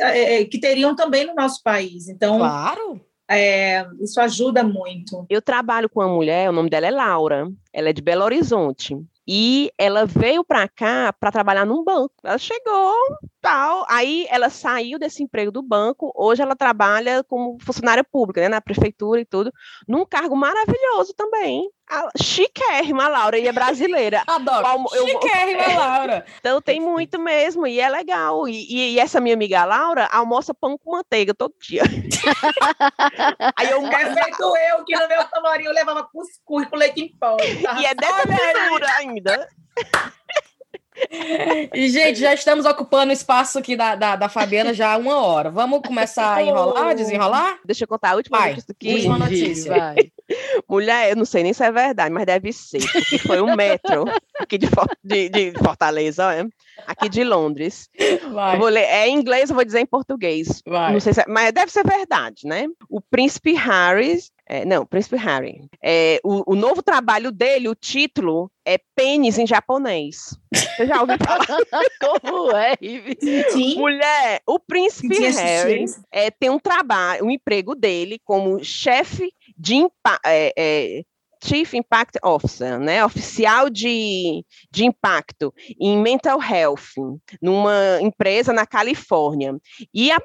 é, 0.00 0.44
que 0.44 0.58
teriam 0.58 0.94
também 0.96 1.26
no 1.26 1.34
nosso 1.34 1.62
país. 1.62 2.08
Então, 2.08 2.38
claro. 2.38 3.00
É, 3.28 3.84
isso 4.00 4.20
ajuda 4.20 4.62
muito. 4.62 5.26
Eu 5.28 5.42
trabalho 5.42 5.88
com 5.88 6.00
uma 6.00 6.08
mulher, 6.08 6.48
o 6.48 6.52
nome 6.52 6.70
dela 6.70 6.86
é 6.86 6.90
Laura, 6.90 7.50
ela 7.72 7.88
é 7.88 7.92
de 7.92 8.00
Belo 8.00 8.24
Horizonte. 8.24 8.96
E 9.28 9.72
ela 9.76 10.06
veio 10.06 10.44
para 10.44 10.68
cá 10.68 11.12
para 11.12 11.32
trabalhar 11.32 11.66
num 11.66 11.82
banco. 11.82 12.14
Ela 12.22 12.38
chegou, 12.38 12.94
tal. 13.40 13.84
Aí 13.88 14.24
ela 14.30 14.48
saiu 14.48 15.00
desse 15.00 15.20
emprego 15.22 15.50
do 15.50 15.62
banco. 15.62 16.12
Hoje 16.14 16.42
ela 16.42 16.54
trabalha 16.54 17.24
como 17.24 17.58
funcionária 17.60 18.04
pública, 18.04 18.40
né, 18.40 18.48
na 18.48 18.60
prefeitura 18.60 19.20
e 19.20 19.24
tudo, 19.24 19.52
num 19.88 20.06
cargo 20.06 20.36
maravilhoso 20.36 21.12
também. 21.14 21.68
A 21.88 22.10
chiquérrima 22.20 23.06
Laura, 23.06 23.38
e 23.38 23.46
é 23.46 23.52
brasileira. 23.52 24.22
Adoro. 24.26 24.86
Eu, 24.92 25.06
chiquérrima 25.06 25.62
eu, 25.62 25.76
Laura. 25.78 26.26
Então 26.38 26.60
tem 26.60 26.80
muito 26.80 27.18
mesmo, 27.18 27.66
e 27.66 27.78
é 27.78 27.88
legal. 27.88 28.48
E, 28.48 28.66
e, 28.68 28.94
e, 28.94 28.98
essa 28.98 29.20
minha 29.20 29.34
amiga 29.34 29.64
Laura 29.64 30.06
almoça 30.06 30.52
pão 30.52 30.76
com 30.76 30.92
manteiga 30.92 31.32
todo 31.32 31.54
dia. 31.60 31.82
Aí 33.56 33.70
eu... 33.70 33.86
É 33.86 34.14
feito 34.14 34.42
eu, 34.42 34.84
que 34.84 34.96
no 34.96 35.08
meu 35.08 35.24
camarim 35.26 35.64
eu 35.64 35.72
levava 35.72 36.02
cuscuz 36.04 36.66
com 36.68 36.76
leite 36.76 37.02
em 37.02 37.16
pó. 37.16 37.36
E 37.40 37.86
é 37.86 37.94
dessa 37.94 38.26
textura 38.26 38.90
ainda. 38.98 39.48
E, 41.74 41.88
gente, 41.90 42.18
já 42.18 42.32
estamos 42.32 42.64
ocupando 42.64 43.10
o 43.10 43.12
espaço 43.12 43.58
aqui 43.58 43.76
da, 43.76 43.94
da, 43.94 44.16
da, 44.16 44.28
Fabiana 44.28 44.72
já 44.72 44.94
há 44.94 44.96
uma 44.96 45.20
hora. 45.20 45.50
Vamos 45.50 45.80
começar 45.86 46.34
a 46.34 46.42
enrolar, 46.42 46.94
desenrolar? 46.94 47.58
Deixa 47.64 47.84
eu 47.84 47.88
contar 47.88 48.12
a 48.12 48.16
última 48.16 48.38
vai, 48.38 48.50
notícia 48.50 48.72
aqui. 48.72 48.94
Última 48.94 49.18
notícia. 49.18 49.76
Vai. 49.76 50.12
Mulher, 50.68 51.10
eu 51.10 51.16
não 51.16 51.24
sei 51.24 51.42
nem 51.42 51.52
se 51.52 51.64
é 51.64 51.70
verdade, 51.70 52.12
mas 52.12 52.26
deve 52.26 52.52
ser, 52.52 52.80
porque 52.92 53.18
foi 53.18 53.40
um 53.40 53.54
metro 53.54 54.04
aqui 54.38 54.58
de, 54.58 54.68
de, 55.02 55.28
de 55.28 55.52
Fortaleza, 55.58 56.34
é? 56.34 56.44
aqui 56.86 57.08
de 57.08 57.24
Londres. 57.24 57.88
Vai. 58.32 58.58
vou 58.58 58.68
ler, 58.68 58.84
é 58.84 59.08
em 59.08 59.14
inglês, 59.14 59.50
eu 59.50 59.56
vou 59.56 59.64
dizer 59.64 59.80
em 59.80 59.86
português. 59.86 60.62
Vai. 60.66 60.92
Não 60.92 61.00
sei 61.00 61.12
se 61.12 61.20
é, 61.20 61.24
mas 61.28 61.52
deve 61.52 61.70
ser 61.70 61.84
verdade, 61.84 62.46
né? 62.46 62.66
O 62.88 63.00
príncipe 63.00 63.54
Harry 63.54 64.18
É, 64.48 64.64
não, 64.64 64.86
Príncipe 64.86 65.16
Harry. 65.16 65.68
É, 65.82 66.20
o, 66.22 66.52
o, 66.52 66.54
novo 66.54 66.82
trabalho 66.82 67.32
dele, 67.32 67.68
o 67.68 67.74
título, 67.74 68.50
é 68.64 68.78
Pênis 68.94 69.38
em 69.38 69.46
japonês. 69.46 70.38
Você 70.54 70.86
já 70.86 71.00
ouviu 71.00 71.16
falar? 71.18 71.46
Como 72.00 72.52
é? 72.52 72.76
Sim. 73.50 73.76
Mulher, 73.76 74.40
o 74.46 74.60
Príncipe 74.60 75.18
Harry 75.18 75.84
é, 76.12 76.30
tem 76.30 76.50
um 76.50 76.60
trabalho, 76.60 77.24
um 77.24 77.30
emprego 77.30 77.74
dele 77.74 78.20
como 78.24 78.62
chefe 78.62 79.32
de 79.56 79.86
é, 80.24 80.52
é, 80.56 81.02
Chief 81.42 81.74
Impact 81.74 82.18
Officer, 82.22 82.78
né, 82.78 83.04
oficial 83.04 83.70
de, 83.70 84.44
de 84.70 84.84
impacto 84.84 85.52
em 85.80 85.98
mental 85.98 86.40
health, 86.42 86.94
numa 87.40 87.98
empresa 88.00 88.52
na 88.52 88.66
Califórnia. 88.66 89.56
E 89.92 90.10
a 90.10 90.20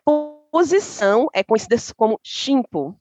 posição 0.52 1.28
é 1.34 1.44
conhecida 1.44 1.76
como 1.96 2.20
Shimpo. 2.24 2.96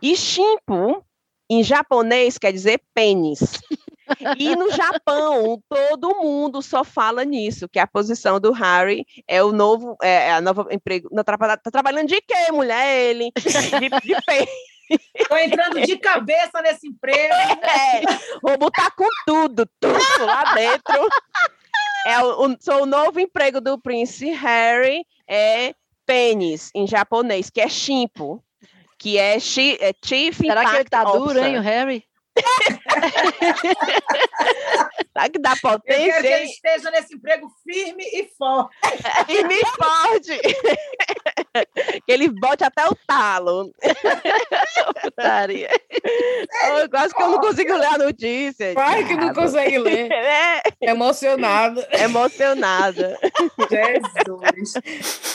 E 0.00 0.16
Shimpo, 0.16 1.04
em 1.48 1.62
japonês, 1.62 2.38
quer 2.38 2.52
dizer 2.52 2.80
pênis. 2.94 3.60
E 4.38 4.56
no 4.56 4.70
Japão, 4.72 5.62
todo 5.68 6.16
mundo 6.16 6.60
só 6.62 6.82
fala 6.82 7.24
nisso, 7.24 7.68
que 7.68 7.78
a 7.78 7.86
posição 7.86 8.40
do 8.40 8.50
Harry 8.52 9.04
é 9.26 9.42
o 9.42 9.52
novo, 9.52 9.96
é, 10.02 10.28
é 10.28 10.32
a 10.32 10.40
nova 10.40 10.66
emprego. 10.72 11.08
Tá, 11.24 11.56
tá 11.56 11.70
trabalhando 11.70 12.08
de 12.08 12.20
quê, 12.20 12.50
mulher? 12.50 13.10
Ele? 13.10 13.30
De, 13.36 13.88
de 13.88 14.22
pênis. 14.26 14.50
Estou 15.14 15.38
entrando 15.38 15.80
de 15.80 15.96
cabeça 15.98 16.60
nesse 16.62 16.88
emprego. 16.88 17.32
É, 17.32 18.00
vou 18.42 18.58
botar 18.58 18.90
com 18.92 19.06
tudo, 19.26 19.68
tudo 19.78 20.24
lá 20.24 20.54
dentro. 20.54 21.08
É 22.06 22.22
o, 22.22 22.56
sou 22.60 22.82
o 22.82 22.86
novo 22.86 23.20
emprego 23.20 23.60
do 23.60 23.78
Prince 23.78 24.26
Harry, 24.30 25.04
é 25.28 25.74
pênis 26.06 26.70
em 26.74 26.86
japonês, 26.86 27.50
que 27.50 27.60
é 27.60 27.68
shimpo, 27.68 28.42
que 28.98 29.18
é, 29.18 29.38
chi, 29.38 29.76
é 29.80 29.92
Chief 30.04 30.36
Será 30.36 30.62
Impact 30.62 30.70
que 30.70 30.76
ele 30.76 30.88
tá 30.88 31.02
Officer. 31.02 31.20
duro, 31.20 31.38
hein, 31.38 31.58
o 31.58 31.60
Harry? 31.60 32.04
Será 35.12 35.28
que 35.28 35.38
dá 35.38 35.56
potência? 35.60 36.00
Eu 36.00 36.12
quero 36.12 36.22
que 36.22 36.28
ele 36.28 36.44
esteja 36.44 36.90
nesse 36.90 37.14
emprego 37.16 37.48
firme 37.64 38.04
e 38.04 38.30
forte. 38.38 38.76
firme 39.26 39.54
e 39.54 39.66
forte. 39.66 40.40
que 42.06 42.12
ele 42.12 42.28
bote 42.28 42.62
até 42.62 42.86
o 42.86 42.94
talo. 43.06 43.72
Putaria. 45.02 45.68
Eu, 46.78 46.88
quase 46.88 47.14
que 47.14 47.22
eu 47.22 47.28
não 47.28 47.40
consigo 47.40 47.76
ler 47.76 47.86
a 47.86 47.98
notícia. 47.98 48.72
Vai 48.74 49.04
que 49.04 49.16
não 49.16 49.34
consegue 49.34 49.78
ler. 49.78 50.12
É. 50.12 50.62
Emocionada. 50.80 51.88
Emocionada. 51.92 53.18
Jesus. 53.68 54.74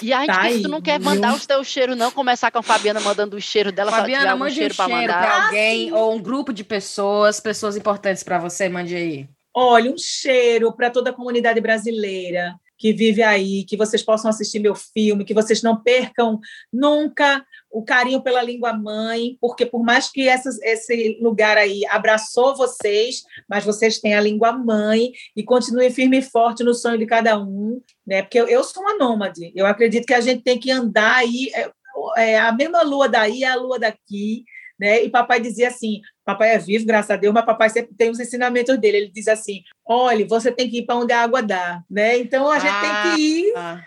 E 0.02 0.14
a 0.14 0.22
gente, 0.22 0.62
tá 0.62 0.68
tu 0.68 0.70
não 0.70 0.82
quer 0.82 1.00
mandar 1.00 1.34
os 1.34 1.46
teus 1.46 1.68
cheiros, 1.68 1.98
não? 1.98 2.12
Começar 2.12 2.50
com 2.50 2.60
a 2.60 2.64
Fabiana 2.64 3.02
mandando 3.02 3.36
o 3.36 3.42
cheiro 3.42 3.72
dela. 3.72 3.92
Fabiana, 3.92 4.36
mande 4.38 4.54
um 4.54 4.56
cheiro, 4.56 4.76
para 4.76 4.88
mandar. 4.88 5.22
pra 5.22 5.46
alguém 5.46 5.90
ah, 5.90 5.96
ou 5.96 6.16
um 6.16 6.22
grupo 6.22 6.54
de 6.54 6.64
pessoas, 6.64 7.40
pessoas 7.42 7.76
importantes 7.76 8.24
para 8.24 8.40
você, 8.40 8.70
mande 8.70 8.96
aí. 8.96 9.35
Olha, 9.58 9.90
um 9.90 9.98
cheiro 9.98 10.76
para 10.76 10.90
toda 10.90 11.12
a 11.12 11.14
comunidade 11.14 11.62
brasileira 11.62 12.60
que 12.78 12.92
vive 12.92 13.24
aí, 13.24 13.64
que 13.64 13.78
vocês 13.78 14.04
possam 14.04 14.30
assistir 14.30 14.60
meu 14.60 14.76
filme, 14.76 15.24
que 15.24 15.34
vocês 15.34 15.64
não 15.64 15.82
percam 15.82 16.40
nunca 16.72 17.46
o 17.72 17.82
carinho 17.82 18.22
pela 18.22 18.44
língua 18.44 18.74
mãe, 18.74 19.38
porque 19.40 19.66
por 19.66 19.82
mais 19.82 20.12
que 20.12 20.28
esse 20.28 21.18
lugar 21.22 21.58
aí 21.58 21.86
abraçou 21.88 22.54
vocês, 22.54 23.24
mas 23.50 23.64
vocês 23.64 24.00
têm 24.00 24.14
a 24.14 24.20
língua 24.20 24.52
mãe 24.52 25.14
e 25.34 25.42
continuem 25.42 25.90
firme 25.90 26.18
e 26.18 26.22
forte 26.22 26.64
no 26.64 26.74
sonho 26.74 26.98
de 26.98 27.06
cada 27.06 27.40
um, 27.40 27.82
né? 28.06 28.24
Porque 28.24 28.40
eu, 28.40 28.48
eu 28.50 28.62
sou 28.62 28.84
uma 28.84 28.98
nômade, 28.98 29.54
eu 29.56 29.66
acredito 29.66 30.06
que 30.06 30.14
a 30.14 30.22
gente 30.22 30.44
tem 30.44 30.60
que 30.60 30.70
andar 30.70 31.16
aí, 31.16 31.50
é, 31.56 31.72
é, 32.18 32.40
a 32.40 32.52
mesma 32.52 32.82
lua 32.82 33.08
daí 33.08 33.44
é 33.44 33.48
a 33.48 33.56
lua 33.56 33.80
daqui, 33.80 34.44
né? 34.80 35.04
E 35.04 35.10
papai 35.10 35.40
dizia 35.40 35.68
assim: 35.70 36.02
papai 36.24 36.56
é 36.56 36.58
vivo, 36.58 36.86
graças 36.86 37.12
a 37.12 37.16
Deus, 37.16 37.34
mas 37.34 37.46
papai 37.46 37.70
sempre 37.70 37.96
tem 37.96 38.10
os 38.10 38.20
ensinamentos 38.20 38.78
dele. 38.78 38.98
Ele 38.98 39.12
diz 39.12 39.28
assim: 39.28 39.64
olha, 39.86 40.28
você 40.28 40.52
tem 40.52 40.70
que 40.70 40.80
ir 40.80 40.86
para 40.86 40.96
onde 40.96 41.14
a 41.14 41.22
água 41.22 41.42
dá, 41.42 41.82
né? 41.90 42.18
Então 42.18 42.50
a 42.50 42.60
gente 42.60 42.74
ah, 42.74 42.82
tem 42.82 42.90
que 42.90 42.96
ah, 42.96 43.20
ir 43.20 43.54
ah. 43.56 43.84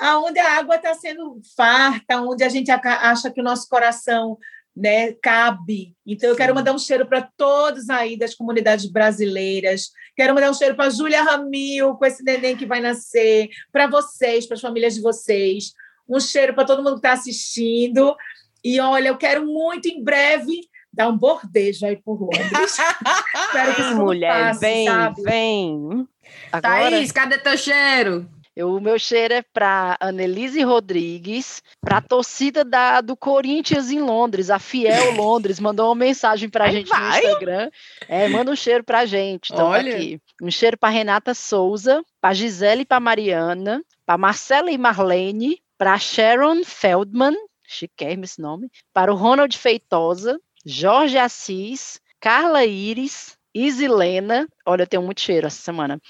aonde 0.00 0.38
a 0.38 0.58
água 0.58 0.76
está 0.76 0.94
sendo 0.94 1.40
farta, 1.56 2.20
onde 2.20 2.44
a 2.44 2.48
gente 2.48 2.70
acha 2.70 3.30
que 3.30 3.40
o 3.40 3.44
nosso 3.44 3.68
coração 3.68 4.38
né, 4.74 5.12
cabe. 5.22 5.94
Então, 6.06 6.30
eu 6.30 6.34
Sim. 6.34 6.40
quero 6.40 6.54
mandar 6.54 6.72
um 6.72 6.78
cheiro 6.78 7.06
para 7.06 7.22
todos 7.36 7.90
aí 7.90 8.16
das 8.16 8.34
comunidades 8.34 8.86
brasileiras. 8.86 9.90
Quero 10.16 10.34
mandar 10.34 10.50
um 10.50 10.54
cheiro 10.54 10.74
para 10.74 10.90
Júlia 10.90 11.22
Ramil, 11.22 11.94
com 11.94 12.06
esse 12.06 12.22
neném 12.24 12.56
que 12.56 12.66
vai 12.66 12.80
nascer, 12.80 13.50
para 13.70 13.86
vocês, 13.86 14.46
para 14.46 14.54
as 14.54 14.60
famílias 14.60 14.94
de 14.94 15.02
vocês. 15.02 15.72
Um 16.08 16.18
cheiro 16.18 16.54
para 16.54 16.64
todo 16.64 16.82
mundo 16.82 16.94
que 16.94 17.06
está 17.06 17.12
assistindo. 17.12 18.16
E 18.64 18.80
olha, 18.80 19.08
eu 19.08 19.16
quero 19.16 19.44
muito 19.46 19.88
em 19.88 20.02
breve 20.02 20.68
dar 20.92 21.08
um 21.08 21.16
bordejo 21.16 21.86
aí 21.86 21.96
por 21.96 22.20
Londres. 22.20 22.78
Espero 23.46 23.74
que 23.74 23.82
isso 23.82 23.96
Mulher, 23.96 24.48
passe, 24.48 24.60
vem, 24.60 24.86
sabe? 24.86 25.22
vem. 25.22 26.08
Agora... 26.52 26.90
Thaís, 26.90 27.12
cadê 27.12 27.38
teu 27.38 27.56
cheiro? 27.56 28.28
Eu, 28.54 28.74
o 28.74 28.80
meu 28.80 28.98
cheiro 28.98 29.32
é 29.32 29.40
para 29.40 29.96
Annelise 29.98 30.62
Rodrigues, 30.62 31.62
para 31.80 31.96
a 31.96 32.02
torcida 32.02 32.62
da, 32.62 33.00
do 33.00 33.16
Corinthians 33.16 33.90
em 33.90 34.00
Londres, 34.00 34.50
a 34.50 34.58
Fiel 34.58 35.12
Londres, 35.16 35.58
mandou 35.58 35.88
uma 35.88 35.94
mensagem 35.94 36.50
para 36.50 36.66
a 36.66 36.70
gente 36.70 36.88
vai. 36.88 37.22
no 37.22 37.28
Instagram. 37.28 37.70
É, 38.06 38.28
manda 38.28 38.50
um 38.50 38.56
cheiro 38.56 38.84
para 38.84 39.00
a 39.00 39.06
gente. 39.06 39.50
Então, 39.52 39.68
Olha. 39.68 39.94
aqui. 39.94 40.20
Um 40.42 40.50
cheiro 40.50 40.76
para 40.76 40.90
Renata 40.90 41.32
Souza, 41.32 42.04
para 42.20 42.34
Gisele 42.34 42.82
e 42.82 42.84
para 42.84 43.00
Mariana, 43.00 43.82
para 44.04 44.18
Marcela 44.18 44.70
e 44.70 44.76
Marlene, 44.76 45.58
para 45.78 45.98
Sharon 45.98 46.62
Feldman, 46.62 47.34
chiquérrimo 47.72 48.24
esse 48.24 48.40
nome, 48.40 48.70
para 48.92 49.12
o 49.12 49.16
Ronald 49.16 49.56
Feitosa, 49.56 50.38
Jorge 50.64 51.18
Assis, 51.18 52.00
Carla 52.20 52.64
Iris, 52.64 53.36
Isilena, 53.54 54.48
olha, 54.64 54.82
eu 54.82 54.86
tenho 54.86 55.02
muito 55.02 55.20
cheiro 55.20 55.46
essa 55.46 55.60
semana. 55.60 56.00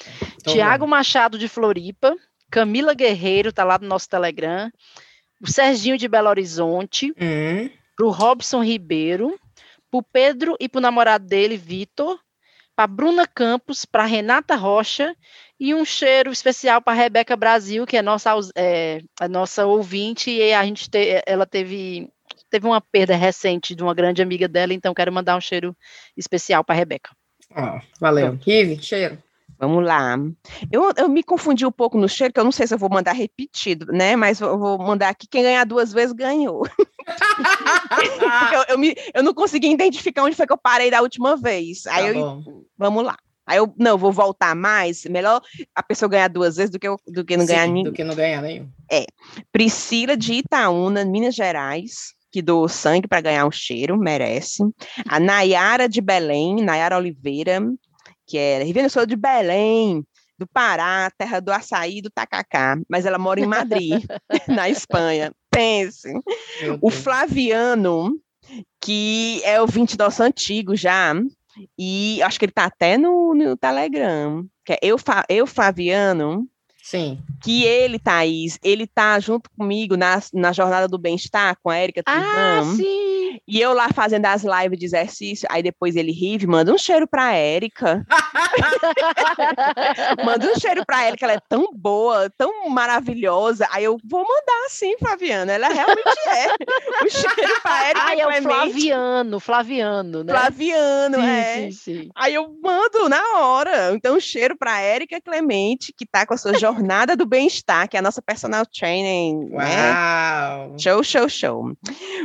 Tiago 0.47 0.87
Machado 0.87 1.39
de 1.39 1.49
Floripa, 1.49 2.15
Camila 2.51 2.95
Guerreiro, 2.95 3.53
tá 3.53 3.65
lá 3.65 3.79
no 3.79 3.89
nosso 3.89 4.09
Telegram. 4.09 4.71
O 5.41 5.51
Serginho 5.51 5.99
de 5.99 6.07
Belo 6.07 6.29
Horizonte, 6.29 7.13
hum. 7.21 7.71
pro 7.97 8.11
Robson 8.11 8.63
Ribeiro, 8.63 9.37
pro 9.91 10.03
Pedro 10.03 10.57
e 10.61 10.69
pro 10.69 10.81
namorado 10.81 11.27
dele, 11.27 11.57
Vitor, 11.57 12.19
para 12.77 12.87
Bruna 12.87 13.27
Campos, 13.27 13.85
para 13.85 14.05
Renata 14.05 14.55
Rocha 14.55 15.17
e 15.63 15.73
um 15.77 15.85
cheiro 15.85 16.33
especial 16.33 16.83
para 16.83 16.93
Rebeca 16.93 17.37
Brasil, 17.37 17.87
que 17.87 17.97
é 17.97 18.03
nossa, 18.03 18.33
é, 18.57 19.01
a 19.21 19.29
nossa 19.29 19.65
ouvinte, 19.65 20.29
e 20.29 20.53
a 20.53 20.65
gente 20.65 20.91
te, 20.91 21.23
ela 21.25 21.47
teve, 21.47 22.11
teve 22.51 22.67
uma 22.67 22.81
perda 22.81 23.15
recente 23.15 23.73
de 23.73 23.81
uma 23.81 23.95
grande 23.95 24.21
amiga 24.21 24.49
dela, 24.49 24.75
então 24.75 24.93
quero 24.93 25.13
mandar 25.13 25.37
um 25.37 25.41
cheiro 25.41 25.73
especial 26.17 26.65
para 26.65 26.75
Rebeca. 26.75 27.11
Ah, 27.55 27.81
valeu. 28.01 28.37
Kive, 28.39 28.83
cheiro. 28.83 29.23
Vamos 29.57 29.85
lá. 29.85 30.19
Eu, 30.69 30.93
eu 30.97 31.09
me 31.09 31.23
confundi 31.23 31.65
um 31.65 31.71
pouco 31.71 31.97
no 31.97 32.09
cheiro, 32.09 32.35
que 32.35 32.41
eu 32.41 32.45
não 32.45 32.51
sei 32.51 32.67
se 32.67 32.75
eu 32.75 32.79
vou 32.79 32.91
mandar 32.91 33.13
repetido, 33.13 33.87
né? 33.93 34.17
Mas 34.17 34.41
eu 34.41 34.59
vou 34.59 34.77
mandar 34.79 35.11
aqui. 35.11 35.29
Quem 35.29 35.45
ganhar 35.45 35.65
duas 35.65 35.93
vezes 35.93 36.13
ganhou. 36.13 36.67
eu, 38.53 38.65
eu, 38.71 38.79
me, 38.79 38.97
eu 39.15 39.23
não 39.23 39.33
consegui 39.33 39.71
identificar 39.71 40.25
onde 40.25 40.35
foi 40.35 40.45
que 40.45 40.53
eu 40.53 40.59
parei 40.59 40.91
da 40.91 41.01
última 41.01 41.37
vez. 41.37 41.87
Aí 41.87 42.13
tá 42.13 42.19
eu, 42.19 42.67
vamos 42.77 43.05
lá. 43.05 43.17
Aí 43.47 43.59
eu, 43.59 43.73
não, 43.77 43.99
vou 43.99 44.13
voltar 44.13 44.55
mais. 44.55 45.05
Melhor 45.05 45.41
a 45.75 45.83
pessoa 45.83 46.09
ganhar 46.09 46.29
duas 46.29 46.57
vezes 46.57 46.71
do 46.71 46.79
que, 46.79 46.87
eu, 46.87 46.97
do 47.07 47.25
que 47.25 47.37
não 47.37 47.47
Sim, 47.47 47.53
ganhar 47.53 47.67
nenhum. 47.67 47.85
Do 47.85 47.93
que 47.93 48.05
não 48.05 48.15
ganhar 48.15 48.43
nenhum. 48.43 48.69
É. 48.91 49.05
Priscila 49.51 50.17
de 50.17 50.35
Itaúna, 50.35 51.05
Minas 51.05 51.35
Gerais, 51.35 52.15
que 52.31 52.41
doou 52.41 52.69
sangue 52.69 53.09
para 53.09 53.21
ganhar 53.21 53.47
um 53.47 53.51
cheiro, 53.51 53.99
merece. 53.99 54.63
A 55.09 55.21
Nayara 55.21 55.89
de 55.89 56.01
Belém, 56.01 56.63
Nayara 56.63 56.97
Oliveira, 56.97 57.61
que 58.27 58.39
é 58.39 58.63
Rio 58.63 58.89
Sul 58.89 59.07
de 59.07 59.17
Belém, 59.17 60.05
do 60.39 60.47
Pará, 60.47 61.11
terra 61.17 61.41
do 61.41 61.53
açaí 61.53 62.01
do 62.01 62.11
tacacá, 62.11 62.77
mas 62.89 63.07
ela 63.07 63.19
mora 63.19 63.41
em 63.41 63.47
Madrid, 63.47 64.03
na 64.49 64.69
Espanha. 64.69 65.33
Pense. 65.51 66.11
O 66.81 66.91
Flaviano, 66.91 68.19
que 68.81 69.43
é 69.45 69.61
o 69.61 69.67
20 69.67 69.99
nosso 69.99 70.23
antigo 70.23 70.75
já, 70.75 71.15
e 71.79 72.23
acho 72.23 72.39
que 72.39 72.45
ele 72.45 72.53
tá 72.53 72.65
até 72.65 72.97
no, 72.97 73.35
no 73.35 73.57
Telegram. 73.57 74.45
Que 74.65 74.75
é 74.75 74.79
eu, 74.83 74.97
eu, 75.29 75.47
Flaviano. 75.47 76.49
Sim. 76.83 77.21
Que 77.43 77.65
ele, 77.65 77.99
Thaís, 77.99 78.59
ele 78.63 78.87
tá 78.87 79.19
junto 79.21 79.49
comigo 79.57 79.97
na, 79.97 80.21
na 80.35 80.53
Jornada 80.53 80.89
do 80.89 80.99
Bem-Estar 80.99 81.57
com 81.63 81.71
a 81.71 81.77
Érica 81.77 82.03
Ah, 82.05 82.63
sim! 82.77 83.12
E 83.47 83.61
eu 83.61 83.73
lá 83.73 83.89
fazendo 83.91 84.27
as 84.27 84.43
lives 84.43 84.79
de 84.79 84.87
exercício, 84.87 85.49
aí 85.51 85.63
depois 85.63 85.97
ele 85.97 86.13
ri, 86.13 86.47
manda 86.47 86.73
um 86.73 86.79
cheiro 86.79 87.07
pra 87.07 87.35
Érica. 87.35 88.05
manda 90.25 90.51
um 90.51 90.59
cheiro 90.59 90.85
pra 90.87 91.03
que 91.17 91.25
ela 91.25 91.35
é 91.35 91.41
tão 91.49 91.69
boa, 91.73 92.31
tão 92.37 92.69
maravilhosa. 92.69 93.67
Aí 93.71 93.85
eu 93.85 93.99
vou 94.05 94.23
mandar 94.23 94.69
sim, 94.69 94.97
Flaviana. 94.99 95.53
Ela 95.53 95.69
realmente 95.69 96.29
é. 96.29 97.05
O 97.05 97.11
cheiro 97.11 97.61
pra 97.63 97.87
Érica. 97.87 98.07
Ah, 98.07 98.17
é 98.17 98.27
o 98.27 98.43
Flaviano, 98.43 99.41
Flaviano, 99.41 100.25
né? 100.25 100.33
Flaviano, 100.33 101.17
sim, 101.17 101.27
é. 101.27 101.55
Sim, 101.55 101.73
sim. 101.73 102.11
Aí 102.15 102.35
eu 102.35 102.55
mando 102.63 103.09
na 103.09 103.39
hora. 103.39 103.93
Então, 103.95 104.17
um 104.17 104.21
cheiro 104.21 104.57
pra 104.57 104.81
Érica 104.81 105.21
Clemente, 105.21 105.93
que 105.97 106.07
tá 106.07 106.27
com 106.27 106.35
a 106.35 106.37
sua 106.37 106.59
jornada 106.59 107.17
do 107.17 107.27
bem-estar, 107.27 107.89
que 107.89 107.97
é 107.97 108.01
a 108.01 108.03
nossa 108.03 108.23
personal 108.23 108.65
training. 108.67 109.51
Né? 109.51 109.93
Uau! 109.93 110.71
Né? 110.71 110.79
Show, 110.79 111.03
show, 111.03 111.29
show. 111.29 111.73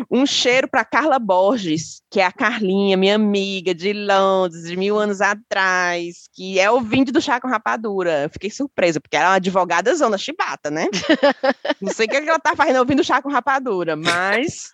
Um 0.09 0.25
cheiro 0.25 0.67
para 0.67 0.83
Carla 0.97 1.19
Borges, 1.19 2.01
que 2.09 2.19
é 2.19 2.25
a 2.25 2.31
Carlinha, 2.31 2.97
minha 2.97 3.13
amiga 3.13 3.71
de 3.71 3.93
Londres, 3.93 4.63
de 4.63 4.75
mil 4.75 4.97
anos 4.97 5.21
atrás, 5.21 6.27
que 6.33 6.59
é 6.59 6.71
ouvinte 6.71 7.11
do 7.11 7.21
Chá 7.21 7.39
com 7.39 7.47
Rapadura. 7.47 8.23
Eu 8.23 8.29
fiquei 8.31 8.49
surpresa, 8.49 8.99
porque 8.99 9.15
ela 9.15 9.25
é 9.25 9.29
uma 9.29 9.35
advogada 9.35 9.93
zona 9.93 10.17
chibata, 10.17 10.71
né? 10.71 10.87
Não 11.79 11.93
sei 11.93 12.07
o 12.07 12.09
que 12.09 12.17
ela 12.17 12.39
tá 12.39 12.55
fazendo 12.55 12.79
ouvindo 12.79 13.03
Chá 13.03 13.21
com 13.21 13.29
Rapadura, 13.29 13.95
mas 13.95 14.73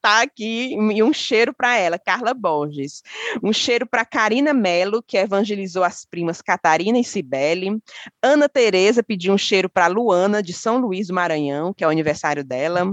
tá 0.00 0.22
aqui 0.22 0.74
e 0.74 1.02
um 1.02 1.12
cheiro 1.12 1.52
para 1.52 1.76
ela, 1.76 1.98
Carla 1.98 2.32
Borges. 2.32 3.02
Um 3.42 3.52
cheiro 3.52 3.86
para 3.86 4.04
Karina 4.04 4.52
Melo, 4.52 5.02
que 5.02 5.16
evangelizou 5.16 5.84
as 5.84 6.04
primas 6.04 6.40
Catarina 6.40 6.98
e 6.98 7.04
Cibele. 7.04 7.78
Ana 8.22 8.48
Tereza 8.48 9.02
pediu 9.02 9.32
um 9.32 9.38
cheiro 9.38 9.68
para 9.68 9.86
Luana, 9.86 10.42
de 10.42 10.52
São 10.52 10.78
Luís 10.78 11.08
do 11.08 11.14
Maranhão, 11.14 11.72
que 11.72 11.84
é 11.84 11.86
o 11.86 11.90
aniversário 11.90 12.44
dela. 12.44 12.92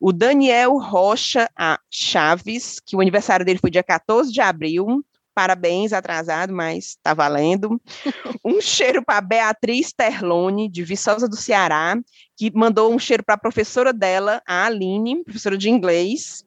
O 0.00 0.12
Daniel 0.12 0.78
Rocha 0.78 1.48
Chaves, 1.90 2.80
que 2.84 2.96
o 2.96 3.00
aniversário 3.00 3.44
dele 3.44 3.58
foi 3.58 3.70
dia 3.70 3.82
14 3.82 4.32
de 4.32 4.40
abril. 4.40 5.04
Parabéns, 5.34 5.92
atrasado, 5.92 6.52
mas 6.52 6.90
está 6.90 7.12
valendo. 7.12 7.80
Um 8.46 8.60
cheiro 8.60 9.02
para 9.02 9.22
Beatriz 9.22 9.90
Terlone, 9.90 10.68
de 10.68 10.84
Viçosa 10.84 11.26
do 11.26 11.34
Ceará, 11.34 11.96
que 12.36 12.52
mandou 12.54 12.92
um 12.92 12.98
cheiro 12.98 13.24
para 13.24 13.36
a 13.36 13.38
professora 13.38 13.90
dela, 13.90 14.42
a 14.46 14.66
Aline, 14.66 15.24
professora 15.24 15.56
de 15.56 15.70
inglês, 15.70 16.44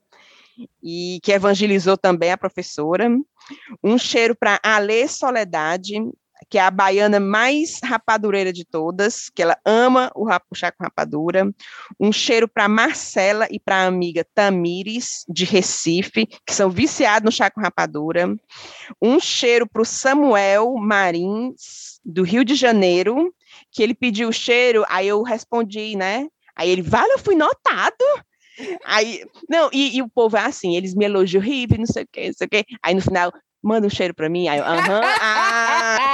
e 0.82 1.20
que 1.24 1.32
evangelizou 1.32 1.98
também 1.98 2.32
a 2.32 2.38
professora. 2.38 3.10
Um 3.84 3.98
cheiro 3.98 4.36
para 4.36 4.60
Alê 4.62 5.08
Soledade, 5.08 5.96
que 6.50 6.58
é 6.58 6.62
a 6.62 6.72
baiana 6.72 7.20
mais 7.20 7.80
rapadureira 7.84 8.54
de 8.54 8.64
todas, 8.64 9.30
que 9.30 9.42
ela 9.42 9.58
ama 9.66 10.12
o, 10.16 10.26
rap, 10.26 10.44
o 10.50 10.56
chá 10.56 10.72
com 10.72 10.84
rapadura. 10.84 11.50
Um 12.00 12.12
cheiro 12.12 12.48
para 12.48 12.68
Marcela 12.68 13.48
e 13.52 13.60
para 13.60 13.78
a 13.78 13.88
amiga 13.88 14.26
Tamires, 14.34 15.26
de 15.28 15.46
Recife, 15.46 16.28
que 16.46 16.54
são 16.54 16.70
viciados 16.70 17.26
no 17.26 17.32
chá 17.32 17.50
com 17.50 17.62
rapadura. 17.62 18.34
Um 19.02 19.20
cheiro 19.20 19.68
para 19.68 19.82
o 19.82 19.86
Samuel 19.86 20.74
Marins, 20.76 22.00
do 22.06 22.24
Rio 22.24 22.46
de 22.46 22.56
Janeiro, 22.56 23.34
que 23.72 23.84
ele 23.84 23.94
pediu 23.94 24.30
o 24.30 24.34
cheiro, 24.34 24.86
aí 24.88 25.08
eu 25.08 25.22
respondi, 25.24 25.96
né? 25.96 26.28
Aí 26.56 26.70
ele, 26.70 26.82
vale, 26.82 27.14
eu 27.14 27.20
fui 27.20 27.36
notado. 27.36 28.04
Aí, 28.86 29.24
não, 29.48 29.70
e, 29.72 29.98
e, 29.98 30.02
o 30.02 30.10
povo 30.10 30.36
é 30.36 30.42
assim, 30.42 30.76
eles 30.76 30.96
me 30.96 31.06
elogiam, 31.06 31.42
Rive, 31.42 31.78
não 31.78 31.86
sei 31.86 32.04
o 32.04 32.08
quê, 32.12 32.28
não 32.28 32.34
sei 32.34 32.48
o 32.48 32.50
quê. 32.50 32.66
Aí 32.82 32.96
no 32.96 33.02
final, 33.02 33.32
manda 33.62 33.86
um 33.86 33.90
cheiro 33.90 34.14
para 34.14 34.30
mim. 34.30 34.48
Aí 34.48 34.60
eu, 34.60 34.66
aham, 34.66 35.02
ah, 35.22 35.67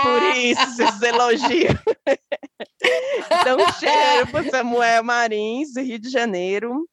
por 0.03 0.37
isso, 0.37 0.81
esses 0.81 1.01
elogios. 1.01 1.79
então, 3.25 3.57
cheiro 3.79 4.27
para 4.31 4.49
Samuel 4.49 5.03
Marins, 5.03 5.73
do 5.73 5.81
Rio 5.81 5.99
de 5.99 6.09
Janeiro. 6.09 6.87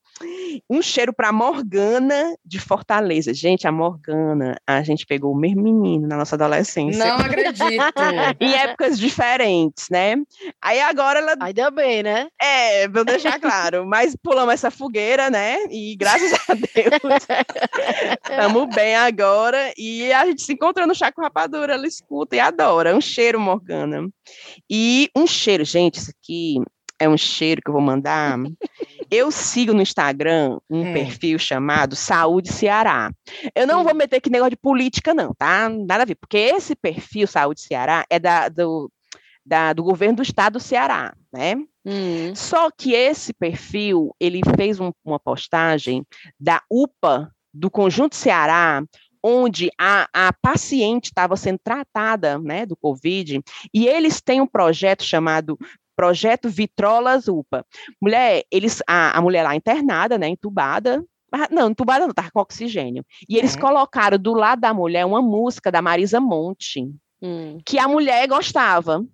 Um 0.68 0.82
cheiro 0.82 1.12
para 1.12 1.32
Morgana 1.32 2.36
de 2.44 2.58
Fortaleza. 2.58 3.32
Gente, 3.32 3.66
a 3.66 3.72
Morgana, 3.72 4.56
a 4.66 4.82
gente 4.82 5.06
pegou 5.06 5.32
o 5.32 5.36
mesmo 5.36 5.62
menino 5.62 6.06
na 6.06 6.16
nossa 6.16 6.36
adolescência. 6.36 7.04
Não 7.04 7.16
acredito. 7.16 7.60
em 8.40 8.54
épocas 8.54 8.98
diferentes, 8.98 9.88
né? 9.90 10.16
Aí 10.60 10.80
agora 10.80 11.18
ela. 11.20 11.34
Ainda 11.40 11.70
bem, 11.70 12.02
né? 12.02 12.28
É, 12.40 12.88
vou 12.88 13.04
deixar 13.04 13.40
claro. 13.40 13.86
Mas 13.86 14.14
pulamos 14.16 14.54
essa 14.54 14.70
fogueira, 14.70 15.30
né? 15.30 15.64
E 15.70 15.96
graças 15.96 16.32
a 16.32 16.54
Deus, 16.54 16.66
estamos 18.30 18.74
bem 18.74 18.94
agora. 18.96 19.72
E 19.76 20.12
a 20.12 20.26
gente 20.26 20.42
se 20.42 20.52
encontrou 20.52 20.86
no 20.86 20.94
Chaco 20.94 21.20
Rapadura, 21.20 21.74
ela 21.74 21.86
escuta 21.86 22.36
e 22.36 22.40
adora. 22.40 22.94
Um 22.94 23.00
cheiro, 23.00 23.40
Morgana. 23.40 24.08
E 24.68 25.10
um 25.16 25.26
cheiro, 25.26 25.64
gente, 25.64 25.94
isso 25.94 26.10
aqui 26.10 26.56
é 26.98 27.08
um 27.08 27.16
cheiro 27.16 27.62
que 27.62 27.70
eu 27.70 27.72
vou 27.72 27.82
mandar. 27.82 28.38
Eu 29.10 29.30
sigo 29.30 29.72
no 29.72 29.82
Instagram 29.82 30.58
um 30.70 30.82
hum. 30.82 30.92
perfil 30.92 31.38
chamado 31.38 31.96
Saúde 31.96 32.52
Ceará. 32.52 33.12
Eu 33.54 33.66
não 33.66 33.80
hum. 33.80 33.84
vou 33.84 33.94
meter 33.94 34.16
aqui 34.16 34.30
negócio 34.30 34.50
de 34.50 34.56
política, 34.56 35.12
não, 35.12 35.34
tá? 35.34 35.68
Nada 35.68 36.02
a 36.02 36.06
ver, 36.06 36.14
porque 36.14 36.38
esse 36.38 36.76
perfil 36.76 37.26
Saúde 37.26 37.60
Ceará 37.60 38.04
é 38.08 38.18
da, 38.18 38.48
do, 38.48 38.90
da, 39.44 39.72
do 39.72 39.82
governo 39.82 40.16
do 40.16 40.22
estado 40.22 40.54
do 40.54 40.60
Ceará, 40.60 41.14
né? 41.32 41.56
Hum. 41.84 42.34
Só 42.34 42.70
que 42.70 42.92
esse 42.92 43.32
perfil, 43.32 44.14
ele 44.20 44.40
fez 44.56 44.78
um, 44.78 44.92
uma 45.04 45.18
postagem 45.18 46.06
da 46.38 46.62
UPA 46.70 47.34
do 47.52 47.70
Conjunto 47.70 48.14
Ceará, 48.14 48.82
onde 49.22 49.70
a, 49.78 50.08
a 50.12 50.32
paciente 50.32 51.06
estava 51.06 51.36
sendo 51.36 51.58
tratada 51.62 52.38
né, 52.38 52.64
do 52.64 52.76
Covid, 52.76 53.42
e 53.72 53.86
eles 53.86 54.20
têm 54.20 54.40
um 54.40 54.46
projeto 54.46 55.02
chamado 55.02 55.58
Projeto 56.00 56.48
Vitrolas 56.48 57.28
UPA. 57.28 57.62
Mulher, 58.00 58.42
eles, 58.50 58.82
a, 58.86 59.18
a 59.18 59.20
mulher 59.20 59.42
lá 59.42 59.54
internada, 59.54 60.16
né, 60.16 60.28
entubada, 60.28 61.04
não, 61.50 61.68
entubada 61.68 62.06
não, 62.06 62.10
estava 62.10 62.30
com 62.30 62.40
oxigênio. 62.40 63.04
E 63.28 63.36
eles 63.36 63.54
uhum. 63.54 63.60
colocaram 63.60 64.16
do 64.16 64.32
lado 64.32 64.62
da 64.62 64.72
mulher 64.72 65.04
uma 65.04 65.20
música 65.20 65.70
da 65.70 65.82
Marisa 65.82 66.18
Monte, 66.18 66.90
hum. 67.20 67.58
que 67.66 67.78
a 67.78 67.86
mulher 67.86 68.26
gostava. 68.26 69.04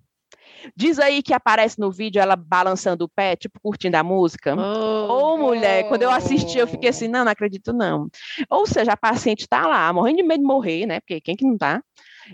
Diz 0.77 0.97
aí 0.97 1.21
que 1.21 1.33
aparece 1.33 1.77
no 1.77 1.91
vídeo 1.91 2.21
ela 2.21 2.37
balançando 2.37 3.03
o 3.03 3.09
pé, 3.09 3.35
tipo 3.35 3.59
curtindo 3.61 3.97
a 3.97 4.03
música. 4.03 4.55
Oh, 4.55 5.11
Ou 5.11 5.33
oh, 5.33 5.37
mulher, 5.37 5.89
quando 5.89 6.03
eu 6.03 6.09
assisti, 6.09 6.57
eu 6.57 6.67
fiquei 6.67 6.89
assim, 6.89 7.09
não, 7.09 7.25
não 7.25 7.31
acredito 7.33 7.73
não. 7.73 8.07
Ou 8.49 8.65
seja, 8.65 8.93
a 8.93 8.97
paciente 8.97 9.41
está 9.41 9.67
lá, 9.67 9.91
morrendo 9.91 10.17
de 10.17 10.23
medo 10.23 10.39
de 10.39 10.47
morrer, 10.47 10.85
né? 10.85 11.01
Porque 11.01 11.19
quem 11.19 11.35
que 11.35 11.45
não 11.45 11.57
tá? 11.57 11.83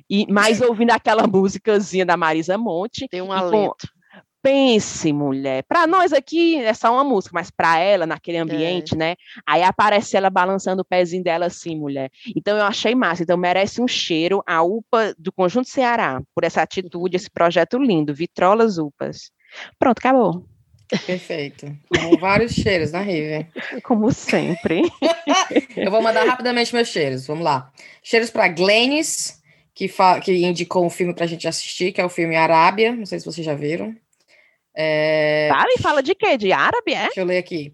E 0.07 0.31
mais 0.31 0.61
ouvindo 0.61 0.91
aquela 0.91 1.25
músicazinha 1.27 2.05
da 2.05 2.15
Marisa 2.15 2.55
Monte. 2.55 3.07
Tem 3.07 3.21
um 3.21 3.31
alento. 3.31 3.87
Com, 3.91 4.02
Pense, 4.43 5.13
mulher. 5.13 5.63
Para 5.63 5.87
nós 5.87 6.11
aqui 6.11 6.57
é 6.57 6.73
só 6.73 6.91
uma 6.91 7.03
música, 7.05 7.31
mas 7.33 7.49
para 7.49 7.79
ela, 7.79 8.05
naquele 8.05 8.37
ambiente, 8.37 8.93
é. 8.93 8.97
né? 8.97 9.15
Aí 9.47 9.63
aparece 9.63 10.17
ela 10.17 10.29
balançando 10.29 10.81
o 10.81 10.85
pezinho 10.85 11.23
dela 11.23 11.45
assim, 11.45 11.77
mulher. 11.77 12.11
Então 12.35 12.57
eu 12.57 12.65
achei 12.65 12.93
massa. 12.93 13.23
Então 13.23 13.37
merece 13.37 13.81
um 13.81 13.87
cheiro 13.87 14.43
a 14.45 14.61
UPA 14.61 15.15
do 15.17 15.31
Conjunto 15.31 15.69
Ceará 15.69 16.21
por 16.35 16.43
essa 16.43 16.61
atitude, 16.61 17.15
esse 17.15 17.31
projeto 17.31 17.77
lindo. 17.77 18.13
Vitrolas 18.13 18.77
UPAs. 18.77 19.31
Pronto, 19.79 19.99
acabou. 19.99 20.45
Perfeito. 21.05 21.73
Com 21.87 22.17
vários 22.17 22.51
cheiros 22.51 22.91
na 22.91 22.99
Rive. 22.99 23.47
Como 23.81 24.11
sempre. 24.11 24.81
eu 25.77 25.89
vou 25.89 26.01
mandar 26.01 26.25
rapidamente 26.25 26.75
meus 26.75 26.89
cheiros. 26.89 27.25
Vamos 27.25 27.45
lá. 27.45 27.71
Cheiros 28.03 28.29
para 28.29 28.49
Glennis, 28.49 29.41
que, 29.73 29.87
que 30.21 30.45
indicou 30.45 30.85
um 30.85 30.89
filme 30.89 31.13
para 31.13 31.23
a 31.23 31.27
gente 31.27 31.47
assistir, 31.47 31.93
que 31.93 32.01
é 32.01 32.05
o 32.05 32.09
filme 32.09 32.35
Arábia. 32.35 32.93
Não 32.93 33.05
sei 33.05 33.19
se 33.19 33.25
vocês 33.25 33.45
já 33.45 33.55
viram. 33.55 33.95
É... 34.75 35.49
Tá, 35.49 35.65
me 35.65 35.81
fala 35.81 36.01
de 36.01 36.15
quê? 36.15 36.37
De 36.37 36.51
árabe, 36.51 36.93
é? 36.93 37.05
Deixa 37.05 37.21
eu 37.21 37.25
ler 37.25 37.37
aqui. 37.37 37.73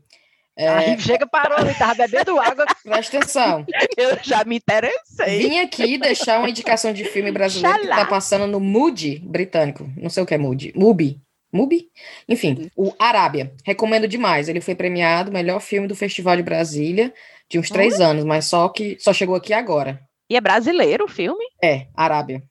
É... 0.57 0.67
Aí 0.67 0.99
chega, 0.99 1.25
parou, 1.25 1.57
ele 1.59 1.73
tava 1.73 1.95
bebendo 1.95 2.37
água. 2.37 2.65
Presta 2.83 3.17
atenção. 3.17 3.65
Eu 3.95 4.17
já 4.21 4.43
me 4.43 4.57
interessei. 4.57 5.39
Vim 5.39 5.59
aqui 5.59 5.97
deixar 5.97 6.39
uma 6.39 6.49
indicação 6.49 6.91
de 6.91 7.05
filme 7.05 7.31
brasileiro 7.31 7.83
Xalá. 7.83 7.95
que 7.95 8.01
tá 8.01 8.05
passando 8.05 8.45
no 8.45 8.59
Mubi 8.59 9.19
britânico. 9.19 9.89
Não 9.95 10.09
sei 10.09 10.21
o 10.21 10.25
que 10.25 10.33
é 10.33 10.37
Mubi. 10.37 10.73
Mubi. 10.75 11.21
Mubi? 11.51 11.87
Enfim, 12.27 12.69
o 12.75 12.93
Arábia. 12.99 13.53
Recomendo 13.65 14.05
demais. 14.05 14.49
Ele 14.49 14.59
foi 14.59 14.75
premiado 14.75 15.31
melhor 15.31 15.61
filme 15.61 15.87
do 15.87 15.95
Festival 15.95 16.35
de 16.35 16.43
Brasília 16.43 17.13
de 17.49 17.57
uns 17.57 17.69
três 17.69 18.01
anos, 18.01 18.25
mas 18.25 18.45
só 18.45 18.67
que 18.67 18.97
só 18.99 19.13
chegou 19.13 19.35
aqui 19.35 19.53
agora. 19.53 20.01
E 20.29 20.35
é 20.35 20.41
brasileiro 20.41 21.05
o 21.05 21.09
filme? 21.09 21.43
É, 21.63 21.87
Arábia. 21.95 22.43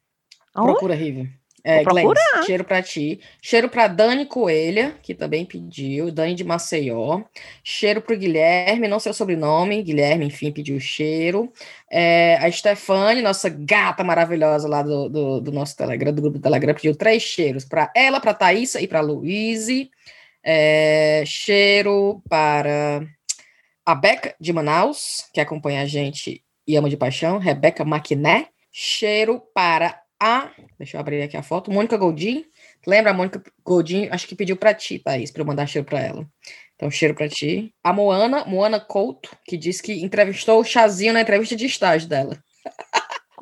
Procura, 0.53 0.95
Rive. 0.95 1.31
É, 1.69 1.85
Glenn, 1.85 2.15
cheiro 2.47 2.65
para 2.65 2.83
ti. 2.83 3.21
Cheiro 3.43 3.69
para 3.69 3.89
Dani 3.89 4.25
Coelha, 4.25 4.97
que 5.03 5.15
também 5.15 5.45
pediu. 5.45 6.11
Dani 6.11 6.35
de 6.35 6.43
Maceió. 6.43 7.21
Cheiro 7.63 8.01
para 8.01 8.15
o 8.15 8.19
Guilherme, 8.19 8.89
não 8.89 8.99
sei 8.99 9.13
o 9.13 9.15
sobrenome. 9.15 9.83
Guilherme, 9.83 10.25
enfim, 10.25 10.51
pediu 10.51 10.81
cheiro. 10.81 11.53
É, 11.91 12.39
a 12.41 12.51
Stefane, 12.51 13.21
nossa 13.21 13.51
gata 13.51 14.03
maravilhosa 14.03 14.67
lá 14.67 14.81
do, 14.81 15.11
do, 15.11 15.41
do, 15.43 15.53
nosso 15.53 15.77
Telegram, 15.77 16.11
do 16.11 16.23
grupo 16.23 16.39
do 16.39 16.43
Telegram, 16.43 16.73
pediu 16.73 16.97
três 16.97 17.23
cheiros. 17.23 17.67
Para 17.67 17.93
ela, 17.95 18.19
para 18.19 18.33
Thaisa 18.33 18.81
e 18.81 18.89
para 18.89 19.03
Luíse. 19.03 19.91
É, 20.43 21.23
cheiro 21.27 22.23
para 22.31 23.03
a 23.85 23.95
Beca 23.95 24.35
de 24.41 24.55
Manaus, 24.55 25.29
que 25.35 25.41
acompanha 25.41 25.83
a 25.83 25.87
gente 25.87 26.43
e 26.67 26.77
ama 26.77 26.89
de 26.89 26.97
paixão. 26.97 27.37
Rebeca 27.37 27.85
Maquiné. 27.85 28.47
Cheiro 28.73 29.43
para 29.55 30.01
a. 30.21 30.51
Deixa 30.79 30.97
eu 30.97 31.01
abrir 31.01 31.23
aqui 31.23 31.37
a 31.37 31.43
foto. 31.43 31.71
Mônica 31.71 31.97
Goldin. 31.97 32.45
Lembra 32.87 33.11
a 33.11 33.15
Mônica 33.15 33.43
Goldin? 33.65 34.09
Acho 34.11 34.27
que 34.27 34.35
pediu 34.35 34.57
para 34.57 34.75
ti, 34.75 34.99
Thaís, 34.99 35.31
para 35.31 35.43
eu 35.43 35.47
mandar 35.47 35.67
cheiro 35.67 35.87
para 35.87 36.01
ela. 36.01 36.27
Então, 36.75 36.91
cheiro 36.91 37.15
para 37.15 37.29
ti. 37.29 37.75
A 37.83 37.93
Moana, 37.93 38.45
Moana 38.45 38.79
Couto, 38.79 39.37
que 39.45 39.57
disse 39.57 39.83
que 39.83 40.05
entrevistou 40.05 40.61
o 40.61 40.65
Chazinho 40.65 41.13
na 41.13 41.21
entrevista 41.21 41.57
de 41.57 41.67
estágio 41.67 42.09
dela. 42.09 42.39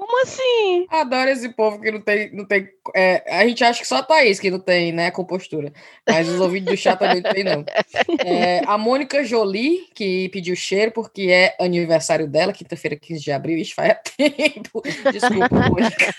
Como 0.06 0.22
assim? 0.22 0.86
Adoro 0.90 1.30
esse 1.30 1.48
povo 1.48 1.80
que 1.80 1.90
não 1.90 2.00
tem. 2.00 2.30
Não 2.34 2.46
tem 2.46 2.68
é, 2.94 3.24
a 3.28 3.46
gente 3.46 3.64
acha 3.64 3.80
que 3.80 3.88
só 3.88 3.96
a 3.96 4.02
Thaís 4.02 4.38
que 4.38 4.50
não 4.50 4.60
tem, 4.60 4.92
né, 4.92 5.10
compostura. 5.10 5.72
Mas 6.06 6.28
os 6.28 6.38
ouvidos 6.38 6.70
do 6.70 6.76
chá 6.76 6.94
também 6.94 7.22
não 7.22 7.32
tem, 7.32 7.44
não. 7.44 7.64
É, 8.24 8.62
a 8.66 8.78
Mônica 8.78 9.24
Jolie, 9.24 9.86
que 9.94 10.28
pediu 10.28 10.54
cheiro 10.54 10.92
porque 10.92 11.22
é 11.30 11.56
aniversário 11.58 12.28
dela, 12.28 12.52
quinta-feira, 12.52 12.96
15 12.96 13.22
de 13.22 13.32
abril. 13.32 13.58
Isso 13.58 13.74
faz 13.74 13.96
tempo. 14.16 14.82
Desculpa, 15.12 15.68
Mônica. 15.68 16.14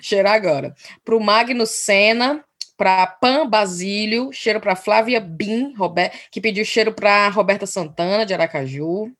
Cheirar 0.00 0.34
agora. 0.34 0.74
Para 1.04 1.16
o 1.16 1.20
Magno 1.20 1.66
Senna, 1.66 2.44
para 2.76 3.06
Pan 3.06 3.48
Basílio, 3.48 4.32
cheiro 4.32 4.60
para 4.60 4.76
Flávia 4.76 5.20
Bin, 5.20 5.74
que 6.30 6.40
pediu 6.40 6.64
cheiro 6.64 6.92
para 6.92 7.28
Roberta 7.28 7.66
Santana, 7.66 8.26
de 8.26 8.34
Aracaju. 8.34 9.12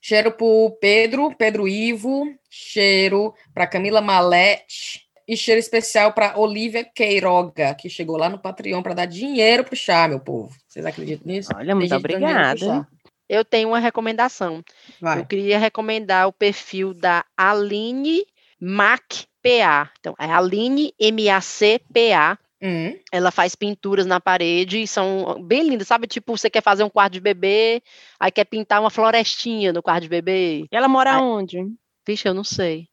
Cheiro 0.00 0.32
para 0.32 0.46
Pedro, 0.80 1.34
Pedro 1.36 1.66
Ivo, 1.66 2.26
cheiro 2.48 3.34
para 3.54 3.66
Camila 3.66 4.00
Malete, 4.00 5.08
e 5.26 5.36
cheiro 5.36 5.58
especial 5.58 6.12
para 6.12 6.38
Olivia 6.38 6.84
Queiroga, 6.84 7.74
que 7.74 7.88
chegou 7.88 8.16
lá 8.16 8.28
no 8.28 8.38
Patreon 8.38 8.82
para 8.82 8.94
dar 8.94 9.06
dinheiro 9.06 9.64
pro 9.64 9.76
chá, 9.76 10.06
meu 10.06 10.20
povo. 10.20 10.54
Vocês 10.68 10.84
acreditam 10.84 11.26
nisso? 11.26 11.50
Olha, 11.54 11.74
muito 11.74 11.94
obrigada. 11.94 12.86
Eu 13.28 13.44
tenho 13.44 13.68
uma 13.68 13.78
recomendação. 13.78 14.62
Vai. 15.00 15.20
Eu 15.20 15.26
queria 15.26 15.58
recomendar 15.58 16.28
o 16.28 16.32
perfil 16.32 16.92
da 16.92 17.24
Aline 17.36 18.26
Mac 18.60 19.24
PA. 19.42 19.90
Então, 19.98 20.14
é 20.18 20.26
Aline 20.26 20.94
M-A-C-P-A. 20.98 22.38
Uhum. 22.62 22.96
Ela 23.10 23.32
faz 23.32 23.56
pinturas 23.56 24.06
na 24.06 24.20
parede 24.20 24.82
e 24.82 24.86
são 24.86 25.42
bem 25.42 25.68
lindas, 25.68 25.88
sabe? 25.88 26.06
Tipo, 26.06 26.36
você 26.36 26.48
quer 26.48 26.62
fazer 26.62 26.84
um 26.84 26.90
quarto 26.90 27.14
de 27.14 27.20
bebê, 27.20 27.82
aí 28.20 28.30
quer 28.30 28.44
pintar 28.44 28.80
uma 28.80 28.90
florestinha 28.90 29.72
no 29.72 29.82
quarto 29.82 30.02
de 30.02 30.08
bebê. 30.08 30.66
E 30.70 30.76
ela 30.76 30.86
mora 30.86 31.16
aí... 31.16 31.20
onde? 31.20 31.58
Vixe, 32.06 32.28
eu 32.28 32.34
não 32.34 32.44
sei. 32.44 32.88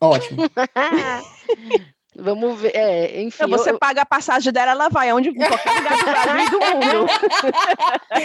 Ótimo. 0.00 0.42
Vamos 2.18 2.60
ver. 2.60 2.74
É, 2.74 3.20
enfim. 3.20 3.44
Então, 3.44 3.58
você 3.58 3.70
eu... 3.70 3.78
paga 3.78 4.02
a 4.02 4.06
passagem 4.06 4.52
dela, 4.52 4.72
ela 4.72 4.88
vai 4.88 5.10
aonde 5.10 5.32
qualquer 5.34 5.70
lugar 5.70 5.98
do 5.98 6.04
Brasil 6.04 6.38
e 6.38 6.50
do 6.50 6.60
mundo. 6.60 7.06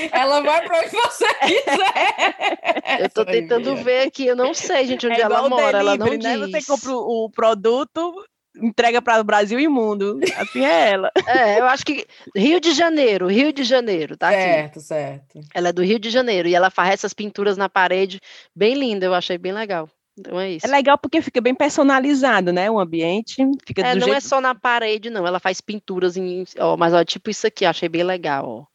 ela 0.14 0.42
vai 0.42 0.66
para 0.66 0.80
onde 0.80 0.90
você 0.90 1.34
quiser. 1.36 3.02
Eu 3.02 3.10
tô 3.10 3.26
tentando 3.26 3.76
ver 3.78 4.08
aqui, 4.08 4.28
eu 4.28 4.36
não 4.36 4.54
sei, 4.54 4.86
gente, 4.86 5.08
onde 5.08 5.20
é 5.20 5.24
ela 5.24 5.48
mora. 5.48 5.80
Delivery, 5.80 5.80
ela 5.80 5.98
não 5.98 6.18
né? 6.18 6.18
diz. 6.18 6.52
Você 6.52 6.72
compra 6.72 6.92
o 6.94 7.30
produto, 7.30 8.26
entrega 8.56 9.02
para 9.02 9.22
o 9.22 9.24
Brasil 9.24 9.60
e 9.60 9.68
mundo. 9.68 10.20
Assim 10.38 10.66
é 10.66 10.92
ela. 10.92 11.12
É, 11.26 11.60
eu 11.60 11.66
acho 11.66 11.86
que 11.86 12.06
Rio 12.36 12.60
de 12.60 12.74
Janeiro, 12.74 13.28
Rio 13.28 13.54
de 13.54 13.64
Janeiro, 13.64 14.18
tá 14.18 14.30
certo, 14.30 14.46
aqui. 14.46 14.80
Certo, 14.82 15.34
certo. 15.34 15.48
Ela 15.54 15.70
é 15.70 15.74
do 15.74 15.84
Rio 15.84 16.00
de 16.00 16.10
Janeiro 16.10 16.48
e 16.48 16.56
ela 16.56 16.70
faz 16.70 16.92
essas 16.92 17.14
pinturas 17.14 17.58
na 17.58 17.70
parede 17.70 18.20
bem 18.56 18.74
linda, 18.76 19.06
eu 19.06 19.14
achei 19.14 19.38
bem 19.38 19.54
legal. 19.54 19.90
Então 20.22 20.40
é 20.40 20.52
isso. 20.52 20.66
É 20.66 20.70
legal 20.70 20.98
porque 20.98 21.22
fica 21.22 21.42
bem 21.42 21.56
personalizado, 21.56 22.54
né? 22.54 22.70
O 22.70 22.80
ambiente. 22.80 23.38
Fica 23.66 23.82
é, 23.82 23.96
não 23.96 24.02
jeito... 24.02 24.18
é 24.18 24.20
só 24.20 24.40
na 24.40 24.54
parede, 24.54 25.10
não. 25.10 25.26
Ela 25.26 25.40
faz 25.40 25.60
pinturas 25.60 26.16
em. 26.16 26.46
Ó, 26.60 26.78
mas 26.78 26.94
ó, 26.94 27.04
tipo 27.04 27.30
isso 27.30 27.48
aqui, 27.48 27.66
achei 27.66 27.90
bem 27.90 28.04
legal, 28.04 28.48
ó. 28.48 28.66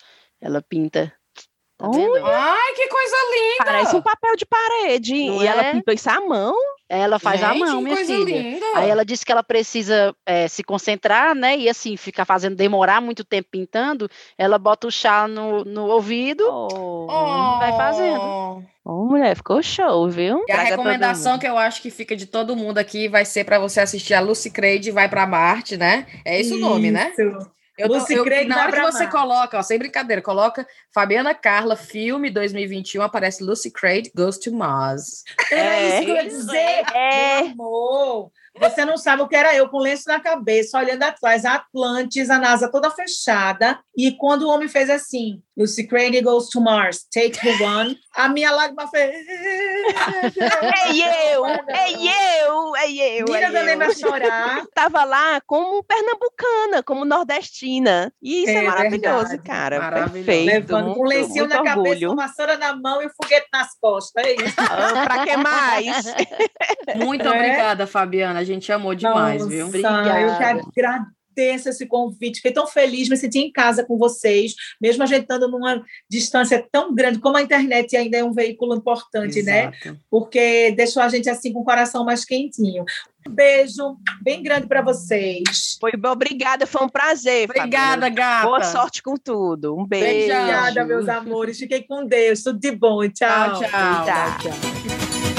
Ela 0.40 0.60
pinta. 0.60 1.12
Tá 1.78 1.86
Ai, 1.86 2.74
que 2.74 2.89
coisa 2.89 3.16
linda! 3.35 3.64
Parece 3.64 3.97
um 3.97 4.02
papel 4.02 4.35
de 4.36 4.47
parede. 4.47 5.27
Não 5.27 5.43
e 5.43 5.47
é? 5.47 5.51
ela 5.51 5.73
pintou 5.73 5.94
isso 5.94 6.10
à 6.10 6.20
mão. 6.20 6.55
Ela 6.88 7.18
faz 7.18 7.40
Gente, 7.40 7.62
à 7.62 7.66
mão, 7.66 7.80
minha 7.80 7.96
filha. 7.96 8.24
Linda. 8.24 8.66
Aí 8.76 8.88
ela 8.88 9.04
disse 9.04 9.24
que 9.24 9.32
ela 9.32 9.42
precisa 9.42 10.14
é, 10.24 10.46
se 10.46 10.62
concentrar, 10.62 11.34
né? 11.34 11.56
E 11.56 11.68
assim, 11.68 11.96
ficar 11.96 12.24
fazendo, 12.24 12.54
demorar 12.54 13.00
muito 13.00 13.24
tempo 13.24 13.48
pintando. 13.50 14.08
Ela 14.38 14.56
bota 14.56 14.86
o 14.86 14.90
chá 14.90 15.26
no, 15.26 15.64
no 15.64 15.86
ouvido 15.86 16.44
oh. 16.48 17.06
e 17.08 17.58
vai 17.58 17.72
fazendo. 17.76 18.64
Oh, 18.84 19.04
mulher, 19.04 19.34
ficou 19.34 19.60
show, 19.62 20.08
viu? 20.08 20.44
E 20.46 20.52
a 20.52 20.62
recomendação 20.62 21.40
que 21.40 21.46
eu 21.46 21.58
acho 21.58 21.82
que 21.82 21.90
fica 21.90 22.14
de 22.14 22.26
todo 22.26 22.54
mundo 22.54 22.78
aqui 22.78 23.08
vai 23.08 23.24
ser 23.24 23.42
para 23.42 23.58
você 23.58 23.80
assistir 23.80 24.14
a 24.14 24.20
Lucy 24.20 24.50
Creed 24.50 24.90
Vai 24.90 25.08
para 25.08 25.26
Marte, 25.26 25.76
né? 25.76 26.06
É 26.24 26.40
esse 26.40 26.54
Isso. 26.54 26.64
o 26.64 26.68
nome, 26.68 26.92
né? 26.92 27.12
Eu, 27.78 27.88
Lucy 27.88 28.14
eu, 28.14 28.24
Creed 28.24 28.48
na 28.48 28.62
hora 28.62 28.72
que 28.72 28.92
você 28.92 29.06
coloca, 29.06 29.58
ó, 29.58 29.62
sem 29.62 29.78
brincadeira, 29.78 30.22
coloca 30.22 30.66
Fabiana 30.94 31.34
Carla, 31.34 31.76
filme 31.76 32.30
2021, 32.30 33.02
aparece 33.02 33.44
Lucy 33.44 33.70
Creed 33.70 34.08
Goes 34.14 34.38
to 34.38 34.52
Mars. 34.52 35.24
É, 35.50 35.56
é 35.56 35.88
isso 35.88 36.04
que 36.06 36.10
eu 36.10 36.16
ia 36.16 36.28
dizer, 36.28 36.84
é. 36.94 37.42
meu 37.42 37.50
amor. 37.52 38.30
Você 38.58 38.84
não 38.84 38.96
sabe 38.96 39.22
o 39.22 39.28
que 39.28 39.36
era 39.36 39.54
eu 39.54 39.68
com 39.68 39.78
lenço 39.78 40.08
na 40.08 40.18
cabeça, 40.18 40.78
olhando 40.78 41.02
atrás, 41.02 41.44
a 41.44 41.56
Atlantis, 41.56 42.30
a 42.30 42.38
NASA 42.38 42.70
toda 42.70 42.90
fechada. 42.90 43.78
E 43.96 44.12
quando 44.12 44.42
o 44.44 44.48
homem 44.48 44.68
fez 44.68 44.88
assim, 44.88 45.42
Lucy 45.56 45.86
Crane 45.86 46.22
goes 46.22 46.48
to 46.48 46.60
Mars, 46.60 47.06
take 47.12 47.38
the 47.38 47.62
one, 47.62 47.98
a 48.16 48.28
minha 48.28 48.51
lágrima 48.51 48.88
fez. 48.88 49.14
É 50.86 51.34
eu, 51.34 51.44
é 51.47 51.93
eu, 51.93 52.76
é 52.76 53.20
eu. 53.20 53.26
Mira 53.28 53.47
é 53.47 53.62
lembra 53.62 53.94
chorar. 53.94 54.64
Tava 54.74 55.05
lá 55.05 55.40
como 55.47 55.82
pernambucana, 55.84 56.82
como 56.82 57.05
nordestina. 57.05 58.12
E 58.22 58.44
isso 58.44 58.51
é, 58.51 58.64
é 58.64 58.68
maravilhoso, 58.68 59.28
verdade. 59.28 59.43
cara. 59.43 59.78
Maravilhoso. 59.78 60.24
Perfeito. 60.24 60.47
Levando 60.47 60.94
com 60.94 61.05
lencinho 61.05 61.47
na 61.47 61.60
orgulho. 61.60 61.74
cabeça, 61.84 62.09
uma 62.09 62.26
vassoura 62.26 62.56
na 62.56 62.74
mão 62.74 63.02
e 63.02 63.06
um 63.06 63.10
foguete 63.10 63.48
nas 63.52 63.78
costas. 63.78 64.24
É 64.24 64.32
isso. 64.32 64.56
Ah, 64.59 65.05
pra 65.05 65.24
que 65.24 65.36
mais? 65.36 66.14
Muito 66.97 67.26
é? 67.26 67.30
obrigada, 67.30 67.86
Fabiana 67.86 68.44
gente 68.44 68.72
amou 68.72 68.94
demais, 68.94 69.43
Nossa, 69.43 69.55
viu? 69.55 69.66
Obrigada. 69.66 70.20
Eu 70.20 70.36
que 70.36 70.43
agradeço 70.80 71.16
esse 71.40 71.86
convite. 71.86 72.36
Fiquei 72.36 72.52
tão 72.52 72.66
feliz, 72.66 73.08
me 73.08 73.16
senti 73.16 73.38
em 73.38 73.52
casa 73.52 73.84
com 73.84 73.96
vocês, 73.96 74.54
mesmo 74.80 75.02
a 75.02 75.06
gente 75.06 75.22
estando 75.22 75.48
numa 75.48 75.82
distância 76.08 76.64
tão 76.70 76.94
grande, 76.94 77.18
como 77.18 77.36
a 77.36 77.42
internet 77.42 77.96
ainda 77.96 78.18
é 78.18 78.24
um 78.24 78.32
veículo 78.32 78.74
importante, 78.74 79.42
né? 79.42 79.62
Exato. 79.62 79.92
né? 79.92 79.96
Porque 80.10 80.72
deixou 80.76 81.02
a 81.02 81.08
gente 81.08 81.28
assim 81.28 81.52
com 81.52 81.60
o 81.60 81.64
coração 81.64 82.04
mais 82.04 82.24
quentinho. 82.24 82.84
Um 83.28 83.32
beijo 83.32 83.96
bem 84.22 84.42
grande 84.42 84.68
para 84.68 84.82
vocês. 84.82 85.76
Foi 85.80 85.90
obrigada, 86.08 86.66
foi 86.66 86.84
um 86.84 86.88
prazer. 86.88 87.50
Obrigada, 87.50 88.08
gata. 88.08 88.46
Boa 88.46 88.62
sorte 88.62 89.02
com 89.02 89.16
tudo. 89.16 89.76
Um 89.76 89.84
beijo. 89.84 90.32
Obrigada, 90.32 90.84
meus 90.84 91.08
amores. 91.08 91.58
Fiquei 91.58 91.82
com 91.82 92.06
Deus. 92.06 92.42
Tudo 92.42 92.58
de 92.58 92.70
bom. 92.70 93.00
Tchau. 93.08 93.58
tchau. 93.58 93.68
tchau. 93.68 94.38
tchau. 94.38 95.35